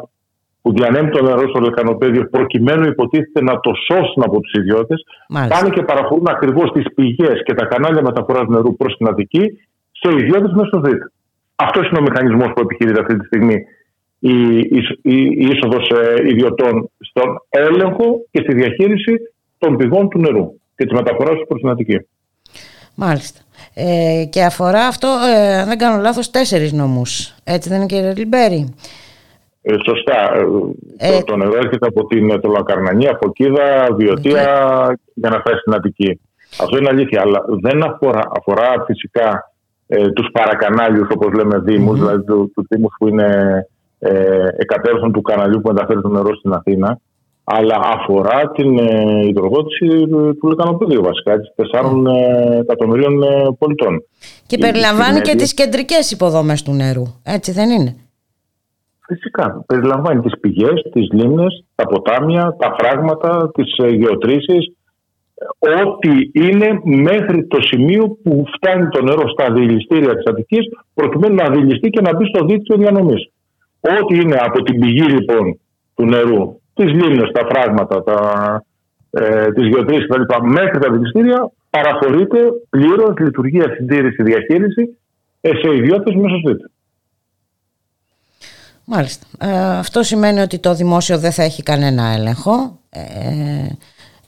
που 0.69 0.74
διανέμει 0.74 1.11
το 1.11 1.23
νερό 1.23 1.49
στο 1.49 1.61
λεκανοπέδιο 1.61 2.28
προκειμένου 2.31 2.85
υποτίθεται 2.85 3.43
να 3.43 3.61
το 3.61 3.73
σώσουν 3.86 4.23
από 4.23 4.40
τους 4.40 4.53
ιδιώτες 4.53 5.05
πάνε 5.49 5.69
και 5.69 5.82
παραχωρούν 5.82 6.28
ακριβώς 6.28 6.73
τις 6.73 6.85
πηγές 6.95 7.43
και 7.45 7.55
τα 7.55 7.65
κανάλια 7.65 8.03
μεταφοράς 8.03 8.49
νερού 8.49 8.77
προς 8.77 8.97
την 8.97 9.07
Αττική 9.09 9.45
σε 9.93 10.09
ιδιώτες 10.20 10.53
μέσω 10.53 10.81
ΣΔΙΤ. 10.85 11.03
Αυτός 11.57 11.89
είναι 11.89 11.99
ο 11.99 12.03
μηχανισμός 12.03 12.53
που 12.55 12.61
επιχειρείται 12.61 13.01
αυτή 13.01 13.19
τη 13.19 13.24
στιγμή 13.27 13.57
η, 14.19 14.59
η, 14.59 14.81
η, 15.03 15.16
η 15.43 15.49
είσοδος 15.53 15.89
ε, 15.89 16.28
ιδιωτών 16.28 16.90
στον 16.99 17.28
έλεγχο 17.49 18.05
και 18.31 18.40
στη 18.43 18.55
διαχείριση 18.55 19.12
των 19.59 19.77
πηγών 19.77 20.09
του 20.09 20.19
νερού 20.19 20.47
και 20.77 20.85
της 20.85 20.93
μεταφοράς 20.93 21.39
του 21.39 21.47
προς 21.47 21.61
την 21.61 21.70
Αττική. 21.70 22.07
Μάλιστα. 22.95 23.40
Ε, 23.74 24.24
και 24.31 24.45
αφορά 24.45 24.86
αυτό, 24.86 25.09
ε, 25.36 25.59
αν 25.59 25.69
δεν 25.69 25.78
κάνω 25.78 26.03
λάθος, 26.03 26.31
τέσσερις 26.31 26.73
νομούς. 26.73 27.35
Έτσι 27.45 27.69
δεν 27.69 27.78
είναι 27.78 27.86
κύριε 27.86 28.12
Λιμπέρη; 28.16 28.74
Ε, 29.70 29.74
σωστά. 29.85 30.35
Ε, 30.97 31.19
το, 31.19 31.24
το 31.24 31.36
νερό 31.36 31.57
έρχεται 31.57 31.86
από 31.86 32.07
την 32.07 32.40
Τολακαρνανή, 32.40 33.09
από 33.09 33.32
Κίδα, 33.32 33.89
Βιωτία 33.97 34.45
για 35.15 35.31
να 35.31 35.39
φτάσει 35.39 35.59
στην 35.59 35.74
Αττική. 35.74 36.20
Αυτό 36.61 36.77
είναι 36.78 36.89
αλήθεια, 36.89 37.20
αλλά 37.20 37.45
δεν 37.61 37.82
αφορά, 37.82 38.23
αφορά 38.39 38.85
φυσικά 38.86 39.53
ε, 39.86 40.09
τους 40.09 40.28
παρακανάλιους 40.32 41.09
όπως 41.15 41.32
λέμε 41.32 41.59
δήμους, 41.59 41.99
δηλαδή 41.99 42.24
του, 42.24 42.53
του 42.55 42.66
δήμους 42.69 42.95
που 42.99 43.09
είναι 43.09 43.66
ε, 43.99 44.49
του 45.12 45.23
καναλιού 45.23 45.61
που 45.61 45.73
μεταφέρει 45.73 46.01
το 46.01 46.09
νερό 46.09 46.35
στην 46.35 46.53
Αθήνα 46.53 47.01
αλλά 47.51 47.81
αφορά 47.82 48.51
την 48.55 48.78
ε, 48.78 49.27
υδροδότηση 49.27 49.86
του 50.40 50.49
λεκανοπεδίου 50.49 51.03
βασικά, 51.03 51.32
έτσι, 51.32 51.53
4 51.57 52.07
ε, 52.07 52.59
εκατομμυρίων 52.59 53.23
ε, 53.23 53.27
πολιτών. 53.59 54.05
Και 54.47 54.59
περιλαμβάνει 54.59 55.20
και 55.20 55.35
τις 55.35 55.55
κεντρικές 55.55 56.11
υποδομές 56.11 56.62
του 56.62 56.73
νερού, 56.73 57.03
έτσι 57.23 57.53
δεν 57.53 57.70
είναι; 57.70 57.97
Φυσικά. 59.09 59.64
Περιλαμβάνει 59.66 60.20
τις 60.20 60.40
πηγές, 60.40 60.82
τις 60.93 61.09
λίμνες, 61.12 61.64
τα 61.74 61.86
ποτάμια, 61.86 62.56
τα 62.59 62.76
φράγματα, 62.78 63.51
τις 63.55 63.74
γεωτρήσεις, 63.94 64.72
ό,τι 65.59 66.30
είναι 66.32 66.80
μέχρι 66.85 67.47
το 67.47 67.59
σημείο 67.60 68.18
που 68.22 68.44
φτάνει 68.55 68.89
το 68.89 69.02
νερό 69.02 69.28
στα 69.28 69.52
διελιστήρια 69.52 70.14
της 70.14 70.24
Αττικής 70.26 70.66
προκειμένου 70.94 71.35
να 71.35 71.51
διελιστεί 71.51 71.90
και 71.90 72.01
να 72.01 72.16
μπει 72.16 72.24
στο 72.26 72.44
δίκτυο 72.44 72.76
διανομής. 72.76 73.30
Ό,τι 73.80 74.20
είναι 74.20 74.36
από 74.40 74.62
την 74.62 74.80
πηγή 74.80 75.02
λοιπόν 75.02 75.60
του 75.94 76.05
νερού 76.05 76.60
τις 76.74 76.93
λίμνες, 76.93 77.30
τα 77.30 77.47
φράγματα, 77.51 78.02
τα, 78.02 78.18
ε, 79.10 79.52
τις 79.52 79.66
γεωτρήσεις 79.66 80.06
κτλ. 80.06 80.47
μέχρι 80.47 80.78
τα 80.78 80.90
δικαστήρια 80.90 81.51
παραχωρείται 81.70 82.39
πλήρως 82.70 83.18
λειτουργία, 83.18 83.74
συντήρηση, 83.76 84.22
διαχείριση 84.22 84.98
ε, 85.40 85.51
σε 85.56 85.74
ιδιώτες 85.74 86.14
μέσα 86.14 86.36
στο 86.39 86.51
Μάλιστα. 88.90 89.27
Ε, 89.40 89.78
αυτό 89.78 90.02
σημαίνει 90.02 90.40
ότι 90.40 90.59
το 90.59 90.74
δημόσιο 90.74 91.19
δεν 91.19 91.32
θα 91.32 91.43
έχει 91.43 91.62
κανένα 91.62 92.02
έλεγχο. 92.19 92.78
Ε, 92.90 93.01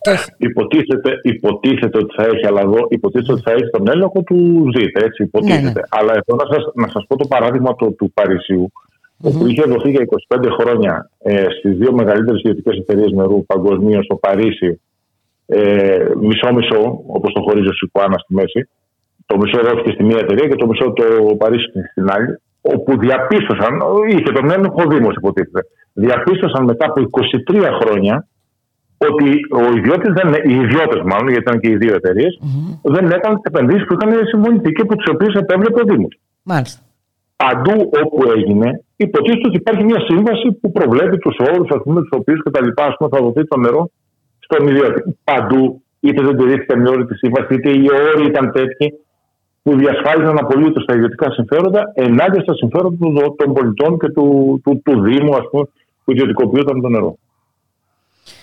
και... 0.00 0.10
υποτίθεται, 0.36 1.10
υποτίθεται 1.22 1.98
ότι 1.98 2.14
θα 2.16 2.22
έχει, 2.22 2.46
αλλά 2.46 2.60
εδώ 2.60 2.86
υποτίθεται 2.88 3.32
ότι 3.32 3.42
θα 3.42 3.50
έχει 3.50 3.70
τον 3.70 3.88
έλεγχο 3.88 4.22
του 4.22 4.70
ΖΙΤ, 4.76 5.02
έτσι 5.02 5.22
υποτίθεται. 5.22 5.62
Ναι, 5.62 5.70
ναι. 5.70 5.80
Αλλά 5.88 6.12
εδώ 6.12 6.44
να 6.44 6.54
σας, 6.54 6.72
να 6.74 6.88
σας 6.88 7.04
πω 7.08 7.16
το 7.16 7.26
παράδειγμα 7.26 7.76
το, 7.76 7.90
του 7.90 8.12
Παρισιού, 8.14 8.72
όπου 9.22 9.46
είχε 9.46 9.62
δοθεί 9.62 9.90
για 9.90 10.06
25 10.28 10.48
χρόνια 10.60 11.10
ε, 11.18 11.44
στις 11.58 11.76
δύο 11.76 11.92
μεγαλύτερες 11.92 12.40
ιδιωτικές 12.40 12.76
εταιρείες 12.76 13.10
νερού 13.12 13.44
παγκοσμίως 13.46 14.04
στο 14.04 14.16
Παρίσι 14.16 14.80
ε, 15.46 16.04
μισό-μισό, 16.20 17.02
όπως 17.06 17.32
το 17.32 17.40
χωρίζει 17.40 17.68
ο 17.68 17.72
Σικουάνα 17.72 18.18
στη 18.18 18.34
μέση. 18.34 18.68
Το 19.26 19.36
μισό 19.36 19.60
δόθηκε 19.62 19.90
στη 19.90 20.04
μία 20.04 20.18
εταιρεία 20.18 20.48
και 20.48 20.56
το 20.56 20.66
μισό 20.66 20.92
το 20.92 21.36
Παρίσι 21.36 21.64
στην 21.90 22.10
άλλη. 22.10 22.40
Όπου 22.62 22.98
διαπίστωσαν, 22.98 23.80
είχε 24.08 24.32
τον 24.32 24.50
έλεγχο 24.50 24.82
Δήμος 24.88 25.14
υποτίθεται, 25.16 25.60
διαπίστωσαν 25.92 26.64
μετά 26.64 26.86
από 26.86 27.00
23 27.50 27.68
χρόνια 27.80 28.26
ότι 29.08 29.28
ο 29.60 29.76
ιδιώτης 29.76 30.12
δεν, 30.18 30.28
οι 30.50 30.54
ιδιώτες 30.64 31.00
μάλλον, 31.10 31.28
γιατί 31.28 31.44
ήταν 31.48 31.60
και 31.60 31.70
οι 31.70 31.76
δύο 31.76 31.94
εταιρείες, 31.94 32.40
mm-hmm. 32.42 32.90
δεν 32.94 33.04
έκαναν 33.04 33.36
τι 33.36 33.42
επενδύσεις 33.52 33.84
που 33.86 33.96
είχαν 33.96 34.26
συμφωνηθεί 34.26 34.72
και 34.72 34.84
τις 34.84 35.08
οποίες 35.14 35.34
επέβλεπε 35.34 35.80
ο 35.80 35.84
Δήμος. 35.84 36.18
Μάλιστα. 36.42 36.80
Παντού 37.36 37.90
όπου 38.02 38.20
έγινε, 38.36 38.82
υποτίθεται 38.96 39.46
ότι 39.46 39.56
υπάρχει 39.56 39.84
μια 39.84 40.00
σύμβαση 40.08 40.52
που 40.60 40.72
προβλέπει 40.72 41.18
τους 41.18 41.36
όρους, 41.52 41.68
τους 41.84 42.08
οποίους 42.10 42.42
κτλ. 42.42 42.68
θα 43.12 43.18
δοθεί 43.24 43.46
το 43.46 43.56
νερό 43.58 43.90
στον 44.38 44.68
ιδιώτη. 44.68 45.18
Παντού, 45.24 45.82
είτε 46.00 46.22
δεν 46.22 46.36
τηρήθηκαν 46.36 46.84
οι 46.84 46.88
όροι 46.88 47.04
τη 47.06 47.14
σύμβαση, 47.14 47.54
είτε 47.54 47.70
οι 47.70 47.86
όροι 48.14 48.26
ήταν 48.26 48.52
τέτοιοι 48.52 48.86
που 49.62 49.76
διασφάλιζαν 49.76 50.38
απολύτως 50.38 50.84
τα 50.84 50.94
ιδιωτικά 50.94 51.30
συμφέροντα 51.30 51.92
ενάντια 51.94 52.42
στα 52.42 52.54
συμφέροντα 52.54 52.96
των 53.36 53.52
πολιτών 53.52 53.98
και 53.98 54.08
του, 54.08 54.60
του, 54.64 54.80
του 54.84 55.00
Δήμου, 55.00 55.36
ας 55.36 55.44
πούμε, 55.50 55.64
που 56.04 56.12
ιδιωτικοποιούνταν 56.12 56.80
το 56.80 56.88
νερό. 56.88 57.16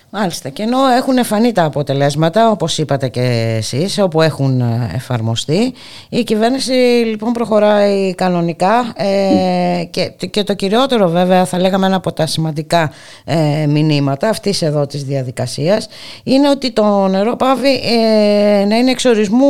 Μάλιστα 0.09 0.49
και 0.49 0.63
ενώ 0.63 0.77
έχουν 0.87 1.23
φανεί 1.23 1.51
τα 1.51 1.63
αποτελέσματα 1.63 2.49
όπως 2.51 2.77
είπατε 2.77 3.07
και 3.07 3.53
εσείς 3.57 3.99
όπου 3.99 4.21
έχουν 4.21 4.61
ε, 4.61 4.91
εφαρμοστεί 4.93 5.73
η 6.09 6.23
κυβέρνηση 6.23 6.71
λοιπόν 7.05 7.31
προχωράει 7.31 8.15
κανονικά 8.15 8.93
ε, 8.95 9.83
και, 9.89 10.27
και 10.29 10.43
το 10.43 10.55
κυριότερο 10.55 11.07
βέβαια 11.07 11.45
θα 11.45 11.59
λέγαμε 11.59 11.85
ένα 11.85 11.95
από 11.95 12.13
τα 12.13 12.25
σημαντικά 12.25 12.91
ε, 13.25 13.65
μηνύματα 13.67 14.29
αυτής 14.29 14.61
εδώ 14.61 14.85
της 14.85 15.03
διαδικασίας 15.03 15.87
είναι 16.23 16.49
ότι 16.49 16.71
το 16.71 17.07
νερό 17.07 17.35
πάβει 17.35 17.73
ε, 17.73 18.65
να 18.65 18.77
είναι 18.77 18.91
εξορισμού 18.91 19.47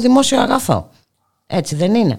δημόσιο 0.00 0.40
αγαθό. 0.40 0.88
Έτσι 1.50 1.76
δεν 1.76 1.94
είναι. 1.94 2.18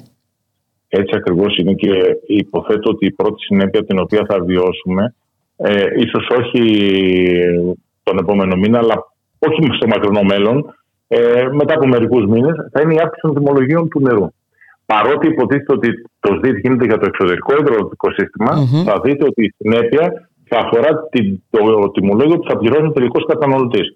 Έτσι 0.87 1.15
ακριβώς 1.15 1.57
είναι 1.57 1.73
και 1.73 1.91
υποθέτω 2.27 2.89
ότι 2.89 3.05
η 3.05 3.11
πρώτη 3.11 3.43
συνέπεια 3.43 3.85
την 3.85 3.99
οποία 3.99 4.25
θα 4.29 4.43
βιώσουμε 4.43 5.15
ε, 5.57 5.85
ίσως 5.95 6.27
όχι 6.39 6.63
τον 8.03 8.17
επόμενο 8.17 8.55
μήνα, 8.55 8.77
αλλά 8.77 8.95
όχι 9.39 9.61
στο 9.75 9.87
μακρινό 9.87 10.21
μέλλον, 10.23 10.75
ε, 11.07 11.47
μετά 11.51 11.73
από 11.73 11.87
μερικούς 11.87 12.25
μήνες, 12.25 12.55
θα 12.71 12.81
είναι 12.81 12.93
η 12.93 12.99
αύξηση 12.99 13.21
των 13.21 13.35
τιμολογίων 13.35 13.89
του 13.89 13.99
νερού. 13.99 14.27
Παρότι 14.85 15.27
υποτίθεται 15.27 15.73
ότι 15.73 15.89
το 16.19 16.33
ΣΔΙΤ 16.35 16.57
γίνεται 16.57 16.85
για 16.85 16.97
το 16.97 17.05
εξωτερικό 17.05 17.53
υδροδοτικό 17.59 18.07
θα 18.85 18.99
δείτε 19.03 19.25
ότι 19.25 19.43
η 19.43 19.53
συνέπεια 19.57 20.29
θα 20.49 20.57
αφορά 20.57 21.09
το 21.49 21.91
τιμολόγιο 21.91 22.37
που 22.39 22.49
θα 22.49 22.57
πληρώνει 22.57 22.87
ο 22.87 22.91
τελικός 22.91 23.25
καταναλωτής. 23.25 23.87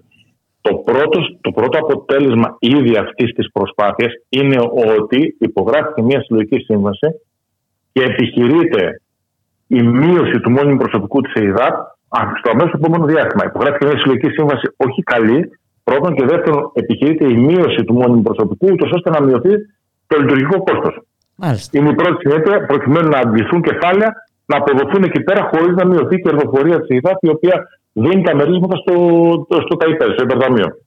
Το 0.68 0.73
πρώτο, 0.88 1.19
το 1.41 1.52
πρώτο 1.52 1.77
αποτέλεσμα 1.77 2.56
ήδη 2.60 2.98
αυτής 2.98 3.30
της 3.38 3.52
προσπάθειας 3.52 4.11
είναι 4.30 4.57
ότι 4.99 5.35
υπογράφηκε 5.40 6.02
μια 6.02 6.22
συλλογική 6.23 6.60
σύμβαση 6.60 7.07
και 7.94 8.03
επιχειρείται 8.03 9.02
η 9.68 9.81
μείωση 9.84 10.40
του 10.40 10.52
μόνιμου 10.52 10.77
προσωπικού 10.77 11.22
της 11.22 11.34
ΕΙΔΑΠ 11.34 11.76
στο 12.40 12.49
αμέσως 12.52 12.73
επόμενο 12.73 13.06
διάστημα. 13.06 13.44
Υπογράφηκε 13.45 13.85
μια 13.85 13.98
συλλογική 13.98 14.30
σύμβαση 14.30 14.65
όχι 14.85 15.02
καλή. 15.03 15.40
Πρώτον 15.84 16.15
και 16.15 16.26
δεύτερον, 16.26 16.72
επιχειρείται 16.73 17.26
η 17.27 17.38
μείωση 17.38 17.84
του 17.84 17.94
μόνιμου 17.94 18.22
προσωπικού, 18.22 18.68
ούτως 18.72 18.91
ώστε 18.91 19.10
να 19.10 19.22
μειωθεί 19.22 19.53
το 20.07 20.19
λειτουργικό 20.22 20.64
κόστος. 20.64 20.95
Είναι 21.72 21.90
η 21.90 21.95
πρώτη 21.95 22.18
συνέπεια 22.27 22.65
προκειμένου 22.65 23.10
να 23.10 23.18
αντληθούν 23.18 23.61
κεφάλαια 23.61 24.14
να 24.45 24.57
αποδοθούν 24.57 25.03
εκεί 25.03 25.22
πέρα 25.27 25.49
χωρίς 25.52 25.76
να 25.76 25.85
μειωθεί 25.85 26.15
η 26.15 26.22
κερδοφορία 26.22 26.80
της 26.80 26.88
ΕΙΔΑΠ, 26.95 27.23
η 27.23 27.30
οποία 27.30 27.56
δίνει 27.94 28.24
τα 28.24 28.36
μερίσματα 28.36 28.76
στο, 28.78 28.94
στο, 29.49 29.61
στο 29.61 29.76
ΤΑΙΠΕ, 29.78 30.03
στο 30.03 30.24
υπερταμείο. 30.24 30.78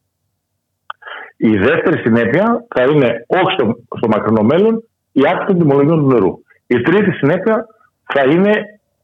Η 1.37 1.57
δεύτερη 1.57 1.99
συνέπεια 1.99 2.67
θα 2.75 2.83
είναι 2.83 3.25
όχι 3.27 3.53
στο, 3.53 3.77
στο 3.97 4.09
μακρινό 4.09 4.43
μέλλον 4.43 4.85
η 5.13 5.21
αύξηση 5.27 5.47
των 5.47 5.59
τιμολογίων 5.59 5.99
του 6.01 6.07
νερού. 6.07 6.33
Η 6.67 6.81
τρίτη 6.81 7.11
συνέπεια 7.11 7.67
θα 8.13 8.23
είναι 8.31 8.53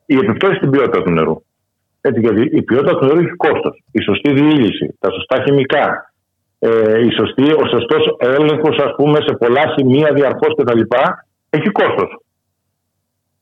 η 0.06 0.16
επιπτώση 0.16 0.54
στην 0.54 0.70
ποιότητα 0.70 1.02
του 1.02 1.10
νερού. 1.10 1.42
Έτσι, 2.00 2.20
γιατί 2.20 2.56
η 2.56 2.62
ποιότητα 2.62 2.98
του 2.98 3.04
νερού 3.04 3.18
έχει 3.18 3.36
κόστος. 3.36 3.82
Η 3.90 4.02
σωστή 4.02 4.32
διήλυση, 4.32 4.96
τα 4.98 5.10
σωστά 5.10 5.42
χημικά, 5.42 6.12
ε, 6.58 7.04
η 7.06 7.10
σωστή, 7.10 7.52
ο 7.52 7.66
σωστός 7.70 8.16
έλεγχος, 8.18 8.76
ας 8.78 8.94
πούμε, 8.96 9.18
σε 9.26 9.32
πολλά 9.34 9.74
σημεία 9.76 10.12
διαρκώς 10.12 10.54
κτλ. 10.56 10.80
έχει 11.50 11.68
κόστος. 11.70 12.16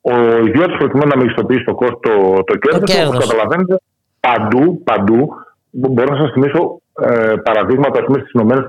Ο 0.00 0.14
ιδιώτης 0.46 0.76
προκειμένου 0.76 1.08
να 1.08 1.16
μεγιστοποιήσει 1.16 1.64
το, 1.64 1.74
κόστο, 1.74 1.98
το, 2.00 2.42
το 2.44 2.56
κέρδος, 2.58 3.06
όπως 3.06 3.28
καταλαβαίνετε, 3.28 3.80
παντού, 4.20 4.82
παντού, 4.84 5.28
μπορώ 5.70 6.14
να 6.14 6.16
σας 6.16 6.32
θυμίσω 6.32 6.80
ε, 7.00 7.34
παραδείγματα 7.44 7.98
στις 8.02 8.32
ΗΠΑ, 8.32 8.68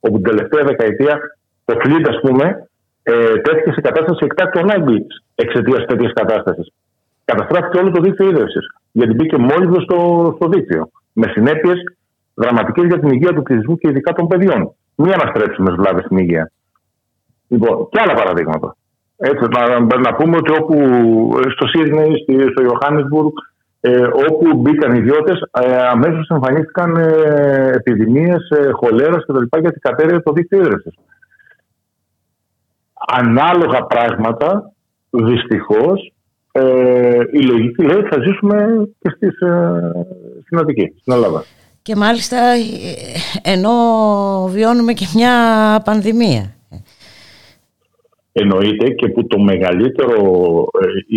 όπου 0.00 0.14
την 0.20 0.22
τελευταία 0.22 0.64
δεκαετία 0.64 1.18
το 1.64 1.78
φλίτ, 1.82 2.08
ας 2.08 2.20
πούμε, 2.20 2.68
ε, 3.02 3.36
τέθηκε 3.36 3.72
σε 3.72 3.80
κατάσταση 3.80 4.24
εκτάκτου 4.24 4.58
ανάγκης 4.58 5.06
εξαιτίας 5.34 5.84
τέτοιας 5.84 6.12
κατάστασης. 6.12 6.72
Καταστράφηκε 7.24 7.78
όλο 7.78 7.90
το 7.90 8.00
δίκτυο 8.00 8.28
ίδρυυση, 8.28 8.58
γιατί 8.92 9.14
μπήκε 9.14 9.36
μόλις 9.36 9.82
στο, 9.82 10.32
στο 10.36 10.48
δίκτυο. 10.48 10.90
Με 11.12 11.26
συνέπειες 11.28 11.78
δραματικές 12.34 12.84
για 12.86 12.98
την 12.98 13.08
υγεία 13.08 13.32
του 13.34 13.42
πληθυσμού 13.42 13.78
και 13.78 13.88
ειδικά 13.88 14.12
των 14.12 14.26
παιδιών. 14.26 14.74
Μη 14.94 15.12
αναστρέψουμε 15.12 15.70
βλάβε 15.70 16.02
στην 16.02 16.16
υγεία. 16.16 16.50
Λοιπόν, 17.48 17.88
και 17.90 18.00
άλλα 18.00 18.14
παραδείγματα. 18.14 18.76
Έτσι, 19.16 19.44
να, 19.56 19.98
να 19.98 20.14
πούμε 20.14 20.36
ότι 20.36 20.52
όπου 20.60 20.76
στο 21.50 21.66
Σίδνεϊ, 21.66 22.24
στο 22.50 22.62
Ιωάννησμπουργκ, 22.62 23.32
ε, 23.80 24.02
όπου 24.02 24.56
μπήκαν 24.56 24.94
ιδιώτες, 24.94 25.40
ε, 25.50 25.76
αμέσως 25.76 26.28
εμφανίστηκαν 26.28 26.96
ε, 26.96 27.70
επιδημίες 27.74 28.48
ε, 28.50 28.70
χολέρας 28.70 29.24
κτλ. 29.26 29.58
γιατί 29.60 29.78
κατέρευε 29.78 30.20
το 30.20 30.32
δίκτυο 30.32 30.58
ίδρυσης. 30.58 30.94
Ανάλογα 33.06 33.82
πράγματα, 33.82 34.72
δυστυχώς, 35.10 36.12
ε, 36.52 37.20
η 37.32 37.42
λογική 37.42 37.82
λέει 37.82 37.96
ότι 37.96 38.08
θα 38.08 38.22
ζήσουμε 38.22 38.88
και 38.98 39.10
στις, 39.16 39.40
ε, 39.40 39.92
στην 40.44 40.58
Αττική, 40.58 40.94
στην 41.00 41.12
Ελλάδα. 41.12 41.44
Και 41.82 41.96
μάλιστα 41.96 42.36
ε, 42.36 43.50
ενώ 43.52 43.72
βιώνουμε 44.50 44.92
και 44.92 45.06
μια 45.14 45.32
πανδημία. 45.84 46.54
Εννοείται 48.32 48.88
και 48.88 49.08
που 49.08 49.26
το 49.26 49.38
μεγαλύτερο, 49.38 50.16
η, 51.06 51.16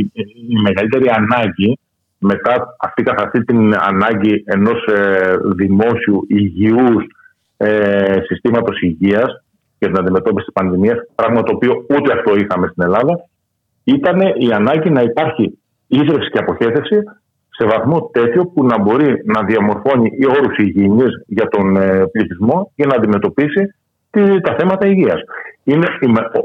η 0.49 0.61
μεγαλύτερη 0.63 1.09
ανάγκη 1.09 1.79
μετά 2.21 2.75
αυτή 2.79 3.03
καθ' 3.03 3.21
αυτή 3.21 3.43
την 3.43 3.73
ανάγκη 3.75 4.43
ενός 4.45 4.85
ε, 4.85 5.33
δημόσιου 5.55 6.25
υγιούς 6.27 7.03
ε, 7.57 8.21
συστήματος 8.25 8.81
υγείας 8.81 9.43
για 9.79 9.87
την 9.87 9.97
αντιμετώπιση 9.97 10.45
της 10.45 10.53
πανδημίας, 10.53 10.97
πράγμα 11.15 11.43
το 11.43 11.51
οποίο 11.55 11.85
ούτε 11.89 12.13
αυτό 12.13 12.35
είχαμε 12.35 12.67
στην 12.67 12.83
Ελλάδα, 12.83 13.13
ήταν 13.83 14.19
η 14.37 14.51
ανάγκη 14.53 14.89
να 14.89 15.01
υπάρχει 15.01 15.59
ίδρυυση 15.87 16.29
και 16.29 16.39
αποχέτευση 16.39 16.97
σε 17.49 17.65
βαθμό 17.67 18.09
τέτοιο 18.13 18.45
που 18.45 18.65
να 18.65 18.79
μπορεί 18.79 19.21
να 19.25 19.43
διαμορφώνει 19.43 20.11
οι 20.19 20.25
όρους 20.25 20.57
υγιεινής 20.57 21.23
για 21.27 21.47
τον 21.47 21.75
ε, 21.77 22.05
πληθυσμό 22.11 22.71
για 22.75 22.85
να 22.87 22.95
αντιμετωπίσει 22.95 23.75
τα 24.41 24.55
θέματα 24.59 24.87
υγείας. 24.87 25.21
Είναι 25.63 25.87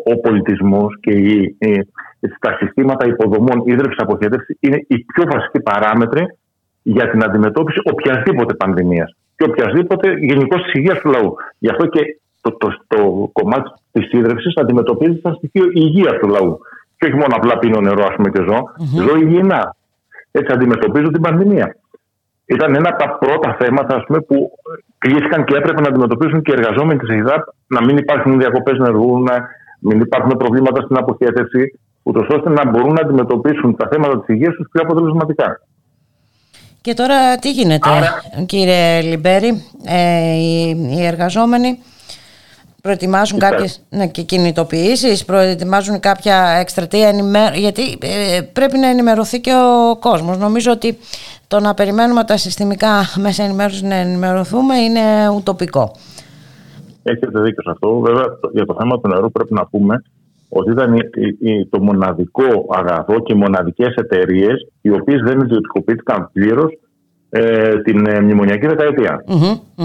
ο 0.04 0.20
πολιτισμός 0.20 0.98
και 1.00 1.10
η, 1.10 1.56
τα 2.40 2.56
συστήματα 2.58 3.06
υποδομών 3.06 3.62
ίδρυψης 3.64 3.98
αποχέτευσης 3.98 4.56
είναι 4.60 4.84
οι 4.88 4.98
πιο 4.98 5.24
βασικοί 5.32 5.60
παράμετροι 5.60 6.26
για 6.82 7.10
την 7.10 7.24
αντιμετώπιση 7.24 7.80
οποιασδήποτε 7.84 8.54
πανδημίας 8.54 9.16
και 9.36 9.44
οποιασδήποτε 9.44 10.12
γενικώς 10.18 10.62
της 10.62 10.72
υγείας 10.72 10.98
του 10.98 11.10
λαού. 11.10 11.34
Γι' 11.58 11.70
αυτό 11.70 11.86
και 11.86 12.18
το, 12.40 12.52
το, 12.52 12.68
το 12.86 13.30
κομμάτι 13.32 13.70
της 13.92 14.12
ίδρυψη 14.12 14.52
αντιμετωπίζει 14.60 15.20
σαν 15.22 15.34
στοιχείο 15.34 15.64
υγεία 15.72 16.18
του 16.18 16.28
λαού. 16.28 16.58
Και 16.98 17.06
όχι 17.06 17.14
μόνο 17.14 17.34
απλά 17.36 17.58
πίνω 17.58 17.80
νερό, 17.80 18.04
ας 18.04 18.14
πούμε, 18.14 18.30
και 18.30 18.42
ζω. 18.42 18.58
Mm-hmm. 18.58 19.08
Ζω 19.08 19.16
υγιεινά. 19.16 19.76
Έτσι 20.30 20.52
αντιμετωπίζω 20.52 21.10
την 21.10 21.20
πανδημία. 21.20 21.76
Ήταν 22.46 22.74
ένα 22.74 22.88
από 22.88 22.98
τα 23.02 23.18
πρώτα 23.18 23.56
θέματα 23.60 23.96
ας 23.96 24.04
πούμε, 24.06 24.20
που 24.20 24.50
κλείθηκαν 24.98 25.44
και 25.44 25.56
έπρεπε 25.56 25.80
να 25.80 25.88
αντιμετωπίσουν 25.88 26.42
και 26.42 26.52
οι 26.52 26.54
εργαζόμενοι 26.58 26.98
της 26.98 27.08
ΕΙΔΑΠ 27.08 27.42
να 27.66 27.84
μην 27.84 27.96
υπάρχουν 27.96 28.38
διακοπές 28.38 28.78
νερού, 28.78 29.22
να 29.22 29.34
μην 29.80 30.00
υπάρχουν 30.00 30.30
προβλήματα 30.36 30.82
στην 30.82 30.96
αποχέτευση 30.96 31.78
ούτως 32.02 32.26
ώστε 32.28 32.50
να 32.50 32.70
μπορούν 32.70 32.92
να 32.92 33.00
αντιμετωπίσουν 33.00 33.76
τα 33.76 33.88
θέματα 33.92 34.18
της 34.20 34.34
υγείας 34.34 34.54
τους 34.54 34.68
πιο 34.72 34.82
αποτελεσματικά. 34.82 35.60
Και 36.80 36.94
τώρα 36.94 37.36
τι 37.36 37.50
γίνεται, 37.50 37.90
κύριε 38.46 39.00
Λιμπέρη, 39.00 39.62
ε, 39.84 40.32
οι, 40.96 41.04
εργαζόμενοι 41.06 41.78
προετοιμάζουν 42.86 43.38
κάποιες 43.38 43.82
ναι, 43.90 44.06
και 44.06 44.22
κινητοποιήσεις, 44.22 45.24
προετοιμάζουν 45.24 46.00
κάποια 46.00 46.36
εκστρατεία 46.60 47.08
ενημέρωση, 47.08 47.60
γιατί 47.60 47.82
ε, 48.00 48.40
πρέπει 48.52 48.78
να 48.78 48.88
ενημερωθεί 48.88 49.40
και 49.40 49.52
ο 49.52 49.96
κόσμος. 49.96 50.38
Νομίζω 50.38 50.70
ότι 50.72 50.98
το 51.48 51.60
να 51.60 51.74
περιμένουμε 51.74 52.24
τα 52.24 52.36
συστημικά 52.36 52.92
μέσα 53.24 53.42
ενημέρωσης 53.42 53.82
να 53.82 53.94
ενημερωθούμε 53.94 54.76
είναι 54.76 55.28
ουτοπικό. 55.36 55.92
Έχετε 57.02 57.40
δίκιο 57.40 57.62
σε 57.62 57.70
αυτό. 57.70 57.98
Βέβαια, 57.98 58.24
για 58.52 58.64
το 58.64 58.76
θέμα 58.78 59.00
του 59.00 59.08
νερού 59.08 59.30
πρέπει 59.30 59.54
να 59.54 59.66
πούμε 59.66 60.02
ότι 60.48 60.70
ήταν 60.70 60.94
το 61.70 61.82
μοναδικό 61.82 62.66
αγαθό 62.70 63.20
και 63.20 63.32
οι 63.32 63.36
μοναδικές 63.36 63.94
εταιρείες 63.94 64.68
οι 64.80 64.90
οποίες 64.90 65.20
δεν 65.20 65.40
ιδιωτικοποιήθηκαν 65.40 66.30
πλήρως 66.32 66.78
ε, 67.38 67.80
την 67.82 68.06
ε, 68.06 68.20
μνημονιακή 68.20 68.66
δεκαετία. 68.66 69.24
Ε, 69.28 69.84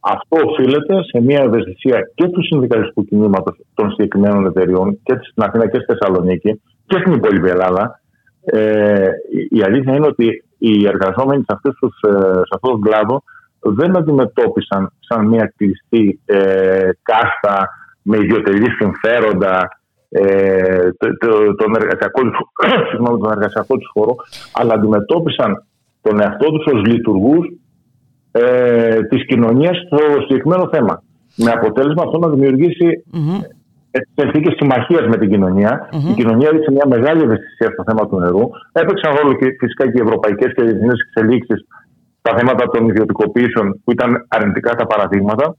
αυτό 0.00 0.36
οφείλεται 0.46 0.94
σε 1.02 1.20
μια 1.20 1.42
ευαισθησία 1.42 2.10
και 2.14 2.28
του 2.28 2.42
συνδικαλιστικού 2.42 3.04
κινήματος 3.04 3.56
των 3.74 3.90
συγκεκριμένων 3.90 4.46
εταιριών 4.46 4.98
και 5.02 5.14
στην 5.14 5.42
Αθήνα 5.42 5.68
και 5.68 5.76
στη 5.76 5.84
Θεσσαλονίκη 5.84 6.60
και 6.86 6.98
στην 7.00 7.12
υπόλοιπη 7.12 7.48
Ελλάδα. 7.48 8.00
Ε, 8.44 9.08
η 9.50 9.62
αλήθεια 9.62 9.94
είναι 9.94 10.06
ότι 10.06 10.44
οι 10.58 10.86
εργαζόμενοι 10.86 11.42
σε, 11.42 11.52
αυτούς 11.54 11.78
τους, 11.78 12.00
ε, 12.10 12.18
σε 12.20 12.54
αυτόν 12.54 12.70
τον 12.70 12.80
κλάδο 12.80 13.22
δεν 13.60 13.96
αντιμετώπισαν 13.96 14.92
σαν 14.98 15.26
μια 15.26 15.52
κλειστή 15.56 16.20
ε, 16.24 16.88
κάστα 17.02 17.68
με 18.02 18.16
ιδιωτερή 18.16 18.70
συμφέροντα 18.70 19.68
ε, 20.08 20.90
τον, 21.56 21.74
εργασιακό, 21.74 22.20
συγγνώμη, 22.90 23.20
τον 23.20 23.30
εργασιακό 23.30 23.76
τους 23.76 23.90
χώρο, 23.92 24.14
αλλά 24.52 24.74
αντιμετώπισαν 24.74 25.64
τον 26.02 26.20
εαυτό 26.20 26.50
τους 26.50 26.66
ως 26.72 26.82
λειτουργούς 26.86 27.46
ε, 28.32 29.02
της 29.02 29.26
κοινωνίας 29.26 29.76
στο 29.86 29.98
συγκεκριμένο 30.20 30.68
θέμα. 30.72 31.02
Με 31.36 31.50
αποτέλεσμα 31.50 32.02
αυτό 32.02 32.18
να 32.18 32.28
δημιουργήσει 32.28 33.04
mm-hmm. 33.12 33.40
συνθήκες 34.14 34.54
συμμαχίας 34.56 35.06
με 35.06 35.16
την 35.16 35.30
κοινωνια 35.30 35.88
Η 36.10 36.12
κοινωνία 36.12 36.48
έδειξε 36.48 36.70
μια 36.70 36.86
μεγάλη 36.86 37.22
ευαισθησία 37.22 37.70
στο 37.72 37.82
θέμα 37.86 38.08
του 38.08 38.18
νερού. 38.18 38.44
Έπαιξαν 38.72 39.14
ρόλο 39.16 39.32
και 39.38 39.46
φυσικά 39.60 39.84
και 39.90 39.98
οι 39.98 40.04
ευρωπαϊκές 40.06 40.52
και 40.54 40.62
οι 40.62 40.66
διεθνείς 40.66 41.00
εξελίξεις 41.06 41.66
στα 42.18 42.36
θέματα 42.36 42.64
των 42.72 42.88
ιδιωτικοποιήσεων 42.88 43.80
που 43.84 43.90
ήταν 43.92 44.26
αρνητικά 44.28 44.74
τα 44.74 44.86
παραδειγματα 44.86 45.56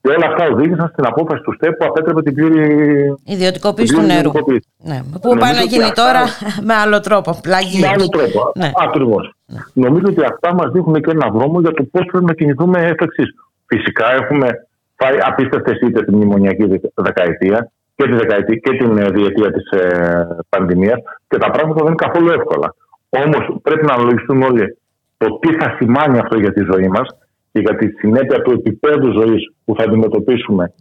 και 0.00 0.08
όλα 0.08 0.26
αυτά 0.26 0.48
οδήγησαν 0.52 0.88
στην 0.92 1.06
απόφαση 1.06 1.42
του 1.42 1.52
ΣΤΕΠ 1.52 1.76
που 1.76 1.84
απέτρεπε 1.84 2.22
την 2.22 2.34
πλήρη 2.34 3.14
ιδιωτικοποίηση 3.24 3.94
του 3.94 4.00
νερού. 4.00 4.30
Ναι. 4.76 5.00
Που 5.22 5.36
πάει 5.36 5.54
να 5.54 5.64
γίνει 5.72 5.90
τώρα 5.94 6.22
με 6.62 6.74
άλλο 6.74 7.00
τρόπο. 7.00 7.40
Με 7.80 7.88
άλλο 7.94 8.08
τρόπο. 8.08 8.52
Ναι. 8.54 8.70
Ακριβώς. 8.86 9.32
Ναι. 9.46 9.58
Νομίζω 9.72 10.06
ότι 10.08 10.24
αυτά 10.24 10.54
μας 10.54 10.70
δείχνουν 10.72 10.94
και 10.94 11.10
έναν 11.10 11.30
δρόμο 11.32 11.60
για 11.60 11.72
το 11.72 11.82
πώς 11.82 12.04
πρέπει 12.10 12.24
να 12.24 12.34
κινηθούμε 12.34 12.78
εφ' 12.82 13.00
εξής. 13.00 13.34
Φυσικά 13.66 14.12
έχουμε 14.12 14.48
φάει 14.96 15.16
απίστευτες 15.26 15.80
ήττες 15.80 16.04
την 16.04 16.14
μνημονιακή 16.14 16.80
δεκαετία 16.94 17.70
και, 17.96 18.04
τη 18.04 18.14
δεκαετία, 18.14 18.56
και 18.56 18.76
την 18.76 18.98
ε, 18.98 19.10
διετία 19.10 19.52
της 19.52 19.70
ε, 19.70 20.26
πανδημίας 20.48 20.98
και 21.28 21.38
τα 21.38 21.50
πράγματα 21.50 21.80
δεν 21.82 21.86
είναι 21.86 22.04
καθόλου 22.06 22.28
εύκολα. 22.28 22.74
Όμως 23.08 23.60
πρέπει 23.62 23.86
να 23.86 23.94
αναλογιστούμε 23.94 24.44
όλοι 24.44 24.78
το 25.16 25.38
τι 25.38 25.54
θα 25.54 25.74
σημάνει 25.78 26.18
αυτό 26.18 26.38
για 26.38 26.52
τη 26.52 26.62
ζωή 26.72 26.88
μας 26.88 27.08
και 27.52 27.60
για 27.60 27.76
τη 27.76 27.86
συνέπεια 27.88 28.42
του 28.42 28.50
επίπεδου 28.50 29.12
ζωής 29.12 29.52
που 29.64 29.74
θα 29.76 29.84
αντιμετωπίσουμε. 29.84 30.72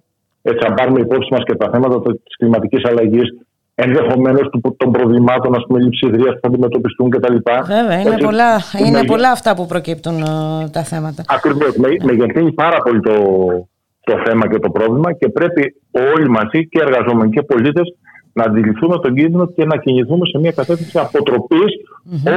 Έτσι, 0.41 0.65
αν 0.67 0.73
πάρουμε 0.73 0.99
υπόψη 0.99 1.33
μας 1.33 1.43
και 1.43 1.55
τα 1.55 1.69
θέματα 1.71 2.01
της 2.01 2.37
κλιματικής 2.37 2.85
αλλαγής, 2.85 3.27
ενδεχομένως 3.75 4.49
των 4.77 4.91
προβλημάτων 4.91 5.55
ας 5.55 5.63
πούμε, 5.67 5.79
λειψιδρία 5.79 6.31
που 6.33 6.39
θα 6.41 6.47
αντιμετωπιστούν 6.47 7.09
κτλ. 7.09 7.35
Βέβαια, 7.65 7.99
είναι, 7.99 8.17
πολλά, 8.17 8.51
είναι 8.85 9.03
πολλά 9.05 9.31
αυτά 9.31 9.55
που 9.55 9.65
προκύπτουν 9.65 10.17
ε, 10.21 10.69
τα 10.71 10.83
θέματα. 10.83 11.23
Ακριβώς. 11.27 11.75
Με, 11.75 11.87
μεγεθύνει 12.03 12.51
πάρα 12.51 12.77
πολύ 12.77 12.99
το, 12.99 13.15
το 14.03 14.21
θέμα 14.25 14.47
και 14.47 14.59
το 14.59 14.69
πρόβλημα 14.69 15.13
και 15.13 15.29
πρέπει 15.29 15.75
όλοι 16.15 16.29
μαζί 16.29 16.67
και 16.67 16.79
εργαζόμενοι 16.81 17.29
και 17.31 17.41
πολίτες 17.41 17.95
να 18.33 18.43
αντιληφθούμε 18.43 18.99
τον 18.99 19.15
κίνδυνο 19.15 19.47
και 19.47 19.65
να 19.65 19.77
κινηθούμε 19.77 20.25
σε 20.25 20.37
μια 20.39 20.51
κατεύθυνση 20.51 20.97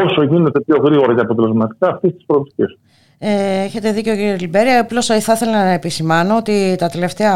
όσο 0.05 0.23
γίνεται 0.23 0.61
πιο 0.61 0.77
γρήγορα 0.85 1.15
και 1.15 1.20
αποτελεσματικά 1.20 1.89
αυτής 1.89 2.12
της 2.15 2.24
προοπτικής. 2.27 2.78
Ε, 3.23 3.63
έχετε 3.65 3.93
δίκιο 3.93 4.15
κύριε 4.15 4.37
Λιμπέρη. 4.39 4.71
Απλώς 4.71 5.07
θα 5.07 5.17
ήθελα 5.17 5.65
να 5.65 5.71
επισημάνω 5.71 6.37
ότι 6.37 6.75
τα 6.79 6.89
τελευταία 6.89 7.35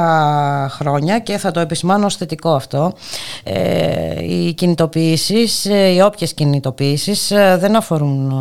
χρόνια 0.70 1.18
και 1.18 1.38
θα 1.38 1.50
το 1.50 1.60
επισημάνω 1.60 2.06
ως 2.06 2.16
θετικό 2.16 2.50
αυτό 2.54 2.92
ε, 3.44 4.24
οι 4.24 4.52
κινητοποιήσεις, 4.52 5.66
ε, 5.66 5.88
οι 5.88 6.00
όποιες 6.00 6.34
κινητοποιήσεις 6.34 7.30
ε, 7.30 7.56
δεν 7.60 7.76
αφορούν 7.76 8.32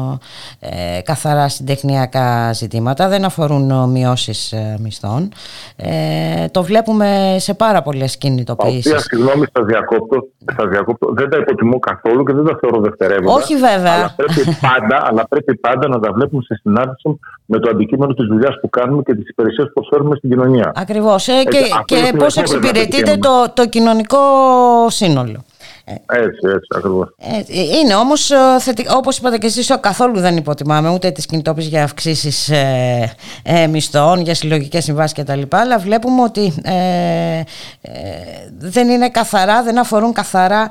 ε, 0.59 1.01
καθαρά 1.01 1.49
συντεχνιακά 1.49 2.53
ζητήματα, 2.53 3.07
δεν 3.07 3.25
αφορούν 3.25 3.89
μειώσεις 3.89 4.53
μισθών. 4.79 5.31
Ε, 5.75 6.47
το 6.51 6.63
βλέπουμε 6.63 7.35
σε 7.39 7.53
πάρα 7.53 7.81
πολλές 7.81 8.17
κινητοποιήσεις. 8.17 8.83
Τα 8.83 8.89
οποία, 8.89 8.99
συγγνώμη, 8.99 9.45
στα 9.45 9.63
διακόπτω, 9.63 10.27
στα 10.51 10.67
διακόπτω, 10.67 11.13
δεν 11.13 11.29
τα 11.29 11.37
υποτιμώ 11.37 11.79
καθόλου 11.79 12.23
και 12.23 12.33
δεν 12.33 12.45
τα 12.45 12.57
θεωρώ 12.59 12.81
δευτερεύοντα. 12.81 13.33
Όχι 13.33 13.55
βέβαια. 13.55 13.93
Αλλά 13.93 14.13
πρέπει 14.15 14.57
πάντα, 14.61 15.03
αλλά 15.09 15.27
πρέπει 15.27 15.55
πάντα 15.55 15.87
να 15.87 15.99
τα 15.99 16.11
βλέπουμε 16.11 16.43
σε 16.43 16.59
συνάρτηση 16.61 17.19
με 17.45 17.59
το 17.59 17.69
αντικείμενο 17.69 18.13
της 18.13 18.25
δουλειάς 18.25 18.59
που 18.61 18.69
κάνουμε 18.69 19.01
και 19.01 19.15
τις 19.15 19.29
υπηρεσίες 19.29 19.65
που 19.67 19.73
προσφέρουμε 19.73 20.15
στην 20.15 20.29
κοινωνία. 20.29 20.71
Ακριβώς. 20.75 21.27
Ε, 21.27 21.43
και, 21.43 21.59
και 21.85 22.13
πώς 22.17 22.37
εξυπηρετείται 22.37 23.17
το, 23.17 23.51
το 23.53 23.67
κοινωνικό 23.67 24.19
σύνολο. 24.89 25.43
Έτσι, 25.85 26.47
έτσι, 26.47 26.67
ακριβώς. 26.75 27.15
Είναι 27.81 27.95
όμως, 27.95 28.31
ε, 28.31 28.35
όπως 28.95 29.17
είπατε 29.17 29.37
και 29.37 29.45
εσείς, 29.45 29.77
καθόλου 29.79 30.19
δεν 30.19 30.37
υποτιμάμε 30.37 30.89
ούτε 30.89 31.11
τις 31.11 31.25
κινητόπιες 31.25 31.67
για 31.67 31.83
αυξήσεις 31.83 32.49
ε, 32.49 33.13
ε, 33.43 33.67
μισθών, 33.67 34.21
για 34.21 34.35
συλλογικές 34.35 34.83
συμβάσεις 34.83 35.23
κτλ. 35.23 35.41
Αλλά 35.49 35.77
βλέπουμε 35.77 36.21
ότι 36.21 36.53
ε, 36.63 36.73
ε, 37.81 37.91
δεν 38.57 38.89
είναι 38.89 39.09
καθαρά, 39.09 39.63
δεν 39.63 39.79
αφορούν 39.79 40.13
καθαρά 40.13 40.69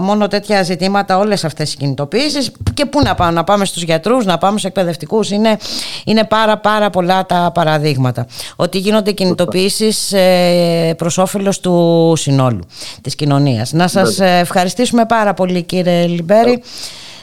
μόνο 0.00 0.28
τέτοια 0.28 0.62
ζητήματα 0.62 1.18
όλες 1.18 1.44
αυτές 1.44 1.72
οι 1.72 1.76
κινητοποιήσει. 1.76 2.52
Και 2.74 2.86
πού 2.86 3.00
να 3.04 3.14
πάμε, 3.14 3.32
να 3.32 3.44
πάμε 3.44 3.64
στους 3.64 3.82
γιατρούς, 3.82 4.24
να 4.24 4.38
πάμε 4.38 4.58
στους 4.58 4.70
εκπαιδευτικούς. 4.70 5.30
Είναι, 5.30 5.56
είναι 6.04 6.24
πάρα, 6.24 6.58
πάρα 6.58 6.90
πολλά 6.90 7.26
τα 7.26 7.50
παραδείγματα. 7.54 8.26
Ότι 8.56 8.78
γίνονται 8.78 9.12
κινητοποιήσει 9.12 9.94
ε, 10.10 10.92
προς 10.96 11.18
όφελος 11.18 11.60
του 11.60 12.12
συνόλου 12.16 12.66
της 13.00 13.14
κοινωνίας. 13.14 13.72
Να 13.72 13.88
σας 13.92 14.20
ευχαριστήσουμε 14.20 15.06
πάρα 15.06 15.34
πολύ 15.34 15.62
κύριε 15.62 16.06
Λιμπέρη. 16.06 16.62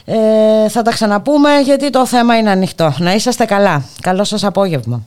Ε, 0.04 0.68
θα 0.68 0.82
τα 0.82 0.90
ξαναπούμε 0.90 1.58
γιατί 1.64 1.90
το 1.90 2.06
θέμα 2.06 2.36
είναι 2.38 2.50
ανοιχτό. 2.50 2.94
Να 2.98 3.14
είσαστε 3.14 3.44
καλά. 3.44 3.84
Καλό 4.00 4.24
σας 4.24 4.44
απόγευμα. 4.44 5.02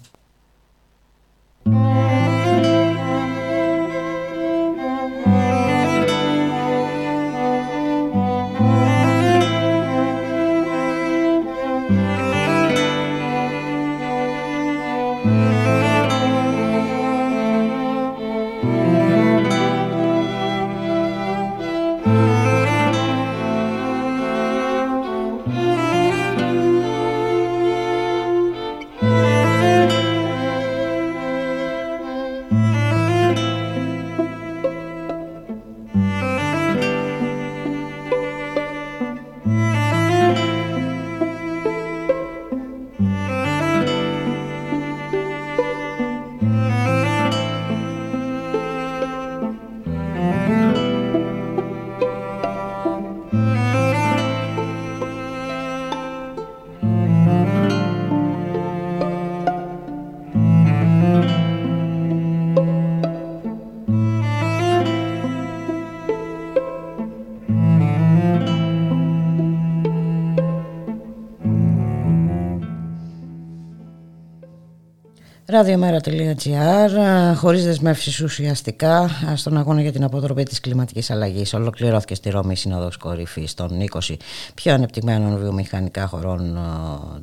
Ραδιομέρα.gr 75.63 76.91
χωρίς 77.35 77.65
δεσμεύσεις 77.65 78.21
ουσιαστικά 78.21 79.09
στον 79.35 79.57
αγώνα 79.57 79.81
για 79.81 79.91
την 79.91 80.03
αποτροπή 80.03 80.43
της 80.43 80.59
κλιματικής 80.59 81.11
αλλαγής. 81.11 81.53
Ολοκληρώθηκε 81.53 82.15
στη 82.15 82.29
Ρώμη 82.29 82.51
η 82.51 82.55
Σύνοδος 82.55 82.97
Κορυφής 82.97 83.53
των 83.53 83.69
20 83.91 84.15
πιο 84.53 84.73
ανεπτυγμένων 84.73 85.37
βιομηχανικά 85.37 86.07
χωρών 86.07 86.57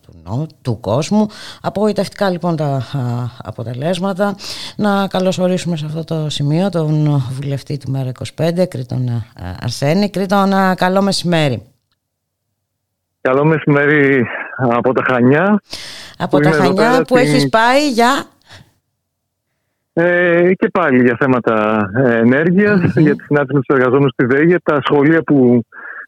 του, 0.02 0.46
του 0.62 0.80
κόσμου. 0.80 1.26
Απογοητευτικά 1.62 2.30
λοιπόν 2.30 2.56
τα 2.56 2.82
αποτελέσματα. 3.42 4.34
Να 4.76 5.06
καλωσορίσουμε 5.06 5.76
σε 5.76 5.86
αυτό 5.86 6.04
το 6.04 6.30
σημείο 6.30 6.68
τον 6.68 7.22
βουλευτή 7.30 7.76
του 7.76 7.90
Μέρα 7.90 8.12
25 8.36 8.64
Κρήτον 8.68 9.24
Αρσένη. 9.60 10.10
Κρήτον 10.10 10.52
καλό 10.74 11.02
μεσημέρι. 11.02 11.62
Καλό 13.20 13.44
μεσημέρι 13.44 14.26
από 14.56 14.92
τα 14.92 15.02
Χανιά. 15.08 15.60
Από 16.20 16.40
τα 16.40 16.50
Χανιά 16.50 17.04
που 17.08 17.16
έχεις 17.16 17.48
πάει 17.48 17.90
για... 17.90 18.24
Ε, 19.92 20.50
και 20.54 20.68
πάλι 20.68 21.02
για 21.02 21.16
θέματα 21.20 21.88
ε, 21.96 22.16
ενέργειας, 22.16 22.80
για 22.96 23.16
τη 23.16 23.22
συνάντηση 23.24 23.54
με 23.54 23.60
τους 23.60 23.76
εργαζόμενους 23.76 24.12
στη 24.12 24.24
ΔΕΗ, 24.24 24.46
για 24.46 24.60
τα 24.62 24.80
σχολεία 24.82 25.22
που 25.22 25.64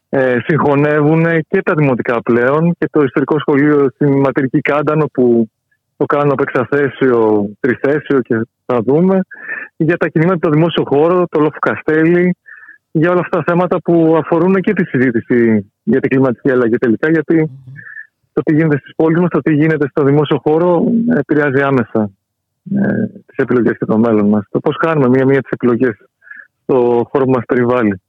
ε, 0.09 0.37
συγχωνεύουν 0.45 1.25
και 1.47 1.61
τα 1.61 1.73
δημοτικά 1.73 2.21
πλέον 2.21 2.75
και 2.77 2.87
το 2.91 3.01
ιστορικό 3.01 3.39
σχολείο 3.39 3.89
στην 3.95 4.19
Ματερική 4.19 4.61
Κάντανο 4.61 5.05
που 5.13 5.49
το 5.97 6.05
κάνω 6.05 6.31
από 6.33 6.43
εξαθέσιο, 6.47 7.49
τριθέσιο 7.59 8.19
και 8.21 8.35
θα 8.65 8.81
δούμε. 8.85 9.19
Για 9.75 9.97
τα 9.97 10.07
κινήματα 10.07 10.39
το 10.39 10.49
δημόσιο 10.49 10.83
χώρο, 10.87 11.25
το 11.29 11.39
Λόφου 11.39 11.59
Καστέλη, 11.59 12.35
για 12.91 13.11
όλα 13.11 13.19
αυτά 13.19 13.37
τα 13.37 13.43
θέματα 13.47 13.81
που 13.81 14.15
αφορούν 14.17 14.53
και 14.53 14.73
τη 14.73 14.85
συζήτηση 14.85 15.71
για 15.83 15.99
την 15.99 16.09
κλιματική 16.09 16.51
αλλαγή 16.51 16.77
τελικά, 16.77 17.09
γιατί 17.09 17.49
το 18.33 18.41
τι 18.41 18.55
γίνεται 18.55 18.77
στις 18.77 18.95
πόλεις 18.95 19.19
μας, 19.19 19.29
το 19.29 19.41
τι 19.41 19.53
γίνεται 19.53 19.87
στο 19.89 20.03
δημόσιο 20.03 20.39
χώρο 20.43 20.83
επηρεάζει 21.17 21.61
άμεσα 21.61 22.11
ε, 22.75 23.05
τις 23.25 23.37
επιλογές 23.37 23.77
και 23.77 23.85
το 23.85 23.97
μέλλον 23.97 24.27
μας. 24.29 24.45
Το 24.49 24.59
πώς 24.59 24.77
κάνουμε 24.77 25.07
μία-μία 25.07 25.41
τις 25.41 25.51
επιλογές 25.51 25.95
στο 26.63 27.07
χώρο 27.09 27.25
που 27.25 27.31
μας 27.31 27.45
περιβάλλει. 27.45 28.01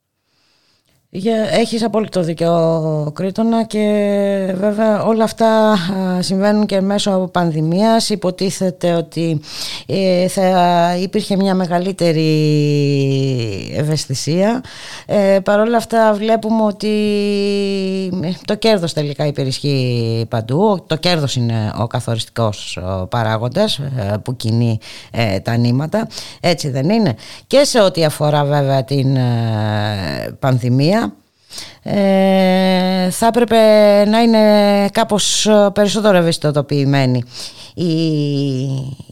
Έχεις 1.51 1.85
απόλυτο 1.85 2.23
δίκιο 2.23 3.11
Κρήτονα 3.15 3.65
και 3.65 4.55
βέβαια 4.59 5.03
όλα 5.03 5.25
αυτά 5.25 5.77
συμβαίνουν 6.19 6.67
και 6.67 6.81
μέσω 6.81 7.29
πανδημίας. 7.33 8.11
Υποτίθεται 8.11 8.93
ότι 8.93 9.41
ε, 9.87 10.29
θα 10.29 10.97
υπήρχε 11.03 11.37
μια 11.37 11.55
μεγαλύτερη 11.55 12.27
ευαισθησία. 13.77 14.63
Ε, 15.07 15.39
παρόλα 15.43 15.77
αυτά 15.77 16.13
βλέπουμε 16.15 16.63
ότι 16.63 16.89
ε, 18.23 18.31
το 18.45 18.55
κέρδος 18.55 18.93
τελικά 18.93 19.27
υπερισχύει 19.27 20.27
παντού. 20.29 20.85
Το 20.87 20.97
κέρδος 20.97 21.37
είναι 21.37 21.73
ο 21.79 21.87
καθοριστικός 21.87 22.79
παράγοντας 23.09 23.81
που 24.23 24.37
κινεί 24.37 24.79
τα 25.43 25.57
νήματα. 25.57 26.09
Έτσι 26.41 26.71
δεν 26.71 26.91
είναι. 26.91 27.15
Και 27.47 27.65
σε 27.65 27.81
ό,τι 27.81 28.05
αφορά 28.05 28.45
βέβαια 28.45 28.85
την 28.85 29.19
πανδημία 30.39 31.04
ε, 31.83 33.11
θα 33.11 33.27
έπρεπε 33.27 33.57
να 34.05 34.19
είναι 34.19 34.41
κάπως 34.93 35.49
περισσότερο 35.73 36.17
ευαισθητοποιημένοι 36.17 37.25
οι 37.75 37.87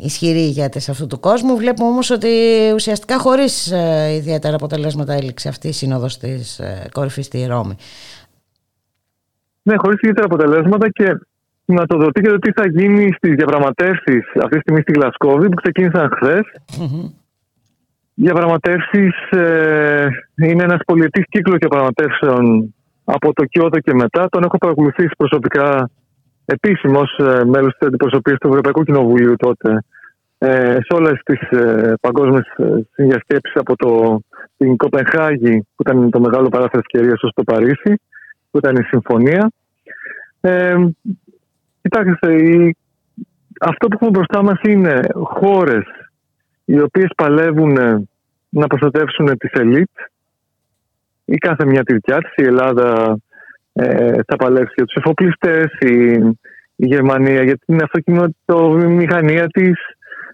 ισχυροί 0.02 0.38
ηγέτες 0.38 0.88
αυτού 0.88 1.06
του 1.06 1.20
κόσμου. 1.20 1.56
Βλέπουμε 1.56 1.88
όμως 1.88 2.10
ότι 2.10 2.28
ουσιαστικά 2.74 3.18
χωρίς 3.18 3.72
ε, 3.72 4.14
ιδιαίτερα 4.14 4.54
αποτελέσματα 4.54 5.12
έληξε 5.12 5.48
αυτή 5.48 5.68
η 5.68 5.72
σύνοδος 5.72 6.18
της 6.18 6.58
ε, 6.58 6.88
κορυφής 6.92 7.26
στη 7.26 7.46
Ρώμη. 7.46 7.76
Ναι, 9.62 9.74
χωρίς 9.76 10.00
ιδιαίτερα 10.00 10.26
αποτελέσματα 10.26 10.88
και 10.88 11.18
να 11.64 11.86
το 11.86 11.96
δοθεί 11.96 12.20
και 12.20 12.28
το 12.28 12.38
τι 12.38 12.52
θα 12.52 12.66
γίνει 12.66 13.12
στις 13.12 13.34
διαπραγματεύσεις 13.34 14.24
αυτή 14.42 14.54
τη 14.54 14.60
στιγμή 14.60 14.80
στη 14.80 14.92
Γλασκόβη 14.92 15.48
που 15.48 15.54
ξεκίνησαν 15.54 16.10
διαπραγματεύσεις 18.14 19.30
ε, 19.30 20.08
είναι 20.36 20.62
ένας 20.62 20.80
πολιτή 20.86 21.22
κύκλος 21.22 21.58
διαπραγματεύσεων 21.58 22.74
από 23.04 23.32
το 23.32 23.44
Κιώτο 23.44 23.78
και 23.78 23.94
μετά. 23.94 24.28
Τον 24.28 24.42
έχω 24.42 24.58
παρακολουθήσει 24.58 25.14
προσωπικά 25.16 25.90
επίσημος 26.44 27.18
ε, 27.18 27.44
μέλος 27.44 27.76
της 27.76 27.86
αντιπροσωπείας 27.86 28.38
του 28.38 28.48
Ευρωπαϊκού 28.48 28.82
Κοινοβουλίου 28.82 29.36
τότε 29.36 29.84
ε, 30.38 30.72
σε 30.72 30.94
όλες 30.94 31.20
τις 31.24 31.40
ε, 31.50 31.94
παγκόσμιες 32.00 32.44
συνδιασκέψεις 32.94 33.56
από 33.56 33.76
το, 33.76 34.20
την 34.56 34.76
Κοπενχάγη, 34.76 35.66
που 35.74 35.82
ήταν 35.82 36.10
το 36.10 36.20
μεγάλο 36.20 36.48
παράθυρο 36.48 36.82
ευκαιρία, 36.86 37.18
ως 37.22 37.32
το 37.34 37.42
Παρίσι, 37.42 38.00
που 38.50 38.58
ήταν 38.58 38.76
η 38.76 38.82
συμφωνία. 38.82 39.50
Ε, 40.40 40.74
Κοιτάξτε, 41.82 42.34
η... 42.34 42.76
αυτό 43.60 43.88
που 43.88 43.94
έχουμε 43.94 44.10
μπροστά 44.10 44.42
μας 44.42 44.60
είναι 44.62 45.00
χώρες 45.12 45.84
οι 46.72 46.80
οποίες 46.80 47.10
παλεύουν 47.16 47.72
να 48.48 48.66
προστατεύσουν 48.66 49.38
τις 49.38 49.50
ελίτ 49.52 49.90
η 51.24 51.36
κάθε 51.36 51.64
μια 51.66 51.82
τη 51.82 51.92
δικιά 51.92 52.18
της. 52.18 52.32
Η 52.36 52.42
Ελλάδα 52.42 53.16
ε, 53.72 54.18
θα 54.26 54.36
παλέψει 54.36 54.74
για 54.76 54.84
τους 54.84 54.94
εφοπλιστές, 54.94 55.66
η, 55.78 56.12
η 56.76 56.86
Γερμανία 56.86 57.42
για 57.42 57.58
την 57.66 57.82
αυτοκινητοβιομηχανία 57.82 59.46
της 59.46 59.74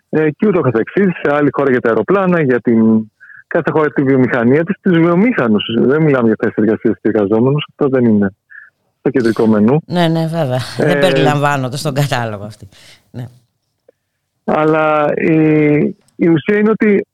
ε, 0.09 0.31
και 0.31 0.47
ούτω 0.47 0.61
καθεξής. 0.61 1.07
Σε 1.23 1.35
άλλη 1.35 1.49
χώρα 1.53 1.71
για 1.71 1.81
τα 1.81 1.89
αεροπλάνα, 1.89 2.43
για 2.43 2.61
την 2.61 3.11
κάθε 3.47 3.71
χώρα 3.71 3.91
τη 3.91 4.03
βιομηχανία 4.03 4.65
της, 4.65 4.77
τους 4.81 4.99
βιομήχανους. 4.99 5.65
Δεν 5.81 6.03
μιλάμε 6.03 6.27
για 6.27 6.37
θέσεις 6.39 6.57
εργασίας 6.57 6.95
και 7.01 7.09
εργαζόμενους, 7.09 7.65
αυτό 7.69 7.89
δεν 7.89 8.05
είναι 8.05 8.35
στο 8.99 9.11
κεντρικό 9.11 9.47
μενού. 9.47 9.81
Ναι, 9.87 10.09
ναι, 10.09 10.27
βέβαια. 10.27 10.61
Ε, 10.79 10.85
δεν 10.85 10.99
περιλαμβάνονται 10.99 11.77
στον 11.77 11.95
κατάλογο 11.95 12.45
αυτή. 12.45 12.69
Ναι. 13.11 13.27
Αλλά 14.45 15.15
η, 15.15 15.97
η 16.21 16.29
ουσία 16.29 16.59
είναι 16.59 16.71
ότι 16.71 17.07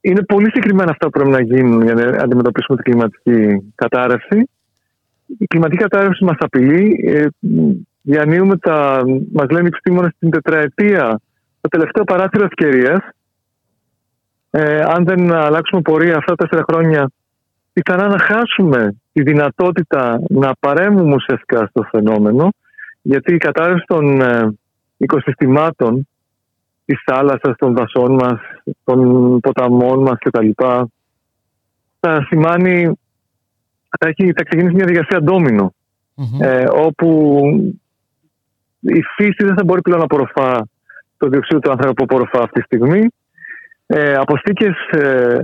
είναι 0.00 0.24
πολύ 0.24 0.44
συγκεκριμένα 0.44 0.90
αυτά 0.90 1.04
που 1.06 1.10
πρέπει 1.10 1.30
να 1.30 1.42
γίνουν 1.42 1.82
για 1.82 1.94
να 1.94 2.22
αντιμετωπίσουμε 2.22 2.82
την 2.82 2.92
κλιματική 2.92 3.72
κατάρρευση. 3.74 4.50
Η 5.38 5.46
κλιματική 5.46 5.82
κατάρρευση 5.82 6.24
μας 6.24 6.36
απειλεί. 6.38 7.04
Ε, 7.06 7.26
διανύουμε 8.02 8.56
τα, 8.56 9.02
μας 9.32 9.46
λένε 9.50 9.64
οι 9.64 9.66
επιστήμονες 9.66 10.12
στην 10.16 10.30
τετραετία, 10.30 11.20
το 11.60 11.68
τελευταίο 11.68 12.04
παράθυρο 12.04 12.44
ευκαιρίας. 12.44 12.98
Ε, 14.50 14.80
αν 14.80 15.04
δεν 15.04 15.32
αλλάξουμε 15.32 15.80
πορεία 15.82 16.16
αυτά 16.16 16.34
τα 16.34 16.46
τέσσερα 16.46 16.64
χρόνια, 16.70 17.10
πιθανά 17.72 18.08
να 18.08 18.18
χάσουμε 18.18 18.96
τη 19.12 19.22
δυνατότητα 19.22 20.20
να 20.28 20.52
παρέμβουμε 20.60 21.14
ουσιαστικά 21.14 21.66
στο 21.66 21.82
φαινόμενο, 21.90 22.48
γιατί 23.02 23.34
η 23.34 23.38
κατάρρευση 23.38 23.84
των 23.86 24.20
ε, 24.20 24.56
οικοσυστημάτων 24.96 26.08
της 26.90 27.02
θάλασσας, 27.04 27.56
των 27.56 27.74
δασών 27.74 28.12
μας, 28.14 28.40
των 28.84 29.40
ποταμών 29.40 30.02
μας 30.02 30.18
κτλ. 30.18 30.50
Θα 32.00 32.24
σημάνει, 32.28 32.92
θα, 33.98 34.08
έχει, 34.08 34.32
θα 34.32 34.44
ξεκινήσει 34.44 34.74
μια 34.74 34.84
διαδικασία 34.84 35.20
ε, 36.40 36.64
όπου 36.72 37.40
η 38.80 39.02
φύση 39.16 39.44
δεν 39.44 39.54
θα 39.56 39.64
μπορεί 39.64 39.80
πλέον 39.80 39.98
να 39.98 40.04
απορροφά 40.04 40.68
το 41.16 41.28
διοξείδιο 41.28 41.60
του 41.60 41.70
άνθρακα 41.70 41.92
που 41.94 42.04
απορροφά 42.04 42.42
αυτή 42.42 42.60
τη 42.60 42.64
στιγμή 42.64 43.06
ε, 43.92 44.14
αποθήκες, 44.14 44.76
ε, 44.90 45.38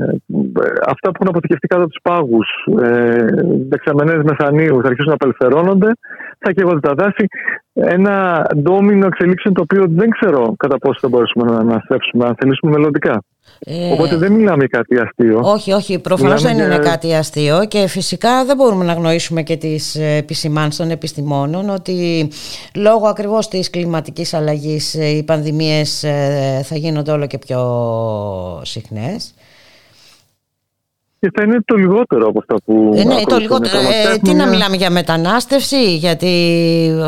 αυτά 0.87 1.11
που 1.11 1.19
έχουν 1.19 1.29
αποθηκευτεί 1.29 1.67
κάτω 1.67 1.83
από 1.83 1.91
τους 1.91 2.03
πάγους, 2.03 2.49
ε, 2.83 3.27
δεξαμενές 3.69 4.23
μεθανίου 4.23 4.81
θα 4.83 4.89
αρχίσουν 4.89 5.09
να 5.09 5.15
απελευθερώνονται, 5.15 5.91
θα 6.39 6.53
καίγονται 6.53 6.81
τα 6.81 6.95
δάση. 6.95 7.27
Ένα 7.73 8.47
ντόμινο 8.57 9.07
εξελίξεων 9.07 9.55
το 9.55 9.63
οποίο 9.63 9.85
δεν 9.89 10.09
ξέρω 10.11 10.55
κατά 10.57 10.79
πόσο 10.79 10.99
θα 11.01 11.09
μπορέσουμε 11.09 11.51
να 11.51 11.59
αναστρέψουμε 11.59 12.25
αν 12.27 12.35
θελήσουμε 12.39 12.73
μελλοντικά. 12.73 13.23
Ε, 13.59 13.93
Οπότε 13.93 14.17
δεν 14.17 14.33
μιλάμε 14.33 14.65
για 14.69 14.79
κάτι 14.79 15.01
αστείο. 15.01 15.41
Όχι, 15.43 15.73
όχι, 15.73 15.99
προφανώς 15.99 16.43
δεν 16.43 16.59
είναι 16.59 16.79
κάτι 16.79 17.15
αστείο 17.15 17.65
και 17.69 17.87
φυσικά 17.87 18.45
δεν 18.45 18.57
μπορούμε 18.57 18.85
να 18.85 18.93
γνωρίσουμε 18.93 19.43
και 19.43 19.57
τις 19.57 19.95
επισημάνσεις 19.95 20.77
των 20.77 20.91
επιστημόνων 20.91 21.71
ότι 21.71 22.29
λόγω 22.75 23.07
ακριβώς 23.07 23.49
της 23.49 23.71
κλιματικής 23.71 24.35
αλλαγής 24.35 24.95
οι 24.95 25.23
πανδημίες 25.27 26.05
θα 26.63 26.77
γίνονται 26.77 27.11
όλο 27.11 27.27
και 27.27 27.39
πιο 27.39 27.61
συχνές 28.65 29.35
και 31.27 31.33
θα 31.35 31.43
είναι 31.45 31.61
το 31.65 31.77
λιγότερο 31.77 32.27
από 32.27 32.39
αυτά 32.39 32.55
που. 32.65 32.93
Ε, 32.97 33.05
ναι, 33.05 33.15
το 33.27 33.37
λιγότερο. 33.37 33.79
Ε, 33.79 34.17
τι 34.23 34.35
να 34.35 34.49
μιλάμε 34.49 34.77
για 34.77 34.91
μετανάστευση, 34.91 35.97
γιατί 35.97 36.27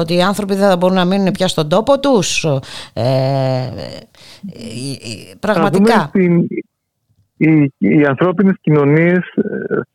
ότι 0.00 0.14
οι 0.14 0.22
άνθρωποι 0.22 0.54
δεν 0.54 0.68
θα 0.68 0.76
μπορούν 0.76 0.96
να 0.96 1.04
μείνουν 1.04 1.30
πια 1.32 1.48
στον 1.48 1.68
τόπο 1.68 2.00
τους. 2.00 2.44
Ε, 2.44 3.02
ε, 3.02 3.04
πραγματικά. 5.40 6.00
Στην, 6.08 6.46
οι, 7.36 7.72
οι 7.78 8.04
ανθρώπινες 8.04 8.54
κοινωνίες 8.60 9.18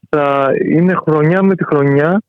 θα 0.09 0.47
είναι 0.69 0.93
χρονιά 0.93 1.43
με 1.43 1.55
τη 1.55 1.65
χρονιά 1.65 2.21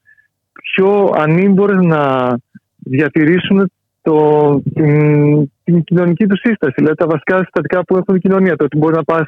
πιο 0.53 1.13
ανήμπορες 1.17 1.85
να 1.85 2.35
διατηρήσουν 2.77 3.71
το, 4.03 4.61
την, 4.75 5.51
την 5.65 5.85
κοινωνική 5.85 6.27
τους 6.27 6.41
σύσταση. 6.41 6.75
Δηλαδή 6.77 6.97
τα 6.97 7.07
βασικά 7.07 7.37
συστατικά 7.39 7.85
που 7.85 7.97
έχουν 7.97 8.15
η 8.15 8.19
κοινωνία. 8.19 8.57
Το 8.57 8.65
ότι 8.65 8.77
μπορεί 8.77 8.95
να 8.95 9.05
πας 9.05 9.27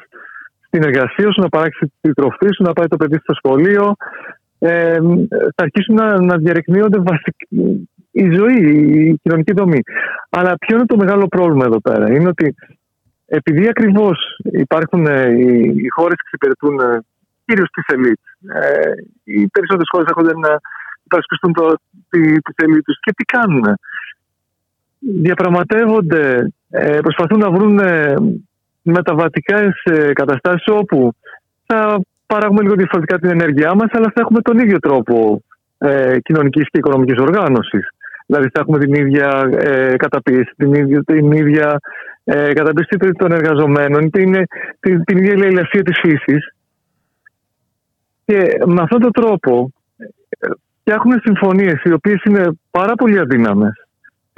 στην 0.77 0.89
εργασία 0.89 1.31
σου, 1.31 1.41
να 1.41 1.49
παράξει 1.49 1.93
τη 2.01 2.13
τροφή 2.13 2.47
σου, 2.55 2.63
να 2.63 2.73
πάει 2.73 2.87
το 2.87 2.97
παιδί 2.97 3.17
στο 3.17 3.33
σχολείο. 3.33 3.95
Ε, 4.59 4.97
θα 5.55 5.63
αρχίσουν 5.63 5.95
να, 5.95 6.21
να 6.21 6.37
διαρρεκνύονται 6.37 6.99
η 8.11 8.29
ζωή, 8.31 8.59
η 9.09 9.19
κοινωνική 9.23 9.53
δομή. 9.53 9.79
Αλλά 10.29 10.57
ποιο 10.57 10.75
είναι 10.75 10.85
το 10.85 10.97
μεγάλο 10.97 11.27
πρόβλημα 11.27 11.65
εδώ 11.65 11.79
πέρα, 11.81 12.11
είναι 12.11 12.27
ότι 12.27 12.55
επειδή 13.25 13.67
ακριβώς 13.67 14.39
υπάρχουν 14.51 15.05
ε, 15.05 15.29
οι, 15.29 15.73
οι 15.83 15.87
χώρες 15.95 16.15
που 16.15 16.25
εξυπηρετούν 16.25 16.79
ε, 16.79 16.99
κυρίως 17.45 17.69
τις 17.69 17.85
ελίτς, 17.87 18.21
ε, 18.61 18.91
οι 19.23 19.47
περισσότερες 19.47 19.89
χώρες 19.91 20.07
έρχονται 20.07 20.33
να 20.47 20.59
υπερασπιστούν 21.03 21.53
τις 22.09 22.55
ελίτ 22.55 22.83
τους 22.83 22.99
και 22.99 23.11
τι 23.15 23.23
κάνουν. 23.23 23.63
Διαπραγματεύονται, 24.99 26.47
ε, 26.69 26.99
προσπαθούν 27.01 27.39
να 27.39 27.51
βρουν 27.51 27.79
μεταβατικά 28.91 29.57
σε 29.83 30.13
καταστάσεις 30.13 30.67
όπου 30.67 31.11
θα 31.65 31.99
παράγουμε 32.25 32.61
λίγο 32.61 32.75
διαφορετικά 32.75 33.19
την 33.19 33.29
ενέργειά 33.29 33.75
μας, 33.75 33.89
αλλά 33.91 34.11
θα 34.15 34.21
έχουμε 34.21 34.41
τον 34.41 34.59
ίδιο 34.59 34.79
τρόπο 34.79 35.41
ε, 35.77 36.19
κοινωνικής 36.19 36.63
και 36.69 36.77
οικονομικής 36.77 37.17
οργάνωσης. 37.17 37.89
Δηλαδή 38.25 38.49
θα 38.53 38.59
έχουμε 38.59 38.79
την 38.79 38.93
ίδια 38.93 39.49
ε, 39.51 39.95
καταπίεση, 39.95 40.51
την 40.57 40.73
ίδια, 40.73 41.03
την 41.03 41.31
ίδια 41.31 41.79
ε, 42.23 42.53
καταπίεση 42.53 42.97
των 43.17 43.31
εργαζομένων, 43.31 44.09
την, 44.09 44.33
την, 44.79 45.03
την 45.03 45.17
ίδια 45.17 45.37
λαϊλασία 45.37 45.81
της 45.81 45.99
φύσης. 45.99 46.53
Και 48.25 48.57
με 48.65 48.81
αυτόν 48.81 48.99
τον 48.99 49.11
τρόπο 49.11 49.71
ε, 50.37 50.47
φτιάχνουν 50.79 51.19
συμφωνίες 51.19 51.81
οι 51.83 51.91
οποίες 51.91 52.23
είναι 52.23 52.59
πάρα 52.71 52.93
πολύ 52.95 53.19
αδύναμες 53.19 53.86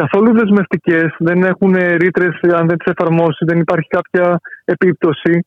καθόλου 0.01 0.33
δεσμευτικές, 0.33 1.15
δεν 1.17 1.43
έχουν 1.43 1.73
ρήτρες, 2.03 2.39
αν 2.59 2.67
δεν 2.67 2.77
τις 2.77 2.91
εφαρμόσει, 2.93 3.45
δεν 3.45 3.59
υπάρχει 3.59 3.87
κάποια 3.87 4.39
επίπτωση. 4.65 5.45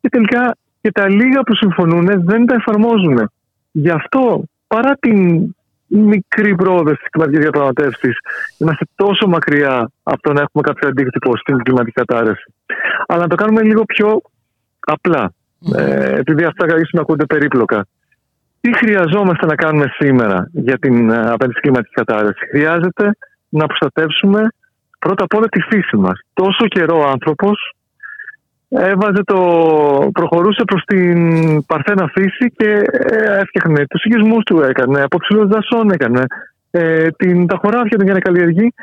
Και 0.00 0.08
τελικά 0.08 0.56
και 0.80 0.92
τα 0.92 1.08
λίγα 1.08 1.40
που 1.42 1.54
συμφωνούν 1.54 2.06
δεν 2.24 2.46
τα 2.46 2.54
εφαρμόζουν. 2.54 3.30
Γι' 3.70 3.90
αυτό, 3.90 4.42
παρά 4.66 4.92
την 5.00 5.18
μικρή 5.86 6.54
πρόοδο 6.54 6.94
στι 6.94 7.04
κλιματικέ 7.10 7.38
διαπραγματεύσει, 7.38 8.10
είμαστε 8.58 8.84
τόσο 8.94 9.26
μακριά 9.26 9.90
από 10.02 10.22
το 10.22 10.32
να 10.32 10.40
έχουμε 10.40 10.62
κάποιο 10.62 10.88
αντίκτυπο 10.88 11.36
στην 11.36 11.56
κλιματική 11.62 11.92
κατάρρευση. 11.92 12.54
Αλλά 13.06 13.20
να 13.20 13.28
το 13.28 13.34
κάνουμε 13.34 13.62
λίγο 13.62 13.84
πιο 13.84 14.20
απλά. 14.80 15.32
Ε, 15.76 16.14
επειδή 16.18 16.44
αυτά 16.44 16.66
ίσω 16.66 16.90
να 16.92 17.00
ακούγονται 17.00 17.26
περίπλοκα. 17.26 17.86
Τι 18.60 18.76
χρειαζόμαστε 18.76 19.46
να 19.46 19.54
κάνουμε 19.54 19.86
σήμερα 19.98 20.48
για 20.52 20.78
την 20.78 21.10
ε, 21.10 21.20
απέναντι 21.20 21.60
κλιματική 21.60 21.94
κατάρρευση; 21.94 22.46
Χρειάζεται 22.50 23.12
να 23.50 23.66
προστατεύσουμε 23.66 24.48
πρώτα 24.98 25.24
απ' 25.24 25.34
όλα 25.34 25.46
τη 25.46 25.60
φύση 25.60 25.96
μας. 25.96 26.20
Τόσο 26.32 26.66
καιρό 26.66 26.98
ο 26.98 27.06
άνθρωπος 27.06 27.74
έβαζε 28.68 29.22
το, 29.24 29.38
προχωρούσε 30.12 30.64
προς 30.64 30.82
την 30.84 31.18
παρθένα 31.66 32.10
φύση 32.14 32.52
και 32.56 32.68
ε, 32.90 33.40
έφτιαχνε 33.40 33.86
τους 33.86 34.04
οικισμούς 34.04 34.44
του 34.44 34.60
έκανε, 34.60 35.02
αποψηλός 35.02 35.48
δασών 35.48 35.90
έκανε, 35.90 36.24
ε, 36.70 37.08
την, 37.10 37.46
τα 37.46 37.56
χωράφια 37.56 37.98
του 37.98 38.04
για 38.04 38.12
να 38.12 38.20
καλλιεργεί. 38.20 38.74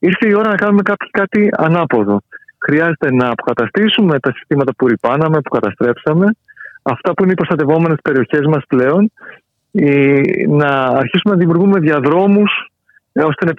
Ήρθε 0.00 0.28
η 0.28 0.32
ώρα 0.34 0.48
να 0.48 0.54
κάνουμε 0.54 0.82
κάτι, 0.82 1.06
κάτι 1.10 1.48
ανάποδο. 1.56 2.20
Χρειάζεται 2.64 3.12
να 3.12 3.28
αποκαταστήσουμε 3.28 4.20
τα 4.20 4.32
συστήματα 4.32 4.72
που 4.76 4.86
ρηπάναμε, 4.86 5.40
που 5.40 5.50
καταστρέψαμε, 5.50 6.26
αυτά 6.82 7.14
που 7.14 7.22
είναι 7.22 7.32
οι 7.32 7.34
προστατευόμενες 7.34 7.98
περιοχές 8.02 8.46
μας 8.46 8.62
πλέον, 8.68 9.12
να 10.48 10.68
αρχίσουμε 10.84 11.34
να 11.34 11.36
δημιουργούμε 11.36 11.78
διαδρόμους 11.78 12.50
ε, 12.60 12.67
ώστε 13.24 13.44
να 13.44 13.52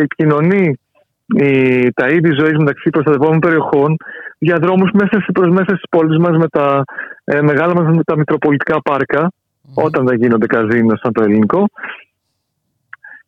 επικοινωνεί 0.00 0.78
τα 1.94 2.08
είδη 2.08 2.30
ζωής 2.38 2.56
μεταξύ 2.56 2.90
προστατευόμενων 2.90 3.40
περιοχών, 3.40 3.96
διαδρόμου 4.38 4.86
μέσα 4.92 5.24
προς 5.32 5.48
μέσα 5.48 5.68
στις 5.68 5.88
πόλεις 5.90 6.18
μας 6.18 6.36
με 6.36 6.48
τα 6.48 6.84
ε, 7.24 7.40
μεγάλα 7.40 7.74
μας 7.74 7.96
με 7.96 8.02
τα 8.02 8.16
μητροπολιτικά 8.16 8.82
πάρκα, 8.82 9.32
όταν 9.74 10.06
δεν 10.06 10.16
γίνονται 10.16 10.46
καζίνο 10.46 10.96
σαν 11.02 11.12
το 11.12 11.22
ελληνικό. 11.22 11.66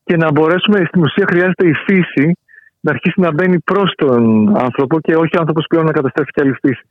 Και 0.05 0.17
να 0.17 0.31
μπορέσουμε, 0.31 0.85
στην 0.87 1.03
ουσία 1.03 1.25
χρειάζεται 1.29 1.67
η 1.69 1.73
φύση 1.73 2.37
να 2.81 2.91
αρχίσει 2.91 3.21
να 3.21 3.33
μπαίνει 3.33 3.59
προς 3.61 3.93
τον 3.97 4.23
άνθρωπο 4.59 5.01
και 5.01 5.15
όχι 5.17 5.37
ο 5.37 5.41
άνθρωπος 5.41 5.65
πλέον 5.69 5.85
να 5.85 5.93
καταστρέφει 5.93 6.31
και 6.31 6.41
άλλη 6.41 6.57
φύση. 6.63 6.83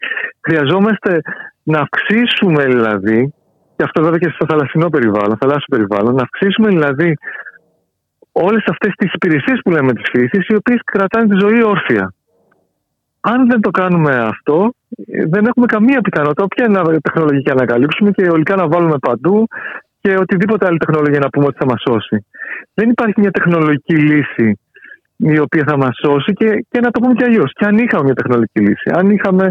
Χρειαζόμαστε 0.41 1.21
να 1.63 1.79
αυξήσουμε 1.79 2.63
δηλαδή, 2.65 3.33
και 3.75 3.83
αυτό 3.83 4.01
βέβαια 4.03 4.17
και 4.17 4.31
στο 4.33 4.45
θαλασσινό 4.49 4.89
περιβάλλον, 4.89 5.37
θαλάσσιο 5.37 5.69
περιβάλλον, 5.69 6.15
να 6.15 6.21
αυξήσουμε 6.21 6.67
δηλαδή 6.67 7.13
όλες 8.33 8.63
αυτές 8.67 8.93
τις 8.97 9.13
υπηρεσίες 9.13 9.59
που 9.63 9.71
λέμε 9.71 9.93
της 9.93 10.09
φύσης, 10.11 10.47
οι 10.47 10.55
οποίες 10.55 10.79
κρατάνε 10.83 11.27
τη 11.27 11.37
ζωή 11.39 11.63
όρθια. 11.63 12.13
Αν 13.21 13.47
δεν 13.49 13.61
το 13.61 13.69
κάνουμε 13.69 14.13
αυτό, 14.15 14.73
δεν 15.27 15.45
έχουμε 15.45 15.65
καμία 15.65 16.01
πιθανότητα 16.01 16.43
όποια 16.43 16.99
τεχνολογική 17.01 17.49
να 17.49 17.55
ανακαλύψουμε 17.55 18.11
και 18.11 18.29
ολικά 18.29 18.55
να 18.55 18.67
βάλουμε 18.67 18.97
παντού 18.99 19.47
και 20.01 20.15
οτιδήποτε 20.17 20.65
άλλη 20.65 20.77
τεχνολογία 20.77 21.19
να 21.19 21.29
πούμε 21.29 21.45
ότι 21.45 21.57
θα 21.59 21.65
μας 21.65 21.81
σώσει. 21.81 22.25
Δεν 22.73 22.89
υπάρχει 22.89 23.19
μια 23.19 23.31
τεχνολογική 23.31 23.95
λύση 23.95 24.59
η 25.17 25.39
οποία 25.39 25.63
θα 25.67 25.77
μας 25.77 25.95
σώσει 26.03 26.33
και, 26.33 26.65
και 26.69 26.79
να 26.79 26.91
το 26.91 26.99
πούμε 26.99 27.13
και 27.13 27.23
αλλιώς. 27.23 27.51
Και 27.53 27.65
αν 27.65 27.77
είχαμε 27.77 28.03
μια 28.03 28.13
τεχνολογική 28.13 28.59
λύση, 28.59 28.91
αν 28.93 29.09
είχαμε 29.09 29.49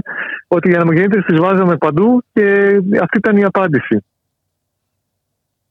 ότι 0.48 0.70
οι 0.70 0.74
ανεμογεννήτρε 0.74 1.22
τις 1.22 1.38
βάζαμε 1.40 1.76
παντού 1.76 2.22
και 2.32 2.44
αυτή 3.00 3.18
ήταν 3.18 3.36
η 3.36 3.44
απάντηση. 3.44 4.04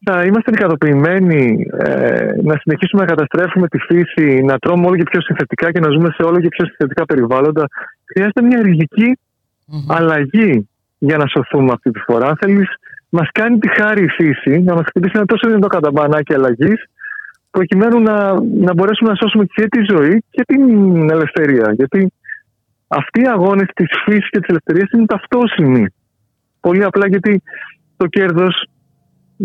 Θα 0.03 0.23
είμαστε 0.23 0.51
ικανοποιημένοι 0.51 1.67
ε, 1.77 2.27
να 2.43 2.55
συνεχίσουμε 2.61 3.01
να 3.01 3.07
καταστρέφουμε 3.07 3.67
τη 3.67 3.77
φύση, 3.77 4.41
να 4.41 4.57
τρώμε 4.57 4.85
όλο 4.85 4.95
και 4.95 5.03
πιο 5.03 5.21
συνθετικά 5.21 5.71
και 5.71 5.79
να 5.79 5.89
ζούμε 5.89 6.09
σε 6.15 6.23
όλο 6.23 6.39
και 6.39 6.47
πιο 6.47 6.65
συνθετικά 6.65 7.05
περιβάλλοντα. 7.05 7.67
Χρειάζεται 8.05 8.41
μια 8.41 8.61
ριζική 8.61 9.17
αλλαγή 9.87 10.69
για 10.97 11.17
να 11.17 11.27
σωθούμε 11.27 11.71
αυτή 11.71 11.91
τη 11.91 11.99
φορά. 11.99 12.27
Αν 12.27 12.37
θέλεις, 12.41 12.67
μας 13.09 13.29
κάνει 13.31 13.57
τη 13.57 13.81
χάρη 13.81 14.03
η 14.03 14.07
φύση 14.07 14.59
να 14.59 14.73
μας 14.73 14.83
χτυπήσει 14.85 15.13
ένα 15.15 15.25
τόσο 15.25 15.47
δυνατό 15.47 15.67
καταμπανάκι 15.67 16.33
αλλαγής, 16.33 16.83
προκειμένου 17.51 17.99
να, 17.99 18.33
να 18.41 18.73
μπορέσουμε 18.73 19.09
να 19.09 19.15
σώσουμε 19.15 19.45
και 19.45 19.67
τη 19.67 19.79
ζωή 19.89 20.23
και 20.29 20.43
την 20.43 21.09
ελευθερία. 21.09 21.73
Γιατί 21.75 22.13
αυτοί 22.87 23.21
οι 23.21 23.27
αγώνες 23.27 23.67
της 23.73 23.89
φύσης 24.05 24.29
και 24.29 24.39
της 24.39 24.49
ελευθερίας 24.49 24.91
είναι 24.91 25.05
ταυτόσιμοι. 25.05 25.85
Πολύ 26.59 26.83
απλά 26.83 27.07
γιατί 27.07 27.41
το 27.97 28.07
κέρδος 28.07 28.65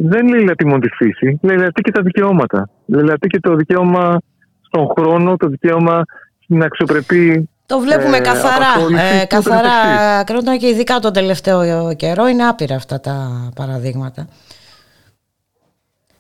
δεν 0.05 0.27
λέει 0.27 0.55
μόνο 0.65 0.79
τη 0.79 0.89
φύση, 0.89 1.39
λέει 1.43 1.57
και 1.73 1.91
τα 1.91 2.03
δικαιώματα. 2.03 2.69
Λέει 2.87 3.17
και 3.19 3.41
το 3.41 3.55
δικαίωμα 3.55 4.21
στον 4.61 4.89
χρόνο, 4.97 5.37
το 5.37 5.49
δικαίωμα 5.49 6.03
στην 6.39 6.63
αξιοπρεπή 6.63 7.49
το 7.67 7.81
βλέπουμε 7.81 8.17
ε, 8.17 8.21
καθαρά, 8.21 8.67
ε, 9.21 9.25
καθαρά 9.25 10.25
και 10.57 10.67
ειδικά 10.67 10.99
τον 10.99 11.13
τελευταίο 11.13 11.95
καιρό 11.95 12.27
είναι 12.27 12.47
άπειρα 12.47 12.75
αυτά 12.75 13.01
τα 13.01 13.49
παραδείγματα. 13.55 14.29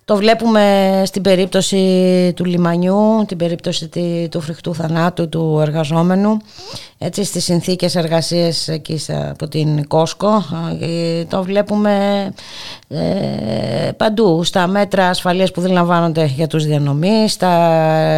Το 0.07 0.17
βλέπουμε 0.17 1.03
στην 1.07 1.23
περίπτωση 1.23 2.33
του 2.37 2.45
λιμανιού, 2.45 3.25
την 3.27 3.37
περίπτωση 3.37 3.89
του 4.31 4.41
φρικτού 4.41 4.75
θανάτου 4.75 5.29
του 5.29 5.59
εργαζόμενου, 5.61 6.37
έτσι 6.99 7.25
στις 7.25 7.45
συνθήκες 7.45 7.95
εργασίας 7.95 8.69
εκεί 8.69 9.01
από 9.31 9.49
την 9.49 9.87
Κόσκο. 9.87 10.45
Ε, 10.81 11.25
το 11.25 11.43
βλέπουμε 11.43 11.95
ε, 12.89 13.91
παντού, 13.97 14.45
στα 14.45 14.67
μέτρα 14.67 15.09
ασφαλείας 15.09 15.51
που 15.51 15.61
δεν 15.61 15.73
λαμβάνονται 15.73 16.25
για 16.25 16.47
τους 16.47 16.65
διανομείς, 16.65 17.33
στα 17.33 17.53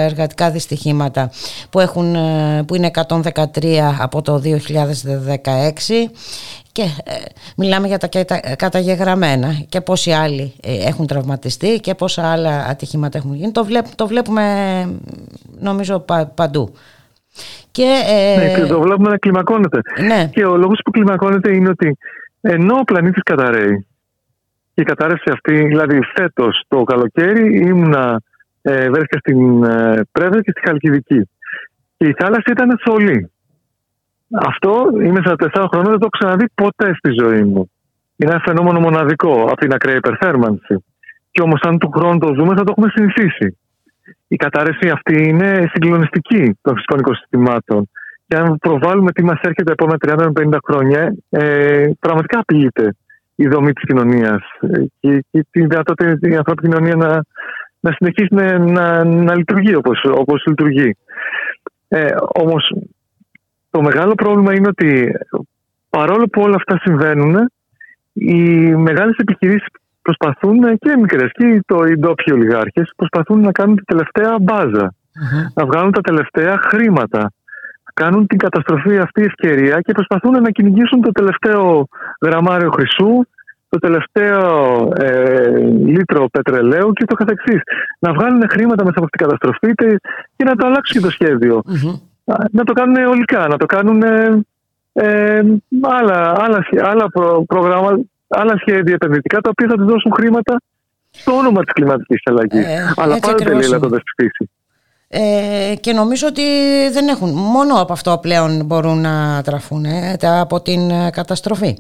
εργατικά 0.05 0.51
δυστυχήματα 0.51 1.31
που, 1.71 1.81
έχουν, 1.81 2.15
ε, 2.15 2.63
που 2.67 2.75
είναι 2.75 2.91
113 2.95 3.97
από 3.99 4.23
το 4.23 4.39
2016 4.39 6.11
και 6.73 6.83
ε, 6.83 7.15
μιλάμε 7.57 7.87
για 7.87 7.99
τα 7.99 8.09
καταγεγραμμένα 8.57 9.49
και 9.69 9.81
πόσοι 9.81 10.11
άλλοι 10.11 10.53
ε, 10.63 10.89
έχουν 10.89 11.07
τραυματιστεί 11.07 11.81
και 11.81 11.95
πόσα 11.95 12.33
άλλα 12.33 12.67
ατυχήματα 12.69 13.19
έχουν 13.19 13.35
γίνει. 13.35 13.53
Το, 13.53 13.67
το 13.95 14.07
βλέπουμε 14.07 14.45
νομίζω 15.61 16.05
παντού. 16.35 16.75
Και, 17.71 18.03
ε, 18.09 18.59
ναι, 18.59 18.67
το 18.67 18.81
βλέπουμε 18.81 19.11
να 19.11 19.17
κλιμακώνεται. 19.17 19.81
Ναι. 20.07 20.31
Και 20.33 20.45
ο 20.45 20.57
λόγος 20.57 20.81
που 20.85 20.91
κλιμακώνεται 20.91 21.55
είναι 21.55 21.69
ότι 21.69 21.97
ενώ 22.41 22.75
ο 22.75 22.85
πλανήτης 22.85 23.23
καταραίει 23.23 23.87
και 24.75 24.81
η 24.81 24.85
κατάρρευση 24.85 25.31
αυτή, 25.33 25.55
δηλαδή 25.67 25.99
φέτος 26.17 26.65
το 26.69 26.83
καλοκαίρι 26.83 27.59
ήμουνα 27.59 28.23
ε, 28.63 28.91
βρέθηκα 28.91 29.19
στην 29.19 29.65
ε, 29.65 30.01
Πρέβεια 30.13 30.41
και 30.41 30.51
στη 30.51 30.61
Χαλκιδική. 30.65 31.29
Και 31.97 32.07
η 32.07 32.15
θάλασσα 32.19 32.51
ήταν 32.51 32.81
θολή. 32.85 33.31
Αυτό 34.31 34.89
είμαι 35.03 35.21
44 35.25 35.37
χρόνια, 35.71 35.91
δεν 35.91 35.99
το 35.99 36.09
έχω 36.09 36.17
ξαναδεί 36.19 36.45
ποτέ 36.55 36.95
στη 36.95 37.11
ζωή 37.21 37.43
μου. 37.43 37.71
Είναι 38.17 38.31
ένα 38.31 38.43
φαινόμενο 38.45 38.81
μοναδικό 38.81 39.43
από 39.43 39.57
την 39.57 39.73
ακραία 39.73 39.97
υπερθέρμανση. 39.97 40.85
Και 41.31 41.43
όμως, 41.43 41.61
αν 41.61 41.79
του 41.79 41.91
χρόνου 41.91 42.19
το 42.19 42.27
δούμε, 42.27 42.55
θα 42.55 42.65
το 42.65 42.75
έχουμε 42.77 42.93
συνηθίσει. 42.95 43.59
Η 44.29 44.37
κατάρρευση 44.37 44.89
αυτή 44.89 45.29
είναι 45.29 45.69
συγκλονιστική 45.73 46.59
των 46.63 46.75
φυσικών 46.75 46.99
οικοσυστημάτων. 46.99 47.91
Και 48.27 48.37
αν 48.37 48.59
προβάλλουμε 48.59 49.13
τι 49.13 49.25
μας 49.25 49.41
έρχεται 49.41 49.63
τα 49.63 49.73
επόμενα 49.73 50.33
30-50 50.37 50.59
χρόνια, 50.67 51.15
ε, 51.29 51.91
πραγματικά 52.01 52.39
απειλείται 52.39 52.97
η 53.35 53.49
δομή 53.49 53.73
της 53.73 53.85
κοινωνίας 53.85 54.43
ε, 54.61 54.83
και, 55.01 55.25
και 55.31 55.47
τη 55.51 55.61
δυνατότητα 55.61 56.29
η 56.29 56.37
ανθρώπινη 56.37 56.75
κοινωνία 56.75 56.97
να, 56.97 57.23
να 57.81 57.93
συνεχίσει 57.93 58.35
να, 58.35 58.59
να, 58.59 59.05
να 59.05 59.35
λειτουργεί 59.35 59.75
όπως 59.75 60.43
λειτουργεί. 60.47 60.97
Ε, 61.89 62.07
Όμως, 62.41 62.73
το 63.71 63.83
μεγάλο 63.83 64.15
πρόβλημα 64.15 64.55
είναι 64.55 64.69
ότι 64.69 65.13
παρόλο 65.91 66.27
που 66.27 66.43
όλα 66.43 66.55
αυτά 66.55 66.79
συμβαίνουν, 66.83 67.51
οι 68.13 68.43
μεγάλες 68.75 69.17
επιχειρήσεις 69.17 69.67
προσπαθούν 70.03 70.79
και 70.79 70.91
οι 70.91 71.01
μικρές 71.01 71.31
και 71.33 71.63
το, 71.67 71.85
οι 71.85 71.99
ντόπιοι 71.99 72.33
ολιγάρχες 72.33 72.93
προσπαθούν 72.97 73.41
να 73.41 73.53
κάνουν 73.53 73.77
τη 73.77 73.85
τελευταία 73.85 74.37
Να 75.55 75.67
βγάλουν 75.67 75.93
τα 75.93 76.01
τελευταία 76.01 76.59
χρήματα. 76.69 77.33
Κάνουν 77.95 78.27
την 78.27 78.39
καταστροφή 78.39 78.99
αυτή 78.99 79.23
ευκαιρία 79.23 79.81
και 79.81 79.93
προσπαθούν 79.93 80.43
να 80.43 80.51
κυνηγήσουν 80.51 81.01
το 81.01 81.13
τελευταίο 81.13 81.89
γραμμάριο 82.23 82.71
χρυσού, 82.71 83.13
το 83.69 83.79
τελευταίο 83.79 84.43
ε, 84.97 85.51
λίτρο 85.85 86.29
πετρελαίου 86.29 86.93
και 86.93 87.05
το 87.05 87.15
καθεξής. 87.15 87.61
Να 87.99 88.13
βγάλουν 88.13 88.43
χρήματα 88.51 88.85
μέσα 88.85 88.99
από 88.99 89.05
αυτή 89.05 89.19
την 89.19 89.27
καταστροφή 89.27 89.75
και 90.37 90.45
να 90.45 90.55
το 90.57 90.67
αλλάξουν 90.67 91.01
και 91.01 91.07
το 91.07 91.11
σχεδιο 91.11 91.63
να 92.51 92.65
το 92.65 92.73
κάνουν 92.73 92.97
ολικά, 92.97 93.47
να 93.49 93.57
το 93.57 93.67
κάνουν 93.67 94.03
ε, 94.93 95.43
άλλα, 95.81 96.35
άλλα, 96.39 96.67
άλλα, 96.83 97.09
προ, 97.09 97.45
προγράμματα, 97.47 98.01
άλλα 98.29 98.57
σχέδια 98.57 98.95
επενδυτικά 98.95 99.41
τα 99.41 99.51
οποία 99.51 99.67
θα 99.69 99.75
τους 99.75 99.87
δώσουν 99.87 100.13
χρήματα 100.13 100.57
στο 101.11 101.33
όνομα 101.37 101.61
της 101.65 101.73
κλιματικής 101.73 102.21
αλλαγής. 102.25 102.65
Ε, 102.67 102.95
Αλλά 102.97 103.19
πάλι 103.19 103.45
δεν 103.45 103.61
είναι 103.61 103.79
το 103.79 103.89
φύση. 104.17 104.51
Ε, 105.11 105.75
και 105.81 105.93
νομίζω 105.93 106.27
ότι 106.27 106.43
δεν 106.93 107.09
έχουν 107.09 107.31
μόνο 107.31 107.81
από 107.81 107.93
αυτό 107.93 108.19
πλέον 108.19 108.65
μπορούν 108.65 109.01
να 109.01 109.43
τραφούν 109.45 109.85
ε, 109.85 110.17
από 110.41 110.61
την 110.61 110.91
ε, 110.91 111.11
καταστροφή 111.11 111.79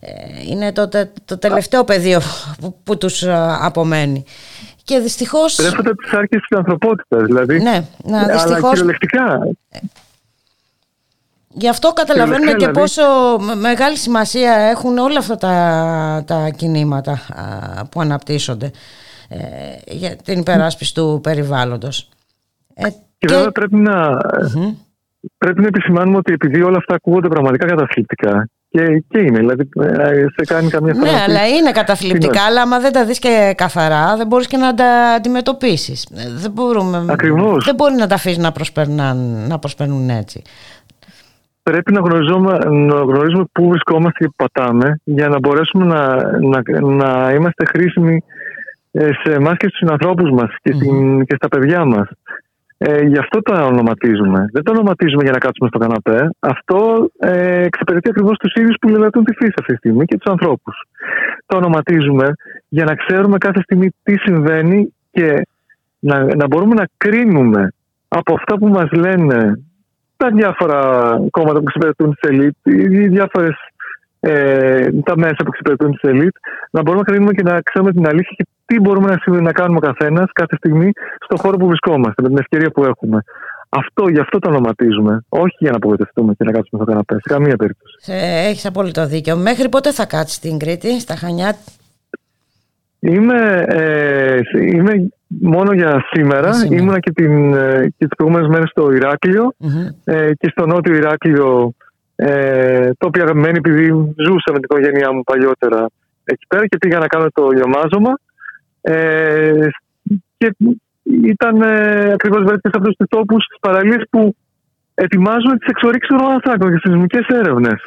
ε, 0.00 0.12
είναι 0.50 0.72
το, 0.72 0.88
το 1.24 1.38
τελευταίο 1.38 1.84
πεδίο 1.84 2.20
που, 2.60 2.76
που 2.84 2.98
τους 2.98 3.24
απομένει 3.60 4.24
και 4.90 4.98
δυστυχώ. 4.98 5.38
Τρέφονται 5.56 5.94
τις 5.94 6.12
άρκες 6.12 6.40
της 6.48 6.58
ανθρωπότητας, 6.58 7.22
δηλαδή. 7.24 7.62
Ναι, 7.62 7.84
να, 8.04 8.24
δυστυχώς... 8.24 8.60
Αλλά 8.60 8.70
κυριολεκτικά. 8.70 9.48
Γι' 11.48 11.68
αυτό 11.68 11.92
καταλαβαίνουμε 11.92 12.50
και 12.50 12.56
δηλαδή. 12.56 12.80
πόσο 12.80 13.02
μεγάλη 13.60 13.96
σημασία 13.96 14.52
έχουν 14.52 14.98
όλα 14.98 15.18
αυτά 15.18 15.36
τα, 15.36 16.24
τα 16.26 16.50
κινήματα 16.56 17.20
που 17.90 18.00
αναπτύσσονται 18.00 18.70
ε, 19.28 19.38
για 19.86 20.16
την 20.16 20.38
υπεράσπιση 20.38 20.94
του 20.94 21.20
περιβάλλοντος. 21.22 22.08
Ε, 22.74 22.88
και, 23.18 23.26
βέβαια 23.26 23.50
πρέπει 23.50 23.76
να, 23.76 24.20
πρέπει 25.38 25.60
να 25.60 25.66
επισημάνουμε 25.66 26.16
ότι 26.16 26.32
επειδή 26.32 26.62
όλα 26.62 26.76
αυτά 26.76 26.94
ακούγονται 26.94 27.28
πραγματικά 27.28 27.66
καταθλιπτικά 27.66 28.48
και, 28.70 29.04
και 29.08 29.18
είναι, 29.18 29.38
δηλαδή 29.38 29.68
ε, 29.80 30.26
σε 30.36 30.54
κάνει 30.54 30.68
καμία 30.68 30.94
φορά. 30.94 31.10
Ναι, 31.10 31.18
αλλά 31.28 31.48
είναι 31.48 31.70
καταθλιπτικά, 31.70 32.42
αλλά 32.42 32.62
άμα 32.62 32.80
δεν 32.80 32.92
τα 32.92 33.04
δεις 33.04 33.18
και 33.18 33.54
καθαρά, 33.56 34.16
δεν 34.16 34.26
μπορείς 34.26 34.46
και 34.46 34.56
να 34.56 34.74
τα 34.74 35.14
αντιμετωπίσεις. 35.16 36.04
Ε, 36.04 36.34
δεν, 36.34 36.50
μπορούμε, 36.50 37.04
Ακριβώς. 37.08 37.64
δεν 37.64 37.74
μπορεί 37.74 37.94
να 37.94 38.06
τα 38.06 38.14
αφήσεις 38.14 38.38
να, 38.88 39.14
να 39.48 39.58
προσπερνούν 39.58 40.08
έτσι. 40.08 40.42
Πρέπει 41.62 41.92
να 41.92 42.00
γνωρίζουμε, 42.00 42.58
να 42.58 42.94
γνωρίζουμε 42.94 43.44
πού 43.52 43.68
βρισκόμαστε 43.68 44.24
και 44.24 44.30
πατάμε 44.36 45.00
για 45.04 45.28
να 45.28 45.38
μπορέσουμε 45.38 45.84
να, 45.84 46.16
να, 46.40 46.80
να 46.80 47.32
είμαστε 47.32 47.64
χρήσιμοι 47.64 48.22
ε, 48.92 49.08
σε 49.24 49.32
εμάς 49.32 49.56
και 49.56 49.66
στους 49.66 49.78
συνανθρώπους 49.78 50.30
μας 50.30 50.54
και, 50.62 50.72
και 51.26 51.34
στα 51.34 51.48
παιδιά 51.48 51.84
μας. 51.84 52.08
Ε, 52.82 53.02
γι' 53.02 53.18
αυτό 53.18 53.42
το 53.42 53.64
ονοματίζουμε. 53.66 54.44
Δεν 54.52 54.62
το 54.62 54.72
ονοματίζουμε 54.72 55.22
για 55.22 55.32
να 55.32 55.38
κάτσουμε 55.38 55.68
στο 55.68 55.78
καναπέ. 55.78 56.30
Αυτό 56.38 57.10
ε, 57.18 57.62
εξυπηρετεί 57.62 58.08
ακριβώς 58.08 58.36
τους 58.38 58.52
ίδιους 58.54 58.76
που 58.80 58.88
λελατούν 58.88 59.24
τη 59.24 59.34
φύση 59.34 59.52
αυτή 59.60 59.72
τη 59.72 59.78
στιγμή 59.78 60.04
και 60.04 60.16
τους 60.18 60.32
ανθρώπους. 60.32 60.82
Το 61.46 61.56
ονοματίζουμε 61.56 62.32
για 62.68 62.84
να 62.84 62.94
ξέρουμε 62.94 63.38
κάθε 63.38 63.60
στιγμή 63.62 63.88
τι 64.02 64.18
συμβαίνει 64.18 64.94
και 65.10 65.46
να, 65.98 66.34
να 66.34 66.46
μπορούμε 66.46 66.74
να 66.74 66.88
κρίνουμε 66.96 67.72
από 68.08 68.34
αυτά 68.34 68.58
που 68.58 68.68
μας 68.68 68.90
λένε 68.90 69.60
τα 70.16 70.28
διάφορα 70.30 70.80
κόμματα 71.30 71.58
που 71.58 71.64
εξυπηρετούν 71.66 72.16
τη 72.20 72.28
ελίτ, 72.28 72.56
οι 72.62 73.08
διάφορες 73.08 73.56
ε, 74.20 74.90
τα 75.04 75.16
μέσα 75.16 75.36
που 75.36 75.48
εξυπηρετούν 75.48 75.92
τη 75.92 76.08
ελίτ, 76.08 76.34
να 76.70 76.82
μπορούμε 76.82 77.02
να 77.06 77.12
κρίνουμε 77.12 77.32
και 77.32 77.42
να 77.42 77.60
ξέρουμε 77.60 77.92
την 77.92 78.06
αλήθεια 78.06 78.34
και 78.36 78.46
τι 78.70 78.80
μπορούμε 78.80 79.18
να, 79.26 79.40
να 79.40 79.52
κάνουμε 79.52 79.78
ο 79.82 79.92
καθένας 79.92 80.28
κάθε 80.32 80.56
στιγμή 80.56 80.90
στον 81.24 81.38
χώρο 81.38 81.56
που 81.56 81.66
βρισκόμαστε, 81.66 82.22
με 82.22 82.28
την 82.28 82.38
ευκαιρία 82.38 82.70
που 82.70 82.84
έχουμε. 82.84 83.22
Αυτό, 83.68 84.08
γι' 84.08 84.20
αυτό 84.20 84.38
το 84.38 84.48
ονοματίζουμε. 84.48 85.24
Όχι 85.28 85.56
για 85.58 85.70
να 85.70 85.76
απογοητευτούμε 85.76 86.34
και 86.34 86.44
να 86.44 86.52
κάτσουμε 86.52 86.82
στο 86.82 86.90
καναπέ. 86.90 87.14
Σε 87.14 87.34
καμία 87.34 87.56
περίπτωση. 87.56 87.94
Ε, 88.06 88.48
Έχεις 88.48 88.66
απόλυτο 88.66 89.06
δίκιο. 89.06 89.36
Μέχρι 89.36 89.68
πότε 89.68 89.92
θα 89.92 90.06
κάτσεις 90.06 90.36
στην 90.36 90.58
Κρήτη, 90.58 91.00
στα 91.00 91.14
Χανιά; 91.16 91.56
Είμαι, 93.00 93.64
ε, 93.68 94.38
είμαι 94.60 95.08
μόνο 95.26 95.72
για 95.72 96.04
σήμερα. 96.12 96.52
σήμερα. 96.52 96.80
Ήμουνα 96.80 96.98
και, 97.00 97.10
την, 97.10 97.54
ε, 97.54 97.92
και 97.96 98.06
τις 98.06 98.16
προηγούμενες 98.16 98.48
μέρες 98.48 98.68
στο 98.70 98.92
ηρακλειο 98.92 99.54
ε, 100.04 100.30
και 100.38 100.48
στο 100.50 100.66
νότιο 100.66 100.94
Ηράκλειο 100.94 101.72
ε, 102.16 102.90
το 102.98 103.06
οποίο 103.06 103.22
αγαπημένο 103.22 103.56
επειδή 103.56 103.86
ζούσα 104.26 104.50
με 104.52 104.58
την 104.60 104.68
οικογένειά 104.70 105.12
μου 105.12 105.22
παλιότερα 105.22 105.86
εκεί 106.24 106.46
πέρα 106.48 106.66
και 106.66 106.78
πήγα 106.78 106.98
να 106.98 107.06
κάνω 107.06 107.26
το 107.32 107.48
λιωμάζωμα. 107.48 108.18
Ε, 108.80 109.68
και 110.36 110.54
ήταν 111.24 111.62
ε, 111.62 112.12
ακριβώς 112.12 112.42
βρέθηκε 112.42 112.68
σε 112.68 112.78
αυτούς 112.78 112.96
τους 112.96 113.08
τόπους, 113.08 113.44
στι 113.44 113.56
παραλίε 113.60 113.96
που 114.10 114.36
ετοιμάζουν 114.94 115.58
τις 115.58 115.68
εξορίξεις 115.68 116.16
του 116.16 116.30
άνθρακων 116.32 116.68
και 116.70 116.74
τι 116.74 116.88
σεισμικέ 116.88 117.20
έρευνες. 117.28 117.80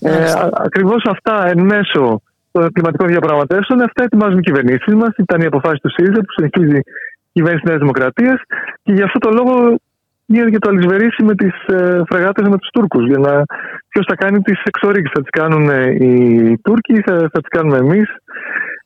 Ε, 0.00 0.32
ακριβώς 0.52 1.02
αυτά 1.10 1.46
εν 1.46 1.60
μέσω 1.64 2.22
των 2.52 2.72
κλιματικών 2.72 3.08
διαπραγματεύσεων, 3.08 3.80
αυτά 3.80 4.02
ετοιμάζουν 4.02 4.38
οι 4.38 4.46
κυβερνήσεις 4.48 4.94
μας. 4.94 5.12
Ήταν 5.16 5.40
η 5.40 5.44
αποφάση 5.44 5.78
του 5.82 5.90
ΣΥΡΙΖΑ 5.90 6.20
που 6.20 6.32
συνεχίζει 6.36 6.78
η 6.78 7.32
κυβέρνηση 7.32 7.62
της 7.62 7.70
Νέας 7.70 7.80
Δημοκρατίας 7.80 8.40
και 8.82 8.92
γι' 8.92 9.02
αυτό 9.02 9.18
το 9.18 9.30
λόγο 9.30 9.78
γίνεται 10.26 10.50
και 10.50 10.58
το 10.58 10.68
αλυσβερίσι 10.68 11.22
με 11.22 11.34
τις 11.34 11.54
ε, 11.66 12.02
φρεγάτε 12.08 12.48
με 12.48 12.58
τους 12.58 12.70
Τούρκους. 12.72 13.06
Για 13.06 13.18
να 13.18 13.42
ποιος 13.88 14.06
θα 14.08 14.14
κάνει 14.14 14.40
τις 14.40 14.62
εξορίξεις. 14.62 15.12
Θα 15.14 15.20
τις 15.20 15.30
κάνουν 15.30 15.66
οι 16.00 16.58
Τούρκοι, 16.58 17.00
θα, 17.06 17.14
θα 17.32 17.40
τις 17.40 17.48
κάνουμε 17.48 17.76
εμείς. 17.76 18.08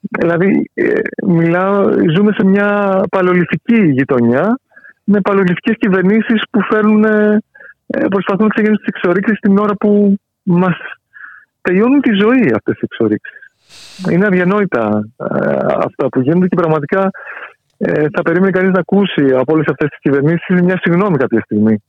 Δηλαδή, 0.01 0.71
ε, 0.75 0.91
μιλάω, 1.27 1.91
ζούμε 2.17 2.33
σε 2.33 2.45
μια 2.45 3.01
παλαιολιθική 3.11 3.83
γειτονιά 3.91 4.59
με 5.05 5.21
παλαιολιθικές 5.21 5.77
κυβερνήσεις 5.79 6.43
που 6.51 6.61
φέρνουν, 6.71 7.05
ε, 7.05 7.39
προσπαθούν 7.87 8.45
να 8.47 8.49
ξεκινήσουν 8.49 8.85
τις 8.85 8.95
εξορίξεις 8.95 9.39
την 9.41 9.59
ώρα 9.59 9.75
που 9.75 10.15
μας 10.43 10.77
τελειώνουν 11.61 12.01
τη 12.01 12.11
ζωή 12.13 12.53
αυτές 12.55 12.75
οι 12.75 12.85
εξορίξεις. 12.91 13.39
Είναι 14.11 14.27
αδιανόητα 14.27 15.09
ε, 15.17 15.57
αυτά 15.77 16.09
που 16.09 16.21
γίνονται 16.21 16.47
και 16.47 16.57
πραγματικά 16.57 17.11
θα 18.15 18.23
περίμενε 18.23 18.51
κανείς 18.51 18.71
να 18.71 18.81
ακούσει 18.81 19.25
από 19.35 19.53
όλες 19.53 19.67
αυτές 19.67 19.89
τις 19.89 19.99
κυβερνήσεις 20.01 20.63
μια 20.63 20.79
συγγνώμη 20.83 21.17
κάποια 21.17 21.41
στιγμή. 21.41 21.83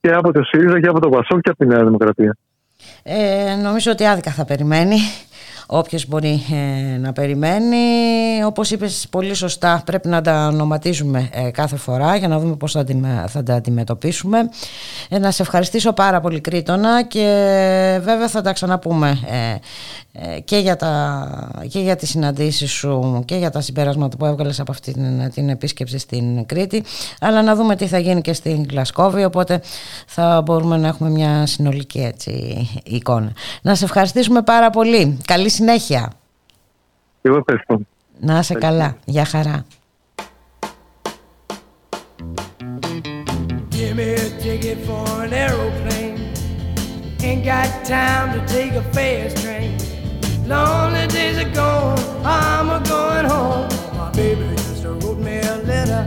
Και 0.00 0.10
από 0.12 0.32
το 0.32 0.42
ΣΥΡΙΖΑ 0.42 0.80
και 0.80 0.88
από 0.88 1.00
το 1.00 1.08
ΠΑΣΟΚ 1.08 1.40
και 1.40 1.50
από 1.50 1.58
τη 1.58 1.66
Νέα 1.66 1.84
Δημοκρατία. 1.84 2.36
Ε, 3.02 3.54
νομίζω 3.62 3.92
ότι 3.92 4.06
άδικα 4.06 4.30
θα 4.30 4.44
περιμένει 4.44 4.96
όποιος 5.70 6.06
μπορεί 6.06 6.42
ε, 6.52 6.96
να 6.98 7.12
περιμένει. 7.12 7.76
Όπως 8.44 8.70
είπες 8.70 9.06
πολύ 9.10 9.34
σωστά 9.34 9.82
πρέπει 9.86 10.08
να 10.08 10.20
τα 10.20 10.46
ονοματίζουμε 10.46 11.28
ε, 11.32 11.50
κάθε 11.50 11.76
φορά 11.76 12.16
για 12.16 12.28
να 12.28 12.38
δούμε 12.38 12.56
πώς 12.56 12.72
θα, 12.72 12.84
θα 13.28 13.42
τα 13.42 13.54
αντιμετωπίσουμε. 13.54 14.38
Ε, 15.08 15.18
να 15.18 15.30
σε 15.30 15.42
ευχαριστήσω 15.42 15.92
πάρα 15.92 16.20
πολύ 16.20 16.40
Κρήτονα 16.40 17.02
και 17.02 17.20
βέβαια 18.02 18.28
θα 18.28 18.42
τα 18.42 18.52
ξαναπούμε 18.52 19.18
και, 20.44 20.56
για 20.56 20.76
τα, 20.76 21.62
και 21.68 21.78
για 21.78 21.96
τις 21.96 22.08
συναντήσεις 22.08 22.70
σου 22.70 23.22
και 23.24 23.36
για 23.36 23.50
τα 23.50 23.60
συμπεράσματα 23.60 24.16
που 24.16 24.24
έβγαλες 24.24 24.60
από 24.60 24.72
αυτή 24.72 24.92
την, 24.92 25.30
την 25.30 25.48
επίσκεψη 25.48 25.98
στην 25.98 26.46
Κρήτη 26.46 26.82
αλλά 27.20 27.42
να 27.42 27.54
δούμε 27.54 27.76
τι 27.76 27.86
θα 27.86 27.98
γίνει 27.98 28.20
και 28.20 28.32
στην 28.32 28.66
Γλασκόβη 28.70 29.24
οπότε 29.24 29.60
θα 30.06 30.42
μπορούμε 30.44 30.76
να 30.76 30.88
έχουμε 30.88 31.10
μια 31.10 31.46
συνολική 31.46 32.00
έτσι, 32.00 32.68
εικόνα. 32.84 33.32
Να 33.62 33.74
σε 33.74 33.84
ευχαριστήσουμε 33.84 34.42
πάρα 34.42 34.70
πολύ. 34.70 35.18
Καλή 35.26 35.48
συνέχεια. 35.57 36.11
Εγώ 37.21 37.37
ευχαριστώ. 37.37 37.79
Να 38.19 38.39
είσαι 38.39 38.53
καλά. 38.53 38.97
Γεια 39.05 39.25
χαρά. 39.25 39.65
Give 43.71 43.95
me 43.99 44.09
a 44.25 44.29
ticket 44.43 44.77
for 44.87 45.05
an 45.23 45.33
aeroplane. 45.43 46.17
Ain't 47.27 47.43
got 47.51 47.69
time 47.95 48.27
to 48.35 48.39
take 48.55 48.73
a 48.83 48.85
fast 48.95 49.35
train. 49.43 49.71
Lonely 50.51 51.05
days 51.07 51.37
are 51.43 51.53
gone, 51.61 51.99
I'm 52.37 52.67
a 52.77 52.79
going 52.93 53.27
home. 53.33 53.67
My 53.97 54.09
baby 54.19 54.45
just 54.55 54.83
wrote 54.83 55.19
me 55.27 55.35
a 55.53 55.57
letter. 55.71 56.03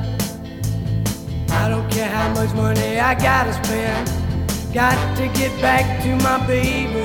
I 1.60 1.62
don't 1.72 1.88
care 1.90 2.10
how 2.18 2.28
much 2.38 2.52
money 2.54 2.90
I 3.10 3.12
gotta 3.28 3.52
spend. 3.60 4.04
Got 4.74 4.98
to 5.18 5.24
get 5.40 5.52
back 5.66 5.84
to 6.04 6.10
my 6.26 6.36
baby 6.46 7.04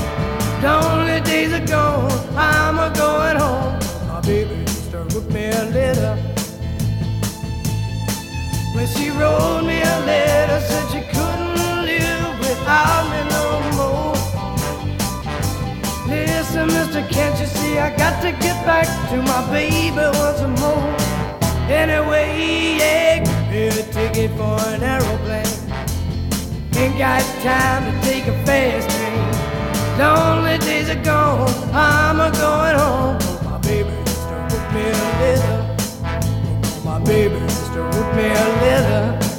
Lonely 0.61 1.21
days 1.21 1.53
are 1.53 1.65
gone, 1.65 2.11
I'm 2.37 2.77
a 2.77 2.93
going 2.95 3.37
home. 3.37 3.79
My 4.07 4.21
baby 4.21 4.63
just 4.65 4.93
wrote 4.93 5.27
me 5.31 5.45
a 5.49 5.65
letter. 5.65 6.15
When 8.75 8.85
she 8.85 9.09
wrote 9.09 9.63
me 9.63 9.81
a 9.81 9.97
letter, 10.05 10.59
said 10.67 10.85
she 10.91 11.01
couldn't 11.13 11.85
live 11.89 12.37
without 12.39 13.09
me 13.09 13.21
no 13.33 13.45
more. 13.79 14.13
Listen, 16.07 16.67
mister, 16.67 17.07
can't 17.09 17.39
you 17.39 17.47
see 17.47 17.79
I 17.79 17.89
got 17.97 18.21
to 18.21 18.31
get 18.31 18.63
back 18.63 18.85
to 19.09 19.17
my 19.17 19.41
baby 19.49 19.97
once 19.97 20.41
more? 20.61 20.95
Anyway, 21.71 22.77
yeah, 22.77 23.49
me 23.49 23.67
a 23.69 23.83
ticket 23.91 24.29
for 24.37 24.59
an 24.69 24.83
aeroplane. 24.83 25.57
Ain't 26.75 26.99
got 26.99 27.23
time 27.41 27.83
to 27.91 28.07
take 28.07 28.27
a 28.27 28.45
fast. 28.45 29.00
Lonely 30.01 30.57
days 30.57 30.89
are 30.89 31.03
gone, 31.03 31.47
I'm 31.71 32.19
a 32.19 32.31
going 32.31 32.75
home. 32.75 33.19
my 33.45 33.59
baby 33.59 33.91
just 34.03 34.25
wrote 34.31 34.73
me 34.73 34.81
a 34.81 34.93
letter. 35.21 36.83
my 36.83 36.97
baby 37.03 37.39
just 37.41 37.69
wrote 37.75 38.15
me 38.15 38.25
a 38.25 38.45
letter. 38.63 39.30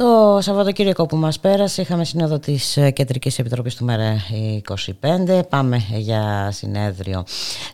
Το 0.00 0.38
Σαββατοκύριακο 0.40 1.06
που 1.06 1.16
μας 1.16 1.40
πέρασε 1.40 1.82
είχαμε 1.82 2.04
σύνοδο 2.04 2.38
της 2.38 2.76
ε, 2.76 2.90
Κεντρικής 2.90 3.38
Επιτροπής 3.38 3.76
του 3.76 3.84
ΜΕΡΑ 3.84 4.16
25. 5.00 5.40
Πάμε 5.48 5.76
για 5.90 6.48
συνέδριο 6.50 7.24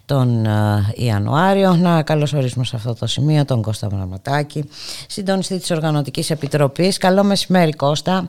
τον 0.05 0.47
ε, 0.47 0.85
Ιανουάριο. 0.95 1.75
Να 1.75 2.03
καλωσορίσουμε 2.03 2.65
σε 2.65 2.77
αυτό 2.77 2.95
το 2.95 3.07
σημείο 3.07 3.45
τον 3.45 3.63
Κώστα 3.63 3.89
Μραματάκη, 3.93 4.69
συντονιστή 5.09 5.59
της 5.59 5.71
Οργανωτικής 5.71 6.31
Επιτροπής. 6.31 6.99
Καλό 6.99 7.25
μεσημέρι 7.25 7.73
Κώστα. 7.73 8.29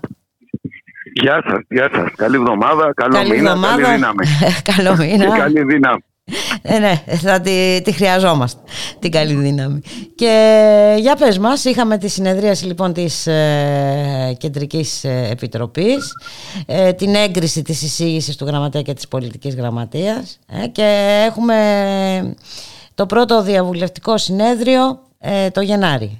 Γεια 1.13 1.43
σας, 1.47 1.59
γεια 1.67 1.89
σας. 1.93 2.11
Καλή 2.15 2.35
εβδομάδα, 2.35 2.93
καλό 2.93 3.13
καλή 3.13 3.29
μήνα, 3.29 3.49
εβδομάδα. 3.49 3.81
καλή 3.81 3.95
δύναμη. 3.95 4.25
καλό 4.73 4.95
μήνα. 4.97 5.37
καλή 5.37 5.63
δύναμη. 5.63 6.03
Ε, 6.61 6.79
ναι, 6.79 7.03
θα 7.05 7.41
τη, 7.41 7.81
τη, 7.81 7.91
χρειαζόμαστε 7.91 8.61
την 8.99 9.11
καλή 9.11 9.33
δύναμη. 9.33 9.81
Και 10.15 10.95
για 10.99 11.15
πες 11.15 11.37
μας, 11.37 11.65
είχαμε 11.65 11.97
τη 11.97 12.07
συνεδρίαση 12.07 12.65
λοιπόν 12.65 12.93
της 12.93 13.27
ε, 13.27 14.35
Κεντρικής 14.37 15.03
ε, 15.03 15.27
Επιτροπής, 15.31 16.11
ε, 16.65 16.93
την 16.93 17.15
έγκριση 17.15 17.61
της 17.61 17.81
εισήγησης 17.81 18.35
του 18.35 18.45
Γραμματέα 18.45 18.81
και 18.81 18.93
της 18.93 19.07
Πολιτικής 19.07 19.55
Γραμματείας 19.55 20.39
ε, 20.47 20.67
και 20.67 21.23
έχουμε 21.27 22.35
το 22.95 23.05
πρώτο 23.05 23.43
διαβουλευτικό 23.43 24.17
συνέδριο 24.17 24.99
το 25.51 25.61
Γενάρη. 25.61 26.17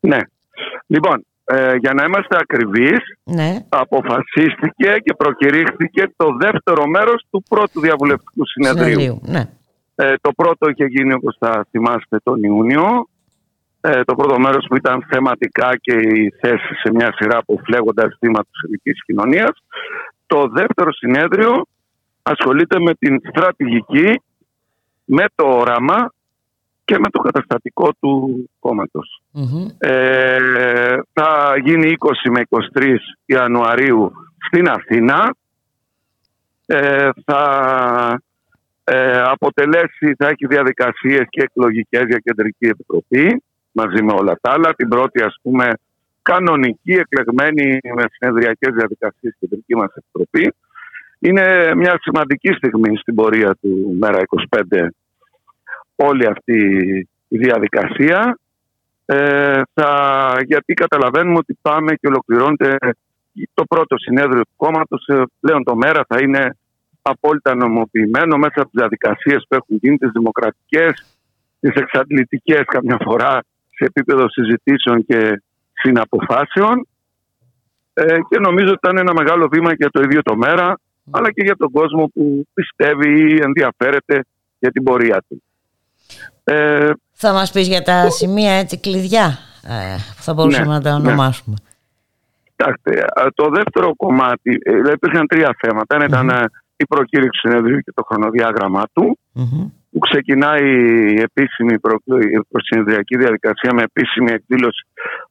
Ναι. 0.00 0.18
Λοιπόν, 0.86 1.26
ε, 1.52 1.76
για 1.76 1.92
να 1.94 2.04
είμαστε 2.04 2.36
ακριβείς, 2.40 2.98
ναι. 3.24 3.58
αποφασίστηκε 3.68 4.96
και 5.04 5.14
προκηρύχθηκε 5.16 6.12
το 6.16 6.36
δεύτερο 6.40 6.86
μέρος 6.86 7.24
του 7.30 7.42
πρώτου 7.48 7.80
διαβουλευτικού 7.80 8.46
συνεδρίου. 8.46 9.20
ναι. 9.24 9.50
ε, 9.94 10.14
το 10.20 10.32
πρώτο 10.32 10.68
είχε 10.68 10.84
γίνει, 10.84 11.12
όπως 11.12 11.36
θα 11.38 11.66
θυμάστε, 11.70 12.18
τον 12.22 12.42
Ιούνιο. 12.42 13.08
Ε, 13.80 14.04
το 14.04 14.14
πρώτο 14.14 14.38
μέρος 14.38 14.66
που 14.68 14.76
ήταν 14.76 15.06
θεματικά 15.08 15.76
και 15.80 15.92
η 15.92 16.32
θέση 16.40 16.74
σε 16.82 16.92
μια 16.92 17.14
σειρά 17.16 17.38
από 17.38 17.60
φλέγοντα 17.64 18.08
ζητήματα 18.08 18.46
της 18.50 18.62
ελληνικής 18.62 19.04
κοινωνίας. 19.04 19.50
Το 20.26 20.48
δεύτερο 20.48 20.92
συνέδριο 20.92 21.66
ασχολείται 22.22 22.80
με 22.80 22.94
την 22.94 23.20
στρατηγική, 23.28 24.22
με 25.04 25.24
το 25.34 25.46
όραμα 25.46 26.12
και 26.90 26.98
με 26.98 27.10
το 27.10 27.20
καταστατικό 27.20 27.92
του 28.00 28.44
κομματος 28.58 29.22
ε, 29.78 30.36
θα 31.12 31.54
γίνει 31.64 31.94
20 31.98 32.10
με 32.30 32.42
23 32.74 32.94
Ιανουαρίου 33.26 34.12
στην 34.46 34.68
Αθήνα. 34.68 35.34
Ε, 36.66 37.08
θα 37.24 37.42
ε, 38.84 39.20
αποτελέσει, 39.20 40.14
θα 40.18 40.28
έχει 40.28 40.46
διαδικασίες 40.46 41.26
και 41.28 41.42
εκλογικές 41.42 42.02
για 42.06 42.18
κεντρική 42.18 42.66
επιτροπή 42.66 43.42
μαζί 43.72 44.02
με 44.02 44.12
όλα 44.12 44.38
τα 44.40 44.50
άλλα. 44.50 44.74
Την 44.74 44.88
πρώτη 44.88 45.22
ας 45.22 45.38
πούμε 45.42 45.72
κανονική 46.22 46.92
εκλεγμένη 46.92 47.78
με 47.94 48.04
συνεδριακές 48.10 48.74
διαδικασίες 48.74 49.36
κεντρική 49.40 49.76
μας 49.76 49.92
επιτροπή. 49.94 50.54
Είναι 51.18 51.74
μια 51.74 51.98
σημαντική 52.00 52.52
στιγμή 52.52 52.96
στην 52.96 53.14
πορεία 53.14 53.56
του 53.60 53.96
ΜΕΡΑ 54.00 54.20
25 54.50 54.88
όλη 56.04 56.26
αυτή 56.26 56.58
η 57.28 57.38
διαδικασία 57.38 58.38
Ε, 59.12 59.62
θα, 59.74 59.90
γιατί 60.46 60.74
καταλαβαίνουμε 60.74 61.38
ότι 61.38 61.58
πάμε 61.62 61.94
και 61.94 62.06
ολοκληρώνεται 62.06 62.76
το 63.54 63.64
πρώτο 63.64 63.98
συνέδριο 63.98 64.40
του 64.40 64.56
κόμματος. 64.56 65.06
Ε, 65.06 65.22
πλέον 65.40 65.64
το 65.64 65.76
μέρα 65.76 66.04
θα 66.08 66.16
είναι 66.22 66.56
απόλυτα 67.02 67.54
νομοποιημένο 67.54 68.36
μέσα 68.36 68.54
από 68.56 68.70
τις 68.70 68.80
διαδικασίες 68.80 69.44
που 69.48 69.54
έχουν 69.54 69.76
γίνει, 69.80 69.96
τις 69.96 70.10
δημοκρατικές, 70.10 71.18
τις 71.60 71.74
εξαντλητικές 71.74 72.62
καμιά 72.66 72.98
φορά 73.04 73.38
σε 73.76 73.84
επίπεδο 73.84 74.30
συζητήσεων 74.30 75.06
και 75.06 75.42
συναποφάσεων. 75.72 76.86
Ε, 77.92 78.18
και 78.28 78.38
νομίζω 78.38 78.68
ότι 78.68 78.80
ήταν 78.82 78.96
ένα 78.96 79.12
μεγάλο 79.12 79.48
βήμα 79.52 79.72
για 79.72 79.90
το 79.90 80.00
ίδιο 80.00 80.22
το 80.22 80.36
μέρα, 80.36 80.78
αλλά 81.10 81.32
και 81.32 81.42
για 81.42 81.56
τον 81.56 81.70
κόσμο 81.70 82.06
που 82.14 82.46
πιστεύει 82.54 83.10
ή 83.10 83.38
ενδιαφέρεται 83.42 84.24
για 84.58 84.70
την 84.70 84.82
πορεία 84.82 85.24
του. 85.28 85.42
Ε, 86.44 86.90
θα 87.12 87.32
μας 87.32 87.52
πεις 87.52 87.68
για 87.68 87.82
τα 87.82 88.10
σημεία 88.10 88.52
έτσι 88.52 88.80
κλειδιά 88.80 89.38
ε, 89.62 89.96
που 90.16 90.22
θα 90.22 90.34
μπορούσαμε 90.34 90.66
ναι, 90.66 90.72
να 90.72 90.80
τα 90.80 90.98
ναι. 90.98 91.08
ονομάσουμε. 91.08 91.56
Κοιτάξτε, 92.56 93.04
το 93.34 93.48
δεύτερο 93.48 93.96
κομμάτι, 93.96 94.58
ε, 94.62 94.72
δηλαδή 94.72 94.92
υπήρχαν 94.92 95.26
τρία 95.26 95.56
θέματα. 95.60 95.94
Ένα 95.96 96.04
ήταν 96.04 96.28
ε, 96.28 96.44
η 96.76 96.86
προκήρυξη 96.86 97.40
συνεδρίου 97.40 97.80
και 97.80 97.92
το 97.94 98.02
χρονοδιάγραμμά 98.08 98.84
του, 98.92 99.18
που 99.90 99.98
ξεκινάει 99.98 100.68
η 101.14 101.20
επίσημη 101.20 101.78
προσυνεδριακή 102.48 103.16
διαδικασία 103.16 103.74
με 103.74 103.82
επίσημη 103.82 104.32
εκδήλωση 104.32 104.86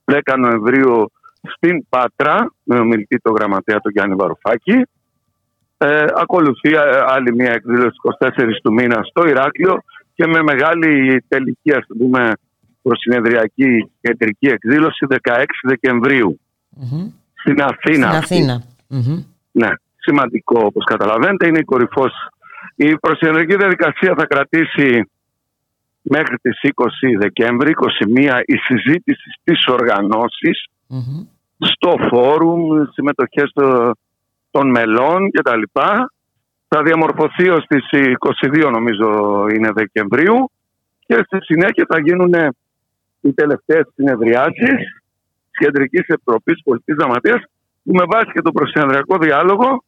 10 0.05 0.19
Νοεμβρίου 0.37 1.11
στην 1.41 1.85
Πάτρα, 1.89 2.51
με 2.63 2.79
ομιλητή 2.79 3.17
το 3.17 3.31
γραμματέα 3.31 3.79
του 3.79 3.89
Γιάννη 3.89 4.15
Βαρουφάκη. 4.15 4.81
Ε, 5.77 6.05
ακολουθεί 6.15 6.71
άλλη 7.05 7.35
μια 7.35 7.51
εκδήλωση 7.51 7.95
24 8.19 8.29
του 8.63 8.73
μήνα 8.73 9.03
στο 9.03 9.27
Ηράκλειο 9.27 9.83
και 10.19 10.27
με 10.27 10.43
μεγάλη 10.43 11.23
τελική, 11.27 11.71
ας 11.73 11.85
πούμε, 11.97 12.31
προσυνεδριακή 12.81 13.91
κεντρική 14.01 14.47
εκδήλωση 14.47 15.05
16 15.09 15.45
δεκεμβριου 15.63 16.39
στην 17.33 17.61
Αθήνα. 17.61 18.07
Στην 18.11 18.17
Αθήνα. 18.23 18.63
Ναι, 19.51 19.67
σημαντικό 19.95 20.61
όπως 20.65 20.83
καταλαβαίνετε. 20.83 21.47
Είναι 21.47 21.59
η 21.59 21.63
κορυφός. 21.63 22.11
Η 22.75 22.97
προσυνεργική 22.97 23.55
διαδικασία 23.55 24.13
θα 24.17 24.25
κρατήσει 24.25 25.09
μέχρι 26.01 26.37
τις 26.41 26.59
20 26.61 27.17
Δεκέμβρη, 27.19 27.71
21 27.71 28.41
η 28.45 28.57
συζήτηση 28.57 29.29
στις 29.39 29.65
οργανωσεις 29.67 30.65
στο 31.57 31.95
φόρουμ, 32.09 32.83
συμμετοχές 32.91 33.51
των 34.51 34.69
μελών 34.69 35.31
κτλ. 35.31 35.61
Θα 36.71 36.83
διαμορφωθεί 36.83 37.49
ως 37.49 37.65
τις 37.67 37.83
22 38.51 38.69
νομίζω 38.71 39.07
είναι 39.55 39.71
Δεκεμβρίου 39.71 40.51
και 41.05 41.23
στη 41.25 41.37
συνέχεια 41.41 41.85
θα 41.89 41.99
γίνουν 41.99 42.33
οι 43.21 43.33
τελευταίες 43.33 43.85
συνεδριάσεις 43.95 45.01
Κεντρικής 45.59 46.07
Επιτροπής 46.07 46.61
Πολιτικής 46.63 46.95
Γραμματείας, 46.99 47.41
που 47.83 47.93
με 47.93 48.03
βάση 48.11 48.31
και 48.33 48.41
το 48.41 48.51
προσυναδριακό 48.51 49.17
διάλογο 49.17 49.83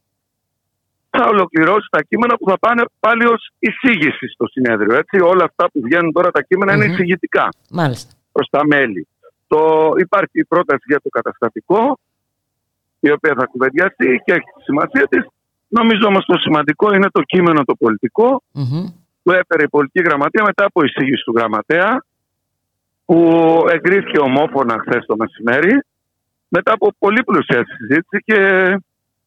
θα 1.09 1.23
ολοκληρώσει 1.27 1.87
τα 1.89 2.01
κείμενα 2.01 2.35
που 2.37 2.49
θα 2.49 2.57
πάνε 2.59 2.83
πάλι 2.99 3.25
ως 3.25 3.51
εισήγηση 3.59 4.27
στο 4.27 4.45
συνέδριο. 4.47 4.95
Έτσι, 4.95 5.19
όλα 5.19 5.43
αυτά 5.43 5.65
που 5.71 5.81
βγαίνουν 5.83 6.11
τώρα 6.11 6.31
τα 6.31 6.41
κείμενα 6.41 6.73
είναι 6.73 6.85
εισηγητικά 6.85 7.49
προς 8.31 8.47
τα 8.49 8.65
μέλη. 8.65 9.07
Το, 9.47 9.91
υπάρχει 9.97 10.39
η 10.39 10.45
πρόταση 10.45 10.83
για 10.87 10.99
το 11.03 11.09
καταστατικό, 11.09 11.99
η 12.99 13.11
οποία 13.11 13.33
θα 13.37 13.45
κουβεντιαστεί 13.45 14.21
και 14.25 14.31
έχει 14.31 14.49
τη 14.55 14.63
σημασία 14.63 15.07
της. 15.07 15.25
Νομίζω 15.73 16.07
όμως 16.07 16.25
το 16.25 16.37
σημαντικό 16.37 16.93
είναι 16.93 17.09
το 17.11 17.21
κείμενο 17.21 17.63
το 17.63 17.75
πολιτικο 17.75 18.43
που 19.23 19.31
έφερε 19.31 19.63
η 19.63 19.69
πολιτική 19.69 20.01
γραμματεία 20.07 20.43
μετά 20.43 20.65
από 20.65 20.83
εισήγηση 20.83 21.23
του 21.23 21.33
γραμματέα 21.37 22.03
που 23.05 23.17
εγκρίθηκε 23.71 24.19
ομόφωνα 24.19 24.79
χθες 24.79 25.05
το 25.05 25.15
μεσημέρι 25.17 25.83
μετά 26.47 26.73
από 26.73 26.93
πολύ 26.99 27.23
πλουσία 27.23 27.65
συζήτηση 27.65 28.23
και 28.25 28.37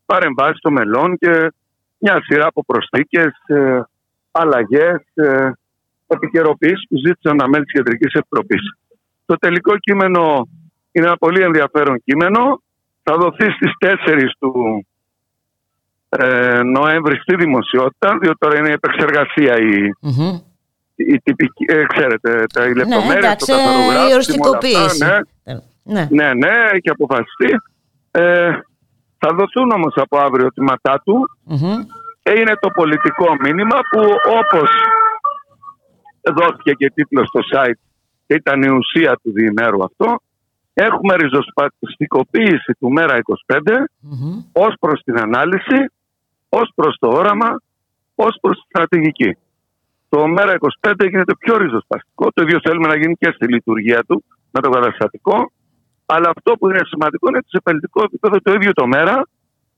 παρεμβάσεις 0.06 0.60
των 0.60 0.72
μελών 0.72 1.16
και 1.18 1.52
μια 1.98 2.22
σειρά 2.24 2.46
από 2.46 2.64
προσθήκες, 2.64 3.32
ε, 3.46 3.80
αλλαγές, 4.30 5.00
ε, 5.14 5.50
επικαιροποιήσει 6.06 6.86
που 6.88 6.96
ζήτησαν 6.96 7.36
τα 7.36 7.48
μέλη 7.48 7.64
της 7.64 7.72
Κεντρικής 7.72 8.12
Επιτροπής. 8.12 8.76
Το 9.26 9.34
τελικό 9.36 9.78
κείμενο 9.78 10.48
είναι 10.92 11.06
ένα 11.06 11.16
πολύ 11.16 11.42
ενδιαφέρον 11.42 12.02
κείμενο. 12.04 12.62
Θα 13.02 13.16
δοθεί 13.16 13.50
στις 13.50 13.72
4 13.78 14.34
του 14.38 14.86
ε, 16.18 16.62
Νοέμβρη 16.62 17.16
στη 17.16 17.36
δημοσιότητα, 17.36 18.18
διότι 18.20 18.38
τώρα 18.38 18.58
είναι 18.58 18.68
η 18.68 18.72
επεξεργασία 18.72 19.56
η, 19.58 19.90
η 20.94 21.18
τυπική, 21.18 21.64
ε, 21.68 21.84
ξέρετε, 21.86 22.44
τα 22.52 22.64
οι 22.64 22.74
λεπτομέρειες, 22.74 23.06
ναι, 23.06 23.18
εντάξει, 23.18 23.46
το 23.46 23.56
η 24.10 24.12
οριστικοποίηση. 24.12 25.04
Ναι, 25.04 25.18
ναι, 25.82 26.06
ναι, 26.10 26.34
ναι, 26.34 26.52
έχει 26.72 26.90
αποφασιστεί. 26.90 27.50
Ε, 28.10 28.50
θα 29.18 29.34
δοθούν 29.34 29.70
όμως 29.70 29.92
από 29.96 30.18
αύριο 30.18 30.48
τμήματά 30.52 31.02
του. 31.04 31.30
Είναι 32.36 32.54
το 32.60 32.70
πολιτικό 32.70 33.26
μήνυμα 33.40 33.78
που 33.90 34.00
όπως 34.40 34.70
δόθηκε 36.34 36.72
και 36.72 36.90
τίτλο 36.94 37.26
στο 37.26 37.40
site 37.52 37.80
και 38.26 38.34
ήταν 38.34 38.62
η 38.62 38.68
ουσία 38.68 39.18
του 39.22 39.32
διημέρου 39.32 39.84
αυτό 39.84 40.18
έχουμε 40.74 41.14
ριζοσπαστικοποίηση 41.16 42.72
του 42.78 42.92
ΜΕΡΑ 42.92 43.18
25 43.46 43.58
mm-hmm. 43.58 44.44
ως 44.52 44.74
προς 44.80 45.00
την 45.02 45.18
ανάλυση, 45.18 45.92
ως 46.60 46.72
προς 46.74 46.96
το 47.00 47.08
όραμα, 47.08 47.50
ως 48.14 48.38
προς 48.40 48.56
τη 48.56 48.64
στρατηγική 48.68 49.36
το 50.14 50.24
ΜΕΡΑ25 50.36 51.08
γίνεται 51.10 51.34
πιο 51.38 51.56
ριζοσπαστικό. 51.56 52.24
Το 52.34 52.42
ίδιο 52.42 52.58
θέλουμε 52.64 52.88
να 52.88 52.96
γίνει 52.96 53.14
και 53.14 53.30
στη 53.34 53.46
λειτουργία 53.52 54.00
του 54.08 54.24
με 54.50 54.60
το 54.60 54.68
καταστατικό. 54.70 55.52
Αλλά 56.06 56.32
αυτό 56.36 56.52
που 56.52 56.68
είναι 56.68 56.80
σημαντικό 56.84 57.28
είναι 57.28 57.36
ότι 57.36 57.48
σε 57.48 57.60
πολιτικό 57.64 58.02
επίπεδο 58.04 58.36
το 58.40 58.52
ίδιο 58.52 58.72
το 58.72 58.86
ΜΕΡΑ 58.86 59.26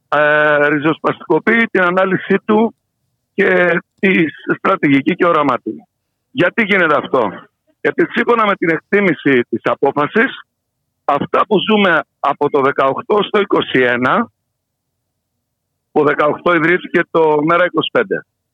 ε, 0.09 0.69
ριζοσπαστικοποιεί 0.69 1.65
την 1.71 1.83
ανάλυση 1.83 2.37
του 2.45 2.75
και 3.35 3.81
τη 3.99 4.13
στρατηγική 4.57 5.15
και 5.15 5.27
όραμά 5.27 5.57
του. 5.65 5.89
Γιατί 6.31 6.65
γίνεται 6.67 6.97
αυτό; 7.03 7.23
Γιατί 7.81 8.07
σύμφωνα 8.15 8.47
με 8.47 8.55
την 8.55 8.69
εκτίμηση 8.69 9.41
της 9.49 9.61
απόφασης, 9.65 10.31
αυτά 11.05 11.41
που 11.47 11.57
ζούμε 11.69 12.01
από 12.21 12.51
το 12.51 12.61
18 12.75 12.91
στο 13.27 13.41
21, 13.73 14.25
το 15.97 16.05
18 16.43 16.55
ιδρύθηκε 16.55 17.01
το 17.11 17.39
ΜΕΡΑ25 17.51 18.03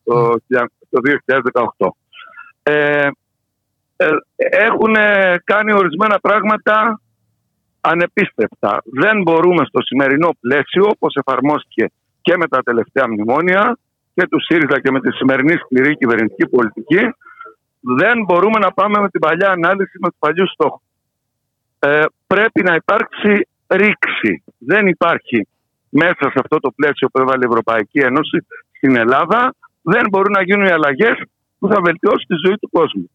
το, 0.04 0.40
το 0.90 1.00
2018. 1.78 1.88
Ε, 2.62 3.08
ε, 3.96 4.06
έχουν 4.36 4.94
κάνει 5.44 5.72
ορισμένα 5.72 6.18
πράγματα 6.20 7.00
ανεπίστευτα. 7.80 8.82
Δεν 8.84 9.22
μπορούμε 9.22 9.64
στο 9.64 9.82
σημερινό 9.82 10.30
πλαίσιο, 10.40 10.84
όπως 10.88 11.14
εφαρμόστηκε 11.14 11.90
και 12.22 12.36
με 12.36 12.48
τα 12.48 12.62
τελευταία 12.62 13.08
μνημόνια 13.08 13.78
και 14.14 14.26
του 14.26 14.40
ΣΥΡΙΖΑ 14.40 14.80
και 14.80 14.90
με 14.90 15.00
τη 15.00 15.12
σημερινή 15.12 15.56
σκληρή 15.56 15.96
κυβερνητική 15.96 16.48
πολιτική, 16.48 17.14
δεν 17.80 18.24
μπορούμε 18.24 18.58
να 18.58 18.72
πάμε 18.72 19.00
με 19.00 19.08
την 19.08 19.20
παλιά 19.20 19.50
ανάλυση 19.50 19.98
με 20.00 20.08
τους 20.08 20.18
παλιούς 20.18 20.50
στόχους. 20.50 20.82
Ε, 21.78 22.04
πρέπει 22.26 22.62
να 22.62 22.74
υπάρξει 22.74 23.48
ρήξη. 23.66 24.42
Δεν 24.58 24.86
υπάρχει 24.86 25.46
μέσα 26.00 26.24
σε 26.32 26.38
αυτό 26.42 26.56
το 26.58 26.70
πλαίσιο 26.78 27.08
που 27.08 27.18
έβαλε 27.20 27.44
η 27.44 27.48
Ευρωπαϊκή 27.50 27.98
Ένωση 27.98 28.46
στην 28.76 28.96
Ελλάδα 28.96 29.54
δεν 29.82 30.04
μπορούν 30.10 30.32
να 30.32 30.42
γίνουν 30.42 30.66
οι 30.66 30.70
αλλαγές 30.78 31.16
που 31.58 31.68
θα 31.68 31.80
βελτιώσουν 31.80 32.26
τη 32.26 32.36
ζωή 32.46 32.56
του 32.60 32.70
κοσμου 32.76 33.10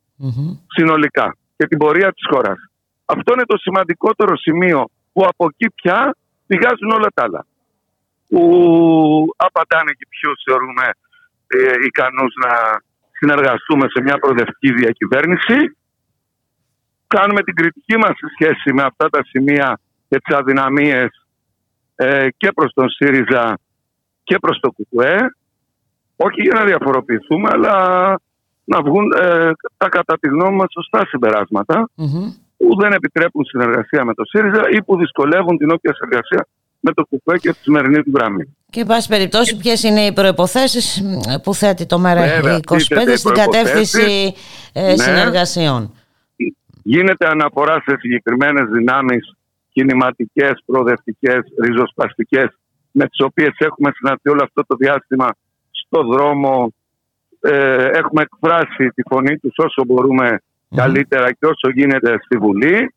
συνολικά 0.68 1.38
και 1.58 1.68
την 1.68 1.78
πορεία 1.78 2.14
της 2.14 2.26
χώρας. 2.32 2.58
Αυτό 3.06 3.34
είναι 3.34 3.46
το 3.46 3.58
σημαντικότερο 3.58 4.38
σημείο 4.38 4.90
που 5.14 5.26
από 5.32 5.48
εκεί 5.50 5.68
πια 5.76 6.16
πηγάζουν 6.48 6.92
όλα 6.92 7.10
τα 7.14 7.24
άλλα. 7.24 7.46
Που 8.30 8.42
απαντάνε 9.36 9.92
και 9.98 10.08
ποιους 10.10 10.42
θεωρούμε 10.46 10.86
ε, 11.48 11.86
ικανούς 11.86 12.34
να 12.46 12.54
συνεργαστούμε 13.12 13.86
σε 13.94 14.02
μια 14.04 14.18
προοδευτική 14.18 14.74
διακυβέρνηση. 14.74 15.78
Κάνουμε 17.08 17.42
την 17.44 17.56
κριτική 17.56 17.98
μας 17.98 18.14
σε 18.18 18.28
σχέση 18.34 18.74
με 18.74 18.84
αυτά 18.84 19.10
τα 19.10 19.22
σημεία 19.24 19.80
και 20.10 20.18
τις 20.20 20.36
αδυναμίες 20.36 21.27
ε, 22.00 22.28
και 22.38 22.52
προς 22.52 22.74
τον 22.74 22.90
ΣΥΡΙΖΑ 22.90 23.58
και 24.24 24.38
προς 24.40 24.60
το 24.60 24.70
ΚΚΕ 24.70 25.36
όχι 26.16 26.42
για 26.42 26.54
να 26.54 26.66
διαφοροποιηθούμε, 26.66 27.50
αλλά 27.52 27.76
να 28.64 28.82
βγουν 28.82 29.12
ε, 29.22 29.52
τα 29.78 29.90
κατά 29.90 30.18
τη 30.20 30.28
γνώμη 30.28 30.56
μας 30.56 30.68
σωστά 30.72 31.08
που 32.58 32.76
δεν 32.82 32.92
επιτρέπουν 32.92 33.46
συνεργασία 33.46 34.06
με 34.06 34.14
το 34.14 34.24
ΣΥΡΙΖΑ 34.26 34.62
ή 34.70 34.84
που 34.84 34.98
δυσκολεύουν 34.98 35.58
την 35.58 35.72
όποια 35.72 35.94
συνεργασία 35.94 36.48
με 36.80 36.92
το 36.94 37.04
ΚΚΕ 37.04 37.38
και 37.38 37.52
τη 37.52 37.58
σημερινή 37.62 38.04
του 38.04 38.12
γραμμή. 38.16 38.56
Και, 38.70 38.80
εν 38.80 38.86
πάση 38.86 39.08
περιπτώσει, 39.08 39.58
ποιες 39.58 39.84
είναι 39.84 40.02
οι 40.02 40.14
προποθέσει 40.14 41.04
που 41.44 41.54
θέτει 41.54 41.86
το 41.86 42.02
ΜΕΡΑ25 42.06 42.62
στην 43.16 43.34
κατεύθυνση 43.34 44.34
ε, 44.74 44.82
ναι. 44.82 44.98
συνεργασιών; 44.98 45.94
Γίνεται 46.84 47.28
αναφορά 47.28 47.82
σε 47.86 47.98
συγκεκριμένες 48.00 48.70
δυνάμεις 48.70 49.37
κινηματικές, 49.78 50.54
προοδευτικές, 50.66 51.40
ριζοσπαστικές, 51.64 52.50
με 52.92 53.06
τις 53.08 53.20
οποίες 53.20 53.54
έχουμε 53.58 53.92
συναντήσει 53.96 54.30
όλο 54.30 54.44
αυτό 54.44 54.62
το 54.68 54.76
διάστημα 54.76 55.28
στο 55.72 56.04
δρόμο. 56.04 56.74
Ε, 57.42 57.86
έχουμε 57.86 58.22
εκφράσει 58.28 58.88
τη 58.96 59.02
φωνή 59.10 59.38
τους 59.38 59.54
όσο 59.58 59.86
μπορούμε 59.86 60.40
καλύτερα 60.76 61.32
και 61.32 61.46
όσο 61.46 61.70
γίνεται 61.74 62.20
στη 62.26 62.38
Βουλή. 62.38 62.94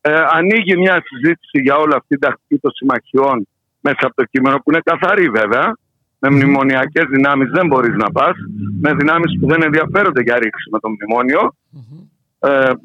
ε, 0.00 0.24
ανοίγει 0.38 0.76
μια 0.76 1.02
συζήτηση 1.08 1.58
για 1.66 1.76
όλα 1.76 1.96
αυτή 1.96 2.08
την 2.08 2.18
τακτική 2.18 2.58
των 2.58 2.70
συμμαχιών 2.70 3.48
μέσα 3.80 4.02
από 4.06 4.14
το 4.14 4.24
κείμενο 4.24 4.56
που 4.56 4.70
είναι 4.70 4.80
καθαρή 4.84 5.28
βέβαια. 5.28 5.76
Με 6.18 6.30
μνημονιακές 6.30 7.04
δυνάμεις 7.10 7.48
δεν 7.50 7.66
μπορείς 7.66 7.94
να 7.94 8.10
πας. 8.10 8.36
Με 8.80 8.94
δυνάμεις 8.94 9.38
που 9.38 9.46
δεν 9.46 9.62
ενδιαφέρονται 9.62 10.22
για 10.22 10.38
ρήξη 10.38 10.68
με 10.70 10.78
το 10.78 10.88
μνημόνιο. 10.90 11.54
Ε, 11.72 12.11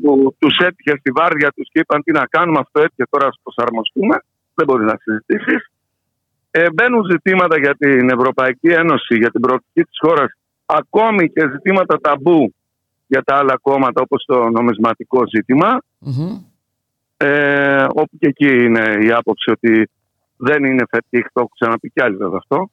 που 0.02 0.36
τους 0.40 0.58
έτυχε 0.58 0.98
στη 1.00 1.12
βάρδια 1.12 1.52
τους 1.56 1.68
και 1.72 1.80
είπαν 1.80 2.04
τι 2.04 2.12
να 2.12 2.26
κάνουμε, 2.26 2.60
αυτό 2.60 2.80
έτυχε 2.82 3.04
τώρα 3.10 3.26
να 3.26 3.32
προσαρμοστούμε. 3.44 4.16
Δεν 4.54 4.66
μπορεί 4.66 4.86
να 4.86 4.98
συζητήσεις. 5.02 5.72
Ε, 6.52 6.66
μπαίνουν 6.74 7.04
ζητήματα 7.10 7.60
για 7.60 7.76
την 7.76 8.10
Ευρωπαϊκή 8.10 8.68
Ένωση, 8.68 9.18
για 9.18 9.32
την 9.32 9.42
προοπτική 9.42 9.84
της 9.84 9.98
χώρας, 10.02 10.32
ακόμη 10.66 11.30
και 11.30 11.50
ζητήματα 11.52 12.00
ταμπού 12.02 12.54
για 13.08 13.24
τα 13.24 13.36
άλλα 13.36 13.58
κόμματα, 13.62 14.02
όπως 14.02 14.24
το 14.28 14.50
νομισματικό 14.50 15.22
Ε, 17.18 17.86
όπου 17.90 18.18
και 18.20 18.28
εκεί 18.28 18.64
είναι 18.64 18.98
η 19.02 19.12
άποψη 19.12 19.52
ότι 19.52 19.90
δεν 20.38 20.64
είναι 20.64 20.84
φετίχ, 20.90 21.26
το 21.34 21.40
έχω 21.40 21.50
ξαναπεί 21.60 21.90
κι 21.90 22.02
άλλοι 22.02 22.16
βέβαια 22.16 22.38
αυτό. 22.38 22.70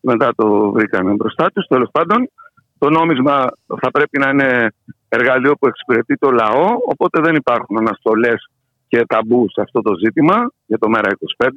Μετά 0.00 0.32
το 0.36 0.70
βρήκαμε 0.70 1.12
μπροστά 1.12 1.50
τους. 1.52 1.66
Τέλος 1.66 1.88
πάντων, 1.92 2.30
το 2.78 2.90
νόμισμα 2.90 3.46
θα 3.80 3.90
πρέπει 3.90 4.18
να 4.18 4.28
είναι 4.28 4.72
εργαλείο 5.08 5.56
που 5.56 5.66
εξυπηρετεί 5.66 6.16
το 6.16 6.30
λαό, 6.30 6.66
οπότε 6.84 7.20
δεν 7.20 7.34
υπάρχουν 7.34 7.78
αναστολές 7.78 8.50
και 8.88 9.04
ταμπούς 9.06 9.52
σε 9.52 9.60
αυτό 9.60 9.80
το 9.82 9.92
ζήτημα 10.04 10.52
για 10.66 10.78
το 10.78 10.88
ΜΕΡΑ 10.88 11.10
25. 11.36 11.48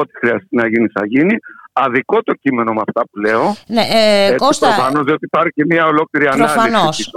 Ό,τι 0.00 0.18
χρειαστεί 0.18 0.56
να 0.56 0.66
γίνει 0.68 0.88
θα 0.88 1.06
γίνει 1.06 1.36
αδικό 1.78 2.22
το 2.22 2.32
κείμενο 2.34 2.72
με 2.72 2.80
αυτά 2.88 3.02
που 3.10 3.18
λέω. 3.18 3.56
Ναι, 3.66 3.80
ε, 3.80 4.24
Έτσι, 4.24 4.36
Κώστα... 4.36 4.66
Προφανώς, 4.66 5.04
διότι 5.04 5.24
υπάρχει 5.24 5.50
και 5.50 5.64
μια 5.64 5.86
ολόκληρη 5.86 6.26
ανάλυση. 6.26 6.54
Προφανώς. 6.54 7.12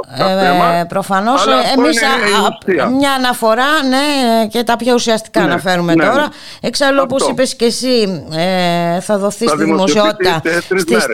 Ε, 0.79 0.83
προφανώς, 0.87 1.47
ε, 1.47 1.51
εμείς 1.77 2.01
μια 2.97 3.11
αναφορά, 3.11 3.83
ναι, 3.89 4.47
και 4.47 4.63
τα 4.63 4.75
πιο 4.75 4.93
ουσιαστικά 4.93 5.39
ναι, 5.39 5.45
αναφέρουμε 5.45 5.95
ναι, 5.95 6.05
τώρα. 6.05 6.27
Εξάλλου, 6.61 6.99
όπως 7.03 7.27
είπες 7.27 7.55
και 7.55 7.65
εσύ, 7.65 8.25
ε, 8.31 8.99
θα 8.99 9.17
δοθεί 9.17 9.47
στη 9.47 9.63
δημοσιότητα 9.63 10.41
στις 10.77 11.05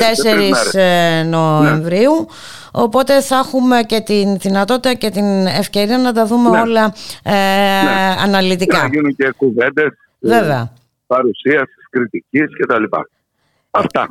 4 0.74 0.80
ε, 0.80 1.24
Νοεμβρίου. 1.24 2.28
Οπότε 2.72 3.22
θα 3.22 3.36
έχουμε 3.36 3.82
και 3.84 4.00
την 4.00 4.38
δυνατότητα 4.38 4.94
και 4.94 5.10
την 5.10 5.46
ευκαιρία 5.46 5.98
να 5.98 6.14
τα 6.14 6.26
δούμε 6.26 6.50
ναι. 6.50 6.62
όλα 6.62 6.94
ε, 7.24 7.32
ναι. 7.32 8.16
αναλυτικά. 8.24 8.78
Να 8.78 8.88
γίνουν 8.88 9.16
και 9.16 9.34
κουβέντες 9.38 9.90
Βέβαια. 10.20 10.72
Παρουσίασης, 11.08 11.90
κριτικής 11.90 12.48
κτλ. 12.60 12.84
Αυτά. 13.72 14.08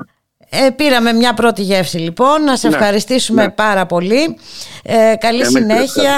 Ε, 0.51 0.71
πήραμε 0.71 1.13
μια 1.13 1.35
πρώτη 1.35 1.63
γεύση 1.63 1.99
λοιπόν. 1.99 2.45
Να 2.45 2.57
σε 2.57 2.69
ναι, 2.69 2.75
ευχαριστήσουμε 2.75 3.43
ναι. 3.43 3.51
πάρα 3.51 3.87
πολύ. 3.87 4.39
Ε, 4.83 5.15
καλή 5.19 5.47
συνέχεια. 5.47 6.13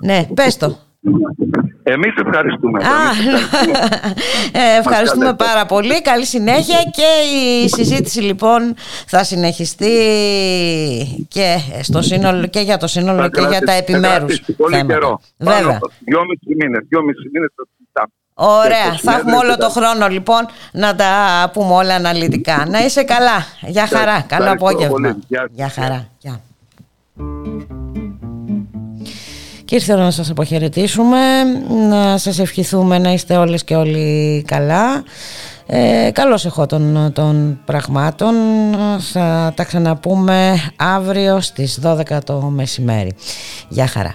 Ναι, 0.00 0.26
πες 0.34 0.56
το. 0.56 0.78
Εμείς 1.82 2.14
ευχαριστούμε. 2.26 2.84
Α, 2.84 3.10
ε, 4.52 4.78
ευχαριστούμε 4.78 5.34
πάρα 5.34 5.66
πολύ. 5.66 6.02
Καλή 6.02 6.24
συνέχεια 6.24 6.78
και 6.92 7.36
η 7.36 7.68
συζήτηση 7.68 8.20
λοιπόν 8.20 8.74
θα 9.06 9.24
συνεχιστεί 9.24 9.96
και, 11.28 11.56
στο 11.82 12.02
σύνολο, 12.02 12.46
και 12.46 12.60
για 12.60 12.76
το 12.76 12.86
σύνολο 12.86 13.28
και 13.28 13.40
για 13.40 13.60
τα 13.60 13.72
επιμέρους 13.72 14.40
Πολύ 14.56 14.86
καιρό. 14.86 15.20
Βέβαια. 15.38 15.78
Δυόμιση 16.04 16.54
μήνες. 16.58 16.86
Δυόμιση 16.88 17.30
μήνες 17.32 17.50
θα 17.92 18.10
Ωραία, 18.34 18.98
θα 19.02 19.12
έχουμε 19.12 19.36
όλο 19.36 19.56
το 19.56 19.68
χρόνο 19.70 20.08
λοιπόν 20.08 20.46
να 20.72 20.94
τα 20.94 21.06
πούμε 21.52 21.74
όλα 21.74 21.94
αναλυτικά. 21.94 22.66
Να 22.68 22.84
είσαι 22.84 23.02
καλά. 23.02 23.46
Γεια 23.60 23.86
χαρά. 23.86 24.20
Καλό 24.20 24.50
απόγευμα. 24.50 25.16
Γεια 25.50 25.68
χαρά. 25.68 26.08
Γεια. 26.18 26.40
Και 29.64 29.74
ήρθε 29.74 29.94
να 29.94 30.10
σας 30.10 30.30
αποχαιρετήσουμε, 30.30 31.18
να 31.88 32.18
σας 32.18 32.38
ευχηθούμε 32.38 32.98
να 32.98 33.12
είστε 33.12 33.36
όλες 33.36 33.64
και 33.64 33.76
όλοι 33.76 34.42
καλά. 34.46 35.04
Ε, 35.66 36.10
καλώς 36.12 36.46
έχω 36.46 36.66
των, 36.66 37.12
των 37.12 37.60
πραγμάτων. 37.64 38.34
Θα 39.12 39.52
τα 39.56 39.64
ξαναπούμε 39.64 40.54
αύριο 40.76 41.40
στις 41.40 41.78
12 41.82 42.18
το 42.24 42.40
μεσημέρι. 42.40 43.14
Γεια 43.68 43.86
χαρά. 43.86 44.14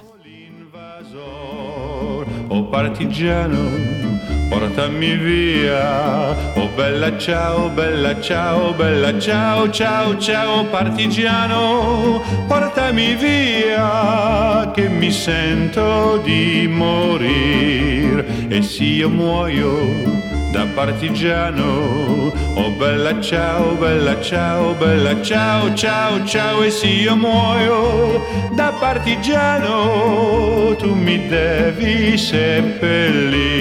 Portami 4.50 5.16
via. 5.16 6.36
Oh 6.56 6.68
bella 6.76 7.18
ciao, 7.18 7.70
bella 7.70 8.20
ciao, 8.20 8.74
bella 8.74 9.18
ciao, 9.20 9.70
ciao, 9.70 10.18
ciao 10.18 10.66
partigiano, 10.66 12.22
portami 12.48 13.16
via 13.16 14.72
che 14.74 14.90
mi 14.90 15.12
sento 15.12 16.18
di 16.24 16.68
morire 16.68 18.26
e 18.50 18.62
se 18.62 18.84
io 18.84 19.10
muoio 19.10 20.29
da 20.52 20.66
partigiano. 20.66 22.32
Oh 22.56 22.72
bella 22.72 23.20
ciao, 23.22 23.76
bella 23.76 24.20
ciao, 24.22 24.74
bella 24.74 25.22
ciao, 25.22 25.74
ciao, 25.74 26.26
ciao 26.26 26.64
e 26.64 26.72
se 26.72 26.88
io 26.88 27.16
muoio 27.16 28.26
da 28.56 28.74
partigiano 28.80 30.76
tu 30.78 30.94
mi 30.94 31.28
devi 31.28 32.18
seppellir, 32.18 33.54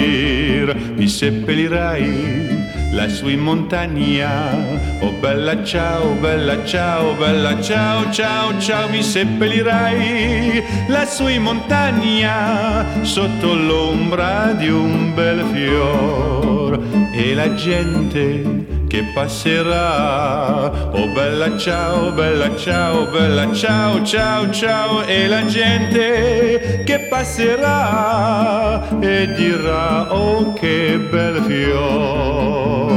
mi 0.95 1.07
seppellirai 1.07 2.58
lassù 2.91 3.27
in 3.27 3.39
montagna. 3.39 4.55
Oh 4.99 5.11
bella 5.11 5.63
ciao, 5.63 6.13
bella 6.13 6.63
ciao, 6.65 7.13
bella 7.13 7.61
ciao, 7.61 8.11
ciao, 8.11 8.59
ciao, 8.59 8.89
mi 8.89 9.01
seppellirai 9.01 10.63
lassù 10.87 11.27
in 11.27 11.43
montagna 11.43 13.03
sotto 13.03 13.53
l'ombra 13.53 14.53
di 14.53 14.69
un 14.69 15.13
bel 15.13 15.43
fior 15.51 16.79
e 17.13 17.33
la 17.33 17.53
gente 17.55 18.78
che 18.89 19.03
passerà. 19.13 20.65
Oh 20.91 21.07
bella 21.13 21.55
ciao, 21.57 22.11
bella 22.11 22.55
ciao, 22.55 23.05
bella 23.05 23.53
ciao, 23.53 24.03
ciao, 24.03 24.49
ciao 24.49 25.05
e 25.05 25.27
la 25.27 25.45
gente 25.45 26.81
che 26.83 27.07
passerà 27.07 28.89
e 28.99 29.31
dirà 29.35 30.11
oh 30.11 30.53
che 30.53 31.07
bel 31.11 31.43
fior. 31.43 32.91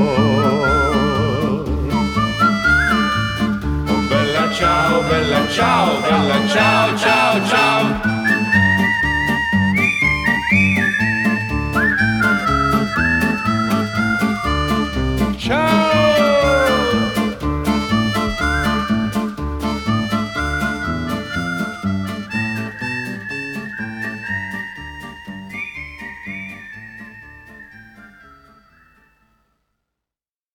Oh 3.86 4.02
bella 4.08 4.50
ciao, 4.50 5.02
bella 5.02 5.46
ciao, 5.48 6.00
bella 6.00 6.46
ciao, 6.48 6.96
ciao, 6.96 7.46
ciao. 7.46 8.11